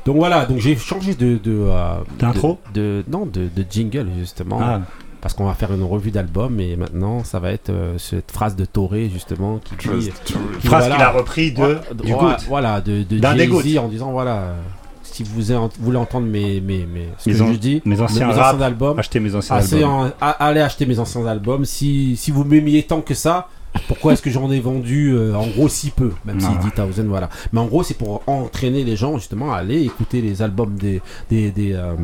Donc 0.07 0.17
voilà, 0.17 0.47
donc 0.47 0.59
j'ai 0.61 0.77
changé 0.77 1.15
de, 1.15 1.37
de, 1.37 1.59
euh, 1.69 1.99
D'intro? 2.19 2.59
de, 2.73 2.81
de- 2.81 3.05
non, 3.11 3.27
de, 3.27 3.49
de 3.55 3.67
jingle 3.71 4.07
justement. 4.19 4.59
Ah. 4.63 4.81
Parce 5.21 5.35
qu'on 5.35 5.45
va 5.45 5.53
faire 5.53 5.71
une 5.75 5.85
revue 5.85 6.11
d'album 6.11 6.59
et 6.59 6.77
maintenant 6.77 7.23
ça 7.25 7.39
va 7.39 7.53
être 7.53 7.69
euh, 7.69 7.99
cette 7.99 8.31
phrase 8.33 8.57
de 8.57 8.65
Toré 8.65 9.11
justement 9.13 9.59
qui 9.59 9.77
dit. 9.77 10.11
qui, 10.25 10.33
Phrase 10.67 10.89
voilà, 10.89 10.95
qu'il 10.95 11.05
a 11.05 11.11
repris 11.11 11.53
de. 11.53 11.61
Ouais, 11.63 11.77
Du 12.03 12.15
ouais. 12.15 12.37
Voilà, 12.49 12.81
de, 12.81 13.03
de 13.03 13.19
D'un 13.19 13.35
des 13.35 13.47
Jay-Z 13.47 13.77
en 13.79 13.89
disant 13.89 14.11
voilà, 14.13 14.37
euh, 14.37 14.53
si 15.13 15.23
vous 15.25 15.41
voulez 15.81 15.97
entendre 15.99 16.27
mes, 16.27 16.61
mes, 16.61 16.87
mes, 16.87 17.09
ce 17.19 17.31
Mes 17.31 17.37
que 17.37 17.53
je 17.53 17.59
dis, 17.59 17.83
mes 17.85 18.01
anciens 18.01 18.27
mes 18.29 18.33
rap, 18.35 18.55
anciens 18.55 18.67
albums, 18.67 18.99
Acheter 18.99 19.21
mes 19.21 19.35
anciens 19.35 19.57
albums. 19.57 19.83
en- 19.85 20.11
allez 20.39 20.61
acheter 20.61 20.87
mes 20.87 20.99
anciens 20.99 21.27
albums. 21.27 21.65
Si, 21.65 22.17
si 22.17 22.31
vous 22.31 22.45
m'aimiez 22.45 22.83
tant 22.85 23.01
que 23.01 23.15
ça, 23.15 23.49
pourquoi 23.87 24.13
est-ce 24.15 24.23
que 24.23 24.31
j'en 24.31 24.51
ai 24.51 24.59
vendu 24.61 25.13
euh, 25.15 25.35
en 25.35 25.47
gros 25.47 25.69
si 25.69 25.91
peu 25.91 26.13
Même 26.25 26.41
si. 26.41 26.47
10 26.49 26.93
000, 26.95 27.09
voilà. 27.09 27.29
Mais 27.53 27.61
en 27.61 27.67
gros, 27.67 27.83
c'est 27.85 27.95
pour 27.95 28.23
entraîner 28.27 28.83
les 28.85 28.97
gens 28.97 29.17
justement 29.17 29.53
à 29.53 29.59
aller 29.59 29.83
écouter 29.83 30.21
les 30.21 30.43
albums 30.43 30.75
des, 30.77 31.01
des, 31.31 31.51
des, 31.53 31.73
euh, 31.75 31.95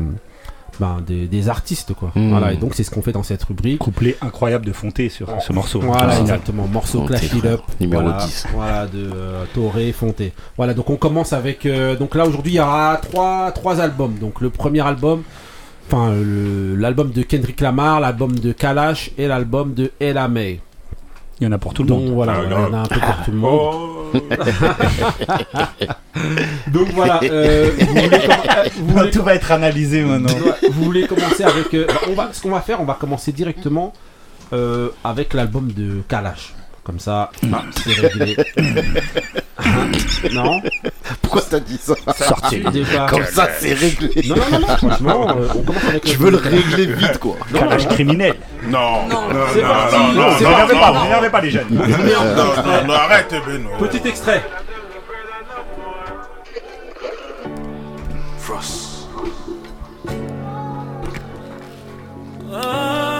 ben, 0.79 0.97
des, 1.05 1.27
des 1.27 1.49
artistes, 1.49 1.93
quoi. 1.93 2.11
Hmm. 2.15 2.29
Voilà, 2.29 2.53
et 2.53 2.57
donc 2.57 2.73
c'est 2.75 2.83
ce 2.83 2.91
qu'on 2.91 3.01
fait 3.01 3.11
dans 3.11 3.23
cette 3.23 3.43
rubrique. 3.43 3.79
Couplet 3.79 4.15
incroyable 4.21 4.65
de 4.65 4.71
Fonté 4.71 5.09
sur 5.09 5.29
ce 5.41 5.53
morceau. 5.53 5.79
Voilà, 5.81 6.19
exactement. 6.19 6.67
Morceau 6.67 6.99
Fonté, 7.01 7.19
Clash 7.19 7.33
It. 7.33 7.45
Up. 7.45 7.61
Numéro 7.79 8.03
voilà, 8.03 8.17
10. 8.25 8.47
Voilà, 8.53 8.85
de 8.87 9.09
euh, 9.13 9.43
Toré 9.53 9.91
Fonté. 9.91 10.33
Voilà, 10.57 10.73
donc 10.73 10.89
on 10.89 10.97
commence 10.97 11.33
avec. 11.33 11.65
euh, 11.65 11.95
donc 11.95 12.15
là, 12.15 12.25
aujourd'hui, 12.25 12.53
il 12.53 12.55
y 12.55 12.59
aura 12.59 12.97
trois, 13.01 13.51
trois 13.51 13.79
albums. 13.81 14.15
Donc 14.19 14.41
le 14.41 14.49
premier 14.49 14.81
album, 14.85 15.23
enfin, 15.87 16.11
le- 16.13 16.75
l'album 16.75 17.11
de 17.11 17.21
Kendrick 17.23 17.59
Lamar, 17.61 17.99
l'album 17.99 18.37
de 18.37 18.51
Kalash 18.51 19.11
et 19.17 19.27
l'album 19.27 19.73
de 19.73 19.91
Ella 19.99 20.27
May. 20.27 20.59
Il 21.39 21.43
y 21.43 21.47
en 21.47 21.51
a 21.51 21.57
pour 21.59 21.73
tout 21.73 21.83
le 21.83 21.89
Donc 21.89 22.03
monde. 22.03 22.13
voilà, 22.13 22.35
Ah, 22.37 22.41
il 22.45 22.51
y 22.51 22.55
en 22.55 22.73
a 22.73 22.77
un 22.77 22.85
peu 22.85 22.99
pour 22.99 23.15
tout 23.25 23.31
le 23.31 23.37
monde. 23.37 23.59
Oh. 23.61 23.93
Donc 26.71 26.87
voilà, 26.93 27.19
euh, 27.23 27.71
vous, 27.79 27.85
voulez 27.87 28.09
comm- 28.17 28.57
euh, 28.57 28.69
vous 28.79 28.87
voulez 28.97 29.11
Tout 29.11 29.23
va 29.23 29.35
être 29.35 29.51
analysé 29.51 30.03
maintenant. 30.03 30.33
Vous 30.71 30.83
voulez 30.83 31.07
commencer 31.07 31.43
avec. 31.43 31.73
euh, 31.73 31.85
bah, 31.87 31.93
on 32.09 32.13
va, 32.13 32.29
ce 32.33 32.41
qu'on 32.41 32.49
va 32.49 32.61
faire, 32.61 32.81
on 32.81 32.85
va 32.85 32.95
commencer 32.95 33.31
directement 33.31 33.93
euh, 34.53 34.89
avec 35.03 35.33
l'album 35.33 35.71
de 35.71 36.01
Kalash. 36.07 36.53
Comme 36.87 36.99
ça, 37.01 37.29
ah, 37.51 37.63
c'est 37.83 37.99
réglé. 37.99 38.37
Non 40.31 40.61
Pourquoi 41.21 41.41
t'as 41.41 41.59
dit 41.59 41.77
ça 41.77 41.95
Sortez 42.17 42.59
déjà. 42.71 43.07
Comme 43.07 43.25
ça, 43.25 43.49
c'est 43.59 43.73
réglé. 43.73 44.09
Non, 44.25 44.35
non, 44.37 44.43
non, 44.51 44.59
non 44.61 44.77
franchement, 44.77 45.29
euh, 45.37 45.47
on. 45.53 45.99
Tu 45.99 46.15
veux 46.15 46.31
le 46.31 46.37
régler 46.37 46.85
vite, 46.85 47.17
quoi. 47.17 47.35
Calage 47.53 47.89
criminel. 47.89 48.35
Non, 48.69 49.05
non, 49.09 49.27
non, 49.27 49.35
c'est 49.53 49.61
non, 49.63 49.67
parti. 49.67 49.95
non, 49.97 50.13
non, 50.13 50.35
c'est 50.37 50.43
non, 50.45 50.51
parti. 50.51 50.73
non, 50.73 50.79
pas, 50.79 50.91
non, 50.93 51.03
n'énervez 51.03 51.29
pas 51.29 51.41
les 51.41 51.51
jeunes. 51.51 51.67
Non, 51.71 51.83
non, 51.85 52.87
non, 52.87 52.93
arrête, 52.93 53.35
Benoît. 53.45 53.77
Petit 53.79 54.07
extrait. 54.07 54.45
Frost. 58.39 59.09
Ah. 62.53 63.16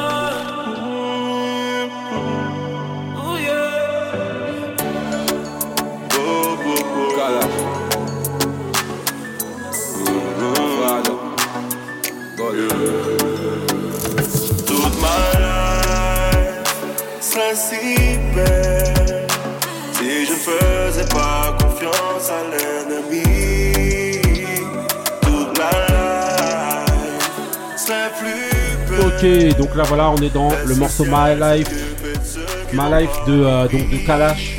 Si 17.55 18.17
belle 18.35 19.27
si 19.93 20.25
je 20.25 20.33
faisais 20.33 21.05
pas 21.09 21.55
confiance 21.59 22.29
à 22.29 22.43
l'ennemi. 22.51 23.23
Toute 25.21 25.57
la 25.57 25.71
life 25.87 27.77
serait 27.77 28.11
plus 28.19 28.51
belle. 28.89 29.51
Ok, 29.51 29.57
donc 29.57 29.75
là 29.75 29.83
voilà, 29.83 30.09
on 30.11 30.17
est 30.17 30.33
dans 30.33 30.49
le 30.65 30.75
morceau 30.75 31.05
My 31.05 31.35
Life, 31.39 31.69
My 32.73 32.89
Life 32.91 33.11
de 33.27 33.43
euh, 33.43 33.67
donc 33.67 33.89
de 33.89 33.97
Kalash. 34.05 34.57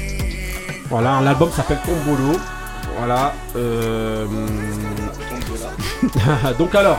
Voilà, 0.88 1.20
l'album 1.22 1.50
s'appelle 1.52 1.78
Tombolo. 1.84 2.38
Voilà. 2.98 3.32
euh, 3.56 4.26
donc 6.58 6.74
alors, 6.74 6.98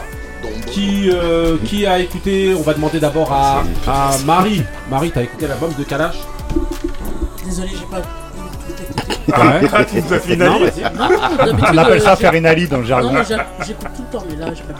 qui 0.71 1.09
euh, 1.11 1.57
qui 1.65 1.85
a 1.85 1.99
écouté 1.99 2.53
On 2.57 2.61
va 2.61 2.73
demander 2.73 2.99
d'abord 2.99 3.31
à, 3.31 3.63
à 3.87 4.17
Marie. 4.25 4.63
Marie, 4.89 5.11
t'as 5.11 5.23
écouté 5.23 5.47
l'album 5.47 5.71
de 5.77 5.83
Kalash 5.83 6.15
Désolé, 7.45 7.69
j'ai 7.71 7.85
pas. 7.85 8.01
Ouais. 9.29 9.61
Vous 10.01 10.13
avez 10.13 10.33
une 10.33 10.39
Non, 10.39 10.59
On 10.59 11.77
appelle 11.77 11.93
euh, 11.93 11.99
ça 11.99 12.15
j'ai- 12.15 12.21
faire 12.21 12.33
une 12.33 12.45
Ali 12.47 12.67
dans 12.67 12.79
le 12.79 12.85
jargon. 12.85 13.11
Non, 13.13 13.21
j'écoute 13.23 13.87
tout 13.95 14.03
le 14.11 14.17
temps, 14.17 14.25
mais 14.29 14.35
là, 14.35 14.51
j'ai 14.55 14.63
pas. 14.63 14.79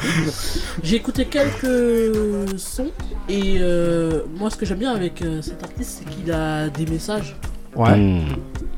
J'ai 0.84 0.96
écouté 0.96 1.26
quelques 1.26 2.58
sons 2.60 2.88
et 3.28 3.58
euh, 3.60 4.22
moi, 4.38 4.50
ce 4.50 4.56
que 4.56 4.66
j'aime 4.66 4.80
bien 4.80 4.92
avec 4.94 5.22
euh, 5.22 5.42
cet 5.42 5.64
artiste, 5.64 6.00
c'est 6.04 6.10
qu'il 6.16 6.32
a 6.32 6.68
des 6.70 6.86
messages 6.86 7.36
Ouais. 7.76 7.96
Hmm. 7.96 8.22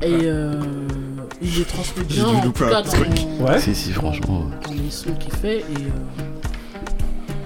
et 0.02 0.18
euh, 0.24 0.52
il 1.40 1.56
les 1.58 1.64
transmet 1.64 2.04
bien, 2.04 2.26
en 2.26 2.40
tout 2.42 2.52
cas 2.52 2.66
un 2.66 2.82
dans, 2.82 2.90
truc. 2.90 3.08
Ouais. 3.40 3.58
Si, 3.58 3.74
si, 3.74 3.90
franchement. 3.92 4.44
dans 4.66 4.72
les 4.74 4.90
sons 4.90 5.14
qu'il 5.18 5.32
fait. 5.32 5.60
Et 5.60 5.62
euh, 5.62 6.22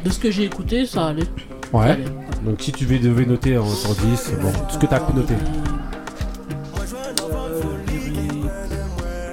de 0.07 0.13
ce 0.13 0.19
que 0.19 0.31
j'ai 0.31 0.45
écouté, 0.45 0.87
ça 0.87 1.07
allait. 1.09 1.23
Ça 1.25 1.79
Ouais. 1.79 1.91
allait. 1.91 2.05
Donc 2.45 2.61
si 2.61 2.73
tu 2.73 2.85
devais 2.87 3.27
noter 3.27 3.59
en 3.59 3.67
sur 3.69 3.91
10, 3.95 4.33
bon, 4.41 4.51
tout 4.53 4.75
ce 4.75 4.79
que 4.79 4.87
t'as 4.87 5.01
noté. 5.13 5.35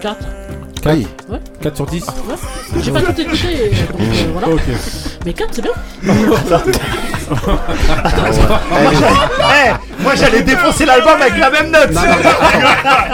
4 0.01 0.17
Oui. 0.85 1.07
4 1.61 1.75
sur 1.77 1.85
10 1.85 2.03
Ouais. 2.27 2.35
J'ai 2.81 2.91
pas 2.91 3.01
tout 3.01 3.11
écouté, 3.21 3.23
donc 3.25 4.01
euh, 4.01 4.25
voilà. 4.33 4.47
Ok. 4.49 4.61
Mais 5.25 5.33
4 5.33 5.49
c'est 5.53 5.61
bien. 5.61 5.71
Moi, 6.03 6.17
j'allais- 8.99 9.15
Eh, 9.39 10.03
moi, 10.03 10.15
j'allais 10.15 10.41
défoncer 10.41 10.85
l'album 10.85 11.21
avec 11.21 11.37
la 11.37 11.49
même 11.49 11.71
note. 11.71 11.91
Non, 11.91 12.01
non, 12.01 12.07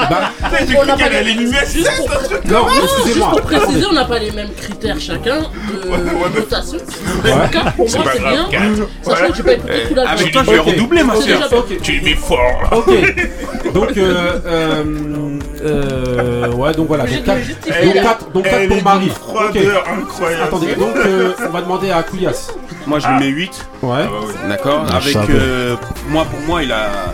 bah, 0.09 0.31
J'ai 0.67 0.75
On 0.77 0.81
cru 0.81 0.89
a 0.91 0.95
qu'elle 0.95 1.15
allait 1.15 1.33
Juste 1.33 1.91
pour, 1.97 2.09
non, 2.51 2.69
juste 2.69 2.93
excusez-moi. 2.97 3.29
pour 3.31 3.41
préciser, 3.41 3.85
on 3.89 3.93
n'a 3.93 4.05
pas 4.05 4.19
les 4.19 4.31
mêmes 4.31 4.49
critères 4.57 4.99
chacun 4.99 5.41
de 5.41 6.39
notation. 6.39 6.77
Donc 7.23 7.51
4 7.51 7.73
pour 7.73 7.89
moi 7.91 8.03
c'est 8.13 8.19
bien. 8.19 8.49
Sachant 9.03 9.27
que 9.29 9.35
j'ai 9.37 9.43
pas 9.43 9.53
écouté 9.53 9.73
tout 9.89 9.95
l'album. 9.95 10.13
Avec 10.17 10.31
toi, 10.31 10.41
je 10.45 10.51
vais 10.51 10.59
redoubler, 10.59 11.03
ma 11.03 11.13
bien. 11.17 11.39
Tu 11.83 12.01
mets 12.01 12.15
fort. 12.15 12.69
Ok. 12.71 12.93
Donc, 13.73 13.95
euh, 13.97 14.83
euh, 15.63 16.51
ouais, 16.53 16.73
donc 16.73 16.87
voilà. 16.87 17.03
Donc 17.05 17.13
J'ai 17.13 17.21
4 17.21 17.37
justifié, 17.43 17.85
donc 17.85 17.95
là. 17.95 18.01
quatre- 18.03 18.31
donc 18.31 18.43
quatre 18.43 18.55
Elle 18.55 18.67
pour 18.69 18.77
est 18.77 18.81
Marie. 18.81 19.11
incroyable. 19.11 20.43
Attendez, 20.43 20.75
donc 20.75 20.95
euh, 20.95 21.33
on 21.47 21.49
va 21.49 21.61
demander 21.61 21.91
à 21.91 22.03
Kouyas. 22.03 22.51
Moi, 22.87 22.99
je 22.99 23.07
lui 23.07 23.19
mets 23.19 23.27
8. 23.27 23.65
Ouais. 23.83 24.05
D'accord 24.47 24.85
Ah, 24.89 24.95
Avec 24.97 25.15
euh, 25.29 25.75
moi 26.07 26.25
pour 26.25 26.39
moi 26.47 26.63
il 26.63 26.71
a 26.71 27.13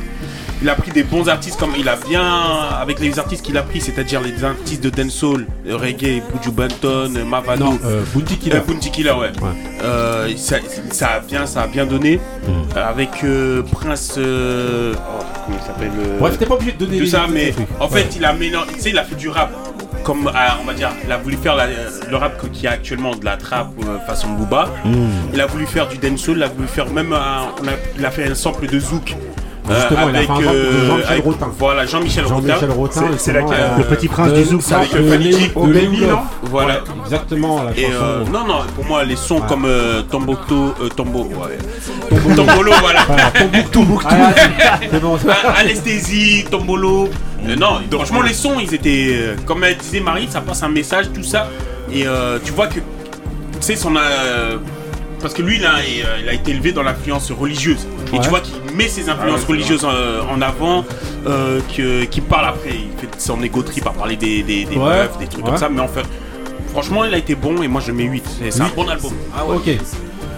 il 0.65 0.69
a 0.71 0.73
pris 0.73 0.89
des 0.89 1.03
bons 1.03 1.29
artistes 1.29 1.59
comme 1.59 1.73
il 1.77 1.87
a 1.87 1.95
bien 1.95 2.23
avec 2.81 2.99
les 2.99 3.19
artistes 3.19 3.45
qu'il 3.45 3.55
a 3.55 3.61
pris 3.61 3.79
c'est-à-dire 3.79 4.19
les 4.19 4.43
artistes 4.43 4.83
de 4.83 4.89
dancehall, 4.89 5.45
reggae, 5.69 6.23
Buju 6.33 6.49
Banton, 6.51 7.11
Mavado, 7.23 7.65
Non, 7.65 7.79
euh, 7.85 8.01
Bounty 8.15 8.37
Killer. 8.37 8.55
euh, 8.55 8.61
Bounty 8.61 8.89
Killer 8.89 9.11
ouais. 9.11 9.31
Euh, 9.83 10.27
ça, 10.37 10.55
ça 10.91 11.07
a 11.09 11.19
bien 11.19 11.45
ça 11.45 11.61
a 11.61 11.67
bien 11.67 11.85
donné 11.85 12.19
Hmm. 12.47 12.77
Euh, 12.77 12.89
avec 12.89 13.11
Prince 13.71 14.15
oh, 14.17 14.21
comment 15.45 15.57
il 15.59 15.65
s'appelle 15.65 15.91
Bref, 16.19 16.37
t'es 16.39 16.45
pas 16.47 16.55
obligé 16.55 16.71
de 16.73 16.77
donner 16.85 16.97
tout 16.99 17.05
ça 17.05 17.25
mais 17.31 17.53
en 17.79 17.87
Ouais. 17.87 18.01
fait 18.01 18.15
il 18.17 18.25
a 18.25 18.33
mélangé 18.33 18.71
tu 18.73 18.79
sais 18.81 18.89
il 18.89 18.97
a 18.97 19.03
fait 19.03 19.15
du 19.15 19.29
rap 19.29 19.51
comme 20.03 20.27
on 20.61 20.65
va 20.65 20.73
dire 20.73 20.91
il 21.05 21.11
a 21.11 21.17
voulu 21.17 21.37
faire 21.37 21.55
la- 21.55 21.67
le 21.67 22.15
rap 22.17 22.39
que- 22.41 22.47
qui 22.47 22.65
a 22.67 22.71
actuellement 22.71 23.15
de 23.15 23.23
la 23.25 23.37
trap 23.37 23.69
euh, 23.87 23.99
façon 24.07 24.29
Booba 24.29 24.69
il 25.33 25.39
a 25.41 25.45
voulu 25.45 25.65
faire 25.67 25.87
du 25.87 25.97
dancehall, 25.97 26.37
il 26.37 26.43
a 26.43 26.47
voulu 26.47 26.67
faire 26.67 26.89
même 26.91 27.13
un, 27.13 27.49
on 27.61 27.67
a, 27.67 27.71
il 27.97 28.05
a 28.05 28.09
fait 28.11 28.29
un 28.29 28.35
sample 28.35 28.67
de 28.67 28.79
zouk. 28.79 29.15
Euh, 29.69 29.75
Justement, 29.79 30.09
il 30.09 30.15
a 30.15 30.21
fait 30.21 30.31
un 30.31 30.35
de 30.39 30.85
Jean-Michel 30.87 31.11
avec- 31.11 31.23
Rotin. 31.25 31.47
Voilà, 31.57 31.85
Jean-Michel 31.85 32.25
Rotin. 32.25 32.47
Jean-Michel 32.47 32.71
Rotin, 32.71 33.01
C'est- 33.17 33.35
euh, 33.35 33.41
Le 33.77 33.83
petit 33.83 34.07
prince 34.07 34.31
de- 34.31 34.35
du 34.37 34.43
zouk, 34.43 34.61
ça. 34.61 34.77
avec 34.77 34.93
Avec 34.93 35.05
euh, 35.05 35.09
Baby, 35.11 35.97
Léo 35.97 36.07
non. 36.11 36.19
Voilà. 36.43 36.81
Exactement, 37.03 37.63
la 37.63 37.71
Et 37.71 37.83
chanson. 37.83 37.93
euh, 38.03 38.23
non, 38.31 38.45
non, 38.45 38.59
pour 38.75 38.85
moi, 38.85 39.03
les 39.03 39.15
sons 39.15 39.35
Ouais. 39.35 39.41
comme 39.47 39.65
euh, 39.65 40.01
Tombokto, 40.03 40.73
euh, 40.81 40.89
Tombo, 40.95 41.23
ouais. 41.23 41.57
Tombolo, 42.35 42.71
voilà. 42.81 43.05
Tombouctou. 43.71 43.85
Ah. 44.07 44.33
Ah, 45.29 45.59
Anesthésie, 45.59 46.45
Tombolo. 46.49 47.09
Euh, 47.47 47.55
non, 47.55 47.79
franchement, 47.91 48.21
les 48.21 48.33
sons, 48.33 48.55
ils 48.59 48.73
étaient. 48.73 49.09
euh, 49.11 49.35
comme 49.45 49.63
elle 49.63 49.77
disait 49.77 49.99
Marie, 49.99 50.27
ça 50.29 50.41
passe 50.41 50.63
un 50.63 50.69
message, 50.69 51.05
tout 51.13 51.23
ça. 51.23 51.47
Et 51.91 52.07
euh, 52.07 52.39
tu 52.43 52.51
vois 52.51 52.67
que. 52.67 52.75
Tu 52.79 52.81
sais, 53.61 53.75
son. 53.75 53.93
Parce 55.21 55.33
que 55.33 55.41
lui, 55.41 55.57
là, 55.59 55.73
il, 55.87 56.05
il 56.23 56.29
a 56.29 56.33
été 56.33 56.51
élevé 56.51 56.71
dans 56.71 56.83
l'influence 56.83 57.31
religieuse. 57.31 57.87
Et 58.13 58.19
tu 58.19 58.29
vois 58.29 58.39
qu'il 58.41 58.53
met 58.75 58.87
ses 58.87 59.09
influences 59.09 59.41
Ah 59.43 59.49
religieuses 59.49 59.85
en 59.85 60.41
avant, 60.41 60.85
euh, 61.27 61.59
qu'il 61.69 62.23
parle 62.23 62.47
après. 62.49 62.69
Il 62.71 62.99
fait 62.99 63.09
son 63.19 63.41
égo 63.43 63.61
trip 63.63 63.85
à 63.87 63.91
parler 63.91 64.15
des, 64.15 64.43
des, 64.43 64.65
des 64.65 64.75
Ouais. 64.77 64.83
meufs, 65.03 65.17
des 65.17 65.27
trucs 65.27 65.43
Ouais. 65.43 65.51
comme 65.51 65.59
ça. 65.59 65.69
Mais 65.69 65.81
en 65.81 65.87
fait, 65.87 66.05
franchement, 66.71 67.03
il 67.05 67.13
a 67.13 67.17
été 67.17 67.35
bon 67.35 67.61
et 67.63 67.67
moi 67.67 67.81
je 67.85 67.91
mets 67.91 68.03
8. 68.03 68.23
C'est 68.51 68.61
un 68.61 68.65
Huit. 68.65 68.75
bon 68.75 68.87
album. 68.87 69.11
Ah 69.35 69.45
ouais. 69.45 69.55
Ok. 69.57 69.69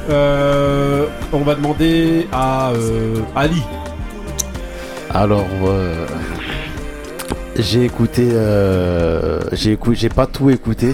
Euh, 0.10 1.08
on 1.34 1.40
va 1.40 1.56
demander 1.56 2.28
à 2.32 2.70
euh, 2.72 3.16
Ali. 3.36 3.62
Alors, 5.10 5.46
euh, 5.66 6.06
j'ai 7.60 7.86
écouté, 7.86 8.28
euh, 8.34 9.40
j'ai 9.54 9.72
écouté, 9.74 9.96
j'ai 9.96 10.10
pas 10.10 10.26
tout 10.26 10.50
écouté, 10.50 10.88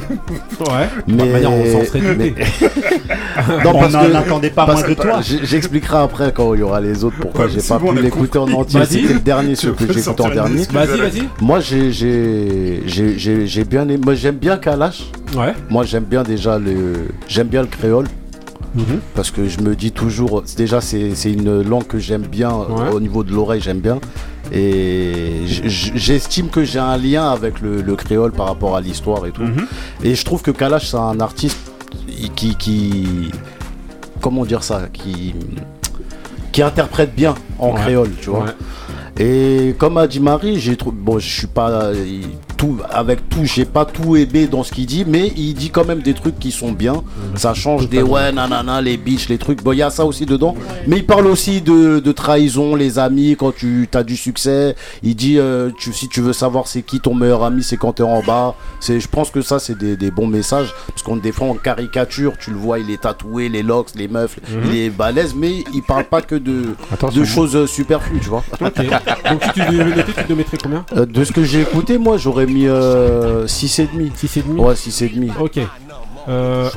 Ouais. 0.59 0.87
mais 1.07 1.25
manière, 1.31 1.51
on 1.51 1.65
s'en 1.65 1.85
serait 1.85 1.99
douté. 2.01 2.35
non, 3.63 3.71
On 3.73 3.79
parce 3.79 3.93
n'en 3.93 4.05
que- 4.05 4.15
attendait 4.15 4.49
pas 4.49 4.65
parce 4.65 4.79
moins 4.81 4.89
de 4.89 4.93
que- 4.95 5.01
toi. 5.01 5.19
J'expliquerai 5.21 5.97
après 5.97 6.31
quand 6.33 6.53
il 6.53 6.59
y 6.61 6.63
aura 6.63 6.79
les 6.81 7.03
autres 7.03 7.17
pourquoi 7.19 7.45
Ouais, 7.45 7.51
j'ai 7.55 7.61
pas 7.67 7.79
bon, 7.79 7.93
pu 7.93 8.01
l'écouter 8.01 8.37
en 8.39 8.51
entier. 8.51 8.79
Vas-y. 8.79 9.01
C'était 9.01 9.13
le 9.13 9.19
dernier 9.19 9.55
ce 9.55 9.67
que 9.69 9.91
j'ai 9.91 9.99
écouté 9.99 10.23
en 10.23 10.29
dernier. 10.29 10.63
Vas-y, 10.71 10.99
vas-y. 10.99 11.23
Moi, 11.41 11.59
j'ai, 11.59 11.91
j'ai, 11.91 12.83
j'ai, 12.85 13.17
j'ai, 13.17 13.47
j'ai 13.47 13.63
bien 13.63 13.83
aimé. 13.83 13.99
Moi, 14.03 14.15
j'aime 14.15 14.35
bien 14.35 14.57
Kalash. 14.57 15.09
Ouais. 15.35 15.53
Moi, 15.69 15.83
j'aime 15.85 16.03
bien 16.03 16.23
déjà 16.23 16.57
le, 16.59 17.07
j'aime 17.27 17.47
bien 17.47 17.61
le 17.61 17.67
créole. 17.67 18.05
Mhm. 18.75 18.99
Parce 19.15 19.29
que 19.31 19.47
je 19.47 19.59
me 19.61 19.75
dis 19.75 19.91
toujours, 19.91 20.43
déjà 20.57 20.81
c'est 20.81 21.13
une 21.31 21.61
langue 21.61 21.85
que 21.87 21.99
j'aime 21.99 22.23
bien, 22.23 22.51
Ouais. 22.55 22.89
au 22.91 22.99
niveau 22.99 23.23
de 23.23 23.31
l'oreille 23.31 23.61
j'aime 23.61 23.79
bien. 23.79 23.99
Et 24.51 25.41
j'estime 25.45 26.49
que 26.49 26.63
j'ai 26.63 26.79
un 26.79 26.97
lien 26.97 27.29
avec 27.31 27.59
le, 27.61 27.81
le 27.81 27.95
créole 27.95 28.31
par 28.31 28.47
rapport 28.47 28.75
à 28.75 28.81
l'histoire 28.81 29.25
et 29.25 29.31
tout. 29.31 29.41
Mhm. 29.43 29.65
Et 30.03 30.15
je 30.15 30.25
trouve 30.25 30.41
que 30.41 30.51
Kalash 30.51 30.87
c'est 30.87 30.97
un 30.97 31.19
artiste 31.19 31.57
qui, 32.35 32.55
qui, 32.55 33.31
comment 34.21 34.45
dire 34.45 34.63
ça, 34.63 34.83
qui, 34.91 35.33
qui 36.51 36.61
interprète 36.61 37.15
bien 37.15 37.35
en 37.59 37.73
Ouais. 37.73 37.79
créole, 37.81 38.11
tu 38.21 38.29
vois. 38.31 38.45
Ouais. 38.45 39.23
Et 39.25 39.75
comme 39.77 39.97
a 39.97 40.07
dit 40.07 40.19
Marie, 40.19 40.59
j'ai 40.59 40.75
trouvé. 40.75 40.97
Bon, 40.99 41.19
je 41.19 41.27
suis 41.29 41.47
pas. 41.47 41.91
Tout, 42.57 42.77
avec 42.89 43.27
tout, 43.29 43.43
j'ai 43.43 43.65
pas 43.65 43.85
tout 43.85 44.15
aimé 44.15 44.47
dans 44.47 44.63
ce 44.63 44.71
qu'il 44.71 44.85
dit, 44.85 45.03
mais 45.05 45.33
il 45.35 45.53
dit 45.53 45.69
quand 45.69 45.85
même 45.85 46.01
des 46.01 46.13
trucs 46.13 46.39
qui 46.39 46.51
sont 46.51 46.71
bien. 46.71 47.03
Ça 47.35 47.53
change 47.53 47.89
des 47.89 48.01
ouais, 48.01 48.31
nanana, 48.31 48.81
les 48.81 48.95
bitches, 48.97 49.27
les 49.29 49.37
trucs. 49.37 49.61
Bon, 49.63 49.73
il 49.73 49.79
y 49.79 49.81
a 49.81 49.89
ça 49.89 50.05
aussi 50.05 50.25
dedans. 50.25 50.55
Mais 50.87 50.97
il 50.97 51.05
parle 51.05 51.27
aussi 51.27 51.61
de, 51.61 51.99
de 51.99 52.11
trahison, 52.11 52.75
les 52.75 52.99
amis, 52.99 53.35
quand 53.37 53.53
tu 53.53 53.89
as 53.93 54.03
du 54.03 54.15
succès. 54.15 54.75
Il 55.01 55.15
dit 55.15 55.37
euh, 55.39 55.71
tu, 55.77 55.91
si 55.93 56.07
tu 56.07 56.21
veux 56.21 56.33
savoir 56.33 56.67
c'est 56.67 56.81
qui 56.83 56.99
ton 56.99 57.13
meilleur 57.15 57.43
ami, 57.43 57.63
c'est 57.63 57.77
quand 57.77 57.93
t'es 57.93 58.03
en 58.03 58.21
bas. 58.21 58.55
C'est, 58.79 58.99
je 58.99 59.07
pense 59.07 59.29
que 59.29 59.41
ça, 59.41 59.59
c'est 59.59 59.77
des, 59.77 59.97
des 59.97 60.11
bons 60.11 60.27
messages. 60.27 60.73
Parce 60.87 61.01
qu'on 61.01 61.19
fois 61.31 61.47
en 61.47 61.55
caricature, 61.55 62.33
tu 62.39 62.51
le 62.51 62.57
vois, 62.57 62.79
il 62.79 62.89
est 62.91 63.01
tatoué, 63.01 63.49
les 63.49 63.63
locks, 63.63 63.89
les 63.95 64.07
meufs, 64.07 64.39
il 64.65 64.75
est 64.77 64.89
balèze, 64.89 65.33
mais 65.35 65.63
il 65.73 65.81
parle 65.81 66.05
pas 66.05 66.21
que 66.21 66.35
de, 66.35 66.75
Attention. 66.91 67.19
de 67.21 67.25
choses 67.25 67.55
euh, 67.55 67.65
superflues, 67.67 68.19
tu 68.19 68.29
vois. 68.29 68.43
Donc 69.29 69.43
si 69.43 69.51
tu 69.53 69.59
devais 69.61 69.95
noter, 69.95 70.13
tu 70.15 70.23
te 70.23 70.33
mettrais 70.33 70.57
combien? 70.61 70.85
Euh, 70.95 71.05
de 71.05 71.23
ce 71.23 71.31
que 71.31 71.43
j'ai 71.43 71.61
écouté, 71.61 71.97
moi 71.97 72.17
j'aurais 72.17 72.45
mis 72.53 72.67
euh, 72.67 73.45
6,5. 73.47 73.89
6,5 74.15 74.43
Ouais, 74.57 74.73
6,5. 74.75 75.37
Ok. 75.39 75.59
Euh, 76.29 76.69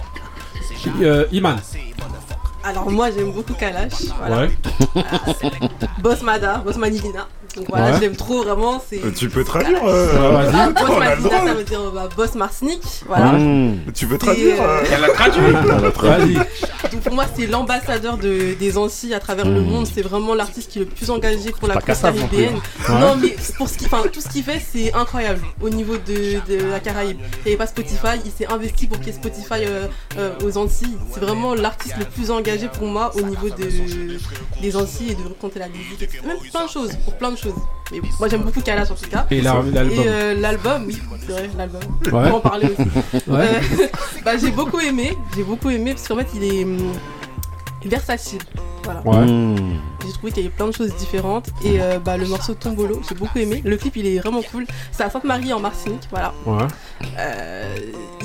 euh, 1.02 1.26
Iman. 1.32 1.56
Alors 2.64 2.90
moi 2.90 3.10
j'aime 3.12 3.30
beaucoup 3.30 3.54
Kalash. 3.54 3.92
Voilà. 4.18 4.46
Ouais. 4.46 4.50
Boss 6.02 6.22
Mada, 6.22 6.58
Boss 6.58 6.76
Manilina. 6.76 7.28
Donc 7.56 7.66
voilà, 7.68 7.86
Ouais. 7.86 7.92
je 7.96 8.00
l'aime 8.02 8.16
trop 8.16 8.42
vraiment. 8.42 8.82
C'est. 8.88 9.02
Euh, 9.04 9.10
Tu 9.16 9.28
peux 9.30 9.42
traduire 9.44 9.80
euh, 9.84 10.06
Ouais, 10.30 10.50
vas-y. 10.50 10.54
Ah, 10.54 10.70
boss 10.70 11.30
ça 11.46 11.54
veut 11.54 11.64
dire 11.64 11.80
bah, 11.94 12.08
Boss 12.16 12.34
Marcinique. 12.34 12.82
Voilà. 13.06 13.32
Mmh. 13.32 13.78
Tu 13.94 14.06
peux 14.06 14.18
traduire 14.18 14.60
euh, 14.60 14.80
euh, 14.82 14.84
Elle 14.92 15.04
a 15.04 15.90
traduit. 15.90 16.34
Donc 16.92 17.00
pour 17.02 17.14
moi, 17.14 17.24
c'est 17.34 17.46
l'ambassadeur 17.46 18.16
de, 18.18 18.54
des 18.54 18.78
Antilles 18.78 19.14
à 19.14 19.20
travers 19.20 19.46
le 19.48 19.60
Mmh. 19.60 19.64
monde. 19.64 19.86
C'est 19.92 20.02
vraiment 20.02 20.34
l'artiste 20.34 20.70
qui 20.70 20.78
est 20.78 20.82
le 20.82 20.88
plus 20.88 21.10
engagé 21.10 21.50
pour 21.50 21.66
la 21.68 21.76
plus, 21.76 21.94
caribéenne. 21.94 22.56
hein. 22.88 22.98
Non, 23.00 23.16
mais 23.16 23.34
pour 23.56 23.68
ce 23.68 23.78
qui, 23.78 23.86
enfin, 23.86 24.02
tout 24.12 24.20
ce 24.20 24.28
qu'il 24.28 24.42
fait, 24.44 24.60
c'est 24.72 24.92
incroyable 24.92 25.40
au 25.62 25.70
niveau 25.70 25.96
de, 25.96 26.40
de 26.48 26.64
la 26.70 26.78
Caraïbe. 26.80 27.18
Il 27.20 27.42
n'y 27.46 27.52
avait 27.52 27.56
pas 27.56 27.66
Spotify, 27.66 28.20
il 28.24 28.30
s'est 28.30 28.46
investi 28.52 28.86
pour 28.86 28.98
qu'il 28.98 29.08
y 29.08 29.10
ait 29.10 29.14
Spotify 29.14 29.64
euh, 29.66 29.86
euh, 30.18 30.32
aux 30.44 30.56
Antilles. 30.58 30.96
C'est 31.12 31.20
vraiment 31.20 31.54
l'artiste 31.54 31.94
le 31.98 32.04
plus 32.04 32.30
engagé 32.30 32.68
pour 32.68 32.86
moi 32.86 33.12
au 33.16 33.22
niveau 33.22 33.48
de, 33.48 33.66
des 34.60 34.76
Antilles 34.76 35.12
et 35.12 35.14
de 35.14 35.22
raconter 35.28 35.58
la 35.58 35.68
musique. 35.68 36.22
Même 36.26 36.36
plein 36.52 36.64
de 36.66 36.70
choses, 36.70 36.90
pour 37.04 37.14
plein 37.14 37.30
de 37.30 37.36
choses. 37.38 37.45
Mais 37.92 38.00
moi, 38.18 38.28
j'aime 38.28 38.42
beaucoup 38.42 38.60
Kalash 38.60 38.90
en 38.90 38.94
tout 38.94 39.08
cas. 39.08 39.26
Et 39.30 39.40
l'album. 39.40 39.74
Euh, 39.76 40.34
l'album, 40.40 40.84
oui, 40.86 40.98
c'est 41.20 41.32
vrai, 41.32 41.50
l'album. 41.56 41.80
Ouais. 42.06 42.30
On 42.30 42.36
en 42.36 42.40
parler 42.40 42.66
aussi. 42.66 42.88
Ouais. 43.28 43.46
Euh, 43.80 43.86
bah, 44.24 44.36
j'ai 44.36 44.50
beaucoup 44.50 44.80
aimé, 44.80 45.16
j'ai 45.36 45.44
beaucoup 45.44 45.70
aimé 45.70 45.92
parce 45.92 46.08
qu'en 46.08 46.16
fait, 46.16 46.28
il 46.34 46.44
est 46.44 46.64
hum, 46.64 46.92
versatile. 47.84 48.40
Voilà. 48.86 49.02
Ouais. 49.04 49.26
Mmh. 49.30 49.56
J'ai 50.06 50.12
trouvé 50.12 50.32
qu'il 50.32 50.42
y 50.44 50.46
avait 50.46 50.54
plein 50.54 50.66
de 50.68 50.72
choses 50.72 50.94
différentes 50.94 51.48
et 51.64 51.80
euh, 51.80 51.98
bah, 51.98 52.16
le 52.16 52.26
morceau 52.26 52.54
Tombolo, 52.54 53.00
j'ai 53.08 53.14
beaucoup 53.16 53.38
aimé. 53.38 53.60
Le 53.64 53.76
clip, 53.76 53.96
il 53.96 54.06
est 54.06 54.18
vraiment 54.20 54.40
cool. 54.52 54.64
C'est 54.92 55.02
à 55.02 55.10
Sainte-Marie 55.10 55.52
en 55.52 55.58
Martinique, 55.60 56.02
voilà. 56.10 56.32
Ouais. 56.46 56.62
Euh, 57.18 57.76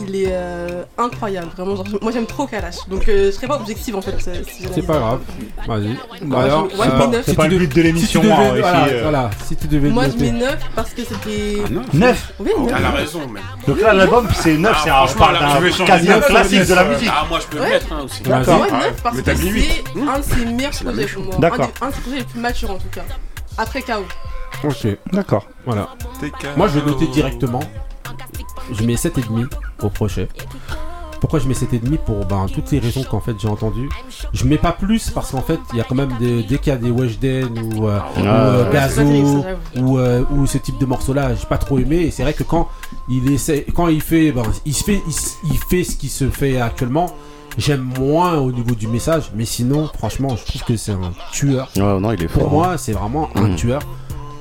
il 0.07 0.15
est 0.15 0.29
euh, 0.29 0.83
incroyable, 0.97 1.47
vraiment. 1.55 1.75
genre, 1.75 1.85
moi, 2.01 2.11
j'aime 2.11 2.25
trop 2.27 2.45
Kalash, 2.47 2.87
donc 2.87 3.07
euh, 3.09 3.27
je 3.27 3.31
serais 3.31 3.47
pas 3.47 3.55
objective 3.57 3.95
en 3.95 4.01
fait. 4.01 4.15
euh, 4.27 4.41
si 4.47 4.65
C'est 4.73 4.85
pas 4.85 4.97
grave. 4.99 5.19
Vas-y. 5.67 5.95
Alors, 6.33 6.67
je- 6.69 6.75
je 6.75 6.97
mets 6.97 7.07
neuf. 7.07 7.23
C'est 7.25 7.31
si 7.31 7.37
pas 7.37 7.47
le 7.47 7.57
but 7.57 7.75
de 7.75 7.81
l'émission, 7.81 8.21
si 8.21 8.27
devais- 8.27 8.33
hein, 8.39 8.53
voilà, 8.59 8.85
euh. 8.87 8.99
voilà. 9.03 9.29
Si 9.45 9.55
tu 9.55 9.67
devais 9.67 9.89
Moi, 9.89 10.05
je 10.09 10.23
mets 10.23 10.31
9 10.31 10.57
parce 10.75 10.91
que 10.91 11.01
c'était. 11.03 11.57
Ah 11.65 11.69
non. 11.71 11.81
9 11.93 12.33
Oui, 12.39 12.49
neuf. 12.65 12.73
Elle 12.77 12.85
a 12.85 12.91
raison, 12.91 13.19
même. 13.27 13.43
Donc 13.67 13.81
là, 13.81 13.93
l'album, 13.93 14.27
c'est 14.35 14.57
9, 14.57 14.71
Ah, 14.75 14.81
c'est 14.83 14.89
un, 14.89 14.93
franchement, 14.93 15.19
parle 15.25 15.39
d'un 15.39 15.69
je 15.69 15.83
quasi 15.83 16.07
classique 16.07 16.67
de 16.67 16.73
la 16.73 16.81
euh, 16.81 16.93
musique. 16.93 17.09
Ah, 17.11 17.25
moi, 17.29 17.39
je 17.39 17.47
peux 17.47 17.63
le 17.63 17.69
mettre 17.69 17.91
hein, 17.91 18.01
aussi. 18.05 18.23
D'accord. 18.23 18.57
Moi, 18.57 18.67
Ah, 18.71 18.77
9 18.79 19.01
parce 19.03 19.17
que 19.17 19.21
t'as 19.21 19.33
mis 19.35 19.49
huit. 19.49 19.83
c'est 19.93 20.01
un 20.01 20.19
de 20.19 20.23
projets 20.57 21.07
pour 21.07 21.23
moi. 21.23 21.35
D'accord. 21.39 21.65
Un, 21.65 21.67
des- 21.67 21.85
un 21.85 21.89
de 21.89 21.93
ses 21.95 22.01
projets 22.01 22.17
les 22.19 22.23
plus 22.25 22.39
matures 22.39 22.71
en 22.71 22.77
tout 22.77 22.89
cas. 22.91 23.03
Après 23.57 23.81
KO. 23.81 24.03
Ok, 24.63 24.87
D'accord. 25.11 25.47
voilà. 25.65 25.89
Moi, 26.57 26.67
je 26.67 26.79
vais 26.79 26.85
noter 26.85 27.07
directement. 27.07 27.61
Je 28.71 28.83
mets 28.83 28.95
7,5 28.95 29.47
au 29.81 29.89
prochain. 29.89 30.27
Pourquoi 31.19 31.39
je 31.39 31.47
mets 31.47 31.53
7,5 31.53 31.97
Pour 31.99 32.25
ben, 32.25 32.47
toutes 32.51 32.71
les 32.71 32.79
raisons 32.79 33.03
qu'en 33.03 33.19
fait 33.19 33.35
j'ai 33.39 33.47
entendues. 33.47 33.89
Je 34.33 34.43
mets 34.45 34.57
pas 34.57 34.71
plus 34.71 35.09
parce 35.11 35.31
qu'en 35.31 35.41
fait 35.41 35.59
il 35.71 35.77
y 35.77 35.81
a 35.81 35.83
quand 35.83 35.93
même 35.95 36.11
des, 36.19 36.41
dès 36.43 36.57
qu'il 36.57 36.73
y 36.73 36.75
a 36.75 36.79
des 36.79 36.89
Weshden 36.89 37.47
ou, 37.75 37.87
euh, 37.87 37.99
ou, 38.17 38.19
euh, 38.25 38.65
Ouais, 38.65 38.73
Gazo 38.73 39.41
ça, 39.43 39.49
ou, 39.79 39.99
euh, 39.99 40.23
ou 40.31 40.47
ce 40.47 40.57
type 40.57 40.79
de 40.79 40.85
morceau 40.85 41.13
là, 41.13 41.35
j'ai 41.35 41.45
pas 41.45 41.59
trop 41.59 41.77
aimé. 41.77 41.97
Et 41.97 42.11
c'est 42.11 42.23
vrai 42.23 42.33
que 42.33 42.41
quand 42.43 42.69
il 43.07 43.31
essaie, 43.31 43.65
quand 43.75 43.87
il 43.87 44.01
fait, 44.01 44.31
ben, 44.31 44.43
il 44.65 44.73
se 44.73 44.83
fait, 44.83 45.01
il 45.43 45.57
fait 45.57 45.83
ce 45.83 45.95
qui 45.95 46.09
se 46.09 46.29
fait 46.29 46.59
actuellement. 46.59 47.15
J'aime 47.57 47.89
moins 47.99 48.35
au 48.37 48.51
niveau 48.51 48.73
du 48.75 48.87
message, 48.87 49.23
mais 49.35 49.45
sinon, 49.45 49.89
franchement, 49.97 50.35
je 50.37 50.45
trouve 50.45 50.63
que 50.63 50.77
c'est 50.77 50.93
un 50.93 51.11
tueur. 51.31 51.69
Ouais, 51.75 51.99
non, 51.99 52.11
il 52.13 52.23
est 52.23 52.27
fort. 52.27 52.43
Pour 52.43 52.51
moi, 52.51 52.77
c'est 52.77 52.93
vraiment 52.93 53.29
un 53.35 53.49
Mhm. 53.49 53.55
tueur. 53.55 53.81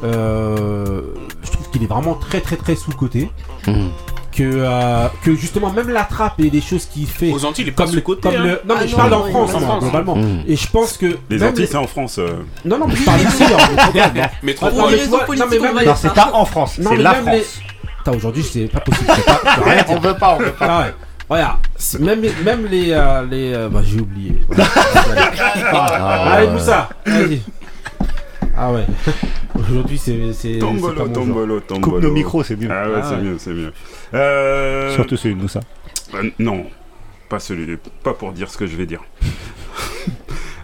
Euh, 0.05 1.03
je 1.45 1.51
trouve 1.51 1.71
qu'il 1.71 1.83
est 1.83 1.87
vraiment 1.87 2.15
très 2.15 2.41
très 2.41 2.57
très 2.57 2.75
sous 2.75 2.93
côté. 2.93 3.31
Mhm. 3.67 3.91
Que, 4.33 4.45
euh, 4.47 5.09
que 5.25 5.35
justement 5.35 5.73
même 5.73 5.91
la 5.91 6.05
trappe 6.05 6.39
et 6.39 6.51
les 6.51 6.61
choses 6.61 6.87
qu'il 6.87 7.09
fait 7.09 7.33
Aux 7.33 7.45
Antilles, 7.45 7.65
il 7.65 7.69
est 7.69 7.73
pas 7.73 7.83
comme 7.83 7.95
le 7.95 7.99
sous-côté, 7.99 8.21
comme 8.23 8.37
hein. 8.37 8.45
le 8.45 8.51
non 8.65 8.75
mais 8.77 8.83
Ah 8.83 8.87
je 8.87 8.93
non, 8.93 8.97
parle 8.99 9.11
non, 9.11 9.17
en 9.17 9.25
France 9.29 9.55
en 9.55 9.59
moi, 9.61 9.69
France. 9.69 9.83
globalement 9.83 10.17
Mhm. 10.17 10.43
et 10.47 10.57
je 10.57 10.71
pense 10.71 10.97
que 10.97 11.19
Les 11.29 11.43
Antilles, 11.43 11.63
les- 11.63 11.67
c'est 11.67 11.77
en 11.77 11.87
France. 11.89 12.17
euh. 12.19 12.37
non 12.65 12.79
non 12.79 12.87
mais 12.87 12.95
je 12.95 13.05
parle 13.05 13.21
ici 13.23 13.43
hein, 13.43 13.57
mais 13.77 13.83
regarde, 13.87 14.17
non. 14.17 14.23
Mais 14.45 14.55
trop 14.55 14.71
non, 14.71 14.87
mais 14.89 14.99
c'est 15.97 16.15
pas 16.15 16.31
en 16.33 16.45
France, 16.45 16.79
Non, 16.79 16.91
c'est 16.91 16.97
mais 16.97 17.03
la 17.03 17.15
France. 17.15 17.61
Aujourd'hui 18.17 18.45
c'est 18.45 18.67
pas 18.69 18.81
possible 18.81 19.07
pas 19.09 19.15
dire. 19.75 19.85
On 19.89 19.99
veut 19.99 20.15
pas, 20.15 20.37
on 20.37 20.43
veut 20.43 20.53
pas. 20.53 20.87
Ouais. 21.31 21.37
Regarde, 21.37 21.59
c'est- 21.77 22.01
même 22.01 22.21
les, 22.21 22.33
même 22.45 22.67
les, 22.67 22.91
euh, 22.91 23.25
les 23.27 23.55
euh, 23.55 23.69
bah 23.69 23.81
j'ai 23.85 24.01
oublié. 24.01 24.35
Ah, 25.73 26.33
Allez. 26.35 26.49
Moussa, 26.49 26.89
vas-y. 27.07 27.41
Ah 28.57 28.73
ouais. 28.73 28.85
Aujourd'hui 29.59 29.97
c'est 29.99 30.59
Tombolo, 30.59 31.09
tombolo, 31.09 31.61
tombolo. 31.61 31.93
Coupe 31.93 32.03
nos 32.03 32.11
micros, 32.13 32.43
c'est 32.43 32.57
mieux. 32.57 32.69
Ah 32.71 32.89
ouais, 32.89 32.95
Ah 32.97 33.03
c'est 33.09 33.15
ouais. 33.17 33.23
mieux, 33.23 33.39
c'est 33.39 33.53
mieux. 33.53 33.73
Euh... 34.15 34.93
Surtout 34.95 35.17
celui 35.17 35.37
de. 35.37 35.47
Euh, 36.15 36.31
non, 36.39 36.67
pas 37.29 37.39
celui, 37.39 37.77
pas 38.03 38.13
pour 38.15 38.33
dire 38.33 38.51
ce 38.51 38.59
que 38.59 38.67
je 38.67 38.77
vais 38.77 38.87
dire. 38.87 39.03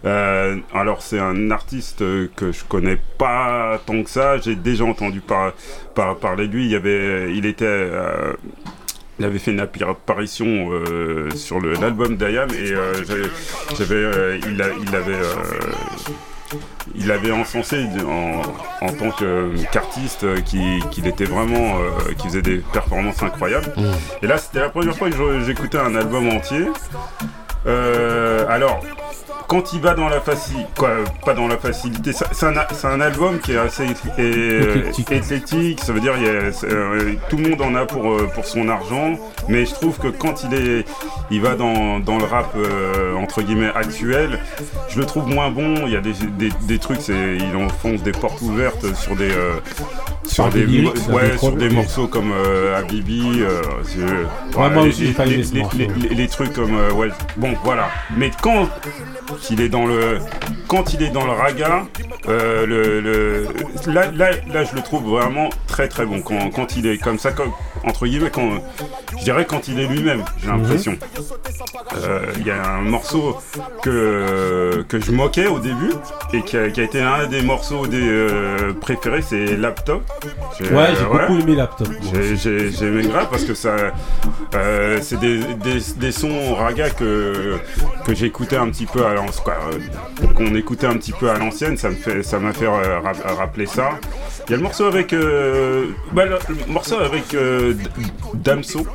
Euh, 0.04 0.58
alors 0.72 1.02
c'est 1.02 1.18
un 1.18 1.50
artiste 1.50 1.98
que 1.98 2.52
je 2.52 2.62
connais 2.68 2.96
pas 3.18 3.80
tant 3.86 4.04
que 4.04 4.10
ça. 4.10 4.36
J'ai 4.38 4.54
déjà 4.54 4.84
entendu 4.84 5.20
par, 5.20 5.52
par- 5.96 6.16
parler 6.18 6.46
de 6.46 6.52
lui. 6.52 6.66
Il 6.66 6.70
y 6.70 6.76
avait, 6.76 7.34
il 7.34 7.44
était, 7.44 7.64
euh, 7.66 8.32
il 9.18 9.24
avait 9.24 9.38
fait 9.38 9.50
une 9.52 9.60
apparition 9.60 10.46
euh, 10.70 11.30
sur 11.34 11.60
l'album 11.60 12.16
d'Ayam 12.16 12.48
et 12.50 12.72
euh, 12.72 12.92
j'avais, 13.78 13.94
euh, 13.94 14.38
il, 14.48 14.60
a- 14.60 14.66
il 14.86 14.94
avait. 14.94 15.14
il 16.94 17.10
avait 17.10 17.32
encensé 17.32 17.84
en, 18.06 18.42
en 18.86 18.92
tant 18.92 19.10
qu'artiste 19.72 20.24
euh, 20.24 20.40
qu'il 20.40 21.06
était 21.06 21.24
vraiment, 21.24 21.78
euh, 21.78 22.12
qui 22.18 22.28
faisait 22.28 22.42
des 22.42 22.58
performances 22.58 23.22
incroyables. 23.22 23.72
Et 24.22 24.26
là, 24.26 24.38
c'était 24.38 24.60
la 24.60 24.68
première 24.68 24.96
fois 24.96 25.10
que 25.10 25.40
j'écoutais 25.44 25.78
un 25.78 25.94
album 25.96 26.28
entier. 26.28 26.66
Euh, 27.66 28.46
alors, 28.48 28.80
quand 29.48 29.72
il 29.72 29.80
va 29.80 29.94
dans 29.94 30.08
la 30.08 30.20
facilité, 30.20 30.66
quoi, 30.76 30.90
pas 31.24 31.34
dans 31.34 31.46
la 31.46 31.56
facilité, 31.56 32.10
c'est 32.12 32.46
un, 32.46 32.54
un 32.90 33.00
album 33.00 33.38
qui 33.38 33.52
est 33.52 33.58
assez 33.58 33.84
euh, 34.18 34.90
Éclectique. 34.98 35.80
ça 35.80 35.92
veut 35.92 36.00
dire 36.00 36.14
il 36.16 36.24
y 36.24 36.28
a- 36.28 36.64
euh, 36.64 37.12
tout 37.30 37.36
le 37.36 37.50
monde 37.50 37.62
en 37.62 37.74
a 37.76 37.86
pour, 37.86 38.10
euh, 38.12 38.28
pour 38.34 38.44
son 38.44 38.68
argent, 38.68 39.16
mais 39.48 39.64
je 39.64 39.72
trouve 39.74 39.98
que 39.98 40.08
quand 40.08 40.42
il 40.44 40.54
est, 40.54 40.84
il 41.30 41.40
va 41.40 41.54
dans, 41.54 42.00
dans 42.00 42.18
le 42.18 42.24
rap 42.24 42.52
euh, 42.56 43.14
entre 43.16 43.42
guillemets 43.42 43.70
actuel, 43.74 44.40
je 44.88 44.98
le 44.98 45.06
trouve 45.06 45.28
moins 45.28 45.50
bon. 45.50 45.86
Il 45.86 45.92
y 45.92 45.96
a 45.96 46.00
des, 46.00 46.12
des, 46.38 46.48
des 46.62 46.78
trucs, 46.78 47.00
c'est, 47.00 47.36
il 47.36 47.56
enfonce 47.56 48.02
des 48.02 48.12
portes 48.12 48.40
ouvertes 48.42 48.94
sur 48.96 49.14
des 49.14 49.30
sur 50.24 50.48
des, 50.48 50.64
ouais, 51.12 51.38
sur 51.38 51.52
des 51.52 51.68
morceaux 51.70 52.08
comme 52.08 52.32
Habibi, 52.76 53.42
moi 54.56 54.68
les- 55.24 55.86
les, 56.08 56.08
les- 56.16 56.26
trucs 56.28 56.52
comme 56.52 56.74
ouais, 56.96 57.08
bon 57.36 57.54
voilà. 57.62 57.88
Mais 58.16 58.30
quand 58.42 58.68
il 59.50 59.60
est 59.60 59.68
dans 59.68 59.86
le 59.86 60.18
quand 60.68 60.92
il 60.94 61.02
est 61.02 61.10
dans 61.10 61.24
le 61.24 61.32
raga, 61.32 61.84
euh, 62.28 62.66
le, 62.66 63.00
le- 63.00 63.46
là, 63.92 64.10
là, 64.12 64.30
là 64.52 64.64
je 64.64 64.74
le 64.74 64.82
trouve 64.82 65.04
vraiment 65.04 65.48
très 65.68 65.88
très 65.88 66.04
bon 66.06 66.20
quand, 66.22 66.50
quand 66.50 66.76
il 66.76 66.86
est 66.86 66.98
comme 66.98 67.18
ça 67.18 67.30
comme, 67.32 67.52
entre 67.84 68.06
guillemets 68.06 68.30
quand 68.30 68.50
je 69.18 69.24
dirais 69.24 69.44
quand 69.48 69.68
il 69.68 69.78
est 69.78 69.86
lui-même 69.86 70.24
j'ai 70.42 70.48
l'impression 70.48 70.96
Euh, 72.04 72.20
il 72.38 72.46
y 72.46 72.50
a 72.50 72.62
un 72.78 72.82
morceau 72.82 73.36
que 73.82 74.84
que 74.88 75.00
je 75.00 75.12
moquais 75.12 75.46
au 75.46 75.58
début 75.60 75.92
et 76.32 76.42
qui 76.42 76.56
a, 76.58 76.68
qui 76.70 76.80
a 76.80 76.84
été 76.84 77.00
un 77.00 77.26
des 77.26 77.42
morceaux 77.42 77.86
des 77.86 78.02
euh, 78.02 78.72
préférés 78.80 79.22
c'est 79.22 79.56
Laptop 79.56 80.02
J'ai- 80.58 80.66
Ouais, 80.74 80.88
j'ai 80.98 81.04
ouais. 81.04 81.26
beaucoup 81.28 81.38
aimé 81.40 81.54
Laptop. 81.54 81.88
J'ai- 82.12 82.36
J'ai 82.36 82.70
j'ai 82.72 82.86
aimé 82.86 83.02
grave 83.06 83.28
parce 83.30 83.44
que 83.44 83.54
ça, 83.54 83.76
euh, 84.54 84.98
c'est 85.02 85.18
des, 85.20 85.38
des, 85.66 85.78
des 85.96 86.12
sons 86.12 86.54
raga 86.54 86.90
que, 86.90 87.56
que 88.04 88.14
j'écoutais 88.14 88.56
un 88.56 88.68
petit 88.70 88.85
peu 88.86 89.04
à 89.04 89.10
euh, 89.10 90.26
qu'on 90.34 90.54
écoutait 90.54 90.86
un 90.86 90.96
petit 90.96 91.12
peu 91.12 91.30
à 91.30 91.38
l'ancienne, 91.38 91.76
ça 91.76 91.90
me 91.90 91.94
fait, 91.94 92.22
ça 92.22 92.38
m'a 92.38 92.52
fait 92.52 92.66
euh, 92.66 93.00
ra- 93.00 93.34
rappeler 93.36 93.66
ça. 93.66 93.90
Il 94.48 94.52
y 94.52 94.54
a 94.54 94.56
le 94.58 94.62
morceau 94.62 94.84
avec, 94.84 95.12
euh, 95.12 95.86
bah, 96.12 96.24
le, 96.26 96.38
le 96.48 96.72
morceau 96.72 96.96
avec 96.98 97.34
euh, 97.34 97.74
Damso. 98.34 98.86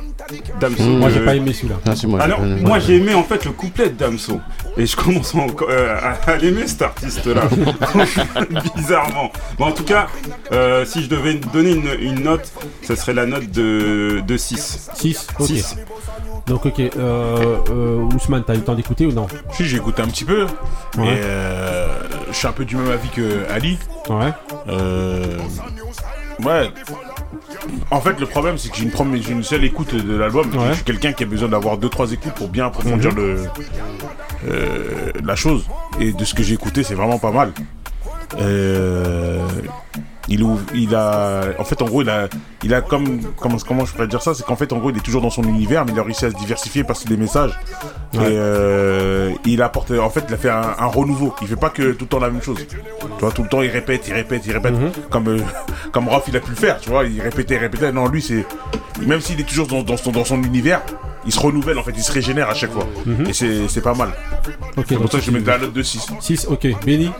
Damso. 0.60 0.82
Moi 0.84 1.10
j'ai 1.10 1.20
pas 1.20 1.34
aimé 1.34 1.52
celui-là. 1.52 1.76
Ah, 1.86 2.22
alors, 2.22 2.38
pas 2.38 2.44
aimé. 2.46 2.60
moi 2.62 2.78
j'ai 2.78 2.96
aimé 2.96 3.14
en 3.14 3.22
fait 3.24 3.44
le 3.44 3.50
couplet 3.50 3.90
de 3.90 3.94
Damso. 3.96 4.40
Et 4.78 4.86
je 4.86 4.96
commence 4.96 5.34
encore, 5.34 5.68
euh, 5.70 5.96
à, 6.00 6.30
à 6.30 6.36
l'aimer 6.36 6.66
cet 6.66 6.82
artiste-là. 6.82 7.42
Bizarrement. 8.76 9.30
Bon, 9.58 9.66
en 9.66 9.72
tout 9.72 9.84
cas, 9.84 10.06
euh, 10.52 10.84
si 10.84 11.02
je 11.02 11.08
devais 11.08 11.34
donner 11.34 11.72
une, 11.72 11.90
une 12.00 12.22
note, 12.22 12.50
ça 12.82 12.96
serait 12.96 13.14
la 13.14 13.26
note 13.26 13.50
de, 13.50 14.22
de 14.26 14.36
6. 14.36 14.90
6 14.94 15.26
Ok. 15.38 15.46
6. 15.48 15.76
Donc 16.46 16.66
ok, 16.66 16.80
euh, 16.80 16.90
euh, 17.70 17.98
Ousmane, 18.16 18.42
t'as 18.44 18.54
eu 18.54 18.58
le 18.58 18.64
temps 18.64 18.74
d'écouter 18.74 19.06
ou 19.06 19.12
non? 19.12 19.26
Si, 19.52 19.64
j'ai 19.64 19.78
écouté 19.82 20.02
un 20.02 20.06
petit 20.08 20.24
peu. 20.24 20.46
Ouais. 20.96 21.06
Et 21.08 21.20
euh, 21.22 21.86
je 22.28 22.36
suis 22.36 22.46
un 22.46 22.52
peu 22.52 22.64
du 22.64 22.76
même 22.76 22.90
avis 22.90 23.08
que 23.08 23.50
Ali. 23.50 23.78
Ouais. 24.08 24.32
Euh, 24.68 25.36
ouais. 26.44 26.70
En 27.90 28.00
fait, 28.00 28.18
le 28.18 28.26
problème, 28.26 28.58
c'est 28.58 28.70
que 28.70 28.76
j'ai 28.76 28.84
une, 28.84 29.22
j'ai 29.22 29.32
une 29.32 29.42
seule 29.42 29.64
écoute 29.64 29.94
de 29.94 30.16
l'album. 30.16 30.48
Ouais. 30.54 30.68
Je 30.70 30.74
suis 30.74 30.84
quelqu'un 30.84 31.12
qui 31.12 31.24
a 31.24 31.26
besoin 31.26 31.48
d'avoir 31.48 31.76
deux, 31.76 31.88
trois 31.88 32.10
écoutes 32.12 32.34
pour 32.34 32.48
bien 32.48 32.66
approfondir 32.66 33.12
le, 33.12 33.44
euh, 34.48 35.12
la 35.22 35.36
chose. 35.36 35.66
Et 36.00 36.12
de 36.12 36.24
ce 36.24 36.34
que 36.34 36.42
j'ai 36.42 36.54
écouté, 36.54 36.82
c'est 36.82 36.94
vraiment 36.94 37.18
pas 37.18 37.32
mal. 37.32 37.52
Euh, 38.40 39.46
il, 40.28 40.42
ouvre- 40.42 40.62
il 40.74 40.94
a, 40.94 41.42
en 41.58 41.64
fait, 41.64 41.80
en 41.82 41.86
gros, 41.86 42.02
il 42.02 42.08
a, 42.10 42.28
il 42.62 42.72
a 42.74 42.80
comme, 42.80 43.20
comment, 43.36 43.56
comment 43.66 43.84
je 43.84 43.92
pourrais 43.92 44.06
dire 44.06 44.22
ça, 44.22 44.34
c'est 44.34 44.44
qu'en 44.44 44.56
fait, 44.56 44.72
en 44.72 44.78
gros, 44.78 44.90
il 44.90 44.96
est 44.96 45.00
toujours 45.00 45.20
dans 45.22 45.30
son 45.30 45.42
univers, 45.42 45.84
mais 45.84 45.92
il 45.92 45.98
a 45.98 46.02
réussi 46.02 46.24
à 46.24 46.30
se 46.30 46.36
diversifier, 46.36 46.84
passer 46.84 47.08
des 47.08 47.16
messages. 47.16 47.58
Ouais. 48.14 48.20
Et 48.20 48.36
euh, 48.36 49.30
il 49.44 49.60
apporte, 49.62 49.90
en 49.90 50.10
fait, 50.10 50.24
il 50.28 50.34
a 50.34 50.36
fait 50.36 50.50
un, 50.50 50.74
un 50.78 50.86
renouveau. 50.86 51.34
Il 51.42 51.48
fait 51.48 51.56
pas 51.56 51.70
que 51.70 51.92
tout 51.92 52.04
le 52.04 52.08
temps 52.08 52.20
la 52.20 52.30
même 52.30 52.42
chose. 52.42 52.64
Tu 52.68 52.76
vois, 53.20 53.32
tout 53.32 53.42
le 53.42 53.48
temps, 53.48 53.62
il 53.62 53.70
répète, 53.70 54.06
il 54.08 54.14
répète, 54.14 54.42
il 54.46 54.52
répète, 54.52 54.74
comme, 55.10 55.28
euh, 55.28 55.38
comme 55.92 56.08
Raph, 56.08 56.24
il 56.28 56.36
a 56.36 56.40
pu 56.40 56.50
le 56.50 56.56
faire. 56.56 56.78
Tu 56.80 56.90
vois, 56.90 57.04
il 57.04 57.20
répétait, 57.20 57.54
il 57.54 57.58
répétait. 57.58 57.90
Non, 57.92 58.06
lui, 58.08 58.22
c'est, 58.22 58.46
même 59.04 59.20
s'il 59.20 59.40
est 59.40 59.44
toujours 59.44 59.66
dans, 59.66 59.82
dans 59.82 59.96
son, 59.96 60.12
dans 60.12 60.24
son 60.24 60.42
univers, 60.42 60.82
il 61.24 61.32
se 61.32 61.40
renouvelle 61.40 61.78
en 61.78 61.82
fait, 61.82 61.92
il 61.96 62.02
se 62.02 62.12
régénère 62.12 62.48
à 62.50 62.54
chaque 62.54 62.72
fois. 62.72 62.86
Mhm. 63.06 63.26
Et 63.28 63.32
c'est 63.32 63.68
c'est 63.68 63.80
pas 63.80 63.94
mal. 63.94 64.10
C'est 64.88 64.96
pour 64.96 65.10
ça 65.10 65.18
que 65.18 65.24
je 65.24 65.30
mets 65.30 65.40
la 65.40 65.58
note 65.58 65.72
de 65.72 65.82
6. 65.82 66.06
6, 66.20 66.46
ok. 66.50 66.66
Benny 66.84 67.10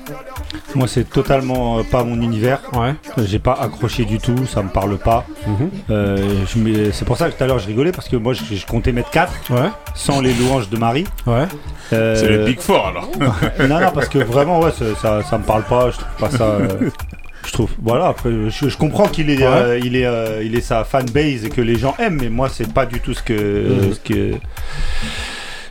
Moi, 0.74 0.88
c'est 0.88 1.04
totalement 1.08 1.78
euh, 1.78 1.82
pas 1.82 2.02
mon 2.04 2.20
univers. 2.20 2.60
Ouais. 2.72 2.94
Euh, 3.18 3.24
J'ai 3.26 3.38
pas 3.38 3.52
accroché 3.54 4.04
du 4.04 4.18
tout, 4.18 4.46
ça 4.46 4.62
me 4.62 4.68
parle 4.70 4.96
pas. 4.98 5.24
Mhm. 5.46 5.70
Euh, 5.90 6.90
c'est 6.92 7.04
pour 7.04 7.16
ça 7.16 7.30
que 7.30 7.36
tout 7.36 7.44
à 7.44 7.46
l'heure 7.46 7.58
je 7.58 7.66
rigolais 7.66 7.92
parce 7.92 8.08
que 8.08 8.16
moi 8.16 8.32
je, 8.32 8.42
je 8.54 8.66
comptais 8.66 8.92
mettre 8.92 9.10
4 9.10 9.32
Ouais. 9.50 9.70
sans 9.94 10.20
les 10.20 10.32
louanges 10.34 10.68
de 10.68 10.76
Marie. 10.78 11.06
Ouais. 11.26 11.46
Euh, 11.92 12.16
C'est 12.16 12.28
le 12.28 12.44
Big 12.44 12.60
Four 12.60 12.86
alors. 12.86 13.08
non, 13.68 13.80
non, 13.80 13.90
parce 13.92 14.08
que 14.08 14.18
vraiment, 14.18 14.60
ouais, 14.60 14.70
ça, 14.72 14.84
ça, 15.00 15.22
ça 15.22 15.38
me 15.38 15.44
parle 15.44 15.64
pas. 15.64 15.90
Je 15.90 15.96
trouve 15.98 16.30
pas 16.30 16.30
ça. 16.30 16.58
je 17.46 17.52
trouve. 17.52 17.70
Voilà, 17.82 18.06
après, 18.08 18.30
je, 18.50 18.68
je 18.68 18.76
comprends 18.76 19.08
qu'il 19.08 19.30
est, 19.30 19.38
Ouais. 19.38 19.44
euh, 19.44 19.78
il 19.82 19.96
est, 19.96 20.06
euh, 20.06 20.42
il 20.44 20.54
est 20.54 20.60
sa 20.60 20.84
fanbase 20.84 21.44
et 21.44 21.50
que 21.50 21.60
les 21.60 21.76
gens 21.78 21.94
aiment, 21.98 22.18
mais 22.20 22.28
moi, 22.30 22.48
c'est 22.48 22.72
pas 22.72 22.86
du 22.86 23.00
tout 23.00 23.14
ce 23.14 23.22
que. 23.22 23.92
Ce 23.94 24.00
que... 24.00 24.34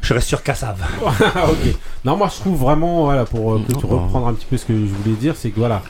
Je 0.01 0.13
reste 0.15 0.27
sur 0.27 0.41
Cassav. 0.43 0.77
ok. 1.05 1.75
Non, 2.05 2.17
moi 2.17 2.27
je 2.33 2.39
trouve 2.39 2.59
vraiment, 2.59 3.03
voilà, 3.05 3.23
pour 3.25 3.53
euh, 3.53 3.61
reprendre 3.83 4.27
un 4.27 4.33
petit 4.33 4.47
peu 4.49 4.57
ce 4.57 4.65
que 4.65 4.73
je 4.73 4.79
voulais 5.03 5.15
dire, 5.15 5.35
c'est 5.37 5.51
que 5.51 5.59
voilà, 5.59 5.81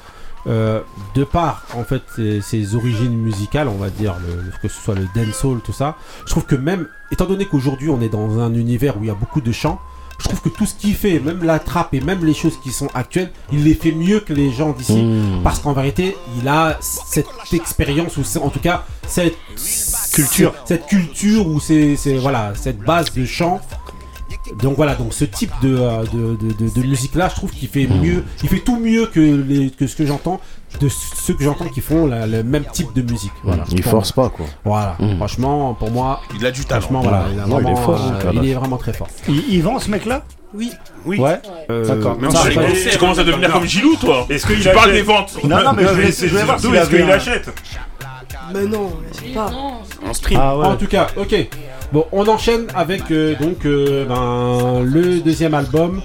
de 0.45 1.23
par 1.23 1.65
en 1.77 1.83
fait 1.85 2.01
ses, 2.15 2.41
ses 2.41 2.75
origines 2.75 3.15
musicales, 3.15 3.67
on 3.69 3.77
va 3.77 3.89
dire, 3.89 4.15
le- 4.27 4.51
que 4.61 4.67
ce 4.67 4.81
soit 4.81 4.95
le 4.95 5.07
dancehall, 5.15 5.61
tout 5.63 5.71
ça, 5.71 5.95
je 6.25 6.31
trouve 6.31 6.45
que 6.45 6.55
même, 6.55 6.87
étant 7.11 7.25
donné 7.25 7.45
qu'aujourd'hui 7.45 7.89
on 7.89 8.01
est 8.01 8.09
dans 8.09 8.39
un 8.39 8.53
univers 8.53 8.97
où 8.97 9.03
il 9.03 9.07
y 9.07 9.11
a 9.11 9.15
beaucoup 9.15 9.39
de 9.41 9.51
chants, 9.53 9.79
je 10.21 10.27
trouve 10.29 10.41
que 10.41 10.49
tout 10.49 10.65
ce 10.65 10.75
qu'il 10.75 10.93
fait, 10.95 11.19
même 11.19 11.43
la 11.43 11.59
trappe 11.59 11.93
et 11.93 12.01
même 12.01 12.23
les 12.25 12.33
choses 12.33 12.57
qui 12.63 12.71
sont 12.71 12.87
actuelles, 12.93 13.31
il 13.51 13.63
les 13.63 13.73
fait 13.73 13.91
mieux 13.91 14.19
que 14.19 14.33
les 14.33 14.51
gens 14.51 14.71
d'ici. 14.71 15.01
Mmh. 15.01 15.41
Parce 15.43 15.59
qu'en 15.59 15.73
vérité, 15.73 16.15
il 16.39 16.47
a 16.47 16.77
cette 16.81 17.27
expérience, 17.53 18.17
ou 18.17 18.23
c'est- 18.23 18.39
en 18.39 18.49
tout 18.49 18.59
cas, 18.59 18.85
cette 19.07 19.35
Culture. 20.13 20.53
Cette 20.65 20.87
culture, 20.87 21.47
ou 21.47 21.59
c'est 21.61 21.95
c'est- 21.95 22.17
voilà, 22.17 22.51
cette 22.55 22.79
base 22.79 23.13
de 23.13 23.25
chant. 23.25 23.61
Donc 24.59 24.75
voilà, 24.75 24.95
donc 24.95 25.13
ce 25.13 25.23
type 25.25 25.51
de, 25.61 25.77
euh, 25.77 26.03
de, 26.13 26.35
de, 26.35 26.53
de- 26.53 26.69
de 26.81 26.87
musique-là, 26.87 27.29
je 27.29 27.35
trouve 27.35 27.51
qu'il 27.51 27.67
fait 27.69 27.85
mieux, 27.87 28.23
il 28.43 28.49
fait 28.49 28.59
tout 28.59 28.79
mieux 28.79 29.05
que, 29.05 29.19
les, 29.19 29.69
que 29.69 29.85
ce 29.87 29.95
que 29.95 30.05
j'entends, 30.05 30.41
de 30.79 30.89
ceux 30.89 31.33
que 31.35 31.43
j'entends 31.43 31.65
qui 31.69 31.79
font 31.81 32.07
la- 32.07 32.25
le 32.25 32.41
même 32.43 32.65
type 32.73 32.91
de 32.95 33.01
musique. 33.03 33.31
Voilà. 33.43 33.63
Il 33.71 33.83
force 33.83 34.11
pas 34.11 34.29
quoi. 34.29 34.47
Voilà, 34.65 34.95
Mm. 34.99 35.17
franchement, 35.17 35.73
pour 35.75 35.91
moi, 35.91 36.21
Il 36.39 36.45
a 36.45 36.51
du 36.51 36.65
talent. 36.65 36.81
franchement, 36.81 37.01
voilà, 37.01 37.25
il, 37.31 37.39
a 37.39 37.43
il 37.45 37.49
est 37.49 37.53
vraiment, 37.53 37.75
fort, 37.77 38.11
euh, 38.13 38.23
gars-là. 38.23 38.41
il 38.43 38.49
est 38.49 38.53
vraiment 38.55 38.77
très 38.77 38.93
fort. 38.93 39.07
Il, 39.29 39.43
il 39.49 39.61
vend 39.63 39.77
ce 39.79 39.89
mec-là? 39.91 40.23
Oui. 40.53 40.71
Oui. 41.05 41.17
Ouais. 41.19 41.39
Euh, 41.69 41.87
D'accord. 41.87 42.17
Mais 42.19 42.29
ça, 42.31 42.39
pas. 42.43 42.61
Tu 42.91 42.97
commences 42.97 43.19
à 43.19 43.23
devenir 43.23 43.53
comme 43.53 43.65
Gilou 43.65 43.95
toi. 43.95 44.25
Est-ce 44.29 44.45
qu'il 44.47 44.59
Tu 44.59 44.69
parles 44.69 44.91
des 44.91 45.01
ventes. 45.01 45.37
Non, 45.43 45.63
non, 45.63 45.73
mais 45.73 45.83
je 45.83 46.27
voulais 46.27 46.43
voir 46.43 46.59
s'il 46.59 46.75
est-ce 46.75 46.89
qu'il 46.89 47.09
achète? 47.11 47.49
Mais 48.53 48.65
non, 48.65 48.91
je 49.11 49.17
sais 49.19 49.33
pas. 49.33 49.51
En 50.05 50.13
stream. 50.13 50.39
Ah 50.41 50.57
ouais. 50.57 50.65
En 50.65 50.75
tout 50.75 50.87
cas, 50.87 51.07
ok. 51.17 51.35
Bon, 51.91 52.05
on 52.11 52.27
enchaîne 52.27 52.67
avec 52.73 53.11
euh, 53.11 53.35
donc 53.37 53.65
euh, 53.65 54.05
ben, 54.05 54.83
le 54.83 55.19
deuxième 55.19 55.53
album. 55.53 56.01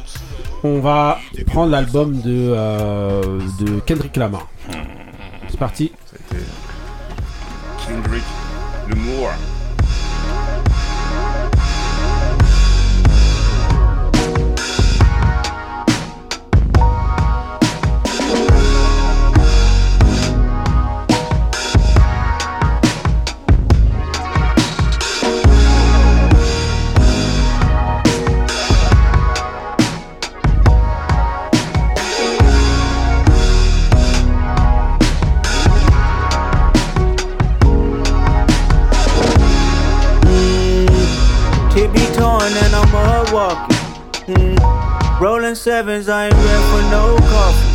On 0.65 0.81
va 0.81 1.19
prendre 1.47 1.71
l'album 1.71 2.21
de, 2.23 2.53
euh, 2.55 3.41
de 3.61 3.79
Kendrick 3.81 4.17
Lamar. 4.17 4.49
C'est 5.49 5.59
parti. 5.59 5.93
Kendrick 7.87 8.25
Lamar. 8.89 9.37
Rolling 45.21 45.55
sevens, 45.55 46.09
I 46.09 46.27
ain't 46.27 46.35
ready 46.35 46.63
for 46.71 46.83
no 46.91 47.17
coffee. 47.31 47.73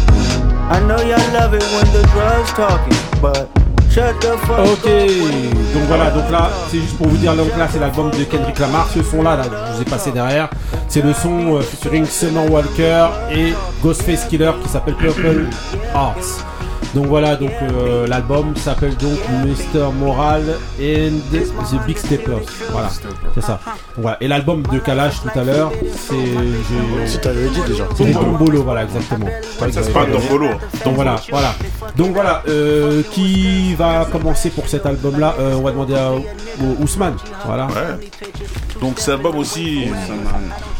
I 0.69 0.79
know 0.87 0.97
y'all 1.01 1.33
love 1.33 1.53
it 1.53 1.63
when 1.73 1.85
the 1.91 2.03
drugs 2.13 2.51
talking, 2.53 2.93
but 3.21 3.49
shut 3.91 4.21
the 4.21 4.37
fuck 4.45 4.59
Ok, 4.59 4.85
up. 4.85 5.73
donc 5.73 5.83
voilà, 5.87 6.11
donc 6.11 6.29
là, 6.31 6.49
c'est 6.69 6.77
juste 6.79 6.97
pour 6.97 7.07
vous 7.07 7.17
dire, 7.17 7.35
donc 7.35 7.49
là, 7.57 7.67
c'est 7.69 7.79
l'album 7.79 8.11
de 8.11 8.23
Kendrick 8.25 8.59
Lamar. 8.59 8.87
Ce 8.93 9.01
son-là, 9.01 9.37
là, 9.37 9.43
je 9.43 9.75
vous 9.75 9.81
ai 9.81 9.85
passé 9.85 10.11
derrière, 10.11 10.49
c'est 10.87 11.01
le 11.03 11.13
son 11.13 11.55
euh, 11.57 11.61
featuring 11.61 12.05
Summer 12.05 12.49
Walker 12.49 13.07
et 13.31 13.53
Ghostface 13.83 14.25
Killer 14.25 14.51
qui 14.63 14.69
s'appelle 14.69 14.95
Purple 14.95 15.47
Hearts. 15.95 16.45
Donc 16.93 17.05
voilà, 17.05 17.37
donc 17.37 17.51
euh, 17.61 18.05
l'album 18.05 18.53
s'appelle 18.57 18.95
donc 18.97 19.17
Mr. 19.45 19.91
Moral 19.97 20.43
and 20.79 21.13
the 21.31 21.85
Big 21.87 21.97
Steppers. 21.97 22.41
Voilà, 22.71 22.89
c'est 23.33 23.41
ça. 23.41 23.59
Voilà. 23.97 24.17
Et 24.19 24.27
l'album 24.27 24.61
de 24.71 24.79
Kalash 24.79 25.21
tout 25.21 25.39
à 25.39 25.43
l'heure, 25.43 25.71
c'est 25.95 27.07
Si 27.07 27.17
t'avais 27.19 27.47
dit 27.47 27.61
déjà. 27.67 27.85
c'est 27.95 28.03
les 28.03 28.11
Tombolo, 28.13 28.63
voilà, 28.63 28.83
exactement. 28.83 29.27
Ça 29.57 29.67
se 29.67 29.71
j'avais 29.73 29.91
parle 29.93 30.05
pas 30.07 30.11
donné. 30.11 30.27
d'Ambolo. 30.27 30.49
Donc 30.83 30.95
voilà, 30.95 31.15
voilà. 31.29 31.53
Donc 31.95 32.13
voilà, 32.13 32.43
euh, 32.49 33.01
qui 33.11 33.73
va 33.75 34.05
commencer 34.11 34.49
pour 34.49 34.67
cet 34.67 34.85
album-là 34.85 35.35
Euh, 35.39 35.55
On 35.57 35.61
va 35.61 35.71
demander 35.71 35.95
à 35.95 36.11
au- 36.11 36.25
Ousmane. 36.83 37.15
Voilà. 37.45 37.67
Ouais. 37.67 38.09
Donc 38.81 38.99
cet 38.99 39.09
album 39.09 39.37
aussi, 39.37 39.87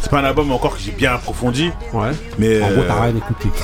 c'est 0.02 0.10
pas 0.10 0.20
un 0.20 0.24
album 0.26 0.52
encore 0.52 0.76
que 0.76 0.82
j'ai 0.82 0.92
bien 0.92 1.14
approfondi, 1.14 1.72
Ouais. 1.94 2.10
mais 2.40 2.62
En 2.62 2.68
gros, 2.72 2.82
euh, 2.82 2.88
t'as 2.88 3.02
rien 3.04 3.16
écouté. 3.16 3.50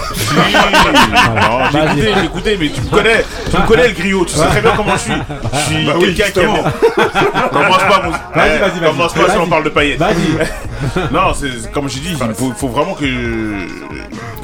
J'ai 1.96 2.12
écouté, 2.38 2.58
mais 2.60 2.70
tu 2.70 2.82
me 2.82 2.90
connais, 2.90 3.24
tu 3.50 3.58
me 3.58 3.66
connais 3.68 3.88
le 3.88 3.94
griot, 3.94 4.26
tu 4.26 4.34
sais 4.34 4.46
très 4.48 4.62
bien 4.62 4.72
comment 4.76 4.94
je 4.94 5.02
suis. 5.02 5.14
Je 5.54 5.60
suis 5.60 5.86
Bah 5.86 5.94
oui, 5.98 6.14
quelqu'un 6.16 6.32
qui 6.32 6.40
aime. 6.40 7.52
commence 7.52 7.78
pas, 7.84 8.02
mon... 8.04 8.12
Vas-y, 8.12 8.56
Eh, 8.56 8.60
vas-y, 8.60 8.80
vas-y. 8.80 8.90
Commence 8.92 9.14
pas 9.14 9.30
si 9.30 9.38
on 9.38 9.48
parle 9.48 9.64
de 9.64 9.70
paillettes. 9.70 10.00
Vas-y. 10.00 10.16
Non, 11.12 11.34
c'est 11.34 11.72
comme 11.72 11.90
j'ai 11.90 12.00
dit, 12.00 12.10
il 12.20 12.34
faut, 12.36 12.52
faut 12.56 12.68
vraiment 12.68 12.94
que 12.94 13.04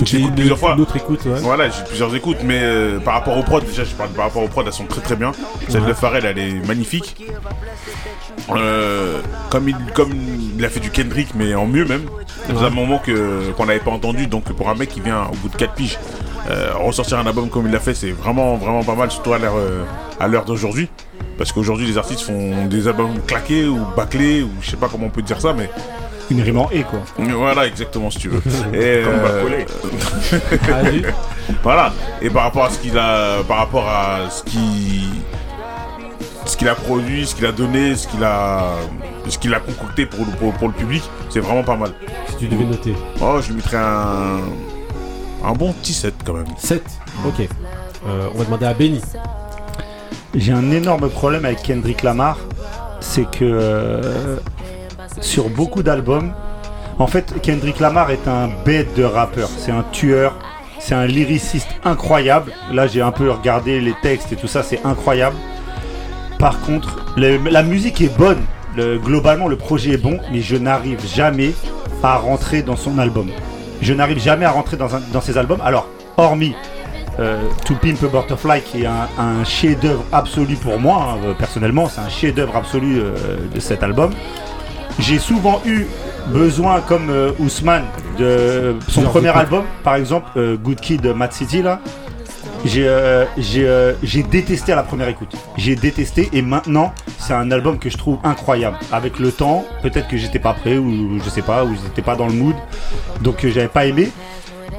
j'écoute 0.03 0.33
plusieurs 0.35 0.57
fois. 0.57 0.73
une 0.73 0.81
autre 0.81 0.95
écoute, 0.95 1.19
ouais. 1.25 1.39
Voilà, 1.39 1.69
j'ai 1.69 1.83
plusieurs 1.87 2.13
écoutes, 2.15 2.39
mais 2.43 2.59
euh, 2.63 2.99
par 2.99 3.13
rapport 3.13 3.37
aux 3.37 3.43
prods, 3.43 3.61
déjà, 3.61 3.83
je 3.83 3.91
parle 3.91 4.09
par 4.09 4.25
rapport 4.25 4.41
aux 4.43 4.47
prods, 4.47 4.63
elles 4.65 4.73
sont 4.73 4.85
très 4.85 5.01
très 5.01 5.15
bien. 5.15 5.31
Celle 5.69 5.81
Ouais. 5.81 5.89
de 5.89 5.93
Pharrell, 5.93 6.25
elle 6.25 6.39
est 6.39 6.67
magnifique. 6.67 7.15
Euh, 8.55 9.21
comme, 9.49 9.69
il, 9.69 9.75
comme 9.93 10.11
il 10.57 10.65
a 10.65 10.69
fait 10.69 10.79
du 10.79 10.89
Kendrick, 10.89 11.29
mais 11.35 11.53
en 11.53 11.65
mieux 11.67 11.85
même. 11.85 12.05
Ça 12.47 12.53
faisait 12.53 12.61
Ouais. 12.61 12.67
un 12.67 12.69
moment 12.71 12.97
que, 12.97 13.51
qu'on 13.55 13.65
n'avait 13.67 13.79
pas 13.79 13.91
entendu, 13.91 14.25
donc 14.27 14.51
pour 14.53 14.69
un 14.69 14.75
mec 14.75 14.89
qui 14.89 15.01
vient 15.01 15.25
au 15.31 15.35
bout 15.35 15.49
de 15.49 15.55
4 15.55 15.73
piges, 15.73 15.97
euh, 16.49 16.73
ressortir 16.75 17.17
un 17.19 17.25
album 17.25 17.49
comme 17.49 17.65
il 17.67 17.71
l'a 17.71 17.79
fait, 17.79 17.93
c'est 17.93 18.11
vraiment 18.11 18.55
vraiment 18.57 18.83
pas 18.83 18.95
mal, 18.95 19.09
surtout 19.11 19.33
à 19.33 19.37
l'heure, 19.39 19.55
euh, 19.57 19.83
à 20.19 20.27
l'heure 20.27 20.45
d'aujourd'hui. 20.45 20.89
Parce 21.37 21.51
qu'aujourd'hui, 21.51 21.87
les 21.87 21.97
artistes 21.97 22.21
font 22.21 22.65
des 22.67 22.87
albums 22.87 23.19
claqués 23.25 23.65
ou 23.65 23.79
bâclés, 23.97 24.43
ou 24.43 24.49
je 24.61 24.69
sais 24.71 24.77
pas 24.77 24.87
comment 24.89 25.07
on 25.07 25.09
peut 25.09 25.21
dire 25.23 25.41
ça, 25.41 25.53
mais 25.53 25.69
Une 26.29 26.41
rime 26.41 26.59
en 26.59 26.69
et 26.71 26.83
quoi. 26.83 26.99
voilà, 27.17 27.65
exactement, 27.65 28.09
si 28.11 28.19
tu 28.19 28.29
veux. 28.29 28.41
Et, 28.73 29.03
Comme 29.03 29.13
euh, 29.13 31.01
voilà. 31.63 31.91
Et 32.21 32.29
par 32.29 32.43
rapport 32.43 32.65
à 32.65 32.69
ce 32.69 32.79
qu'il 32.79 32.97
a, 32.97 33.41
par 33.47 33.57
rapport 33.57 33.87
à 33.89 34.29
ce 34.29 34.43
qui, 34.43 35.09
ce 36.45 36.55
qu'il 36.57 36.67
a 36.69 36.75
produit, 36.75 37.25
ce 37.25 37.35
qu'il 37.35 37.45
a 37.45 37.51
donné, 37.51 37.95
ce 37.95 38.07
qu'il 38.07 38.23
a, 38.23 38.75
ce 39.27 39.37
qu'il 39.37 39.53
a 39.53 39.59
concocté 39.59 40.05
pour, 40.05 40.19
le- 40.25 40.31
pour, 40.37 40.53
pour 40.53 40.67
le 40.67 40.73
public, 40.73 41.03
c'est 41.29 41.39
vraiment 41.39 41.63
pas 41.63 41.75
mal. 41.75 41.91
Si 42.29 42.35
tu 42.37 42.47
devais 42.47 42.65
noter. 42.65 42.93
Oh, 43.21 43.39
je 43.41 43.47
lui 43.49 43.55
mettrais 43.55 43.77
un, 43.77 44.39
un 45.43 45.53
bon 45.53 45.73
petit 45.73 45.93
7 45.93 46.13
quand 46.25 46.33
même. 46.33 46.45
7. 46.57 46.83
Ok. 47.25 47.47
Euh, 48.07 48.27
on 48.33 48.37
va 48.39 48.45
demander 48.45 48.65
à 48.65 48.73
Benny. 48.73 49.01
J'ai 50.35 50.51
un 50.51 50.71
énorme 50.71 51.09
problème 51.09 51.45
avec 51.45 51.61
Kendrick 51.63 52.01
Lamar, 52.03 52.37
c'est 52.99 53.29
que 53.29 53.43
euh, 53.43 54.37
sur 55.21 55.49
beaucoup 55.49 55.83
d'albums, 55.83 56.33
en 56.97 57.07
fait, 57.07 57.33
Kendrick 57.41 57.79
Lamar 57.79 58.09
est 58.11 58.27
un 58.27 58.49
bête 58.65 58.95
de 58.95 59.03
rappeur, 59.03 59.49
c'est 59.59 59.71
un 59.71 59.83
tueur, 59.91 60.33
c'est 60.79 60.95
un 60.95 61.05
lyriciste 61.05 61.67
incroyable. 61.85 62.51
Là, 62.71 62.87
j'ai 62.87 63.01
un 63.01 63.11
peu 63.11 63.29
regardé 63.29 63.79
les 63.79 63.93
textes 64.01 64.31
et 64.31 64.35
tout 64.35 64.47
ça, 64.47 64.63
c'est 64.63 64.79
incroyable. 64.83 65.35
Par 66.39 66.59
contre, 66.61 66.97
le- 67.15 67.37
la 67.37 67.63
musique 67.63 68.01
est 68.01 68.15
bonne, 68.17 68.41
Le- 68.75 68.97
globalement, 68.97 69.47
le 69.47 69.55
projet 69.55 69.91
est 69.91 69.97
bon, 69.97 70.19
mais 70.31 70.41
je 70.41 70.55
n'arrive 70.55 70.99
jamais 71.05 71.51
à 72.01 72.17
rentrer 72.17 72.63
dans 72.63 72.75
son 72.75 72.97
album. 72.97 73.27
Je 73.83 73.93
n'arrive 73.93 74.19
jamais 74.19 74.45
à 74.45 74.51
rentrer 74.51 74.77
dans, 74.77 74.95
un- 74.95 75.01
dans 75.11 75.21
ses 75.21 75.37
albums. 75.37 75.59
Alors, 75.63 75.87
hormis 76.17 76.55
euh, 77.19 77.43
To 77.65 77.75
Pimp 77.75 78.01
a 78.03 78.07
Butterfly, 78.07 78.61
qui 78.61 78.83
est 78.83 78.85
un, 78.87 79.07
un 79.19 79.43
chef-d'œuvre 79.43 80.03
absolu 80.11 80.55
pour 80.55 80.79
moi, 80.79 80.97
hein, 81.15 81.17
euh, 81.27 81.33
personnellement, 81.33 81.87
c'est 81.89 82.01
un 82.01 82.09
chef-d'œuvre 82.09 82.55
absolu 82.55 82.99
euh, 82.99 83.11
de 83.53 83.59
cet 83.59 83.83
album. 83.83 84.11
J'ai 84.99 85.19
souvent 85.19 85.61
eu 85.65 85.85
besoin, 86.27 86.81
comme 86.81 87.09
euh, 87.09 87.31
Ousmane, 87.39 87.83
de 88.17 88.75
son 88.87 89.01
premier 89.09 89.27
album, 89.41 89.63
par 89.83 89.95
exemple, 89.95 90.29
Good 90.63 90.79
Kid, 90.79 91.05
Mad 91.15 91.33
City, 91.33 91.61
là. 91.61 91.79
J'ai 92.65 92.87
euh, 92.87 93.25
j'ai 93.37 93.67
euh, 93.67 93.93
j'ai 94.03 94.23
détesté 94.23 94.71
à 94.71 94.75
la 94.77 94.83
première 94.83 95.09
écoute. 95.09 95.35
J'ai 95.57 95.75
détesté 95.75 96.29
et 96.31 96.41
maintenant 96.41 96.93
c'est 97.19 97.33
un 97.33 97.51
album 97.51 97.77
que 97.77 97.89
je 97.89 97.97
trouve 97.97 98.19
incroyable. 98.23 98.77
Avec 98.91 99.19
le 99.19 99.31
temps, 99.31 99.65
peut-être 99.81 100.07
que 100.07 100.15
j'étais 100.17 100.39
pas 100.39 100.53
prêt 100.53 100.77
ou 100.77 101.19
je 101.23 101.29
sais 101.29 101.41
pas, 101.41 101.65
ou 101.65 101.75
j'étais 101.83 102.01
pas 102.01 102.15
dans 102.15 102.27
le 102.27 102.33
mood, 102.33 102.55
donc 103.21 103.43
euh, 103.43 103.51
j'avais 103.53 103.67
pas 103.67 103.85
aimé. 103.85 104.09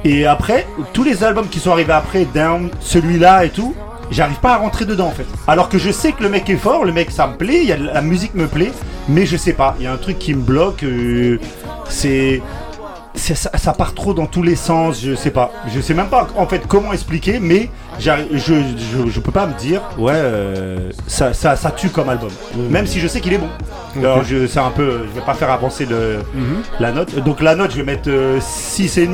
Et 0.03 0.25
après, 0.25 0.67
tous 0.93 1.03
les 1.03 1.23
albums 1.23 1.47
qui 1.47 1.59
sont 1.59 1.71
arrivés 1.71 1.93
après, 1.93 2.25
Down, 2.25 2.69
celui-là 2.79 3.45
et 3.45 3.49
tout, 3.49 3.75
j'arrive 4.11 4.39
pas 4.39 4.53
à 4.53 4.57
rentrer 4.57 4.85
dedans 4.85 5.07
en 5.07 5.11
fait. 5.11 5.25
Alors 5.47 5.69
que 5.69 5.77
je 5.77 5.91
sais 5.91 6.11
que 6.11 6.23
le 6.23 6.29
mec 6.29 6.49
est 6.49 6.57
fort, 6.57 6.85
le 6.85 6.91
mec 6.91 7.11
ça 7.11 7.27
me 7.27 7.35
plaît, 7.35 7.65
la 7.77 8.01
musique 8.01 8.33
me 8.33 8.47
plaît, 8.47 8.71
mais 9.07 9.25
je 9.27 9.37
sais 9.37 9.53
pas, 9.53 9.75
il 9.79 9.83
y 9.83 9.87
a 9.87 9.93
un 9.93 9.97
truc 9.97 10.17
qui 10.17 10.33
me 10.33 10.41
bloque. 10.41 10.83
euh, 10.83 11.39
c'est- 11.87 12.41
ça, 13.15 13.49
ça 13.57 13.73
part 13.73 13.93
trop 13.93 14.13
dans 14.13 14.25
tous 14.25 14.43
les 14.43 14.55
sens, 14.55 15.01
je 15.03 15.15
sais 15.15 15.31
pas. 15.31 15.51
Je 15.73 15.79
sais 15.81 15.93
même 15.93 16.07
pas 16.09 16.27
en 16.37 16.45
fait 16.47 16.65
comment 16.67 16.93
expliquer, 16.93 17.39
mais 17.39 17.69
je, 17.99 18.11
je, 18.33 18.53
je 19.09 19.19
peux 19.19 19.31
pas 19.31 19.47
me 19.47 19.53
dire, 19.57 19.81
ouais, 19.97 20.11
euh, 20.15 20.91
ça, 21.07 21.33
ça, 21.33 21.55
ça 21.55 21.71
tue 21.71 21.89
comme 21.89 22.09
album. 22.09 22.29
Même 22.69 22.87
si 22.87 22.99
je 22.99 23.07
sais 23.07 23.21
qu'il 23.21 23.33
est 23.33 23.37
bon. 23.37 23.49
Alors 23.97 24.23
je, 24.23 24.45
c'est 24.47 24.59
un 24.59 24.71
peu, 24.71 25.05
je 25.09 25.19
vais 25.19 25.25
pas 25.25 25.33
faire 25.33 25.49
avancer 25.51 25.85
le, 25.85 26.19
la 26.79 26.91
note. 26.91 27.15
Donc 27.23 27.41
la 27.41 27.55
note, 27.55 27.71
je 27.71 27.77
vais 27.77 27.83
mettre 27.83 28.09
euh, 28.09 28.39
6,5. 28.39 29.09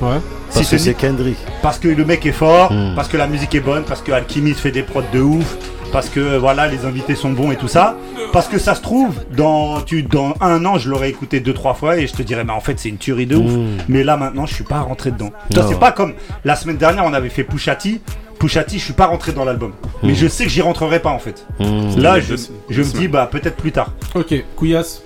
Ouais. 0.00 0.08
Parce 0.54 0.68
que 0.68 0.78
c'est 0.78 0.94
Kendrick. 0.94 1.38
Parce 1.62 1.78
que 1.78 1.88
le 1.88 2.04
mec 2.04 2.24
est 2.26 2.32
fort, 2.32 2.72
Mm. 2.72 2.94
parce 2.94 3.08
que 3.08 3.16
la 3.16 3.26
musique 3.26 3.54
est 3.54 3.60
bonne, 3.60 3.82
parce 3.84 4.02
que 4.02 4.12
Alchemist 4.12 4.60
fait 4.60 4.70
des 4.70 4.82
prods 4.82 5.02
de 5.12 5.20
ouf, 5.20 5.56
parce 5.92 6.08
que 6.08 6.36
voilà 6.38 6.66
les 6.68 6.84
invités 6.86 7.14
sont 7.14 7.30
bons 7.30 7.50
et 7.52 7.56
tout 7.56 7.68
ça. 7.68 7.96
Parce 8.32 8.48
que 8.48 8.58
ça 8.58 8.74
se 8.74 8.80
trouve, 8.80 9.14
dans, 9.36 9.80
tu, 9.82 10.02
dans 10.02 10.34
un 10.40 10.64
an, 10.64 10.78
je 10.78 10.88
l'aurais 10.88 11.10
écouté 11.10 11.40
deux 11.40 11.52
trois 11.52 11.74
fois 11.74 11.98
et 11.98 12.06
je 12.06 12.14
te 12.14 12.22
dirais, 12.22 12.44
mais 12.44 12.52
en 12.52 12.60
fait 12.60 12.78
c'est 12.78 12.88
une 12.88 12.96
tuerie 12.96 13.26
de 13.26 13.36
ouf. 13.36 13.50
Mm. 13.52 13.76
Mais 13.88 14.02
là 14.04 14.16
maintenant, 14.16 14.46
je 14.46 14.54
suis 14.54 14.64
pas 14.64 14.80
rentré 14.80 15.10
dedans. 15.10 15.30
C'est 15.50 15.78
pas 15.78 15.92
comme 15.92 16.14
la 16.44 16.56
semaine 16.56 16.78
dernière, 16.78 17.04
on 17.04 17.12
avait 17.12 17.28
fait 17.28 17.44
Pushati. 17.44 18.00
Pushati, 18.38 18.78
je 18.78 18.84
suis 18.84 18.92
pas 18.94 19.06
rentré 19.06 19.32
dans 19.32 19.44
l'album. 19.44 19.72
Mais 20.02 20.12
Mm. 20.12 20.16
je 20.16 20.26
sais 20.28 20.44
que 20.44 20.50
j'y 20.50 20.62
rentrerai 20.62 21.00
pas 21.00 21.10
en 21.10 21.18
fait. 21.18 21.46
Mm. 21.60 21.98
Là, 22.00 22.18
je, 22.20 22.34
je 22.70 22.78
me 22.80 22.84
dis, 22.84 22.90
semaines. 22.90 23.10
bah 23.10 23.28
peut-être 23.30 23.56
plus 23.56 23.70
tard. 23.72 23.92
Ok, 24.14 24.34
Couillasse. 24.56 25.02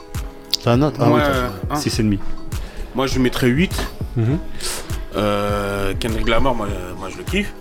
Ah 0.65 0.75
oui, 0.77 0.81
t'as- 0.97 1.05
euh, 1.05 1.49
hein, 1.71 1.75
6,5. 1.77 2.19
moi, 2.95 3.07
je 3.07 3.19
mettrais 3.19 3.49
8. 3.49 3.87
Mhm. 4.17 4.39
Euh, 5.17 5.93
Kendrick 5.99 6.29
Lamar, 6.29 6.55
moi, 6.55 6.67
moi 6.99 7.09
je 7.11 7.19
le 7.19 7.23
kiffe. 7.25 7.53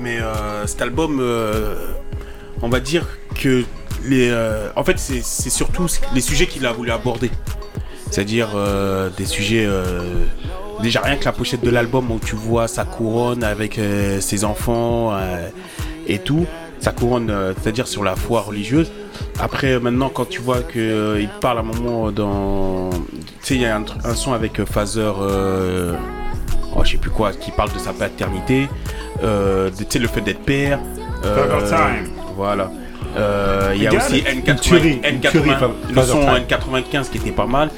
Mais 0.00 0.18
euh, 0.20 0.66
cet 0.66 0.82
album, 0.82 1.18
euh, 1.20 1.74
on 2.64 2.68
va 2.70 2.80
dire 2.80 3.06
que 3.40 3.64
les, 4.04 4.28
euh, 4.30 4.68
en 4.74 4.84
fait, 4.84 4.98
c'est 4.98 5.50
surtout 5.50 5.86
les 6.14 6.20
sujets 6.20 6.46
qu'il 6.46 6.64
a 6.66 6.72
voulu 6.72 6.90
aborder. 6.90 7.30
C'est-à-dire 8.10 8.50
euh, 8.54 9.10
des 9.16 9.26
sujets. 9.26 9.64
euh, 9.66 10.24
déjà 10.82 11.00
rien 11.02 11.16
que 11.16 11.24
la 11.24 11.32
pochette 11.32 11.62
de 11.62 11.70
l'album 11.70 12.10
où 12.10 12.18
tu 12.18 12.34
vois 12.36 12.66
sa 12.68 12.84
couronne 12.84 13.44
avec 13.44 13.78
ses 14.20 14.44
enfants 14.44 15.12
et 16.06 16.18
tout. 16.18 16.46
Sa 16.80 16.90
couronne, 16.92 17.32
c'est-à-dire 17.62 17.86
sur 17.86 18.02
la 18.04 18.14
foi 18.16 18.40
religieuse. 18.42 18.90
Après, 19.38 19.78
maintenant, 19.78 20.08
quand 20.10 20.28
tu 20.28 20.40
vois 20.40 20.60
qu'il 20.62 21.28
parle 21.40 21.58
à 21.58 21.60
un 21.60 21.64
moment 21.64 22.10
dans. 22.10 22.90
Tu 22.90 22.96
sais, 23.42 23.54
il 23.54 23.60
y 23.62 23.66
a 23.66 23.76
un, 23.76 24.14
son 24.14 24.32
avec 24.32 24.62
Phaser. 24.64 25.12
oh, 26.76 26.80
je 26.84 26.90
sais 26.90 26.98
plus 26.98 27.10
quoi, 27.10 27.32
qui 27.32 27.50
parle 27.52 27.72
de 27.72 27.78
sa 27.78 27.92
paternité, 27.92 28.68
de- 29.22 29.70
tu 29.78 29.84
sais, 29.88 29.98
le 29.98 30.08
fait 30.08 30.20
d'être 30.22 30.40
père. 30.44 30.78
Time. 31.68 32.10
Voilà. 32.36 32.70
Euh, 33.16 33.72
Il 33.76 33.82
y 33.82 33.86
a 33.86 33.94
aussi 33.94 34.18
Une 34.20 34.40
N80, 34.42 34.58
tuerie, 34.60 35.00
une 35.04 35.20
N80, 35.20 35.30
tuerie, 35.30 35.50
Fa- 35.50 35.70
le 35.90 36.02
son 36.02 36.20
Time. 36.20 36.44
N95 36.48 37.10
qui 37.10 37.18
était 37.18 37.30
pas 37.30 37.46
mal. 37.46 37.70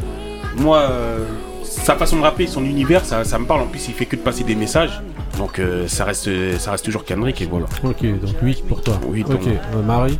Moi, 0.56 0.78
euh, 0.78 1.24
sa 1.64 1.94
façon 1.96 2.16
de 2.16 2.22
rapper, 2.22 2.46
son 2.46 2.64
univers, 2.64 3.04
ça, 3.04 3.24
ça 3.24 3.38
me 3.38 3.44
parle. 3.46 3.62
En 3.62 3.66
plus, 3.66 3.86
il 3.88 3.94
fait 3.94 4.06
que 4.06 4.16
de 4.16 4.20
passer 4.22 4.44
des 4.44 4.54
messages. 4.54 5.02
Donc, 5.36 5.58
euh, 5.58 5.86
ça, 5.88 6.04
reste, 6.04 6.30
ça 6.58 6.70
reste 6.70 6.84
toujours 6.86 7.04
Kendrick 7.04 7.42
et 7.42 7.46
voilà. 7.46 7.66
Ok, 7.84 8.02
donc 8.02 8.34
8 8.42 8.66
pour 8.66 8.80
toi. 8.82 8.98
Oui, 9.06 9.24
ok, 9.28 9.46
euh, 9.46 9.82
Marie. 9.82 10.18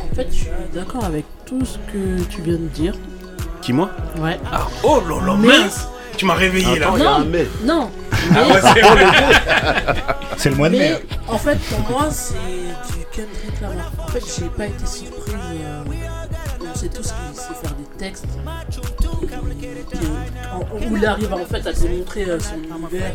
En 0.00 0.14
fait, 0.14 0.26
je 0.30 0.34
suis 0.36 0.48
d'accord 0.74 1.04
avec 1.04 1.24
tout 1.46 1.64
ce 1.64 1.78
que 1.92 2.22
tu 2.30 2.40
viens 2.42 2.54
de 2.54 2.68
dire. 2.68 2.94
Qui, 3.60 3.72
moi? 3.72 3.90
Ouais. 4.20 4.38
ah, 4.52 4.66
Oh 4.82 5.00
là 5.08 5.26
là, 5.26 5.36
Mais- 5.38 5.48
mince 5.48 5.88
Tu 6.16 6.24
m'as 6.26 6.34
réveillé 6.34 6.78
là. 6.78 6.90
Y 6.96 6.98
Non, 7.02 7.24
mais. 7.30 7.46
non. 7.64 7.90
Ah 8.34 8.46
ouais, 8.48 8.60
c'est 10.36 10.50
le 10.50 10.56
mois 10.56 10.68
de 10.68 10.76
mai. 10.78 10.94
En 11.28 11.38
fait, 11.38 11.58
pour 11.58 11.90
moi, 11.90 12.08
c'est 12.10 12.34
du 12.34 13.04
Kendrick 13.12 13.60
Lamar. 13.60 13.90
En 13.98 14.06
fait, 14.08 14.22
j'ai 14.38 14.48
pas 14.48 14.66
été 14.66 14.86
surprise. 14.86 15.34
euh, 15.34 15.82
on 16.72 16.78
sait 16.78 16.88
tous 16.88 17.02
qu'il 17.02 17.36
sait 17.36 17.54
faire 17.60 17.74
des 17.74 17.98
textes. 17.98 18.26
où 20.90 20.96
il 20.96 21.06
arrive 21.06 21.32
en 21.34 21.44
fait 21.44 21.66
à 21.66 21.72
démontrer 21.72 22.24
euh, 22.28 22.38
son 22.40 22.56
univers 22.56 23.12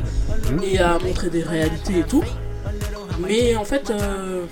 et 0.64 0.80
à 0.80 0.98
montrer 1.00 1.30
des 1.30 1.44
réalités 1.44 2.00
et 2.00 2.04
tout. 2.04 2.24
Mais 3.26 3.56
en 3.56 3.64
fait, 3.66 3.90
euh, 3.90 4.46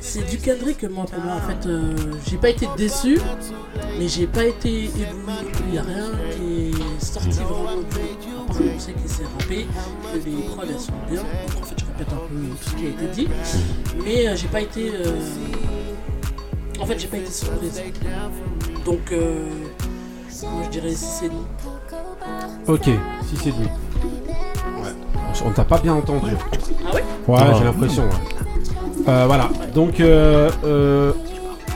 c'est 0.00 0.24
du 0.28 0.38
Kendrick 0.38 0.78
que 0.78 0.86
moi, 0.86 1.04
pour 1.10 1.22
moi, 1.22 1.34
en 1.34 1.40
fait, 1.48 1.66
euh, 1.68 1.94
j'ai 2.28 2.36
pas 2.36 2.50
été 2.50 2.68
déçu, 2.76 3.18
mais 3.98 4.08
j'ai 4.08 4.26
pas 4.26 4.44
été 4.44 4.84
ébloui. 4.84 5.34
Il 5.66 5.72
n'y 5.72 5.78
a 5.78 5.82
rien 5.82 6.06
qui 6.36 6.42
est 6.42 6.47
sorti 7.00 7.28
vraiment 7.40 7.76
du. 7.76 7.98
À 8.38 8.52
part 8.52 8.56
on 8.76 8.78
sait 8.80 8.92
qu'il 8.92 9.08
s'est 9.10 9.24
rappé, 9.38 9.66
que 10.12 10.28
les 10.28 10.36
prods 10.42 10.62
elles 10.68 10.78
sont 10.80 10.92
bien. 11.10 11.20
Donc 11.22 11.62
en 11.62 11.66
fait, 11.66 11.74
je 11.78 11.84
répète 11.86 12.12
un 12.12 12.16
peu 12.16 12.34
tout 12.50 12.70
ce 12.70 12.74
qui 12.76 12.86
a 12.86 12.88
été 12.88 13.06
dit. 13.14 13.28
Mais 14.04 14.28
euh, 14.28 14.36
j'ai 14.36 14.48
pas 14.48 14.60
été. 14.60 14.90
euh, 14.94 15.20
En 16.80 16.86
fait, 16.86 16.98
j'ai 16.98 17.08
pas 17.08 17.16
été 17.18 17.30
surprise. 17.30 17.82
Donc, 18.84 19.12
euh, 19.12 19.44
moi 20.44 20.62
je 20.64 20.68
dirais 20.70 20.90
6 20.94 21.24
et 21.24 21.28
demi. 21.28 21.40
Ok, 22.66 22.84
6 22.84 23.48
et 23.48 23.52
demi. 23.52 23.68
On 25.44 25.50
t'a 25.52 25.64
pas 25.64 25.78
bien 25.78 25.94
entendu. 25.94 26.32
Ah 26.86 26.94
ouais? 26.94 27.04
Ouais, 27.28 27.38
Ah. 27.40 27.54
j'ai 27.58 27.64
l'impression. 27.64 28.02
ouais. 28.04 29.08
Euh, 29.08 29.24
voilà, 29.26 29.48
donc 29.74 30.00
euh, 30.00 30.50
euh, 30.64 31.12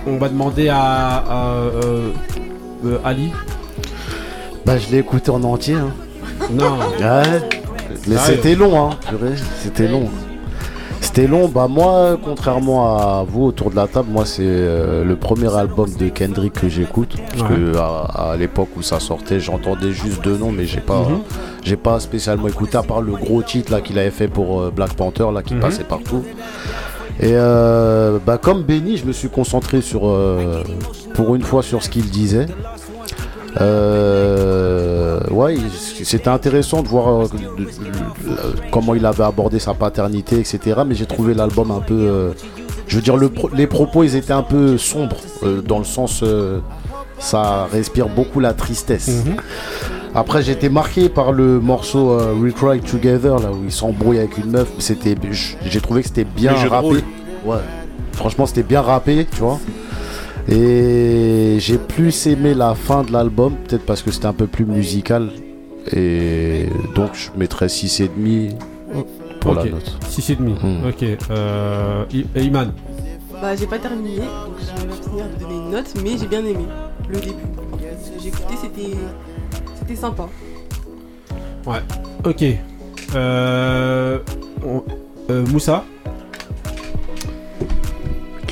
on 0.06 0.16
va 0.18 0.28
demander 0.28 0.68
à, 0.68 0.78
à, 1.18 1.46
euh, 1.54 2.10
euh, 2.84 2.98
Ali. 3.04 3.30
Bah, 4.64 4.78
je 4.78 4.90
l'ai 4.90 4.98
écouté 4.98 5.30
en 5.30 5.42
entier. 5.44 5.74
Hein. 5.74 5.90
Non, 6.52 6.78
Ouais. 7.00 7.40
Mais 8.08 8.16
c'était 8.16 8.54
long, 8.54 8.80
hein. 8.80 8.90
C'était 9.62 9.86
long. 9.88 10.08
C'était 11.00 11.26
long. 11.26 11.48
Bah, 11.48 11.66
moi, 11.68 12.16
contrairement 12.24 12.96
à 12.96 13.24
vous 13.28 13.44
autour 13.44 13.70
de 13.70 13.76
la 13.76 13.86
table, 13.86 14.08
moi, 14.10 14.24
c'est 14.24 14.42
euh, 14.44 15.04
le 15.04 15.14
premier 15.16 15.54
album 15.54 15.88
de 15.98 16.08
Kendrick 16.08 16.52
que 16.54 16.68
j'écoute. 16.68 17.16
Parce 17.30 17.42
Ouais. 17.50 17.56
que 17.56 17.76
à, 17.76 18.30
à 18.32 18.36
l'époque 18.36 18.68
où 18.76 18.82
ça 18.82 18.98
sortait, 18.98 19.38
j'entendais 19.40 19.92
juste 19.92 20.22
deux 20.22 20.36
noms, 20.36 20.52
mais 20.52 20.64
j'ai 20.64 20.80
pas, 20.80 21.00
Mhm. 21.00 21.20
j'ai 21.62 21.76
pas 21.76 22.00
spécialement 22.00 22.48
écouté, 22.48 22.76
à 22.78 22.82
part 22.82 23.02
le 23.02 23.12
gros 23.12 23.42
titre 23.42 23.70
là 23.72 23.80
qu'il 23.80 23.98
avait 23.98 24.10
fait 24.10 24.28
pour 24.28 24.60
euh, 24.62 24.72
Black 24.74 24.94
Panther, 24.94 25.26
là, 25.32 25.42
qui 25.42 25.54
Mhm. 25.54 25.60
passait 25.60 25.84
partout. 25.84 26.24
Et 27.20 27.32
euh, 27.34 28.18
bah, 28.24 28.38
comme 28.38 28.62
Benny, 28.62 28.96
je 28.96 29.04
me 29.04 29.12
suis 29.12 29.28
concentré 29.28 29.80
sur, 29.80 30.08
euh, 30.08 30.62
pour 31.14 31.34
une 31.36 31.42
fois 31.42 31.62
sur 31.62 31.82
ce 31.82 31.88
qu'il 31.90 32.08
disait. 32.10 32.46
Euh, 33.60 35.20
ouais, 35.30 35.56
c'était 36.04 36.28
intéressant 36.28 36.82
de 36.82 36.88
voir 36.88 37.24
euh, 37.24 37.28
comment 38.70 38.94
il 38.94 39.04
avait 39.06 39.24
abordé 39.24 39.58
sa 39.58 39.74
paternité, 39.74 40.38
etc. 40.38 40.82
Mais 40.86 40.94
j'ai 40.94 41.06
trouvé 41.06 41.34
l'album 41.34 41.70
un 41.70 41.80
peu. 41.80 41.94
euh, 41.94 42.30
je 42.86 42.96
veux 42.96 43.02
dire, 43.02 43.16
le 43.16 43.30
les 43.54 43.66
propos, 43.66 44.04
ils 44.04 44.16
étaient 44.16 44.32
un 44.32 44.42
peu 44.42 44.76
sombres, 44.78 45.16
euh, 45.42 45.60
dans 45.62 45.78
le 45.78 45.84
sens. 45.84 46.24
ça 47.18 47.66
respire 47.70 48.08
beaucoup 48.08 48.40
la 48.40 48.52
tristesse. 48.52 49.24
Mhm. 49.24 49.36
Après, 50.14 50.50
été 50.50 50.68
marqué 50.68 51.08
par 51.08 51.32
le 51.32 51.58
morceau 51.60 52.10
euh, 52.10 52.34
We 52.34 52.52
Cry 52.52 52.80
Together, 52.80 53.38
là 53.38 53.50
où 53.50 53.64
il 53.64 53.72
s'embrouille 53.72 54.18
avec 54.18 54.36
une 54.38 54.50
meuf. 54.50 54.68
C'était, 54.78 55.14
j'ai 55.64 55.80
trouvé 55.80 56.02
que 56.02 56.08
c'était 56.08 56.24
bien 56.24 56.52
rappé. 56.54 57.02
Ouais. 57.46 57.56
Franchement, 58.12 58.44
c'était 58.44 58.62
bien 58.62 58.82
rappé, 58.82 59.26
tu 59.30 59.40
vois. 59.40 59.58
Et 60.48 61.56
j'ai 61.60 61.78
plus 61.78 62.26
aimé 62.26 62.54
la 62.54 62.74
fin 62.74 63.04
de 63.04 63.12
l'album, 63.12 63.54
peut-être 63.68 63.86
parce 63.86 64.02
que 64.02 64.10
c'était 64.10 64.26
un 64.26 64.32
peu 64.32 64.46
plus 64.46 64.64
musical. 64.64 65.30
Et 65.92 66.66
donc, 66.94 67.10
je 67.14 67.30
mettrais 67.36 67.66
6,5 67.66 68.54
pour 69.40 69.54
la 69.54 69.64
note. 69.64 69.96
6 70.08 70.30
et 70.30 70.36
demi. 70.36 70.52
Hmm. 70.54 70.86
Ok, 70.88 71.04
euh, 71.30 72.04
Iman. 72.36 72.72
Bah 73.40 73.56
j'ai 73.56 73.66
pas 73.66 73.78
terminé, 73.80 74.18
donc 74.18 74.54
je 74.60 74.86
vais 74.86 75.02
finir 75.10 75.24
de 75.36 75.40
donner 75.42 75.54
une 75.56 75.70
note, 75.70 75.92
mais 76.04 76.10
j'ai 76.16 76.26
bien 76.28 76.44
aimé 76.44 76.64
le 77.08 77.18
début. 77.18 77.32
Ce 78.04 78.10
que 78.10 78.20
j'ai 78.22 78.28
écouté 78.28 78.54
c'était 78.60 78.96
c'était 79.80 79.96
sympa. 79.96 80.28
Ouais. 81.66 81.80
Ok. 82.24 82.44
Euh, 83.16 84.18
on- 84.64 84.84
euh, 85.30 85.44
Moussa, 85.46 85.84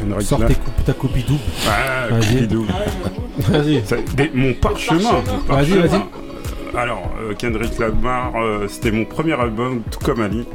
Kendrick 0.01 0.23
sors 0.23 0.41
ta 0.85 0.93
copie 0.93 1.23
double. 1.23 1.41
Ah, 1.69 2.09
Vas-y. 3.49 3.83
Mon 4.35 4.55
parchemin. 4.55 5.23
Vas-y, 5.47 5.79
vas-y. 5.79 6.01
Alors, 6.77 7.11
euh, 7.21 7.35
Kendrick 7.35 7.79
Lamar, 7.79 8.37
euh, 8.37 8.69
c'était 8.69 8.93
mon 8.93 9.05
premier 9.05 9.33
album, 9.33 9.83
tout 9.91 9.99
comme 9.99 10.21
Ali. 10.21 10.47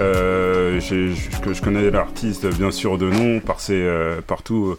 Euh, 0.00 0.80
je, 0.80 1.60
connais 1.62 1.90
l'artiste 1.90 2.46
bien 2.46 2.70
sûr 2.70 2.98
de 2.98 3.08
nom 3.08 3.40
par 3.40 3.60
ses, 3.60 3.80
euh, 3.80 4.20
par 4.20 4.42
tout, 4.42 4.76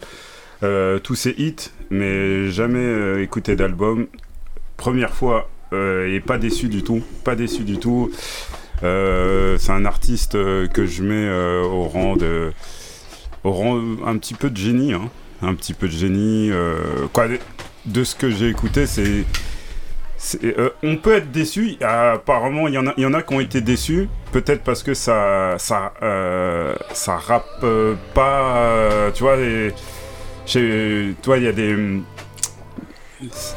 euh, 0.63 0.99
tous 0.99 1.15
ses 1.15 1.31
hits, 1.37 1.71
mais 1.89 2.49
jamais 2.49 3.21
écouté 3.23 3.55
d'album. 3.55 4.07
Première 4.77 5.13
fois 5.13 5.49
et 5.73 6.21
pas 6.25 6.37
déçu 6.37 6.69
du 6.69 6.83
tout, 6.83 7.01
pas 7.25 7.35
déçu 7.35 7.63
du 7.63 7.77
tout. 7.79 8.11
C'est 8.81 9.71
un 9.71 9.85
artiste 9.85 10.33
que 10.33 10.85
je 10.85 11.03
mets 11.03 11.63
au 11.65 11.83
rang 11.83 12.15
de, 12.15 12.51
au 13.45 13.51
rang 13.51 13.79
un 14.05 14.17
petit 14.17 14.33
peu 14.33 14.49
de 14.49 14.57
génie, 14.57 14.93
hein. 14.93 15.09
un 15.41 15.53
petit 15.55 15.73
peu 15.73 15.87
de 15.87 15.93
génie. 15.93 16.49
euh, 16.51 17.07
quoi, 17.13 17.27
de 17.85 18.03
ce 18.03 18.15
que 18.15 18.29
j'ai 18.29 18.49
écouté, 18.49 18.85
c'est 18.87 19.23
euh, 20.43 20.69
on 20.81 20.95
peut 20.97 21.13
être 21.15 21.31
déçu. 21.31 21.75
Apparemment, 21.81 22.67
il 22.67 22.73
y 22.73 22.77
en 22.79 22.87
a, 22.87 22.93
il 22.97 23.03
y 23.03 23.05
en 23.05 23.13
a 23.13 23.21
qui 23.21 23.33
ont 23.35 23.39
été 23.39 23.61
déçus. 23.61 24.09
Peut-être 24.31 24.63
parce 24.63 24.81
que 24.81 24.93
ça, 24.95 25.55
ça, 25.59 25.93
euh, 26.01 26.73
ça 26.93 27.17
rappe 27.17 27.63
pas. 28.15 29.11
tu 29.13 29.21
vois, 29.23 29.37
chez- 30.47 31.13
toi, 31.21 31.37
il 31.37 31.43
y 31.43 31.47
a 31.47 31.51
des. 31.51 31.75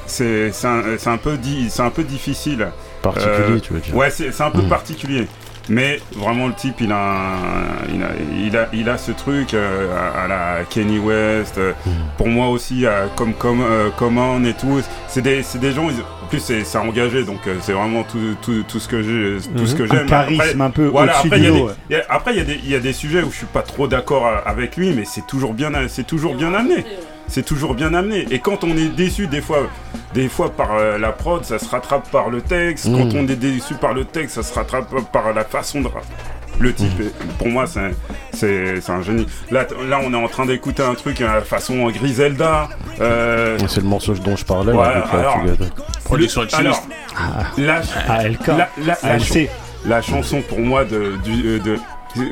C'est 0.07 0.53
un, 0.65 1.17
peu 1.17 1.37
di- 1.37 1.69
c'est 1.71 1.83
un 1.83 1.91
peu 1.91 2.05
difficile. 2.05 2.69
Particulier, 3.03 3.61
tu 3.61 3.73
veux 3.73 3.81
dire. 3.81 3.95
Ouais, 3.97 4.11
c'est 4.11 4.41
un 4.41 4.51
peu 4.51 4.63
Mm. 4.63 4.69
particulier. 4.69 5.27
Mais 5.69 6.01
vraiment, 6.17 6.47
le 6.49 6.55
type, 6.55 6.81
il 6.81 6.91
a, 6.93 6.97
un- 6.97 7.95
il 7.95 8.03
a, 8.03 8.09
il 8.47 8.57
a, 8.57 8.69
il 8.73 8.89
a 8.89 8.97
ce 8.99 9.13
truc 9.13 9.53
euh, 9.55 9.95
à, 9.97 10.23
à 10.25 10.29
la 10.29 10.65
Kenny 10.69 10.99
West. 10.99 11.59
euh, 11.59 11.73
Mm. 11.87 11.91
Pour 12.17 12.29
moi 12.29 12.49
aussi, 12.49 12.87
à 12.87 13.07
comme 13.17 13.35
comme 13.35 13.61
euh, 13.63 13.91
Common 13.97 14.43
et 14.45 14.55
tout. 14.55 14.81
C'est 15.09 15.23
des, 15.23 15.43
des 15.61 15.73
gens. 15.73 15.89
ils- 15.91 16.03
en 16.25 16.27
plus, 16.29 16.41
c'est 16.41 16.77
engagé, 16.79 17.25
donc 17.25 17.39
euh, 17.47 17.55
c'est 17.61 17.73
vraiment 17.73 18.03
tout, 18.03 18.19
tout, 18.43 18.63
tout 18.69 18.79
ce 18.81 18.87
que 18.89 19.01
j'ai, 19.03 19.39
tout 19.57 19.67
ce 19.67 19.75
que 19.75 19.83
Mhm. 19.85 19.91
Un 19.93 19.95
j'aime. 19.97 20.07
charisme 20.07 20.61
un 20.61 20.69
peu 20.71 20.87
Voilà. 20.87 21.13
au-dessus 21.13 21.27
Après, 21.29 21.39
il 21.39 21.45
y 21.45 21.47
a 21.47 21.51
du 21.53 21.59
lot, 21.59 21.71
après, 22.11 22.33
il 22.35 22.39
y 22.39 22.41
a 22.41 22.45
des, 22.45 22.61
y 22.67 22.75
a 22.75 22.81
des 22.81 22.93
sujets 22.93 23.23
où 23.23 23.31
je 23.31 23.37
suis 23.37 23.47
pas 23.47 23.63
trop 23.63 23.87
d'accord 23.89 24.27
euh, 24.27 24.37
avec 24.45 24.77
lui, 24.77 24.93
mais 24.93 25.05
c'est 25.07 25.27
toujours 25.27 25.55
bien, 25.55 25.71
c'est 25.89 26.07
toujours 26.07 26.35
bien 26.35 26.53
amené. 26.53 26.85
C'est 27.29 27.45
toujours 27.45 27.75
bien 27.75 27.93
amené. 27.95 28.27
Et 28.31 28.39
quand 28.39 28.65
on 28.65 28.77
est 28.77 28.89
déçu, 28.89 29.27
des 29.27 29.41
fois, 29.43 29.69
des 30.15 30.29
fois 30.29 30.51
par 30.51 30.73
euh, 30.75 30.99
la 30.99 31.13
prod, 31.13 31.45
ça 31.45 31.59
se 31.59 31.69
rattrape 31.69 32.11
par 32.11 32.31
le 32.31 32.41
texte. 32.41 32.87
Mm. 32.87 32.97
Quand 32.97 33.15
on 33.19 33.29
est 33.29 33.37
déçu 33.37 33.75
par 33.75 33.93
le 33.95 34.05
texte, 34.05 34.37
ça 34.37 34.43
se 34.43 34.55
rattrape 34.55 34.89
par 35.13 35.33
la 35.35 35.45
façon 35.45 35.81
de. 35.83 35.89
Le 36.61 36.73
type, 36.75 36.99
est- 37.01 37.15
pour 37.39 37.47
moi, 37.49 37.67
c'est 37.69 37.95
c'est 38.33 38.81
c'est 38.81 38.91
un 38.91 39.01
génie. 39.03 39.27
Là, 39.53 39.65
là, 39.89 40.01
on 40.03 40.13
est 40.13 40.17
en 40.17 40.27
train 40.27 40.45
d'écouter 40.45 40.83
un 40.83 40.95
truc 40.95 41.21
à 41.21 41.35
la 41.35 41.41
façon 41.43 41.87
Griselda. 41.89 42.69
Euh, 43.01 43.57
C'est 43.69 43.81
le 43.83 43.87
morceau 43.87 44.15
dont 44.15 44.35
je 44.35 44.45
parlais. 44.45 44.73
Ouais, 44.73 44.79
là, 44.83 44.89
avec 44.91 45.13
la 45.13 45.19
alors, 45.21 45.35
Together. 45.43 45.69
Production 46.05 46.43
alors, 46.55 46.83
la, 47.59 47.83
ALK. 48.09 48.47
la, 48.49 48.57
la- 48.57 48.69
la 48.87 48.95
ALC. 49.05 49.23
chan- 49.25 49.47
la 49.87 50.03
chanson 50.03 50.43
pour 50.49 50.59
moi 50.59 50.85
de, 50.85 51.13
du- 51.23 51.47
euh, 51.47 51.59
de, 51.61 51.79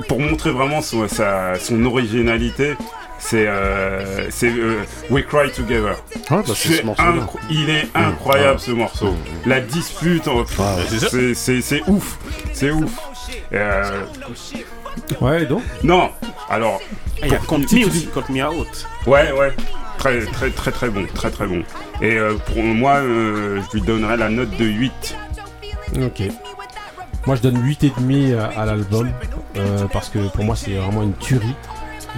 pour 0.08 0.18
montrer 0.18 0.50
vraiment 0.50 0.80
son, 0.82 1.06
sa- 1.06 1.54
son 1.60 1.84
originalité, 1.84 2.74
c'est 3.18 3.46
euh, 3.46 4.30
c'est 4.30 4.50
euh, 4.50 4.82
We 5.10 5.24
Cry 5.24 5.50
Together. 5.50 5.96
Ah, 6.30 6.36
bah, 6.36 6.42
c'est 6.46 6.54
C'est 6.54 6.74
ce 6.78 6.82
morceau-là. 6.86 7.10
incro- 7.12 7.38
il 7.50 7.70
est 7.70 7.86
incroyable 7.94 8.58
ce 8.60 8.70
morceau. 8.72 9.14
La 9.46 9.60
dispute, 9.60 10.28
oh, 10.28 10.44
Ouais. 10.58 10.98
c'est- 11.10 11.34
c'est 11.34 11.60
c'est 11.60 11.82
ouf, 11.88 12.18
c'est 12.52 12.70
ouf. 12.70 12.90
Euh, 13.52 14.04
Ouais, 15.20 15.44
donc. 15.46 15.62
non, 15.82 16.10
alors 16.48 16.80
Ah, 17.22 17.26
Il 17.26 17.32
y 17.32 17.34
a 17.34 17.38
Count 17.38 17.58
Me 17.58 17.64
aussi, 17.86 18.08
Count 18.12 18.24
Me 18.28 18.42
Out. 18.46 18.86
ouais 19.06 19.32
ouais, 19.32 19.54
très 19.98 20.20
très 20.26 20.50
très 20.50 20.70
très 20.70 20.88
bon, 20.90 21.06
très 21.14 21.30
très 21.30 21.46
bon. 21.46 21.62
Et 22.02 22.16
euh, 22.18 22.34
pour 22.34 22.62
moi, 22.62 22.96
euh, 22.96 23.60
je 23.72 23.78
lui 23.78 23.82
donnerais 23.86 24.16
la 24.18 24.28
note 24.28 24.50
de 24.58 24.64
8. 24.66 25.16
Ok. 26.02 26.22
Moi 27.26 27.36
je 27.36 27.40
donne 27.42 27.56
8,5 27.64 28.34
à, 28.38 28.60
à 28.60 28.66
l'album 28.66 29.10
euh, 29.56 29.86
parce 29.92 30.10
que 30.10 30.18
pour 30.28 30.44
moi 30.44 30.54
c'est 30.56 30.72
vraiment 30.74 31.02
une 31.02 31.14
tuerie. 31.14 31.54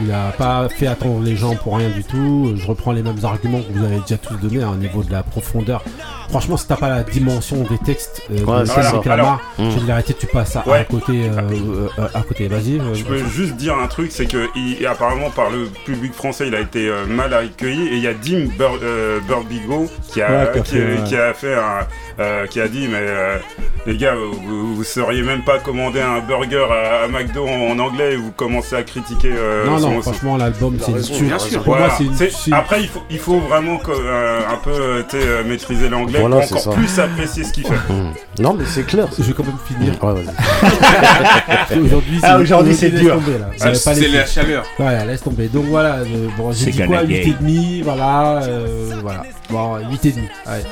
Il 0.01 0.13
a 0.13 0.31
pas 0.33 0.69
fait 0.69 0.87
attendre 0.87 1.21
les 1.23 1.35
gens 1.35 1.57
pour 1.57 1.77
rien 1.77 1.91
du 1.91 2.05
tout. 2.05 2.53
Je 2.57 2.67
reprends 2.67 2.93
les 2.93 3.03
mêmes 3.03 3.25
arguments 3.25 3.61
que 3.61 3.73
vous 3.73 3.85
avez 3.85 3.99
déjà 4.01 4.17
tous 4.17 4.37
donnés 4.37 4.63
hein, 4.63 4.71
au 4.73 4.77
niveau 4.77 5.03
de 5.03 5.11
la 5.11 5.23
profondeur. 5.23 5.83
Franchement, 6.29 6.57
si 6.57 6.67
t'as 6.67 6.77
pas 6.77 6.91
la 6.91 7.03
dimension 7.05 7.65
des 7.65 7.79
textes 7.79 8.23
euh, 8.31 8.45
Ouais, 8.45 8.61
de 8.61 8.65
c'est 8.67 8.83
ça. 8.83 9.01
Lamar, 9.05 9.41
Alors, 9.59 9.71
vais 9.71 9.87
l'arrêter, 9.87 10.15
tu 10.15 10.27
passes 10.27 10.57
à, 10.57 10.67
Ouais. 10.69 10.79
à 10.79 10.85
côté. 10.85 11.13
euh, 11.25 11.41
euh, 11.41 11.89
euh, 11.99 12.09
à 12.15 12.23
côté. 12.23 12.49
Vas-y. 12.49 12.79
euh, 12.79 12.95
Je 12.95 13.05
peux 13.05 13.19
juste 13.27 13.57
dire 13.57 13.77
un 13.79 13.87
truc, 13.87 14.11
c'est 14.13 14.27
que 14.27 14.47
il- 14.55 14.87
apparemment 14.87 15.31
par 15.31 15.51
le 15.51 15.65
public 15.87 16.13
français, 16.13 16.47
il 16.49 16.55
a 16.55 16.61
été 16.61 16.89
euh, 16.89 17.07
mal 17.07 17.33
accueilli 17.33 17.89
et 17.89 17.95
il 17.97 18.03
y 18.03 18.07
a 18.07 18.15
Dim 18.15 18.47
Bur- 18.59 18.79
euh, 18.83 19.21
Burbigo 19.27 19.89
qui 20.13 20.21
a, 20.21 20.29
Ouais, 20.53 20.53
qui 20.53 20.59
a 20.59 20.65
fait, 20.65 20.79
ouais. 20.99 21.05
qui 21.07 21.17
a 21.17 21.35
fait 21.35 21.55
un, 21.55 21.87
euh, 22.21 22.47
qui 22.47 22.61
a 22.61 22.69
dit 22.69 22.89
mais 22.89 22.99
euh, 23.01 23.39
les 23.87 23.97
gars, 23.97 24.15
vous, 24.15 24.75
vous 24.77 24.85
sauriez 24.85 25.23
même 25.23 25.43
pas 25.45 25.59
commander 25.59 26.01
un 26.01 26.21
burger 26.21 26.67
à, 26.71 27.05
à 27.05 27.09
McDo 27.09 27.47
en, 27.47 27.71
en 27.73 27.79
anglais 27.79 28.13
et 28.15 28.17
vous 28.17 28.33
commencez 28.33 28.77
à 28.77 28.83
critiquer. 28.83 29.31
euh, 29.35 29.65
non, 29.67 29.79
son- 29.79 29.91
non, 29.93 30.03
franchement, 30.03 30.37
l'album 30.37 30.77
c'est 30.79 30.93
une. 30.93 31.29
Pour 31.59 31.65
Voilà. 31.77 31.87
moi, 31.89 31.95
c'est 32.19 32.47
une. 32.47 32.55
Après, 32.55 32.83
il 32.83 32.89
faut, 32.89 33.03
il 33.11 33.19
faut 33.19 33.39
vraiment 33.41 33.81
euh, 33.89 34.41
un 34.51 34.57
peu 34.57 35.05
tu 35.09 35.17
maîtriser 35.49 35.89
l'anglais 35.89 36.18
Voilà, 36.21 36.37
encore 36.37 36.59
ça. 36.61 36.71
plus 36.71 36.99
apprécier 36.99 37.45
ce 37.45 37.53
qu'il 37.53 37.65
fait. 37.67 37.75
Mm. 37.75 38.13
Non, 38.43 38.55
mais 38.55 38.65
c'est 38.67 38.85
clair. 38.85 39.07
Je 39.19 39.23
vais 39.25 39.33
quand 39.33 39.45
même 39.45 39.57
finir. 39.67 39.95
Ouais, 40.03 40.15
vas-y. 40.15 41.79
Aujourd'hui, 41.85 42.21
Ah, 42.23 42.39
aujourd'hui, 42.39 42.75
c'est 42.75 42.89
laisse 42.91 43.01
dur. 43.01 43.15
tomber, 43.15 43.39
là. 43.39 43.51
Ah, 43.61 43.75
C'est 43.75 44.09
la 44.09 44.27
chaleur. 44.27 44.65
Voilà, 44.79 45.05
laisse 45.05 45.23
tomber. 45.23 45.49
Donc 45.49 45.67
voilà, 45.67 45.97
euh, 45.97 46.29
bon, 46.37 46.53
j'ai 46.53 46.67
C'est 46.67 46.71
dit 46.71 46.79
quoi? 46.87 46.99
Gonna 46.99 47.09
8,5, 47.09 47.83
voilà, 47.85 48.43
euh, 48.45 48.93
voilà. 49.03 49.23
Bon, 49.51 49.79
8,5, 49.79 50.15
ouais. 50.47 50.63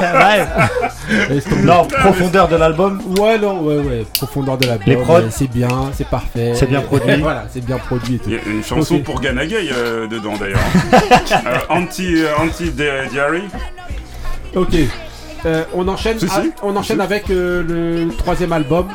Ouais. 0.00 0.46
Laisse 1.30 1.44
tomber. 1.44 1.62
Non, 1.62 1.84
profondeur 1.86 2.48
de 2.48 2.56
l'album. 2.56 3.00
Ouais, 3.18 3.38
non, 3.38 3.60
ouais, 3.62 3.78
ouais, 3.78 4.06
profondeur 4.16 4.58
de 4.58 4.66
la 4.66 4.78
Les 4.86 4.96
prods. 4.96 5.20
c'est 5.30 5.50
bien, 5.50 5.68
c'est 5.96 6.08
parfait. 6.08 6.52
C'est 6.54 6.66
bien 6.68 6.80
produit. 6.80 7.20
voilà, 7.20 7.44
c'est 7.52 7.64
bien 7.64 7.78
produit 7.78 8.16
et 8.16 8.18
tout. 8.18 8.30
Il 8.30 8.34
y 8.34 8.38
a 8.38 8.40
une 8.46 8.64
chanson 8.64 8.98
pour 9.00 9.20
Ganagay 9.20 9.68
euh, 9.72 10.06
dedans 10.06 10.34
d'ailleurs. 10.38 10.58
Euh, 11.46 11.56
anti 11.68 12.14
euh, 12.22 12.28
anti 12.38 12.70
Di- 12.70 12.82
Diary. 13.10 13.42
Ok, 14.56 14.74
Euh, 15.46 15.64
on 15.74 15.86
enchaîne, 15.88 16.18
Si, 16.18 16.26
si. 16.26 16.34
ah, 16.34 16.42
on 16.62 16.74
enchaîne 16.74 17.02
avec 17.02 17.28
euh, 17.30 17.62
le 17.62 18.08
troisième 18.16 18.52
album. 18.52 18.86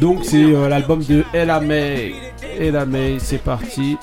Donc 0.00 0.24
c'est 0.24 0.42
euh, 0.42 0.68
l'album 0.68 1.04
de 1.04 1.22
Ella 1.32 1.60
May. 1.60 2.14
Ella 2.58 2.84
May, 2.84 3.18
c'est 3.20 3.38
parti. 3.38 3.96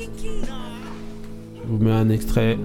Je 0.00 1.68
vous 1.68 1.78
mets 1.78 1.92
un 1.92 2.10
extrait. 2.10 2.56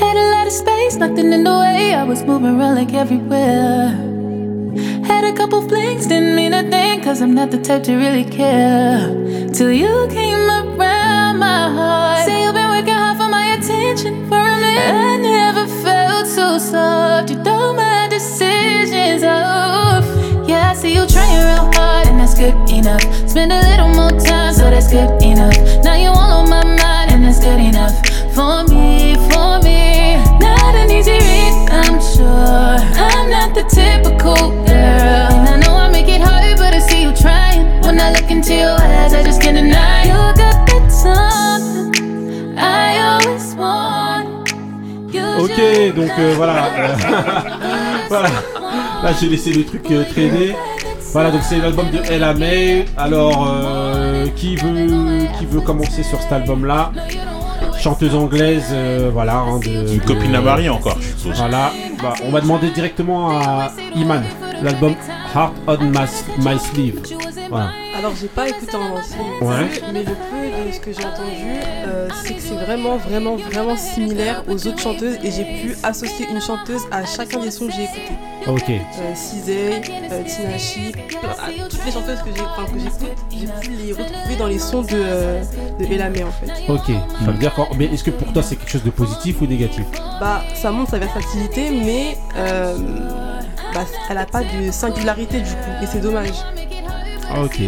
Had 0.00 0.16
a 0.16 0.26
lot 0.34 0.46
of 0.46 0.52
space, 0.52 0.96
nothing 0.96 1.32
in 1.32 1.42
the 1.44 1.50
way. 1.50 1.92
I 1.94 2.04
was 2.04 2.22
moving 2.22 2.54
around 2.60 2.76
like 2.76 2.92
everywhere. 2.94 3.90
Had 5.04 5.24
a 5.24 5.32
couple 5.36 5.60
flings, 5.68 6.06
didn't 6.06 6.34
mean 6.36 6.52
a 6.52 6.62
thing, 6.62 7.00
cause 7.02 7.20
I'm 7.22 7.34
not 7.34 7.50
the 7.50 7.58
type 7.58 7.84
to 7.84 7.96
really 7.96 8.24
care. 8.24 9.08
Till 9.52 9.72
you 9.72 10.08
came 10.10 10.48
around 10.48 11.38
my 11.38 11.70
heart. 11.70 12.26
Say 12.26 12.42
you've 12.44 12.54
been 12.54 12.68
working 12.68 12.94
hard 12.94 13.16
for 13.16 13.28
my 13.28 13.54
attention 13.56 14.28
for 14.28 14.36
a 14.36 14.56
minute. 14.60 14.94
I 14.94 15.16
never 15.16 15.66
felt 15.82 16.26
so 16.26 16.58
soft. 16.58 17.30
You 17.30 17.36
know 17.42 17.72
my 17.72 18.08
decisions 18.08 19.22
off. 19.22 20.04
Yeah, 20.48 20.70
I 20.70 20.74
see 20.74 20.94
you 20.94 21.06
trying 21.06 21.44
real 21.44 21.72
hard, 21.74 22.06
and 22.08 22.20
that's 22.20 22.34
good 22.34 22.54
enough. 22.70 23.02
Spend 23.28 23.52
a 23.52 23.60
little 23.60 23.88
more 23.88 24.18
time, 24.20 24.52
so 24.54 24.70
that's 24.70 24.90
good 24.90 25.22
enough. 25.22 25.56
Now 25.84 25.94
you 25.94 26.08
all 26.08 26.42
on 26.42 26.48
my 26.50 26.64
mind, 26.64 27.10
and 27.12 27.24
that's 27.24 27.40
good 27.40 27.60
enough. 27.60 27.94
For 28.34 28.64
me, 28.64 29.14
for 29.30 29.60
me. 29.62 30.16
Not 30.40 30.74
an 30.74 30.90
easy 30.90 31.12
read, 31.12 31.37
I'm 31.37 31.37
sure. 32.28 32.78
I'm 33.04 33.30
not 33.30 33.54
the 33.54 33.64
typical 33.64 34.50
girl. 34.64 35.32
And 35.38 35.48
I 35.48 35.56
know 35.64 35.74
I 35.74 35.88
make 35.90 36.08
it 36.08 36.20
hard, 36.20 36.56
but 36.58 36.74
I 36.74 36.80
see 36.80 37.02
you 37.02 37.12
trying. 37.14 37.62
When 37.82 37.98
I 38.00 38.12
look 38.12 38.30
into 38.30 38.54
your 38.54 38.76
eyes, 38.80 39.14
I 39.14 39.22
just 39.22 39.40
can't 39.40 39.56
deny. 39.56 40.04
You 40.04 40.12
got 40.12 40.66
that 40.68 40.90
something 40.90 42.58
I 42.58 42.98
always 43.08 43.54
want. 43.54 44.52
You 45.12 45.24
Ok, 45.44 45.58
donc 45.96 46.10
euh, 46.18 46.34
voilà. 46.36 46.68
voilà. 48.08 48.28
Là, 49.02 49.10
j'ai 49.18 49.28
laissé 49.28 49.52
le 49.52 49.64
truc 49.64 49.90
euh, 49.90 50.04
traîner. 50.10 50.54
Voilà, 51.12 51.30
donc 51.30 51.40
c'est 51.48 51.58
l'album 51.58 51.86
de 51.90 51.98
Ella 52.12 52.34
May. 52.34 52.84
Alors, 52.96 53.48
euh, 53.50 54.26
qui 54.36 54.56
veut 54.56 55.26
qui 55.38 55.46
veut 55.46 55.60
commencer 55.62 56.02
sur 56.02 56.20
cet 56.20 56.32
album-là? 56.32 56.92
Chanteuse 57.80 58.14
anglaise, 58.14 58.66
euh, 58.72 59.08
voilà. 59.12 59.36
hein, 59.36 59.60
de, 59.60 59.92
Une 59.92 59.98
de- 60.00 60.04
copine 60.04 60.34
à 60.34 60.40
Marie 60.40 60.68
encore, 60.68 60.96
je 61.00 61.06
suppose. 61.16 61.38
Voilà. 61.38 61.70
Bah, 62.02 62.14
on 62.22 62.30
va 62.30 62.40
demander 62.40 62.70
directement 62.70 63.30
à 63.40 63.72
Iman 63.96 64.22
l'album 64.62 64.94
Heart 65.34 65.52
on 65.66 65.78
My, 65.90 66.06
My 66.38 66.58
Sleeve. 66.58 67.00
Voilà. 67.50 67.70
Alors 67.98 68.12
j'ai 68.20 68.28
pas 68.28 68.48
écouté 68.48 68.76
en 68.76 68.96
entier, 68.96 69.16
Ouais. 69.40 69.82
mais 69.92 70.00
le 70.04 70.12
peu 70.12 70.68
de 70.68 70.72
ce 70.72 70.78
que 70.78 70.92
j'ai 70.92 71.04
entendu, 71.04 71.50
euh, 71.86 72.08
c'est 72.22 72.34
que 72.34 72.40
c'est 72.40 72.54
vraiment, 72.54 72.96
vraiment, 72.96 73.34
vraiment 73.36 73.76
similaire 73.76 74.44
aux 74.48 74.66
autres 74.68 74.78
chanteuses 74.78 75.16
et 75.24 75.30
j'ai 75.32 75.44
pu 75.44 75.76
associer 75.82 76.26
une 76.30 76.40
chanteuse 76.40 76.82
à 76.92 77.04
chacun 77.04 77.40
des 77.40 77.50
sons 77.50 77.66
que 77.66 77.72
j'ai 77.72 77.84
écoutés. 77.84 78.16
Ok. 78.46 78.70
Euh, 78.70 78.80
euh, 79.48 80.22
Tinashe, 80.24 80.78
à 81.24 81.68
toutes 81.68 81.84
les 81.84 81.90
chanteuses 81.92 82.20
que 82.22 82.30
j'écoute, 82.30 83.10
j'ai 83.32 83.46
pu 83.68 83.70
les 83.76 83.92
retrouver 83.92 84.36
dans 84.38 84.46
les 84.46 84.58
sons 84.60 84.82
de, 84.82 84.88
euh, 84.94 85.42
de 85.80 85.84
Ella 85.86 86.08
May 86.08 86.22
en 86.22 86.30
fait. 86.30 86.52
Ok. 86.72 86.86
Ça 87.24 87.30
veut 87.32 87.38
dire 87.38 87.52
quoi? 87.54 87.68
Mais 87.76 87.86
est-ce 87.86 88.04
que 88.04 88.10
pour 88.10 88.32
toi 88.32 88.42
c'est 88.44 88.54
quelque 88.56 88.70
chose 88.70 88.84
de 88.84 88.90
positif 88.90 89.40
ou 89.42 89.46
négatif? 89.46 89.84
Bah, 90.20 90.42
ça 90.54 90.70
montre 90.70 90.90
sa 90.92 90.98
versatilité, 91.00 91.70
mais 91.70 92.16
euh, 92.36 92.76
bah, 93.74 93.84
elle 94.10 94.18
a 94.18 94.26
pas 94.26 94.42
de 94.42 94.70
singularité 94.70 95.38
du 95.40 95.50
coup, 95.50 95.70
et 95.82 95.86
c'est 95.86 96.00
dommage. 96.00 96.30
Ah, 97.30 97.42
ok. 97.42 97.60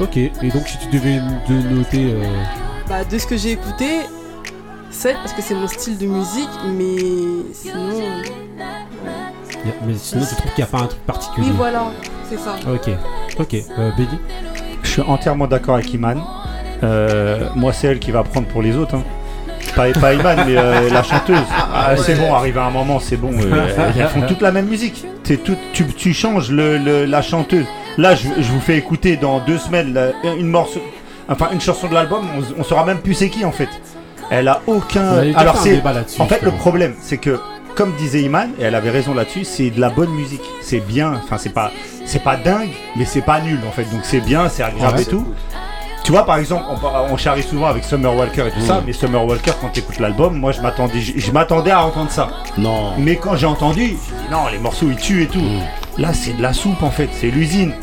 Ok. 0.00 0.16
Et 0.16 0.30
donc 0.52 0.66
si 0.68 0.78
tu 0.78 0.86
devais 0.88 1.20
de 1.48 1.54
noter. 1.74 2.12
euh, 2.12 2.24
Bah, 2.88 3.04
de 3.04 3.18
ce 3.18 3.26
que 3.26 3.36
j'ai 3.36 3.52
écouté, 3.52 4.00
7 4.90 5.16
parce 5.16 5.32
que 5.32 5.42
c'est 5.42 5.54
mon 5.54 5.66
style 5.68 5.98
de 5.98 6.06
musique, 6.06 6.48
mais 6.66 7.52
sinon. 7.54 7.90
euh, 8.00 9.70
Mais 9.86 9.94
sinon, 9.96 10.24
tu 10.28 10.34
trouves 10.36 10.52
qu'il 10.54 10.64
n'y 10.64 10.68
a 10.68 10.72
pas 10.72 10.78
un 10.84 10.86
truc 10.86 11.00
particulier 11.06 11.46
Oui, 11.48 11.54
voilà, 11.56 11.86
c'est 12.28 12.38
ça. 12.38 12.56
Ok, 12.72 12.90
ok. 13.38 13.54
Euh, 13.78 13.90
Bédi 13.96 14.16
Je 14.82 14.88
suis 14.88 15.02
entièrement 15.02 15.46
d'accord 15.46 15.74
avec 15.76 15.92
Iman. 15.92 16.22
Euh, 16.82 17.48
moi, 17.56 17.72
c'est 17.72 17.86
elle 17.88 17.98
qui 17.98 18.10
va 18.10 18.22
prendre 18.22 18.46
pour 18.48 18.62
les 18.62 18.76
autres. 18.76 18.94
hein. 18.96 19.02
Pas, 19.76 19.92
pas 19.92 20.14
Iman, 20.14 20.36
mais 20.46 20.56
euh, 20.56 20.88
la 20.90 21.02
chanteuse. 21.02 21.36
Ah, 21.72 21.90
c'est 21.96 22.14
bon, 22.14 22.32
arrivé 22.34 22.58
à 22.58 22.64
un 22.64 22.70
moment, 22.70 22.98
c'est 22.98 23.16
bon. 23.16 23.30
euh, 23.32 23.68
elles 23.96 24.08
font 24.08 24.22
toute 24.22 24.40
la 24.40 24.50
même 24.50 24.66
musique. 24.66 25.04
C'est 25.22 25.36
tout, 25.44 25.56
tu, 25.72 25.84
tu 25.86 26.12
changes 26.14 26.50
le, 26.50 26.78
le- 26.78 27.04
la 27.04 27.20
chanteuse. 27.22 27.66
Là, 27.98 28.14
je, 28.14 28.28
je 28.38 28.50
vous 28.50 28.60
fais 28.60 28.76
écouter 28.78 29.16
dans 29.16 29.38
deux 29.40 29.58
semaines 29.58 29.98
une 30.38 30.48
morceau, 30.48 30.80
enfin 31.28 31.48
une 31.52 31.60
chanson 31.60 31.88
de 31.88 31.94
l'album. 31.94 32.24
On, 32.38 32.60
on 32.60 32.64
saura 32.64 32.84
même 32.84 32.98
plus 32.98 33.14
c'est 33.14 33.28
qui 33.28 33.44
en 33.44 33.52
fait. 33.52 33.68
Elle 34.30 34.48
a 34.48 34.60
aucun. 34.66 35.02
On 35.12 35.16
avait 35.18 35.26
déjà 35.28 35.38
Alors 35.38 35.54
fait 35.54 35.60
un 35.60 35.62
c'est. 35.64 35.76
débat 35.76 35.92
là-dessus, 35.92 36.20
En 36.20 36.26
fait, 36.26 36.36
le 36.36 36.40
justement. 36.42 36.58
problème, 36.58 36.94
c'est 37.00 37.18
que 37.18 37.38
comme 37.74 37.92
disait 37.96 38.22
Iman, 38.22 38.48
et 38.58 38.62
elle 38.64 38.74
avait 38.74 38.90
raison 38.90 39.12
là-dessus, 39.14 39.44
c'est 39.44 39.68
de 39.70 39.80
la 39.80 39.90
bonne 39.90 40.10
musique. 40.10 40.42
C'est 40.62 40.80
bien. 40.80 41.12
Enfin, 41.22 41.36
c'est 41.38 41.52
pas, 41.52 41.70
c'est 42.06 42.22
pas 42.22 42.36
dingue, 42.36 42.70
mais 42.96 43.04
c'est 43.04 43.20
pas 43.20 43.40
nul 43.40 43.58
en 43.68 43.70
fait. 43.72 43.84
Donc 43.84 44.00
c'est 44.04 44.20
bien, 44.20 44.48
c'est 44.48 44.62
agréable 44.62 44.96
Ouais. 44.96 45.02
et 45.02 45.06
tout. 45.06 45.26
Tu 46.06 46.12
vois, 46.12 46.24
par 46.24 46.36
exemple, 46.36 46.66
on, 47.10 47.16
charrie 47.16 47.42
souvent 47.42 47.66
avec 47.66 47.82
Summer 47.82 48.14
Walker 48.14 48.44
et 48.46 48.52
tout 48.52 48.60
ça, 48.60 48.80
mais 48.86 48.92
Summer 48.92 49.26
Walker, 49.26 49.50
quand 49.60 49.70
tu 49.70 49.80
écoutes 49.80 49.98
l'album, 49.98 50.38
moi 50.38 50.52
je 50.52 50.60
m'attendais, 50.60 51.00
je, 51.00 51.18
je 51.18 51.32
m'attendais 51.32 51.72
à 51.72 51.84
entendre 51.84 52.12
ça. 52.12 52.28
Non. 52.56 52.92
Mais 52.96 53.16
quand 53.16 53.34
j'ai 53.34 53.46
entendu, 53.46 53.96
non, 54.30 54.46
les 54.52 54.60
morceaux 54.60 54.86
ils 54.88 54.96
tuent 54.96 55.24
et 55.24 55.26
tout. 55.26 55.42
Là, 55.98 56.14
c'est 56.14 56.34
de 56.34 56.42
la 56.42 56.52
soupe 56.52 56.84
en 56.84 56.92
fait, 56.92 57.08
c'est 57.10 57.26
l'usine. 57.26 57.74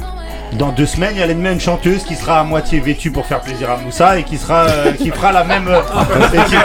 Dans 0.58 0.70
deux 0.72 0.86
semaines, 0.86 1.14
il 1.16 1.20
y 1.20 1.24
a 1.24 1.28
la 1.28 1.34
même 1.34 1.60
chanteuse 1.60 2.04
qui 2.04 2.16
sera 2.16 2.40
à 2.40 2.44
moitié 2.44 2.80
vêtue 2.80 3.10
pour 3.12 3.26
faire 3.26 3.42
plaisir 3.42 3.70
à 3.72 3.78
Moussa 3.78 4.20
et 4.20 4.24
qui 4.24 4.38
sera, 4.38 4.62
euh, 4.66 4.92
qui 4.94 5.10
fera 5.10 5.32
la 5.32 5.44
même. 5.44 5.68
euh, 5.68 5.82
et 6.34 6.38
qui- 6.50 6.56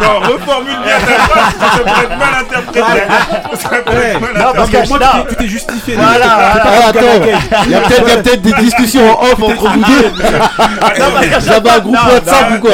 Non, 0.00 0.20
reformule 0.20 0.76
bien 0.84 0.96
ta 0.98 1.22
phrase, 1.22 1.54
ça 1.60 1.78
peut 1.78 1.88
être 2.02 2.18
mal 2.18 2.34
interprété. 2.40 3.02
Ça 3.54 3.68
peut 3.68 3.92
être 3.92 4.20
mal 4.20 4.30
Non, 4.36 4.52
parce 4.54 4.70
que 4.70 4.88
Moi, 4.88 4.98
là- 4.98 5.24
tu 5.28 5.36
t'es- 5.36 5.46
justifié. 5.48 5.94
Voilà, 5.94 6.18
là. 6.18 6.26
voilà. 6.36 6.62
Ah, 6.64 6.88
attends, 6.88 7.64
il 7.64 7.70
y 7.70 7.74
a 7.74 7.80
peut-être 7.80 8.02
il 8.04 8.08
y 8.08 8.12
a 8.12 8.16
peut-être 8.22 8.42
des 8.42 8.52
discussions 8.54 9.08
en 9.18 9.22
off 9.24 9.42
entre 9.42 9.68
vous 9.68 9.84
deux. 9.84 10.12
Vous 11.38 11.52
avez 11.52 11.70
un 11.70 11.78
groupe 11.78 11.94
Non, 11.94 12.12
WhatsApp 12.14 12.50
non, 12.50 12.56
ou 12.56 12.60
quoi 12.60 12.72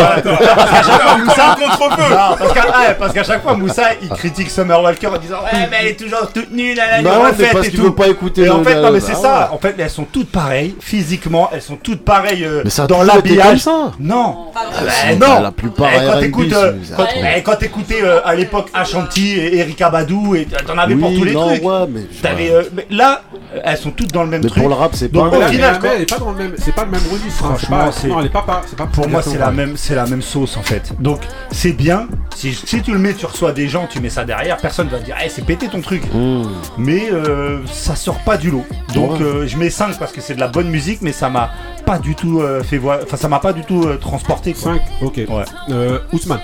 Parce 0.57 0.71
qu'à 0.71 0.83
chaque 0.83 1.03
fois, 1.03 1.17
Moussa. 1.19 1.57
contre-feu. 1.61 2.11
Non, 2.15 2.37
parce 2.39 2.53
qu'à 2.53 2.61
ouais, 2.67 2.95
parce 2.99 3.13
qu'à 3.13 3.25
chaque 3.25 3.43
fois, 3.43 3.55
Moussa 3.55 3.83
il 4.03 4.09
critique 4.09 4.51
Summer 4.51 4.83
Walker 4.83 5.07
en 5.09 5.19
disant 5.19 5.37
Ouais, 5.45 5.69
mais 5.71 5.77
elle 5.83 5.87
est 5.89 6.01
toujours 6.01 6.31
toute 6.33 6.51
nulle, 6.51 6.79
elle 6.79 6.81
a 6.81 6.87
Bah 6.87 6.99
une 6.99 7.07
ouais, 7.07 7.13
mais 7.25 7.29
refaite 7.31 7.53
parce 7.53 7.67
et 7.67 7.71
qu'il 7.71 7.79
tout. 7.81 7.87
veut 7.87 7.95
pas 7.95 8.09
écouter 8.09 8.43
Et 8.45 8.51
en 8.51 8.63
fait, 8.65 8.75
non, 8.77 8.91
mais 8.91 9.01
bah 9.01 9.02
c'est 9.07 9.15
ouais. 9.15 9.23
ça. 9.23 9.51
En 9.53 9.59
fait, 9.59 9.75
elles 9.79 9.91
sont 9.91 10.05
toutes 10.05 10.31
pareilles, 10.31 10.75
physiquement, 10.81 11.49
elles 11.53 11.63
sont 11.63 11.77
toutes 11.77 12.03
pareilles 12.05 12.45
euh, 12.45 12.63
Mais 12.65 12.71
ça 12.71 12.85
a 12.85 12.87
dans 12.87 13.01
toujours 13.01 13.17
été 13.17 13.29
comme 13.31 13.39
l'habillage. 13.39 13.59
ça. 13.61 13.93
Non, 14.01 14.37
Ah, 14.55 14.61
Bah, 14.85 14.91
c'est- 14.91 15.17
non. 15.17 15.41
la 15.43 15.53
plupart 15.53 15.89
Eh, 15.95 15.99
quand 16.07 16.13
R&B, 16.13 16.21
t'écoutes, 16.21 16.53
euh, 16.53 16.73
c'est- 16.85 16.95
quand, 16.97 17.07
c'est- 17.13 17.35
eh, 17.39 17.43
quand 17.43 17.57
t'écoutais 17.57 18.03
euh, 18.03 18.21
à 18.25 18.35
l'époque 18.35 18.69
Ashanti 18.75 19.33
et 19.33 19.59
Erika 19.59 19.91
Badou, 19.91 20.35
et 20.35 20.47
t'en 20.67 20.77
avais 20.79 20.95
pour 20.95 21.13
tous 21.13 21.25
les 21.25 21.33
non, 21.33 21.47
trucs. 21.49 21.65
ouais, 21.65 21.87
mais. 21.89 22.01
T'avais, 22.23 22.51
euh, 22.51 22.63
mais 22.75 22.87
là, 22.91 23.23
euh, 23.55 23.59
elles 23.65 23.77
sont 23.79 23.91
toutes 23.91 24.13
dans 24.13 24.23
le 24.25 24.29
même 24.31 24.43
Mais 24.43 24.49
truc. 24.49 24.61
pour 24.63 24.69
le 24.69 24.75
rap, 24.75 24.93
c'est 24.95 25.11
Donc, 25.11 25.31
pas. 25.31 25.37
au 25.37 25.41
Mais 25.41 25.47
la- 25.47 25.53
final, 25.53 25.73
mais 25.75 25.79
quoi. 25.81 25.97
elle 25.97 26.03
est 26.03 26.11
pas 26.11 26.19
dans 26.19 26.31
le 26.31 26.37
même, 26.37 26.53
c'est 26.59 26.75
pas 26.75 26.85
le 26.85 26.91
même 26.91 27.01
registre. 27.11 27.45
hein. 27.45 27.55
C'est 27.59 27.67
Franchement, 27.67 27.79
pas- 27.87 27.93
c'est- 27.93 28.09
non, 28.09 28.21
elle 28.21 28.27
est 28.27 28.31
pas, 28.31 28.43
pas- 28.43 28.63
c'est 28.67 28.77
pas 28.77 28.87
Pour 28.87 29.09
moi, 29.09 29.23
c'est 29.23 29.39
la 29.39 29.51
même, 29.51 29.77
c'est 29.77 29.95
la 29.95 30.07
même 30.07 30.23
sauce 30.23 30.57
en 30.57 30.63
fait. 30.63 30.93
Donc, 31.01 31.21
c'est 31.51 31.73
bien. 31.73 32.07
Si, 32.35 32.53
si 32.55 32.83
tu 32.83 32.93
le 32.93 32.99
mets, 32.99 33.15
tu 33.15 33.27
reçois 33.27 33.53
des 33.53 33.69
gens, 33.69 33.87
tu 33.91 34.01
mets 34.01 34.09
ça 34.11 34.25
derrière, 34.25 34.57
personne 34.57 34.89
va 34.89 34.99
te 34.99 35.05
dire, 35.05 35.17
Eh, 35.25 35.29
c'est 35.29 35.45
pété 35.45 35.69
ton 35.69 35.81
truc. 35.81 36.03
Mmh. 36.13 36.43
Mais 36.79 37.09
euh, 37.13 37.59
ça 37.71 37.95
sort 37.97 38.19
pas 38.21 38.37
du 38.37 38.51
lot. 38.51 38.65
Donc, 38.95 39.13
Ouais. 39.13 39.23
euh, 39.23 39.47
je 39.47 39.57
mets 39.57 39.71
5 39.71 39.99
parce 39.99 40.13
que 40.13 40.21
c'est 40.21 40.35
de 40.35 40.41
la 40.41 40.49
bonne 40.49 40.69
musique, 40.69 41.01
mais 41.03 41.13
ça 41.13 41.29
m'a 41.31 41.51
pas 41.87 41.99
du 41.99 42.15
tout 42.15 42.41
euh, 42.41 42.63
fait 42.63 42.79
voir. 42.79 42.99
Enfin, 43.03 43.17
ça 43.17 43.29
m'a 43.29 43.39
pas 43.39 43.53
du 43.53 43.63
tout 43.65 43.85
euh, 43.85 43.97
transporté. 43.97 44.53
Quoi. 44.55 44.75
5, 44.75 44.81
ok. 45.03 45.17
Ouais. 45.29 45.45
Euh, 45.71 45.99
Ousmane. 46.13 46.41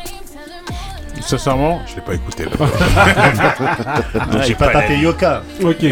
Sincèrement, 1.21 1.81
je 1.89 1.97
l'ai 1.97 2.01
pas 2.03 2.15
écouté. 2.15 2.45
J'ai 4.47 4.55
pas 4.55 4.69
tapé 4.69 4.99
Yoka. 4.99 5.43
Ok. 5.63 5.85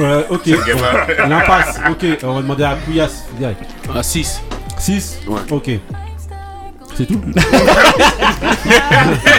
Euh, 0.00 0.22
ok. 0.30 0.46
L'impasse. 1.28 1.80
Ok. 1.90 2.06
On 2.22 2.34
va 2.34 2.42
demander 2.42 2.64
à 2.64 2.76
Kouyas 2.76 3.24
direct. 3.38 3.60
À 3.94 4.02
6. 4.02 4.40
6 4.78 5.20
Ouais. 5.28 5.40
Ok. 5.50 5.70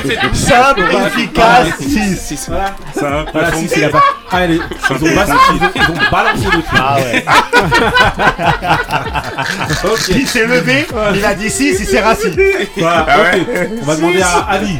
C'est 0.05 0.17
tout 0.19 0.33
Simple, 0.33 0.81
efficace, 1.07 1.67
6. 1.79 2.45
Voilà. 2.49 2.75
Ça, 2.93 3.25
Voilà, 3.31 3.51
6 3.53 3.73
il 3.77 3.83
a 3.83 3.89
pas. 3.89 4.03
Ah, 4.31 4.37
allez. 4.37 4.59
Ils 4.89 4.95
ont, 4.95 5.15
bas- 5.15 5.25
ils 5.27 5.63
ont- 5.63 5.71
ils 5.75 5.81
ont 5.81 6.11
balancé 6.11 6.45
le 6.45 6.49
truc. 6.51 6.65
Ah 6.73 6.95
ouais. 6.97 7.25
Il 10.19 10.27
s'est 10.27 10.45
levé, 10.45 10.85
il 11.15 11.25
a 11.25 11.33
dit 11.35 11.49
6, 11.49 11.77
il 11.79 11.85
s'est 11.85 12.01
rassis. 12.01 12.31
Voilà, 12.77 13.05
ok. 13.33 13.69
On 13.81 13.85
va 13.85 13.95
demander 13.95 14.21
à 14.21 14.39
Ali. 14.49 14.77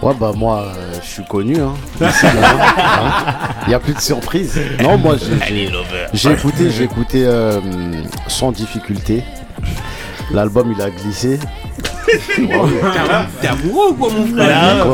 Ouais, 0.00 0.14
bah 0.18 0.30
moi, 0.34 0.66
euh, 0.76 0.94
je 1.02 1.08
suis 1.08 1.24
connu. 1.24 1.56
Hein. 1.60 1.74
Ici, 2.08 2.24
là, 2.26 2.30
hein. 2.52 3.34
Il 3.66 3.72
y 3.72 3.74
a 3.74 3.80
plus 3.80 3.94
de 3.94 4.00
surprise. 4.00 4.58
Non, 4.80 4.96
moi, 4.96 5.16
j'ai- 5.18 5.40
j'ai 5.46 5.72
j'ai 6.14 6.32
écouté, 6.32 6.70
j'ai 6.70 6.84
écouté 6.84 7.24
euh, 7.26 7.60
sans 8.28 8.52
difficulté. 8.52 9.24
L'album, 10.32 10.74
il 10.76 10.82
a 10.82 10.90
glissé. 10.90 11.38
T'es 13.40 13.48
amoureux 13.48 13.88
ou 13.90 13.94
quoi, 13.94 14.08
mon 14.10 14.26
frère 14.34 14.86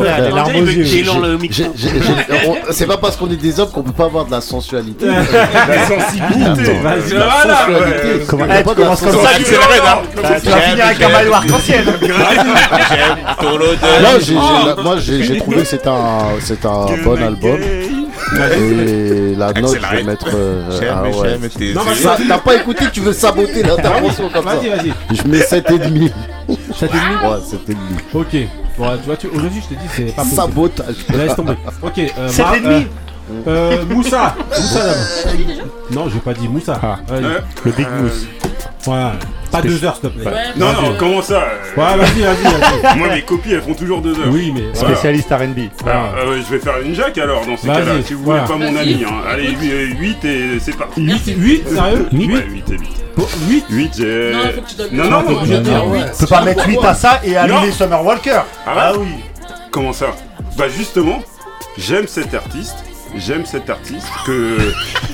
C'est 2.71 2.87
pas 2.87 2.97
parce 2.97 3.17
qu'on 3.17 3.31
est 3.31 3.37
des 3.37 3.61
hommes 3.61 3.71
qu'on 3.71 3.83
peut 3.83 3.93
pas 3.93 4.07
avoir 4.07 4.25
de 4.27 4.33
la 4.33 4.41
sensualité. 4.41 5.07
La 5.07 5.87
sensibilité. 5.87 6.73
Voilà. 7.13 7.67
Comment- 8.27 8.45
Eh, 8.47 8.63
pas 8.65 8.75
tu 8.75 8.81
de 8.81 8.85
la 8.87 8.97
ça, 8.97 9.11
sensualité. 9.13 9.51
tu 10.43 10.49
vas 10.51 10.61
finir 10.61 10.85
avec 10.87 11.03
un 11.03 11.09
maillot 11.09 11.35
arc-en-ciel. 11.35 11.85
Non, 14.03 14.09
j'ai- 14.19 14.25
j'ai- 14.27 14.35
la- 14.35 14.83
moi 14.83 14.97
j'ai 14.99 15.39
trouvé 15.39 15.57
que 15.59 15.65
c'est 15.65 15.87
un, 15.87 16.19
c'est 16.41 16.65
un 16.67 16.87
bon 17.05 17.23
album. 17.23 17.59
Et 18.59 19.35
la 19.37 19.53
note, 19.53 19.77
je 19.81 19.97
vais 19.97 20.03
mettre. 20.03 20.27
euh, 20.35 20.81
ah 20.93 21.03
ouais. 21.05 21.39
Ça- 21.97 22.17
T'as 22.29 22.39
pas 22.39 22.55
écouté, 22.57 22.85
tu 22.93 23.01
veux 23.01 23.13
saboter 23.13 23.63
l'intervention 23.63 24.29
comme 24.31 24.45
ça. 24.47 24.55
Vas-y, 24.57 24.69
vas-y. 24.69 24.93
Je 25.17 25.29
mets 25.29 25.41
7,5. 25.41 26.13
7,5 26.49 27.31
Ouais, 27.31 27.41
7,5. 27.45 27.77
Ok. 28.15 28.37
Bon, 28.79 28.97
tu 28.99 29.07
vois, 29.07 29.17
tu, 29.17 29.27
aujourd'hui, 29.29 29.63
je 29.63 29.75
te 29.75 29.81
dis, 29.81 29.89
c'est 29.95 30.05
pas 30.17 30.23
possible. 30.23 30.37
Sabotage. 30.37 30.95
Laisse 31.15 31.37
tomber. 31.37 31.55
Ok. 31.83 31.99
Euh, 31.99 32.29
Sept 32.29 32.39
Mar- 32.45 32.55
et 32.57 32.61
demi. 32.61 32.87
euh, 33.31 33.43
euh, 33.47 33.85
Moussa. 33.89 34.35
Moussa 34.51 34.79
d'abord. 34.85 35.67
Non, 35.93 36.09
j'ai 36.13 36.19
pas 36.19 36.35
dit 36.35 36.49
Moussa. 36.49 36.79
Ah. 36.83 36.97
Euh, 37.13 37.39
Le 37.65 37.71
Big 37.73 37.87
Mousse. 38.01 38.27
Voilà. 38.85 39.13
Pas 39.55 39.63
deux 39.63 39.85
heures, 39.85 39.95
s'il 40.01 40.11
te 40.11 40.19
plaît. 40.19 40.33
Non, 40.57 40.73
non, 40.73 40.95
comment 40.99 41.23
ça 41.23 41.45
Ouais, 41.77 41.97
vas-y, 41.97 42.23
vas-y, 42.23 42.43
vas-y. 42.43 42.99
Moi, 42.99 43.09
mes 43.09 43.23
copies, 43.23 43.53
elles 43.53 43.63
font 43.63 43.75
toujours 43.75 44.01
deux 44.01 44.19
heures. 44.19 44.29
Oui, 44.31 44.53
mais. 44.55 44.75
Spécialiste 44.75 45.31
RB. 45.31 45.59
Alors, 45.87 46.15
euh, 46.19 46.41
je 46.45 46.55
vais 46.55 46.59
faire 46.59 46.81
une 46.85 46.95
jack 46.95 47.17
alors 47.19 47.47
dans 47.47 47.57
ces 47.57 47.69
cas-là, 47.69 48.03
si 48.05 48.15
vous 48.15 48.25
voulez 48.25 48.41
pas 48.41 48.57
mon 48.57 48.77
ami. 48.77 49.05
Hein. 49.07 49.23
Allez, 49.31 49.53
8 49.53 50.25
et 50.25 50.61
c'est 50.61 50.77
parti. 50.77 51.01
8, 51.03 51.23
8, 51.37 51.69
sérieux 51.69 52.07
8 52.13 52.27
Ouais, 52.33 52.47
8 52.51 52.71
et 52.71 52.73
8. 52.73 52.81
8 53.49 53.65
8, 53.71 53.93
j'ai. 53.97 54.33
Non, 54.33 54.41
faut 54.55 54.61
que 54.63 54.69
tu 54.69 54.77
donnes 54.77 54.89
Non, 54.93 55.05
non. 55.11 55.23
Tu 55.45 56.19
peux 56.21 56.27
pas 56.27 56.43
mettre 56.43 56.67
8 56.69 56.79
à 56.85 56.95
ça 56.95 57.21
et 57.23 57.37
allumer 57.37 57.67
Non. 57.67 57.73
Summer 57.73 58.05
Walker. 58.05 58.41
Ah 58.67 58.93
ouais 58.93 58.99
oui. 58.99 59.09
Comment 59.71 59.93
ça 59.93 60.07
Bah, 60.59 60.65
justement, 60.69 61.23
j'aime 61.79 62.07
cet 62.09 62.35
artiste. 62.35 62.77
J'aime 63.17 63.47
cet 63.47 63.71
artiste 63.71 64.09
que. 64.27 64.59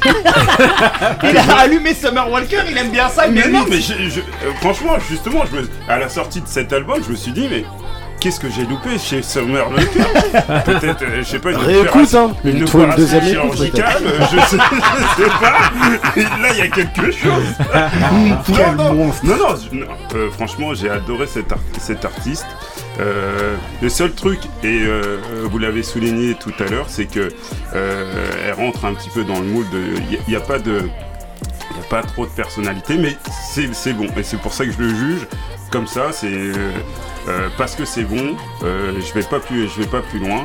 Il 1.22 1.36
a 1.36 1.58
allumé 1.60 1.94
Summer 1.94 2.30
Walker, 2.30 2.62
il 2.70 2.76
aime 2.78 2.90
bien 2.90 3.08
ça, 3.08 3.26
il 3.26 3.34
Mais 3.34 3.48
non, 3.48 3.64
8. 3.64 3.70
mais 3.70 3.80
je- 3.80 4.08
je- 4.08 4.20
franchement, 4.60 4.94
justement, 5.08 5.44
je 5.50 5.56
me- 5.60 5.68
à 5.88 5.98
la 5.98 6.08
sortie 6.08 6.40
de 6.40 6.48
cet 6.48 6.72
album, 6.72 7.02
je 7.06 7.10
me 7.10 7.16
suis 7.16 7.32
dit, 7.32 7.46
mais 7.50 7.64
qu'est-ce 8.18 8.40
que 8.40 8.48
j'ai 8.50 8.64
loupé 8.64 8.98
chez 8.98 9.22
Summer 9.22 9.68
Walker 9.70 10.00
Peut-être, 10.64 11.02
euh, 11.02 11.18
je 11.18 11.22
sais 11.24 11.38
pas, 11.38 11.50
une 11.50 11.56
Réécoute, 11.58 12.14
hein. 12.14 12.30
Une 12.44 12.56
une 12.58 12.64
deuxième 12.96 13.22
écoute, 13.22 13.32
chirurgicale, 13.32 14.02
euh, 14.06 14.20
je 14.32 14.38
sais, 14.46 14.56
je 15.18 15.22
sais 15.22 15.30
pas. 15.40 16.38
Là, 16.40 16.48
il 16.52 16.58
y 16.58 16.62
a 16.62 16.68
quelque 16.68 17.10
chose. 17.10 17.44
Quel 18.46 18.76
non, 18.76 18.84
non, 18.84 18.94
monstre. 18.94 19.26
non, 19.26 19.36
non, 19.36 19.86
euh, 20.14 20.30
franchement, 20.30 20.72
j'ai 20.74 20.88
adoré 20.90 21.26
cet 21.26 21.52
artiste. 22.04 22.46
Euh, 22.98 23.56
le 23.80 23.88
seul 23.88 24.12
truc, 24.12 24.40
et 24.62 24.82
euh, 24.84 25.18
vous 25.44 25.58
l'avez 25.58 25.82
souligné 25.82 26.34
tout 26.34 26.52
à 26.58 26.64
l'heure, 26.64 26.86
c'est 26.88 27.06
que 27.06 27.28
euh, 27.74 28.30
elle 28.46 28.52
rentre 28.54 28.84
un 28.84 28.92
petit 28.94 29.08
peu 29.10 29.24
dans 29.24 29.38
le 29.40 29.46
moule 29.46 29.68
de. 29.70 29.80
Il 30.10 30.18
n'y 30.28 30.36
a, 30.36 30.40
pas 30.40 30.58
de. 30.58 30.82
Il 31.70 31.76
n'y 31.76 31.82
a 31.82 31.88
pas 31.88 32.02
trop 32.02 32.26
de 32.26 32.30
personnalité, 32.30 32.96
mais 32.98 33.16
c'est 33.52 33.72
c'est 33.74 33.92
bon. 33.94 34.06
Et 34.16 34.22
c'est 34.22 34.36
pour 34.38 34.52
ça 34.52 34.66
que 34.66 34.72
je 34.72 34.78
le 34.78 34.88
juge 34.90 35.26
comme 35.70 35.86
ça. 35.86 36.12
C'est 36.12 36.50
parce 37.56 37.74
que 37.76 37.84
c'est 37.84 38.02
bon. 38.04 38.34
euh, 38.64 38.92
je 39.00 39.14
vais 39.14 39.22
pas 39.26 39.38
plus, 39.40 39.68
je 39.68 39.80
vais 39.80 39.86
pas 39.88 40.00
plus 40.02 40.18
loin. 40.18 40.42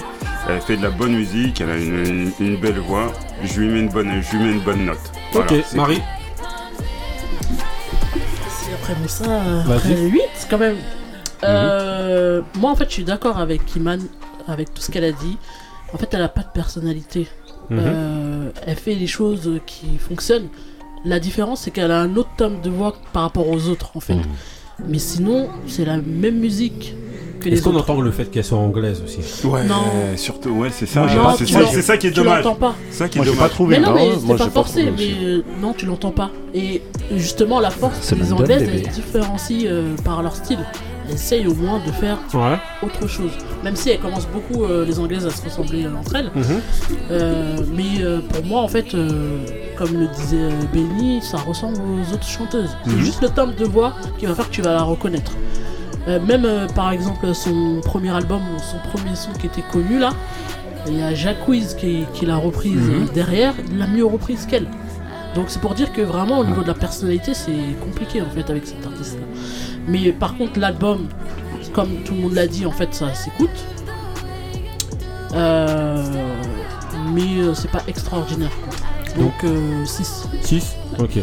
Elle 0.48 0.62
fait 0.62 0.78
de 0.78 0.84
la 0.84 0.92
bonne 0.92 1.14
musique. 1.16 1.60
Elle 1.62 1.72
a 1.72 1.78
une, 1.78 2.06
une- 2.06 2.32
une 2.40 2.58
belle 2.58 2.80
voix. 2.80 3.12
Je 3.44 3.60
lui 3.60 3.68
mets 3.70 3.80
une 3.80 3.90
bonne, 3.90 4.22
je 4.22 4.38
lui 4.38 4.44
mets 4.46 4.52
une 4.54 4.62
bonne 4.62 4.86
note. 4.86 5.00
Voilà, 5.34 5.52
Ok, 5.52 5.64
c'est 5.68 5.76
Marie. 5.76 6.02
Si 8.50 8.72
après 8.74 8.96
Moussa, 9.02 9.26
euh, 9.26 9.64
Vas-y. 9.66 9.78
après 9.78 9.96
8 10.02 10.22
quand 10.50 10.58
même. 10.60 10.78
Euh, 11.44 12.42
Moi 12.60 12.72
en 12.72 12.76
fait 12.76 12.86
je 12.90 12.94
suis 12.94 13.04
d'accord 13.04 13.38
avec 13.40 13.76
Iman, 13.76 14.00
avec 14.48 14.74
tout 14.74 14.82
ce 14.82 14.92
qu'elle 14.92 15.04
a 15.04 15.12
dit. 15.12 15.38
En 15.94 15.98
fait 15.98 16.14
elle 16.14 16.22
a 16.22 16.30
pas 16.30 16.42
de 16.42 16.52
personnalité. 16.54 17.28
Mhm. 17.70 17.80
Euh, 17.82 18.50
elle 18.66 18.76
fait 18.78 18.96
les 18.96 19.08
choses 19.08 19.60
qui 19.66 19.98
fonctionnent. 19.98 20.48
La 21.04 21.20
différence 21.20 21.62
c'est 21.62 21.72
qu'elle 21.72 21.92
a 21.92 22.00
un 22.00 22.16
autre 22.16 22.30
tome 22.38 22.62
de 22.62 22.70
voix 22.70 22.94
par 23.14 23.24
rapport 23.24 23.48
aux 23.50 23.68
autres 23.70 23.92
en 23.96 24.00
fait. 24.00 24.16
Mhm. 24.16 24.24
Mais 24.90 25.00
sinon, 25.00 25.48
c'est 25.68 25.86
la 25.86 25.98
même 26.00 26.38
musique 26.38 26.94
que 27.40 27.48
les 27.48 27.54
Est-ce 27.56 27.64
qu'on 27.64 27.70
autres. 27.76 27.90
entend 27.90 28.02
le 28.02 28.12
fait 28.12 28.26
qu'elle 28.26 28.44
soit 28.44 28.58
anglaise 28.58 29.02
aussi? 29.06 29.20
Ouais, 29.48 29.64
Non. 29.64 29.76
surtout, 30.18 30.50
ouais, 30.50 30.68
c'est 30.70 30.86
ça. 30.86 31.06
Moi, 31.06 31.34
c'est 31.38 31.46
ça, 31.48 31.62
l'en- 31.62 31.68
c'est 31.72 31.82
ça 31.82 31.96
qui 31.98 32.08
est 32.08 32.10
tu 32.10 32.18
dommage. 32.18 32.44
l'entends 32.44 32.56
pas. 32.60 32.76
C'est 32.92 32.98
ça 32.98 33.08
qui 33.08 33.18
est 33.18 33.22
Moi, 33.22 33.26
j'ai 33.26 33.32
dommage. 33.32 33.50
pas 33.50 33.54
trouvé. 33.54 33.80
Mais 33.80 33.86
non, 33.86 33.94
mais 33.94 34.12
c'est 34.20 34.26
moi, 34.26 34.36
pas 34.36 34.44
j'ai 34.44 34.50
pas 34.50 34.54
forcé, 34.54 34.86
trouvé 34.88 34.92
mais 34.98 35.14
aussi. 35.14 35.26
euh, 35.26 35.42
non, 35.62 35.72
tu 35.72 35.86
l'entends 35.86 36.12
pas. 36.12 36.30
Et 36.54 36.82
justement, 37.16 37.62
la 37.62 37.70
force, 37.70 37.96
C'est 38.02 38.16
les 38.16 38.24
London, 38.24 38.44
Anglaises, 38.44 38.60
bébé. 38.64 38.84
elles 38.86 38.92
se 38.92 38.96
différencient 38.96 39.62
euh, 39.66 39.96
par 40.04 40.22
leur 40.22 40.36
style. 40.36 40.60
Essayent 41.12 41.48
au 41.48 41.54
moins 41.56 41.80
de 41.86 41.92
faire 41.92 42.18
Ouais. 42.34 42.58
autre 42.84 43.08
chose. 43.08 43.32
Même 43.64 43.76
si 43.76 43.90
elles 43.90 44.00
commencent 44.00 44.28
beaucoup, 44.28 44.64
euh, 44.64 44.86
les 44.86 45.00
Anglaises, 45.00 45.26
à 45.26 45.30
se 45.30 45.44
ressembler 45.44 45.86
euh, 45.86 45.96
entre 46.00 46.16
elles. 46.16 46.32
Mhm. 46.36 46.44
Euh, 47.12 47.56
mais 47.74 48.02
euh, 48.04 48.20
pour 48.22 48.44
moi, 48.46 48.62
en 48.62 48.68
fait, 48.68 48.92
comme 49.78 49.94
le 49.94 50.08
disait 50.08 50.50
Benny, 50.74 51.22
ça 51.22 51.38
ressemble 51.38 51.78
aux 51.78 52.14
autres 52.14 52.28
chanteuses. 52.28 52.76
C'est 52.86 52.92
Mhm. 52.92 53.00
juste 53.00 53.22
le 53.22 53.30
timbre 53.30 53.56
de 53.56 53.66
voix 53.66 53.94
qui 54.18 54.26
va 54.26 54.36
faire 54.36 54.48
que 54.50 54.54
tu 54.54 54.62
vas 54.62 54.74
la 54.74 54.84
reconnaître. 54.84 55.32
Même 56.08 56.48
par 56.76 56.92
exemple 56.92 57.34
son 57.34 57.82
premier 57.84 58.12
album, 58.12 58.40
son 58.60 58.78
premier 58.92 59.16
son 59.16 59.32
qui 59.32 59.48
était 59.48 59.64
connu 59.72 59.98
là, 59.98 60.12
il 60.88 61.00
y 61.00 61.02
a 61.02 61.16
Jacques 61.16 61.48
Wiz 61.48 61.74
qui, 61.74 62.04
qui 62.14 62.28
l'a 62.28 62.36
reprise 62.36 62.76
Mhm. 62.80 63.08
derrière, 63.14 63.54
il 63.72 63.80
l'a 63.80 63.88
mieux 63.88 64.06
reprise 64.06 64.46
qu'elle. 64.46 64.68
Donc 65.34 65.46
c'est 65.48 65.60
pour 65.60 65.74
dire 65.74 65.92
que 65.92 66.02
vraiment 66.02 66.38
au 66.40 66.46
niveau 66.46 66.62
de 66.62 66.68
la 66.68 66.76
personnalité 66.76 67.34
c'est 67.34 67.52
compliqué 67.84 68.22
en 68.22 68.30
fait 68.30 68.48
avec 68.52 68.68
cet 68.68 68.86
artiste 68.86 69.16
là. 69.20 69.26
Mais 69.88 70.12
par 70.12 70.38
contre 70.38 70.60
l'album, 70.60 71.08
comme 71.74 71.90
tout 72.06 72.14
le 72.16 72.22
monde 72.22 72.34
l'a 72.34 72.48
dit 72.48 72.66
en 72.66 72.72
fait 72.72 72.94
ça 72.94 73.14
s'écoute. 73.14 73.50
Euh, 75.34 76.04
mais 77.14 77.40
euh, 77.40 77.54
c'est 77.54 77.70
pas 77.72 77.84
extraordinaire. 77.88 78.52
quoi. 78.64 79.24
Donc 79.24 79.34
6. 79.86 80.28
6 80.42 80.76
Ok. 81.00 81.18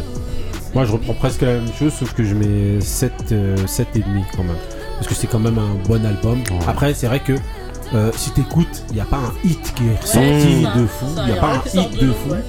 Moi 0.73 0.85
je 0.85 0.91
reprends 0.91 1.13
presque 1.13 1.41
la 1.41 1.53
même 1.53 1.71
chose 1.77 1.93
sauf 1.93 2.13
que 2.13 2.23
je 2.23 2.33
mets 2.33 2.81
7, 2.81 3.11
euh, 3.31 3.55
7 3.67 3.87
et 3.95 3.99
demi 3.99 4.23
quand 4.35 4.43
même. 4.43 4.55
Parce 4.95 5.07
que 5.07 5.13
c'est 5.15 5.27
quand 5.27 5.39
même 5.39 5.57
un 5.57 5.75
bon 5.87 6.03
album. 6.05 6.39
Après 6.67 6.93
c'est 6.93 7.07
vrai 7.07 7.19
que 7.19 7.33
euh, 7.93 8.11
si 8.15 8.31
t'écoutes, 8.31 8.83
il 8.89 8.95
n'y 8.95 9.01
a 9.01 9.05
pas 9.05 9.17
un 9.17 9.33
hit 9.47 9.73
qui 9.75 9.83
est 9.87 10.01
ressorti 10.01 10.63
ça, 10.63 10.73
de 10.79 10.87
fou. 10.87 11.05
Il 11.17 11.25
n'y 11.25 11.31
a 11.31 11.35
y 11.35 11.37
a 11.37 11.41
pas 11.41 11.53
un 11.55 11.79
hit 11.79 11.99
de 11.99 12.11
fou. 12.11 12.29
ouais. 12.31 12.43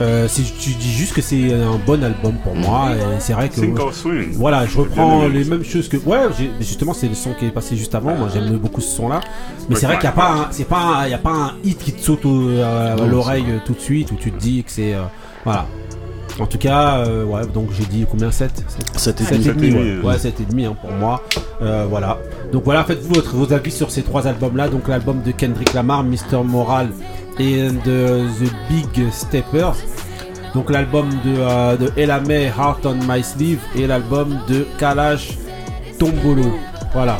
Euh, 0.00 0.26
tu 0.60 0.70
dis 0.70 0.92
juste 0.92 1.12
que 1.14 1.22
c'est 1.22 1.52
un 1.52 1.78
bon 1.86 2.02
album 2.02 2.34
pour 2.42 2.54
moi 2.56 2.88
et 2.96 3.20
c'est 3.20 3.32
vrai 3.32 3.48
que 3.48 3.54
swim. 3.92 4.32
voilà 4.32 4.66
je 4.66 4.78
reprends 4.78 5.26
les 5.28 5.44
mêmes 5.44 5.62
choses 5.64 5.88
que 5.88 5.96
ouais 5.98 6.18
j'ai- 6.36 6.50
justement 6.60 6.92
c'est 6.94 7.06
le 7.06 7.14
son 7.14 7.32
qui 7.34 7.46
est 7.46 7.50
passé 7.50 7.76
juste 7.76 7.94
avant 7.94 8.12
moi 8.16 8.28
j'aime 8.34 8.56
beaucoup 8.56 8.80
ce 8.80 8.96
son 8.96 9.08
là 9.08 9.20
mais 9.68 9.76
c'est 9.76 9.86
vrai 9.86 9.94
qu'il 9.96 10.04
n'y 10.08 10.08
a 10.08 10.12
pas 10.12 10.30
un, 10.32 10.46
c'est 10.50 10.64
pas 10.68 10.80
un- 11.02 11.06
il 11.06 11.10
y 11.12 11.14
a 11.14 11.18
pas 11.18 11.30
un 11.30 11.52
hit 11.62 11.78
qui 11.78 11.92
te 11.92 12.00
saute 12.02 12.24
au- 12.26 12.48
à, 12.60 12.96
l'oreille 13.06 13.44
euh, 13.48 13.58
tout 13.64 13.74
de 13.74 13.78
suite 13.80 14.10
où 14.10 14.16
tu 14.16 14.32
te 14.32 14.38
dis 14.40 14.64
que 14.64 14.70
c'est 14.72 14.94
euh, 14.94 15.02
voilà. 15.44 15.66
En 16.40 16.46
tout 16.46 16.58
cas 16.58 16.96
euh, 17.06 17.24
ouais 17.24 17.46
donc 17.46 17.68
j'ai 17.78 17.84
dit 17.84 18.04
combien 18.10 18.32
7 18.32 18.64
Sept. 18.96 19.20
Et 19.20 19.24
7 19.24 19.44
demi. 19.54 19.68
et 19.68 19.70
demi 19.70 19.70
Sept 19.70 19.74
et 19.74 19.78
ouais, 19.78 19.90
demi, 19.94 20.04
ouais 20.06 20.18
7 20.18 20.40
et 20.40 20.44
demi 20.44 20.64
hein, 20.64 20.76
pour 20.80 20.90
moi. 20.90 21.22
Euh, 21.62 21.86
voilà. 21.88 22.18
Donc 22.52 22.64
voilà 22.64 22.82
faites-vous 22.82 23.14
votre, 23.14 23.36
vos 23.36 23.52
avis 23.52 23.70
sur 23.70 23.92
ces 23.92 24.02
trois 24.02 24.26
albums 24.26 24.56
là 24.56 24.66
donc 24.68 24.88
l'album 24.88 25.22
de 25.22 25.30
Kendrick 25.30 25.72
Lamar 25.72 26.02
Mr 26.02 26.42
Moral 26.44 26.88
de 27.38 28.26
The 28.38 28.52
Big 28.68 29.10
Steppers 29.10 29.76
donc 30.54 30.70
l'album 30.70 31.10
de, 31.24 31.34
euh, 31.36 31.76
de 31.76 31.90
Ella 31.96 32.20
May, 32.20 32.44
Heart 32.44 32.86
on 32.86 32.94
My 33.08 33.22
Sleeve 33.22 33.60
et 33.74 33.86
l'album 33.88 34.38
de 34.48 34.64
Kalash 34.78 35.36
Tombolo. 35.98 36.54
Voilà. 36.92 37.18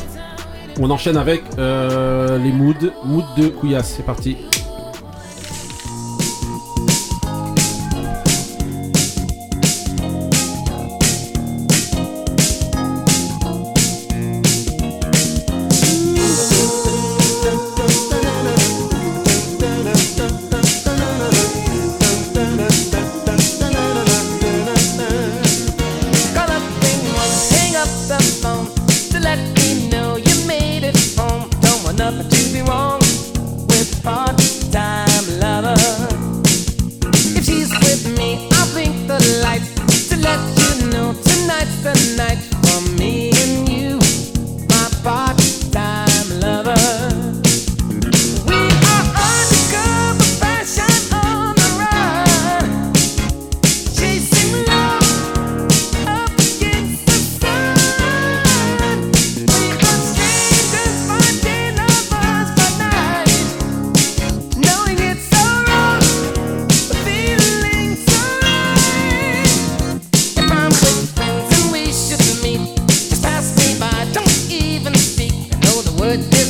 On 0.79 0.89
enchaîne 0.89 1.17
avec 1.17 1.43
euh, 1.59 2.37
les 2.37 2.51
moods. 2.51 2.91
Mood 3.03 3.25
de 3.37 3.49
Kouyas, 3.49 3.83
c'est 3.83 4.05
parti. 4.05 4.37
Know 76.17 76.44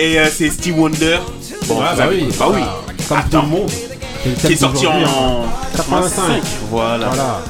Et 0.00 0.18
euh, 0.18 0.28
c'est 0.34 0.48
Steve 0.50 0.78
Wonder. 0.78 1.18
Bon, 1.66 1.78
Ouais, 1.78 1.84
vous 1.92 1.96
bah 1.98 2.04
avez- 2.04 2.22
oui. 2.22 2.28
Bah 2.38 2.46
oui. 2.54 2.62
Comme 3.06 3.18
tout 3.30 3.36
le 3.42 3.48
monde. 3.48 3.70
Qui 4.46 4.52
est 4.52 4.56
sorti 4.56 4.86
en 4.86 5.44
85. 5.76 6.42
Voilà. 6.70 7.06
Voilà. 7.08 7.40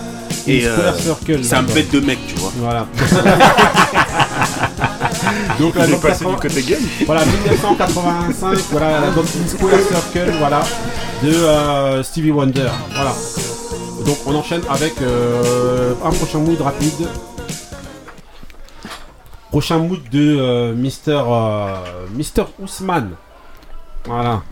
Et 0.49 0.67
euh, 0.67 0.93
Circle, 0.99 1.45
c'est 1.45 1.55
un 1.55 1.63
bête 1.63 1.93
de 1.93 2.01
mec, 2.01 2.19
tu 2.27 2.35
vois. 2.37 2.51
Voilà. 2.57 2.87
Donc 5.61 5.75
Il 5.77 5.95
est 5.95 6.01
passé 6.01 6.25
80 6.25 6.31
du 6.31 6.37
côté 6.49 6.63
game. 6.63 6.81
Voilà, 7.07 7.25
1985, 7.27 8.59
voilà 8.73 9.01
l'album 9.01 9.25
In 9.25 9.49
Square 9.49 9.73
Circle, 9.89 10.33
voilà, 10.39 10.61
de 11.23 11.29
euh, 11.35 12.03
Stevie 12.03 12.31
Wonder. 12.31 12.69
Voilà. 12.95 13.13
Donc 14.07 14.17
on 14.27 14.35
enchaîne 14.35 14.63
avec 14.71 14.95
euh, 15.03 15.93
un 16.05 16.11
prochain 16.11 16.39
mood 16.39 16.61
rapide. 16.61 17.07
Prochain 19.51 19.79
mood 19.81 20.01
de 20.11 20.37
euh, 20.39 20.75
Mister 20.75 21.21
euh, 21.27 22.07
Mister 22.15 22.45
Ousmane. 22.61 23.17
Voilà. 24.05 24.43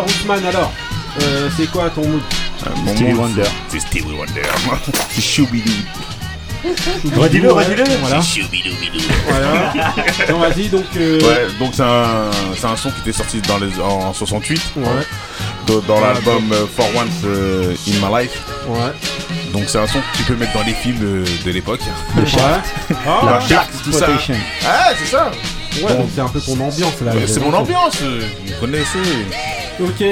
Alors 0.00 0.06
Ousmane, 0.06 0.46
alors, 0.46 0.72
euh, 1.22 1.48
c'est 1.56 1.70
quoi 1.70 1.90
ton 1.90 2.06
mood 2.06 2.22
Mon 2.84 2.92
Stevie 2.94 3.12
mood, 3.12 3.20
Wonder. 3.20 3.42
C'est 3.68 3.80
Stevie 3.80 4.12
Wonder. 4.12 4.42
C'est 5.10 5.20
Choubidou. 5.22 5.70
Redis-le, 7.16 7.50
redis-le. 7.52 7.84
Voilà. 8.00 8.20
Voilà. 9.28 9.72
Non, 10.30 10.38
vas-y, 10.40 10.68
donc. 10.68 10.84
euh, 10.96 11.18
Ouais, 11.20 11.46
donc 11.58 11.70
c'est 11.74 11.82
un, 11.82 12.30
c'est 12.56 12.66
un 12.66 12.76
son 12.76 12.90
qui 12.90 13.00
était 13.00 13.12
sorti 13.16 13.40
dans 13.42 13.56
les, 13.58 13.70
en 13.80 14.12
68. 14.12 14.60
Ouais. 14.76 14.84
Dans, 15.66 15.78
dans 15.80 16.00
l'album 16.00 16.52
euh, 16.52 16.66
For 16.76 16.86
Once 16.94 17.08
euh, 17.24 17.74
in 17.88 18.06
My 18.06 18.22
Life. 18.22 18.38
Ouais. 18.68 18.92
Donc 19.54 19.64
c'est 19.68 19.78
un 19.78 19.86
son 19.86 20.00
que 20.00 20.16
tu 20.18 20.22
peux 20.24 20.36
mettre 20.36 20.52
dans 20.52 20.62
les 20.62 20.74
films 20.74 21.00
euh, 21.02 21.24
de 21.46 21.50
l'époque. 21.50 21.80
Le 22.16 22.26
chat. 22.26 22.62
Ah, 23.06 23.20
La 23.24 23.40
Shark, 23.40 23.68
tout 23.82 23.92
ça. 23.92 23.98
Exploitation. 24.10 24.34
Ah, 24.66 24.90
c'est 24.98 25.10
ça. 25.10 25.30
Ouais, 25.82 25.94
donc 25.96 26.08
c'est 26.14 26.20
un 26.20 26.28
peu 26.28 26.40
ton 26.40 26.52
ambiance 26.60 27.00
là. 27.00 27.12
Ouais, 27.14 27.26
c'est 27.26 27.40
mon 27.40 27.54
ambiance. 27.54 27.94
euh, 28.02 28.20
Vous 28.46 28.54
connaissez. 28.60 28.98
Ok. 29.82 30.04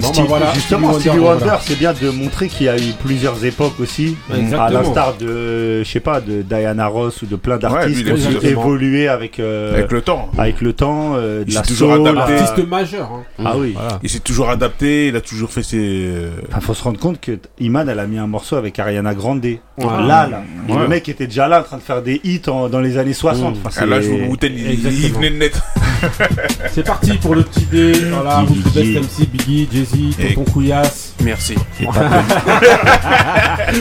Bon, 0.00 0.08
bah 0.08 0.14
Steve- 0.14 0.26
voilà. 0.26 0.52
Justement, 0.54 0.92
Stevie 0.94 1.08
Wonder, 1.10 1.24
Wonder, 1.24 1.44
voilà. 1.44 1.60
c'est 1.62 1.78
bien 1.78 1.92
de 1.92 2.10
montrer 2.10 2.48
qu'il 2.48 2.66
y 2.66 2.68
a 2.68 2.76
eu 2.76 2.92
plusieurs 3.04 3.44
époques 3.44 3.78
aussi. 3.80 4.16
Exactement. 4.34 4.62
À 4.62 4.70
l'instar 4.70 5.14
de, 5.18 5.82
je 5.82 5.88
sais 5.88 6.00
pas, 6.00 6.20
de 6.20 6.42
Diana 6.42 6.86
Ross 6.86 7.22
ou 7.22 7.26
de 7.26 7.36
plein 7.36 7.58
d'artistes 7.58 8.04
lui, 8.04 8.14
qui 8.14 8.26
ont 8.36 8.40
évolué 8.40 9.08
avec, 9.08 9.38
euh, 9.38 9.74
Avec 9.74 9.92
le 9.92 10.00
temps. 10.02 10.30
avec 10.38 10.60
le 10.60 10.72
temps, 10.72 11.12
euh, 11.16 11.44
de 11.44 11.50
Il 11.50 11.54
la 11.54 11.62
s'est 11.62 11.68
toujours 11.68 11.94
soul, 11.96 12.08
adapté. 12.08 12.32
la- 12.34 12.42
Artiste 12.42 12.66
majeur. 12.68 13.10
Hein. 13.12 13.22
Ah 13.44 13.54
oui. 13.56 13.72
Voilà. 13.74 13.98
Il 14.02 14.08
s'est 14.10 14.20
toujours 14.20 14.48
adapté. 14.48 15.08
Il 15.08 15.16
a 15.16 15.20
toujours 15.20 15.50
fait 15.50 15.62
ses. 15.62 15.78
euh, 15.80 16.30
Il 16.56 16.62
faut 16.62 16.74
se 16.74 16.82
rendre 16.82 16.98
compte 16.98 17.20
que 17.20 17.38
Iman, 17.60 17.88
elle 17.88 17.98
a 17.98 18.06
mis 18.06 18.18
un 18.18 18.26
morceau 18.26 18.56
avec 18.56 18.78
Ariana 18.78 19.14
Grande. 19.14 19.44
Ouais. 19.84 20.06
Là, 20.06 20.28
là. 20.28 20.42
Et 20.68 20.72
Ouais. 20.72 20.78
Le 20.82 20.88
mec 20.88 21.08
était 21.08 21.26
déjà 21.26 21.48
là 21.48 21.60
en 21.60 21.64
train 21.64 21.76
de 21.78 21.82
faire 21.82 22.02
des 22.02 22.20
hits 22.24 22.42
en- 22.48 22.68
dans 22.68 22.80
les 22.80 22.96
années 22.98 23.12
60. 23.14 23.56
Enfin, 23.64 23.80
Ah, 23.82 23.86
là, 23.86 23.96
c'est- 24.00 24.08
je 24.08 24.24
vous 24.24 24.36
il, 24.42 25.04
il 25.04 25.12
venait 25.12 25.30
de 25.30 25.36
naître. 25.36 25.62
C'est 26.72 26.84
parti 26.84 27.12
pour 27.18 27.34
le 27.34 27.42
petit 27.44 27.66
dé. 27.66 27.92
Voilà, 28.12 28.44
vous 28.46 28.54
best 28.70 28.96
MC, 28.96 29.26
Biggie, 29.26 29.68
Jay-Z, 29.72 29.94
Et- 30.18 30.34
Tonton 30.34 30.50
Couillasse. 30.52 31.14
Merci. 31.22 31.54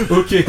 Ok. 0.09 0.35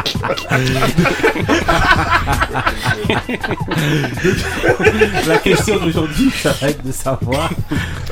La 5.26 5.38
question 5.38 5.78
d'aujourd'hui, 5.78 6.30
ça 6.30 6.52
va 6.60 6.68
être 6.68 6.84
de 6.84 6.92
savoir. 6.92 7.50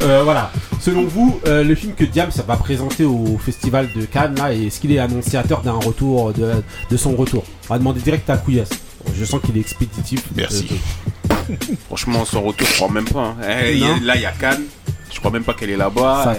euh, 0.03 0.23
voilà. 0.25 0.51
Selon 0.81 1.05
vous, 1.05 1.41
euh, 1.47 1.65
le 1.65 1.75
film 1.75 1.95
que 1.95 2.05
Diam 2.05 2.29
va 2.47 2.57
présenter 2.57 3.05
au 3.05 3.39
festival 3.39 3.89
de 3.95 4.05
Cannes, 4.05 4.35
là, 4.37 4.53
est-ce 4.55 4.81
qu'il 4.81 4.93
est 4.93 4.99
annonciateur 4.99 5.63
d'un 5.63 5.73
retour, 5.73 6.33
de, 6.33 6.53
de 6.91 6.97
son 6.97 7.17
retour? 7.17 7.45
On 7.69 7.75
va 7.75 7.79
demander 7.79 8.01
direct 8.01 8.29
à 8.31 8.37
Couillasse. 8.37 8.71
Je 9.19 9.25
sens 9.25 9.41
qu'il 9.45 9.57
est 9.57 9.61
expéditif. 9.61 10.23
Merci. 10.37 10.69
Euh, 10.71 11.55
Franchement, 11.87 12.25
son 12.25 12.43
retour, 12.43 12.67
je 12.69 12.75
crois 12.75 12.91
même 12.91 13.09
pas. 13.09 13.35
hein. 13.43 13.49
Eh, 13.49 13.79
là, 14.05 14.17
il 14.17 14.23
y 14.23 14.27
a 14.27 14.33
Cannes. 14.33 14.65
Je 15.13 15.19
crois 15.19 15.31
même 15.31 15.45
pas 15.45 15.55
qu'elle 15.55 15.71
est 15.71 15.77
là-bas. 15.77 16.37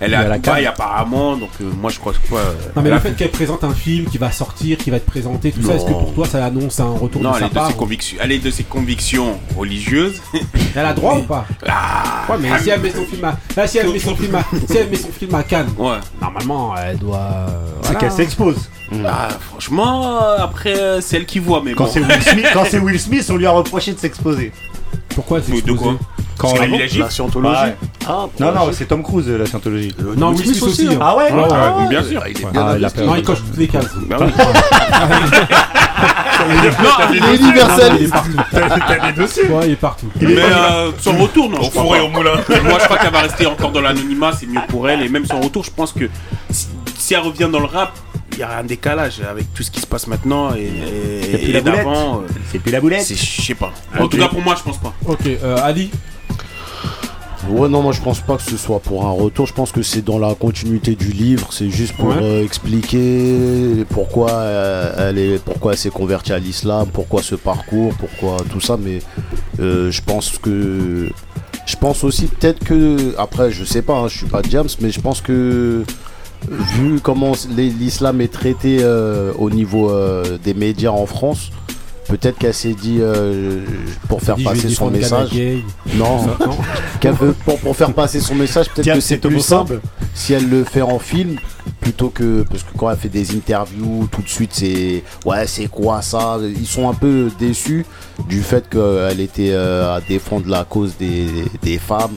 Elle 0.00 0.08
est 0.08 0.10
Il 0.10 0.12
y 0.12 0.14
a 0.16 0.20
à 0.20 0.28
la 0.28 0.38
Dubaï 0.38 0.62
Cannes. 0.64 0.72
apparemment, 0.72 1.36
donc 1.36 1.50
euh, 1.60 1.70
moi 1.78 1.90
je 1.90 1.98
crois 1.98 2.12
que 2.14 2.28
quoi. 2.28 2.40
euh, 2.40 2.54
Non 2.74 2.82
mais 2.82 2.88
le 2.90 2.96
a 2.96 3.00
fait 3.00 3.12
qu'elle 3.12 3.30
présente 3.30 3.62
un 3.64 3.74
film 3.74 4.06
qui 4.06 4.16
va 4.18 4.30
sortir, 4.32 4.78
qui 4.78 4.90
va 4.90 4.96
être 4.96 5.06
présenté, 5.06 5.52
tout 5.52 5.62
ça, 5.62 5.74
est-ce 5.74 5.84
que 5.84 5.90
pour 5.90 6.14
toi 6.14 6.26
ça 6.26 6.44
annonce 6.44 6.80
un 6.80 6.90
retour 6.90 7.20
Non, 7.22 7.30
de 7.32 7.34
elle 7.36 7.40
sa 7.40 7.46
est, 7.46 7.48
de 7.50 7.54
part 7.54 7.66
ses 7.68 7.74
ou- 7.74 7.76
convictions, 7.76 8.18
elle 8.20 8.32
est 8.32 8.38
de 8.38 8.50
ses 8.50 8.64
convictions 8.64 9.38
religieuses. 9.56 10.20
Elle 10.76 10.86
a 10.86 10.92
droit 10.94 11.16
ou 11.16 11.22
pas? 11.22 11.44
Ah, 11.68 12.24
Ouais, 12.30 12.36
mais 12.40 12.48
si 12.60 12.70
elle 12.70 12.80
met 12.80 12.90
son 12.90 13.04
film 13.04 13.24
à, 13.24 13.36
ah, 13.56 13.66
si 13.66 13.78
elle 13.78 13.90
met 13.90 13.98
son 13.98 14.14
film 14.14 14.34
à, 14.36 14.44
si 14.68 14.76
elle 14.76 14.88
met 14.88 14.96
son 14.96 15.08
film 15.10 15.34
à 15.34 15.42
Cannes, 15.42 15.68
ouais. 15.76 15.96
normalement 16.20 16.74
elle 16.76 16.96
doit. 16.98 17.46
C'est 17.82 17.86
voilà. 17.88 17.98
qu'elle 18.00 18.12
s'expose. 18.12 18.70
Ah, 19.06 19.28
franchement, 19.50 20.18
après, 20.38 20.78
euh, 20.78 21.00
c'est 21.00 21.16
elle 21.16 21.26
qui 21.26 21.38
voit, 21.40 21.60
mais 21.64 21.74
Quand 21.74 21.84
bon. 21.84 21.90
c'est 21.92 22.00
Will 22.00 22.22
Smith, 22.22 22.46
quand 22.52 22.64
c'est 22.68 22.78
Will 22.84 22.98
Smith, 23.00 23.28
on 23.30 23.36
lui 23.36 23.46
a 23.46 23.50
reproché 23.50 23.92
de 23.92 23.98
s'exposer. 23.98 24.52
Pourquoi 25.14 25.40
c'est 25.42 25.64
De 25.64 25.72
quoi 25.72 25.94
Quand 26.38 26.54
la 26.56 26.66
La 26.66 27.10
scientologie. 27.10 27.54
Ouais. 27.62 27.76
Ah, 28.08 28.26
Non, 28.38 28.52
non, 28.52 28.70
c'est 28.72 28.86
Tom 28.86 29.02
Cruise 29.02 29.28
la 29.28 29.46
scientologie. 29.46 29.94
Non, 30.16 30.30
Will 30.30 30.46
Smith 30.46 30.62
aussi. 30.62 30.88
hein. 30.88 30.98
Ah 31.00 31.16
ouais 31.16 31.30
Ouais, 31.32 31.40
ouais, 31.42 31.48
Ah, 31.52 31.76
ouais. 31.78 31.88
bien 31.88 32.02
sûr. 32.02 32.22
Il 32.26 32.30
est 32.30 32.40
bien 32.40 32.48
Ah, 32.54 32.74
il 32.78 32.84
a 32.84 32.88
investi. 32.88 33.00
Non, 33.02 33.14
il 33.16 33.22
coche 33.22 33.38
toutes 33.46 33.56
les 33.58 33.68
cases. 33.68 33.90
Bah 34.08 34.16
oui. 34.20 34.26
Il 37.12 37.22
est 37.24 37.36
universel. 37.36 37.92
Il 37.98 38.04
est 38.06 38.08
partout. 38.08 38.30
T'as 38.50 39.06
des 39.06 39.20
dossiers 39.20 39.44
Ouais, 39.48 39.66
il 39.66 39.72
est 39.72 39.76
partout. 39.76 40.06
Mais 40.20 40.36
euh, 40.38 40.90
son 40.98 41.12
retour, 41.18 41.50
non. 41.50 41.60
Au 41.60 41.70
four 41.70 41.94
et 41.96 41.98
pas. 41.98 42.04
au 42.04 42.08
moulin. 42.08 42.32
Moi, 42.64 42.78
je 42.80 42.84
crois 42.84 42.96
qu'elle 42.98 43.12
va 43.12 43.20
rester 43.20 43.46
encore 43.46 43.70
dans 43.72 43.80
l'anonymat, 43.82 44.32
c'est 44.32 44.46
mieux 44.46 44.60
pour 44.68 44.88
elle. 44.88 45.02
Et 45.02 45.08
même 45.08 45.26
son 45.26 45.40
retour, 45.40 45.64
je 45.64 45.70
pense 45.70 45.92
que 45.92 46.08
si, 46.96 47.14
elle 47.14 47.20
revient 47.20 47.48
dans 47.52 47.60
le 47.60 47.66
rap, 47.66 47.92
y 48.40 48.44
aura 48.44 48.56
un 48.58 48.64
décalage 48.64 49.20
avec 49.28 49.52
tout 49.54 49.62
ce 49.62 49.70
qui 49.70 49.80
se 49.80 49.86
passe 49.86 50.06
maintenant 50.06 50.54
et, 50.54 50.62
et, 50.64 51.36
puis 51.38 51.50
et 51.50 51.52
la 51.52 51.60
boulette. 51.60 51.76
d'avant. 51.76 52.16
euh, 52.18 52.26
C'est 52.50 52.58
plus 52.58 52.72
la 52.72 52.80
boulette. 52.80 53.02
c'est- 53.02 53.14
Je 53.16 53.42
sais 53.42 53.54
pas. 53.54 53.72
En 53.98 54.08
tout 54.08 54.16
cas, 54.18 54.28
pour 54.28 54.42
moi, 54.42 54.54
je 54.58 54.62
pense 54.62 54.78
pas. 54.78 54.92
Ok, 55.06 55.26
euh, 55.26 55.56
Ali. 55.62 55.90
Ouais, 57.48 57.68
non, 57.70 57.80
moi 57.82 57.92
je 57.92 58.00
pense 58.02 58.20
pas 58.20 58.36
que 58.36 58.42
ce 58.42 58.56
soit 58.58 58.80
pour 58.80 59.06
un 59.06 59.10
retour. 59.10 59.46
Je 59.46 59.54
pense 59.54 59.72
que 59.72 59.82
c'est 59.82 60.02
dans 60.02 60.18
la 60.18 60.34
continuité 60.34 60.94
du 60.94 61.06
livre. 61.10 61.48
C'est 61.52 61.70
juste 61.70 61.94
pour 61.94 62.08
Ouais. 62.08 62.16
euh, 62.20 62.44
expliquer 62.44 63.84
pourquoi 63.88 64.30
euh, 64.30 65.08
elle 65.08 65.18
est, 65.18 65.42
pourquoi 65.42 65.72
elle 65.72 65.78
s'est 65.78 65.88
convertie 65.90 66.32
à 66.34 66.38
l'islam, 66.38 66.88
pourquoi 66.92 67.22
ce 67.22 67.34
parcours, 67.34 67.94
pourquoi 67.98 68.36
tout 68.52 68.60
ça. 68.60 68.76
Mais 68.76 68.98
euh, 69.58 69.90
je 69.90 70.02
pense 70.02 70.36
que, 70.38 71.08
je 71.66 71.76
pense 71.76 72.04
aussi 72.04 72.26
peut-être 72.26 72.62
que, 72.62 73.14
après, 73.18 73.50
je 73.50 73.64
sais 73.64 73.82
pas, 73.82 73.94
hein, 73.94 74.08
je 74.08 74.18
suis 74.18 74.26
pas 74.26 74.42
James, 74.48 74.68
mais 74.80 74.90
je 74.90 75.00
pense 75.00 75.22
que 75.22 75.82
vu 76.48 77.00
comment 77.00 77.32
l'islam 77.56 78.20
est 78.20 78.32
traité 78.32 78.78
euh, 78.80 79.32
au 79.38 79.50
niveau 79.50 79.90
euh, 79.90 80.38
des 80.42 80.54
médias 80.54 80.90
en 80.90 81.06
France, 81.06 81.50
peut-être 82.08 82.38
qu'elle 82.38 82.54
s'est 82.54 82.74
dit 82.74 82.98
euh, 83.00 83.64
pour 84.08 84.20
faire 84.22 84.36
dit, 84.36 84.44
passer 84.44 84.68
son 84.68 84.90
message. 84.90 85.30
Non, 85.94 86.26
non. 86.26 86.56
qu'elle 87.00 87.14
veut 87.14 87.34
pour, 87.44 87.58
pour 87.58 87.76
faire 87.76 87.92
passer 87.92 88.20
son 88.20 88.34
message, 88.34 88.68
peut-être 88.70 88.94
que 88.94 89.00
c'est 89.00 89.18
plus 89.18 89.40
simple 89.40 89.80
si 90.14 90.32
elle 90.32 90.48
le 90.48 90.64
fait 90.64 90.82
en 90.82 90.98
film 90.98 91.36
plutôt 91.80 92.10
que 92.10 92.42
parce 92.50 92.62
que 92.62 92.76
quand 92.76 92.90
elle 92.90 92.96
fait 92.98 93.08
des 93.08 93.34
interviews, 93.34 94.08
tout 94.10 94.22
de 94.22 94.28
suite 94.28 94.50
c'est 94.52 95.02
ouais 95.24 95.46
c'est 95.46 95.68
quoi 95.68 96.02
ça? 96.02 96.38
Ils 96.42 96.66
sont 96.66 96.88
un 96.88 96.94
peu 96.94 97.30
déçus 97.38 97.86
du 98.28 98.42
fait 98.42 98.68
qu'elle 98.68 99.20
était 99.20 99.52
euh, 99.52 99.96
à 99.96 100.00
défendre 100.00 100.48
la 100.48 100.64
cause 100.64 100.96
des, 100.98 101.26
des 101.62 101.78
femmes 101.78 102.16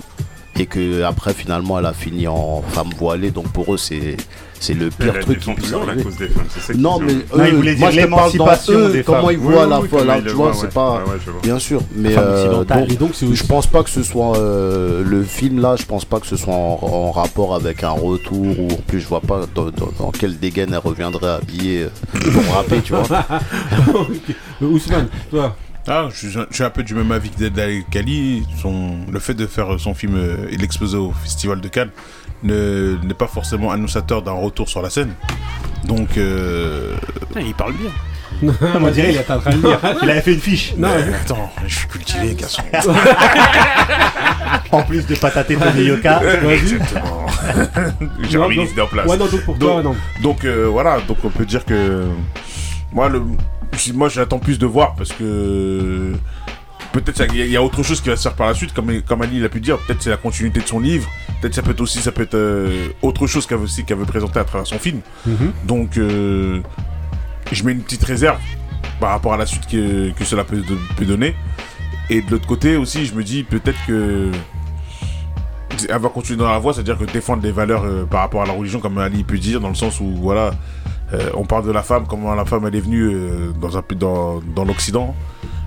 et 0.59 0.65
que 0.65 1.03
après 1.03 1.33
finalement 1.33 1.79
elle 1.79 1.85
a 1.85 1.93
fini 1.93 2.27
en 2.27 2.61
femme 2.61 2.89
voilée 2.97 3.31
donc 3.31 3.47
pour 3.51 3.73
eux 3.73 3.77
c'est 3.77 4.17
c'est 4.59 4.75
le 4.75 4.89
pire 4.89 5.19
truc 5.19 5.39
qui 5.41 5.51
puisse 5.55 5.73
arriver. 5.73 6.03
cause 6.03 6.15
des 6.15 6.29
femmes, 6.29 6.45
c'est 6.47 6.61
ça 6.61 6.71
qu'ils 6.73 6.81
Non 6.81 6.97
mais 6.97 7.13
Non, 7.13 7.43
eux, 7.43 7.75
moi 7.77 7.91
je 7.91 8.05
parle 8.05 8.33
dans 8.37 8.47
eux, 8.69 8.91
des 8.93 9.03
comment 9.03 9.29
ils 9.29 9.37
voient 9.37 9.63
oui, 9.65 9.69
la 9.69 9.79
oui, 9.81 9.89
fois 9.89 10.05
là 10.05 10.21
tu 10.21 10.29
vois 10.29 10.53
c'est 10.53 10.71
pas 10.73 10.93
Ouais, 10.93 11.11
ouais, 11.11 11.17
je 11.25 11.31
vois. 11.31 11.41
bien 11.41 11.59
sûr 11.59 11.81
mais 11.95 12.15
euh, 12.17 12.63
donc, 12.63 13.11
je 13.19 13.43
pense 13.43 13.67
pas 13.67 13.83
que 13.83 13.89
ce 13.89 14.03
soit 14.03 14.37
euh, 14.37 15.03
le 15.05 15.23
film 15.23 15.59
là, 15.59 15.75
je 15.77 15.83
pense 15.83 16.05
pas 16.05 16.21
que 16.21 16.27
ce 16.27 16.37
soit 16.37 16.53
en, 16.53 16.79
en 16.81 17.11
rapport 17.11 17.55
avec 17.55 17.83
un 17.83 17.89
retour 17.89 18.57
ou 18.59 18.67
en 18.71 18.81
plus 18.87 19.01
je 19.01 19.07
vois 19.07 19.19
pas 19.21 19.41
dans, 19.53 19.65
dans, 19.65 19.89
dans 19.99 20.11
quelle 20.11 20.39
dégaine 20.39 20.69
elle 20.71 20.77
reviendrait 20.77 21.31
habillée 21.31 21.83
euh, 21.83 22.31
pour 22.31 22.53
rapper, 22.55 22.81
tu 22.81 22.93
vois. 22.93 23.03
Ousmane, 24.61 25.07
toi. 25.29 25.55
Ah, 25.87 26.07
je, 26.11 26.27
suis 26.27 26.39
un- 26.39 26.45
je 26.49 26.55
suis 26.55 26.63
un 26.63 26.69
peu 26.69 26.83
du 26.83 26.95
même 26.95 27.11
avis 27.11 27.29
que 27.29 27.37
Dead 27.37 27.59
Ali 27.59 27.83
Kali. 27.91 28.45
Son, 28.61 28.99
le 29.11 29.19
fait 29.19 29.33
de 29.33 29.45
faire 29.47 29.79
son 29.79 29.93
film 29.93 30.15
euh, 30.15 30.47
et 30.49 30.55
l'exposer 30.57 30.97
au 30.97 31.11
Festival 31.11 31.59
de 31.59 31.67
Cannes 31.67 31.89
ne- 32.43 32.95
n'est 33.03 33.13
pas 33.13 33.27
forcément 33.27 33.71
annonciateur 33.71 34.21
d'un 34.21 34.31
retour 34.31 34.69
sur 34.69 34.81
la 34.81 34.89
scène. 34.89 35.13
Donc, 35.85 36.17
euh, 36.17 36.95
Putain, 37.27 37.41
il 37.41 37.53
parle 37.53 37.73
bien. 37.73 37.89
On 38.75 38.89
dirait 38.89 39.11
il 39.13 39.17
était 39.17 39.31
en 39.31 39.39
train 39.39 39.51
de 39.55 39.61
lire. 39.67 39.79
Il 40.03 40.09
avait 40.09 40.21
fait 40.21 40.33
une 40.33 40.39
fiche. 40.39 40.73
Non, 40.77 40.89
mais 41.05 41.13
attends, 41.13 41.51
je 41.67 41.75
suis 41.75 41.87
cultivé, 41.87 42.33
garçon. 42.33 42.63
En 44.71 44.81
plus 44.81 45.05
de 45.05 45.15
patater 45.15 45.55
Tony 45.55 45.83
Yoka. 45.83 46.21
Exactement. 46.49 47.27
J'ai 48.27 48.37
Non, 48.39 48.45
remis 48.45 48.65
l'idée 48.65 48.81
en 48.81 48.87
place. 48.87 49.05
Ouais, 49.07 49.17
non, 49.17 49.27
donc 49.27 49.41
pour 49.45 49.55
Donc- 49.55 49.69
toi, 49.69 49.83
non. 49.83 49.95
Donc 50.23 50.45
euh, 50.45 50.65
voilà, 50.69 50.99
donc 51.07 51.17
on 51.23 51.29
peut 51.29 51.45
dire 51.45 51.63
que 51.63 52.05
moi, 52.91 53.07
le, 53.07 53.21
moi 53.93 54.09
j'attends 54.09 54.39
plus 54.39 54.59
de 54.59 54.65
voir 54.65 54.95
parce 54.95 55.11
que 55.13 56.13
peut-être 56.91 57.23
il 57.33 57.37
y, 57.39 57.41
a- 57.41 57.45
il 57.45 57.51
y 57.51 57.57
a 57.57 57.63
autre 57.63 57.81
chose 57.83 58.01
qui 58.01 58.09
va 58.09 58.15
se 58.15 58.23
faire 58.23 58.33
par 58.35 58.47
la 58.47 58.53
suite, 58.53 58.73
comme, 58.73 59.01
comme 59.01 59.21
Ali 59.21 59.39
l'a 59.39 59.49
pu 59.49 59.59
dire, 59.59 59.77
peut-être 59.79 60.01
c'est 60.01 60.09
la 60.11 60.17
continuité 60.17 60.59
de 60.61 60.67
son 60.67 60.79
livre, 60.79 61.09
peut-être 61.41 61.55
ça 61.55 61.61
peut 61.63 61.71
être 61.71 61.81
aussi 61.81 61.99
ça 61.99 62.11
peut 62.11 62.21
être 62.23 62.35
euh, 62.35 62.89
autre 63.01 63.25
chose 63.27 63.47
qu'elle 63.47 63.57
veut, 63.57 63.63
aussi- 63.65 63.83
qu'elle 63.83 63.97
veut 63.97 64.05
présenter 64.05 64.39
à 64.39 64.43
travers 64.43 64.67
son 64.67 64.77
film. 64.79 64.99
Mhm. 65.25 65.51
Donc 65.65 65.97
euh, 65.97 66.61
je 67.51 67.63
mets 67.63 67.71
une 67.71 67.81
petite 67.81 68.03
réserve 68.03 68.39
par 68.99 69.09
rapport 69.09 69.33
à 69.33 69.37
la 69.37 69.45
suite 69.45 69.65
que, 69.67 70.11
que 70.11 70.23
cela 70.23 70.43
peut, 70.43 70.61
peut 70.95 71.05
donner. 71.05 71.35
Et 72.09 72.21
de 72.21 72.31
l'autre 72.31 72.47
côté 72.47 72.75
aussi, 72.75 73.05
je 73.05 73.15
me 73.15 73.23
dis 73.23 73.43
peut-être 73.43 73.79
que 73.87 74.29
elle 75.89 75.99
va 75.99 76.09
continuer 76.09 76.37
dans 76.37 76.51
la 76.51 76.59
voie, 76.59 76.73
c'est-à-dire 76.73 76.97
que 76.97 77.05
défendre 77.05 77.41
des 77.41 77.51
valeurs 77.51 77.83
euh, 77.83 78.05
par 78.05 78.21
rapport 78.21 78.43
à 78.43 78.45
la 78.45 78.53
religion, 78.53 78.79
comme 78.79 78.97
Ali 78.99 79.23
peut 79.23 79.39
dire, 79.39 79.59
dans 79.59 79.69
le 79.69 79.75
sens 79.75 79.99
où 79.99 80.05
voilà, 80.21 80.51
euh, 81.13 81.29
on 81.35 81.45
parle 81.45 81.65
de 81.65 81.71
la 81.71 81.83
femme, 81.83 82.05
comment 82.07 82.33
la 82.35 82.45
femme 82.45 82.65
elle 82.67 82.75
est 82.75 82.79
venue 82.81 83.03
euh, 83.13 83.51
dans, 83.59 83.77
un, 83.77 83.81
pays- 83.81 83.97
dans, 83.97 84.39
dans 84.55 84.65
l'Occident, 84.65 85.15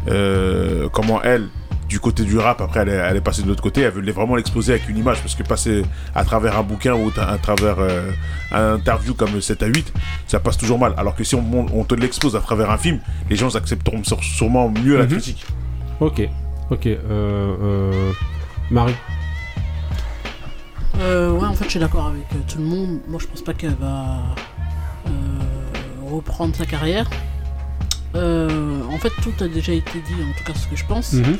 euh, 0.08 0.88
comment 0.92 1.22
elle, 1.22 1.48
du 1.88 2.00
côté 2.00 2.24
du 2.24 2.36
rap, 2.36 2.60
après 2.60 2.80
elle 2.80 2.88
est, 2.88 2.92
elle 2.96 3.16
est 3.16 3.20
passée 3.20 3.42
de 3.42 3.48
l'autre 3.48 3.62
côté, 3.62 3.82
elle 3.82 3.92
veut 3.92 4.12
vraiment 4.12 4.34
l'exposer 4.34 4.72
avec 4.72 4.88
une 4.88 4.98
image, 4.98 5.20
parce 5.20 5.34
que 5.36 5.44
passer 5.44 5.84
à 6.16 6.24
travers 6.24 6.58
un 6.58 6.62
bouquin 6.64 6.94
ou 6.94 7.12
à, 7.16 7.30
à 7.30 7.38
travers 7.38 7.76
euh, 7.78 8.10
un 8.50 8.74
interview 8.74 9.14
comme 9.14 9.40
7 9.40 9.62
à 9.62 9.66
8, 9.66 9.92
ça 10.26 10.40
passe 10.40 10.56
toujours 10.58 10.78
mal. 10.80 10.94
Alors 10.96 11.14
que 11.14 11.22
si 11.22 11.36
on, 11.36 11.84
te 11.84 11.94
l'expose 11.94 12.34
à 12.34 12.40
travers 12.40 12.70
un 12.70 12.78
film, 12.78 12.98
les 13.30 13.36
gens 13.36 13.54
accepteront 13.54 14.02
sûre- 14.02 14.22
sûrement 14.24 14.68
mieux 14.68 14.96
la 14.96 15.04
Mhm. 15.04 15.10
critique. 15.10 15.46
Ok, 16.00 16.28
ok. 16.70 16.86
Euh, 16.86 16.98
euh, 17.62 18.12
Marie. 18.70 18.94
Euh, 21.00 21.30
ouais, 21.30 21.46
en 21.46 21.52
fait, 21.52 21.64
je 21.66 21.70
suis 21.70 21.80
d'accord 21.80 22.06
avec 22.06 22.26
tout 22.48 22.58
le 22.58 22.64
monde. 22.64 22.98
Moi, 23.08 23.20
je 23.20 23.26
pense 23.26 23.42
pas 23.42 23.52
qu'elle 23.54 23.74
va 23.74 24.22
reprendre 26.10 26.54
sa 26.56 26.66
carrière. 26.66 27.08
Euh, 28.14 28.80
en 28.90 28.98
fait, 28.98 29.12
tout 29.22 29.32
a 29.44 29.48
déjà 29.48 29.72
été 29.72 30.00
dit, 30.00 30.14
en 30.14 30.32
tout 30.38 30.44
cas, 30.44 30.58
ce 30.58 30.66
que 30.68 30.76
je 30.76 30.86
pense, 30.86 31.12
Mhm. 31.14 31.36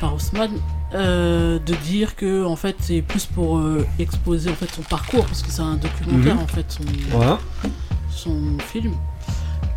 par 0.00 0.14
Haussmann, 0.14 0.50
euh, 0.94 1.58
de 1.58 1.74
dire 1.74 2.14
que, 2.16 2.44
en 2.44 2.56
fait, 2.56 2.76
c'est 2.80 3.02
plus 3.02 3.26
pour 3.26 3.58
euh, 3.58 3.84
exposer 3.98 4.50
en 4.50 4.54
fait 4.54 4.70
son 4.72 4.82
parcours, 4.82 5.24
parce 5.26 5.42
que 5.42 5.50
c'est 5.50 5.62
un 5.62 5.76
documentaire, 5.76 6.36
Mhm. 6.36 6.42
en 6.42 6.46
fait, 6.46 6.66
son, 6.70 6.84
Voilà. 7.10 7.38
son 8.10 8.36
film. 8.58 8.92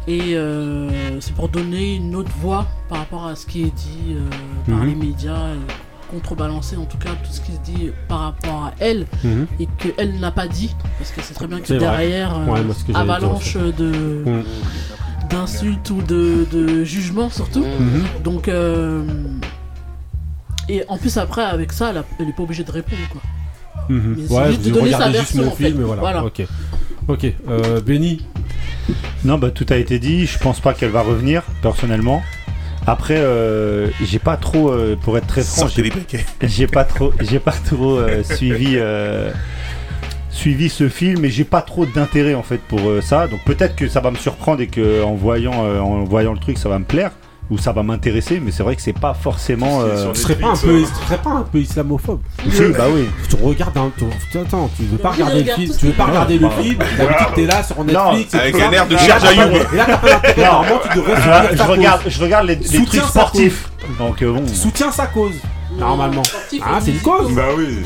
Et 0.07 0.35
euh, 0.35 1.19
c'est 1.21 1.33
pour 1.33 1.47
donner 1.47 1.95
une 1.95 2.13
autre 2.15 2.31
voix 2.41 2.67
par 2.89 2.97
rapport 2.99 3.25
à 3.25 3.35
ce 3.37 3.45
qui 3.45 3.61
est 3.63 3.71
dit 3.75 4.09
euh, 4.15 4.19
par 4.67 4.79
Mhm. 4.83 4.87
les 4.89 4.95
médias 4.95 5.47
et 5.53 5.59
contrebalancer 6.13 6.75
en 6.77 6.85
tout 6.85 6.97
cas 6.97 7.09
tout 7.23 7.31
ce 7.31 7.41
qui 7.41 7.51
se 7.53 7.59
dit 7.59 7.91
par 8.07 8.19
rapport 8.19 8.65
à 8.65 8.73
elle 8.79 9.05
Mhm. 9.23 9.47
et 9.59 9.67
qu'elle 9.77 10.19
n'a 10.19 10.31
pas 10.31 10.47
dit 10.47 10.75
parce 10.99 11.11
que 11.11 11.21
c'est 11.21 11.33
très 11.33 11.47
bien 11.47 11.59
que 11.59 11.67
C'est 11.67 11.77
derrière 11.79 12.37
euh, 12.37 12.45
Ouais, 12.45 12.61
que 12.61 12.91
dire 12.91 12.97
avalanche 12.97 13.55
de 13.57 14.23
Mhm. 14.25 14.43
d'insultes 15.29 15.89
ou 15.89 16.01
de, 16.01 16.45
de 16.51 16.83
jugements 16.83 17.29
surtout 17.29 17.65
Mhm. 17.65 18.03
donc 18.23 18.47
euh, 18.47 19.03
et 20.69 20.83
en 20.87 20.97
plus 20.97 21.17
après 21.17 21.43
avec 21.43 21.71
ça 21.73 21.89
elle, 21.89 21.97
a- 21.97 22.05
elle 22.19 22.29
est 22.29 22.33
pas 22.35 22.43
obligée 22.43 22.63
de 22.63 22.71
répondre 22.71 23.01
quoi 23.11 23.21
Mhm. 23.89 24.15
Mais 24.17 24.23
c'est 24.27 24.33
Ouais, 24.33 24.47
juste 24.47 24.61
de 24.61 24.69
vous 24.69 24.75
donner 24.75 24.85
regardez 24.93 25.03
sa 25.17 25.19
juste 25.19 25.33
version, 25.35 25.41
mon 25.43 25.47
en 25.47 25.55
fait. 25.55 25.65
film 25.65 25.81
et 25.81 25.83
voilà. 25.83 26.01
Voilà. 26.01 26.23
Ok. 26.23 26.43
Ok. 27.09 27.25
Euh, 27.49 27.81
Benny? 27.81 28.25
Non, 29.25 29.37
bah 29.37 29.51
tout 29.51 29.65
a 29.71 29.75
été 29.75 29.99
dit. 29.99 30.25
Je 30.25 30.37
pense 30.39 30.61
pas 30.61 30.73
qu'elle 30.73 30.91
va 30.91 31.01
revenir, 31.01 31.43
personnellement. 31.61 32.21
Après, 32.85 33.17
euh, 33.17 33.89
j'ai 34.03 34.19
pas 34.19 34.35
trop, 34.37 34.69
euh, 34.69 34.97
pour 35.01 35.17
être 35.17 35.27
très 35.27 35.41
franc, 35.41 35.67
j'ai 36.41 36.67
pas 36.67 36.83
trop, 36.83 37.13
j'ai 37.21 37.39
pas 37.39 37.53
trop 37.53 37.97
euh, 37.97 38.23
suivi, 38.23 38.73
euh, 38.75 39.31
suivi 40.29 40.69
ce 40.69 40.89
film 40.89 41.23
et 41.23 41.29
j'ai 41.29 41.45
pas 41.45 41.61
trop 41.61 41.85
d'intérêt 41.85 42.33
en 42.33 42.43
fait 42.43 42.59
pour 42.59 42.89
euh, 42.89 43.01
ça. 43.01 43.27
Donc 43.27 43.39
peut-être 43.45 43.75
que 43.75 43.87
ça 43.87 44.01
va 44.01 44.11
me 44.11 44.17
surprendre 44.17 44.61
et 44.61 44.67
que 44.67 45.01
en 45.03 45.13
voyant, 45.13 45.65
euh, 45.65 45.79
en 45.79 46.03
voyant 46.03 46.33
le 46.33 46.39
truc, 46.39 46.57
ça 46.57 46.67
va 46.67 46.79
me 46.79 46.85
plaire 46.85 47.11
ou 47.53 47.57
ça 47.57 47.71
va 47.71 47.83
m'intéresser. 47.83 48.41
Mais 48.43 48.51
c'est 48.51 48.63
vrai 48.63 48.75
que 48.75 48.81
c'est 48.81 48.93
pas 48.93 49.13
forcément. 49.13 49.81
euh, 49.81 50.11
Tu 50.13 50.21
serais 50.21 50.35
pas 50.35 50.47
un 50.47 50.55
peu, 50.57 50.79
tu 50.81 51.05
serais 51.05 51.17
pas 51.17 51.29
un 51.29 51.41
peu 51.43 51.59
islamophobe 51.59 52.19
Si, 52.49 52.61
bah 52.77 52.85
oui. 52.93 53.05
Tu 53.29 53.35
regardes 53.41 53.77
un, 53.77 53.91
tu, 53.97 54.37
attends, 54.37 54.69
tu 54.75 54.83
veux 54.83 54.97
pas 54.97 55.11
regarder 55.11 55.43
le 55.43 55.51
film, 55.53 55.73
tu 55.77 55.85
veux 55.85 55.91
ce 55.91 55.97
pas 55.97 56.05
regarder 56.05 56.37
le 56.39 56.49
film. 56.49 56.77
D'habitude 56.97 57.27
t'es 57.35 57.45
là 57.45 57.63
sur 57.63 57.83
Netflix. 57.83 58.33
et 58.33 58.37
Avec 58.39 58.55
un 58.59 58.71
air 58.71 58.87
de 58.87 58.95
pas- 58.95 59.19
Jayoub. 59.19 59.51
Et 59.73 59.77
là 59.77 59.85
t'as 59.85 59.97
pas 59.97 60.09
d'intérêt. 60.09 60.45
Normalement 60.51 60.79
tu 60.91 60.97
devrais 60.97 61.15
soutenir 61.15 61.55
je, 61.65 61.71
regarde, 61.71 62.03
cause. 62.03 62.11
je 62.13 62.21
regarde 62.23 62.47
les, 62.47 62.59
trucs 62.59 63.01
sportifs. 63.01 63.69
Donc 63.99 64.21
euh, 64.21 64.31
bon. 64.33 64.47
Soutiens 64.47 64.91
sa 64.91 65.05
cause. 65.07 65.35
Normalement. 65.79 66.21
Ah, 66.61 66.79
c'est 66.81 66.91
une 66.91 66.99
cause. 66.99 67.33
Bah 67.33 67.43
oui. 67.57 67.83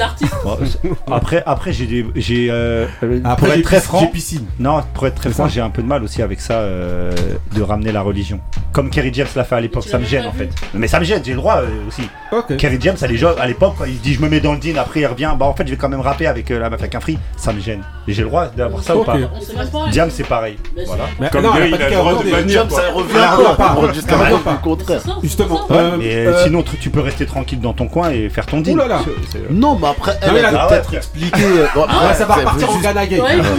après, 1.11 1.43
après 1.45 1.73
j'ai 1.73 1.85
des, 1.85 2.05
j'ai, 2.15 2.47
euh, 2.51 2.85
pour 2.99 3.09
Après, 3.31 3.59
être 3.59 3.63
très 3.63 3.81
franc, 3.81 3.99
j'ai 4.01 4.07
piscine. 4.07 4.45
non, 4.59 4.81
pour 4.93 5.07
être 5.07 5.15
très 5.15 5.29
franc, 5.29 5.47
j'ai 5.47 5.61
un 5.61 5.69
peu 5.69 5.81
de 5.81 5.87
mal 5.87 6.03
aussi 6.03 6.21
avec 6.21 6.39
ça 6.41 6.55
euh, 6.55 7.13
de 7.55 7.61
ramener 7.61 7.91
la 7.91 8.01
religion. 8.01 8.39
Comme 8.71 8.89
Kerry 8.89 9.11
James 9.13 9.27
l'a 9.35 9.43
fait 9.43 9.55
à 9.55 9.61
l'époque, 9.61 9.85
ça 9.85 9.97
me 9.97 10.05
gêne 10.05 10.25
en 10.27 10.31
fait. 10.31 10.49
Mais 10.73 10.87
ça 10.87 10.99
me 10.99 11.05
gêne, 11.05 11.21
j'ai 11.23 11.31
le 11.31 11.37
droit 11.37 11.57
euh, 11.57 11.87
aussi. 11.87 12.03
Ok. 12.31 12.57
Kerry 12.57 12.77
James 12.81 12.97
à 13.01 13.07
l'éjo- 13.07 13.37
à 13.39 13.47
l'époque, 13.47 13.73
quand 13.77 13.85
il 13.85 13.99
dit 13.99 14.13
je 14.13 14.21
me 14.21 14.29
mets 14.29 14.39
dans 14.39 14.53
le 14.53 14.59
dean, 14.59 14.77
après 14.77 14.99
il 15.01 15.05
revient, 15.07 15.33
bah 15.37 15.45
en 15.45 15.53
fait 15.55 15.65
je 15.65 15.71
vais 15.71 15.77
quand 15.77 15.89
même 15.89 16.01
rapper 16.01 16.27
avec 16.27 16.51
euh, 16.51 16.59
la 16.59 16.69
meuf 16.69 16.79
avec 16.79 16.93
un 16.95 16.99
free, 16.99 17.17
ça 17.37 17.53
me 17.53 17.59
gêne. 17.59 17.81
Et 18.07 18.13
j'ai 18.13 18.21
le 18.21 18.27
droit 18.27 18.47
d'avoir 18.47 18.83
ça 18.83 18.95
ou 18.95 19.03
pas 19.03 19.15
on 19.15 19.65
pas 19.83 19.89
Diam 19.91 20.09
c'est 20.11 20.23
pareil. 20.27 20.57
C'est- 20.75 20.85
Voilà. 20.85 21.03
Mais 21.19 21.29
Comme 21.29 21.43
non, 21.43 21.51
elle 21.55 21.63
a 21.63 21.65
gay, 21.65 21.71
pas 21.71 21.77
il 21.77 21.81
a 21.81 21.85
le 21.85 21.89
qu'elle 21.89 21.99
droit 21.99 22.11
de 22.13 22.17
revenait. 22.19 22.31
bannir, 22.31 22.49
James, 22.61 22.69
ça 22.69 22.81
Elle 22.87 22.93
revient 22.93 23.13
revient 23.17 23.57
pas. 23.57 23.93
Jusqu'à 23.93 24.11
Elle 24.13 24.19
revient 24.19 24.29
preuve 24.31 24.43
pas. 24.43 24.51
du 24.53 24.57
contraire. 24.59 25.01
Justement. 25.23 25.59
Euh, 25.71 25.95
Mais 25.97 26.15
euh, 26.27 26.43
sinon 26.43 26.61
tu 26.63 26.77
tu 26.77 26.89
peux 26.89 27.01
rester 27.01 27.25
tranquille 27.25 27.59
dans 27.59 27.73
ton 27.77 27.87
coin 27.87 28.09
et 28.09 28.27
faire 28.29 28.45
ton 28.45 28.59
deal. 28.59 28.73
Ouh 28.73 28.77
là 28.77 28.87
là. 28.87 28.99
C'est- 29.05 29.37
c'est- 29.37 29.49
Non, 29.51 29.77
mais 29.81 29.87
après, 29.87 30.17
elle 30.21 30.33
mais 30.33 30.39
elle 30.39 30.53
là- 30.53 30.63
a 30.63 30.67
peut-être 30.67 30.93
expliqué. 30.93 31.41
euh, 31.43 31.65
bon, 31.73 31.83
après, 31.83 32.07
Ouais, 32.07 32.13
ça 32.13 32.25
va 32.25 32.33
c'est- 32.33 32.39
repartir 32.41 32.69
en 32.69 32.73
juste- 32.73 32.83
Ghana. 32.83 33.01
Ouais, 33.01 33.07
il 33.11 33.43
faut- 33.43 33.55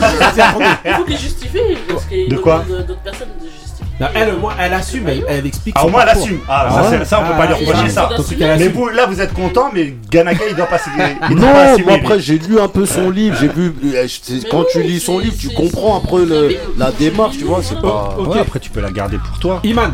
il 1.09 1.79
parce 1.89 2.05
qu'il 2.05 2.29
De 2.29 2.37
quoi 2.37 2.65
demande 2.69 2.87
d'autres 2.87 3.01
personnes 3.01 3.29
de 3.41 3.47
justifier 3.47 3.87
Non, 4.01 4.07
elle, 4.15 4.35
au 4.35 4.39
moins, 4.39 4.53
elle 4.61 4.75
assume, 4.75 5.09
elle, 5.09 5.25
elle 5.29 5.47
explique. 5.47 5.75
Ah, 5.77 5.81
son 5.83 5.87
au 5.89 5.91
moins 5.91 6.01
elle 6.03 6.07
parcours. 6.07 6.25
assume. 6.25 6.41
Ah, 6.49 6.67
Ah 6.69 6.71
ça, 6.71 6.83
ouais 6.91 6.99
c'est- 6.99 7.05
ça, 7.05 7.21
on 7.21 7.27
peut 7.29 7.37
pas 7.37 7.47
lui 7.47 7.55
Ah, 7.55 7.59
reprocher 7.59 7.83
ouais. 7.83 7.89
ça. 7.91 8.09
Elle 8.13 8.37
Mais 8.39 8.45
assume. 8.51 8.73
vous, 8.73 8.89
là, 8.89 9.07
vous 9.07 9.21
êtes 9.21 9.33
content, 9.35 9.71
mais 9.75 9.95
Ganaga, 10.11 10.45
il 10.49 10.55
doit 10.57 10.67
passer. 10.67 10.91
il 11.31 11.37
doit 11.37 11.49
pas 11.49 11.53
Non, 11.53 11.59
assumer, 11.73 11.85
moi 11.85 11.97
lui. 11.97 12.05
après 12.05 12.21
j'ai 12.21 12.39
lu 12.39 12.61
un 12.61 12.69
peu 12.69 12.87
son 12.87 13.11
livre, 13.11 13.37
j'ai 13.41 13.49
vu. 13.49 13.75
euh, 13.95 14.07
c'est- 14.09 14.35
Mais 14.45 14.49
Quand 14.51 14.65
tu 14.71 14.79
oui, 14.79 14.87
lis 14.87 15.01
son 15.01 15.19
c'est- 15.19 15.25
livre, 15.25 15.37
tu 15.39 15.49
c'est- 15.49 15.55
comprends 15.55 16.01
peu 16.01 16.25
le- 16.25 16.57
la 16.77 16.91
démarche, 16.93 17.39
tu 17.39 17.45
vois. 17.45 17.61
C'est 17.63 17.75
c'est- 17.75 17.81
pas. 17.81 18.15
Ok. 18.19 18.35
Ouais, 18.35 18.41
après, 18.41 18.61
tu 18.61 18.71
peux 18.71 18.81
la 18.81 18.91
garder 18.93 19.19
pour 19.19 19.39
toi. 19.41 19.61
Iman, 19.65 19.93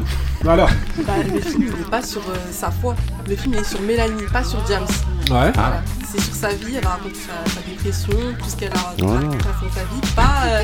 alors. 0.52 0.70
Bah, 1.06 1.12
le 1.32 1.40
film 1.40 1.62
il 1.68 1.78
n'est 1.78 1.90
pas 1.90 2.02
sur 2.02 2.20
euh, 2.22 2.34
sa 2.52 2.70
foi. 2.70 2.94
Le 3.28 3.36
film 3.36 3.54
il 3.54 3.60
est 3.60 3.64
sur 3.64 3.80
Mélanie, 3.82 4.22
pas 4.32 4.44
sur 4.44 4.58
James. 4.68 4.86
Ouais. 5.30 5.50
Voilà. 5.54 5.82
C'est 6.12 6.20
sur 6.20 6.34
sa 6.34 6.48
vie, 6.50 6.76
elle 6.76 6.86
raconte 6.86 7.16
sa, 7.16 7.50
sa 7.52 7.60
dépression, 7.68 8.12
tout 8.38 8.48
ce 8.48 8.56
qu'elle 8.56 8.72
a 8.72 8.78
raconté 8.78 9.36
de 9.36 9.42
sa 9.74 9.80
vie. 9.80 10.12
Pas, 10.14 10.42
euh, 10.46 10.62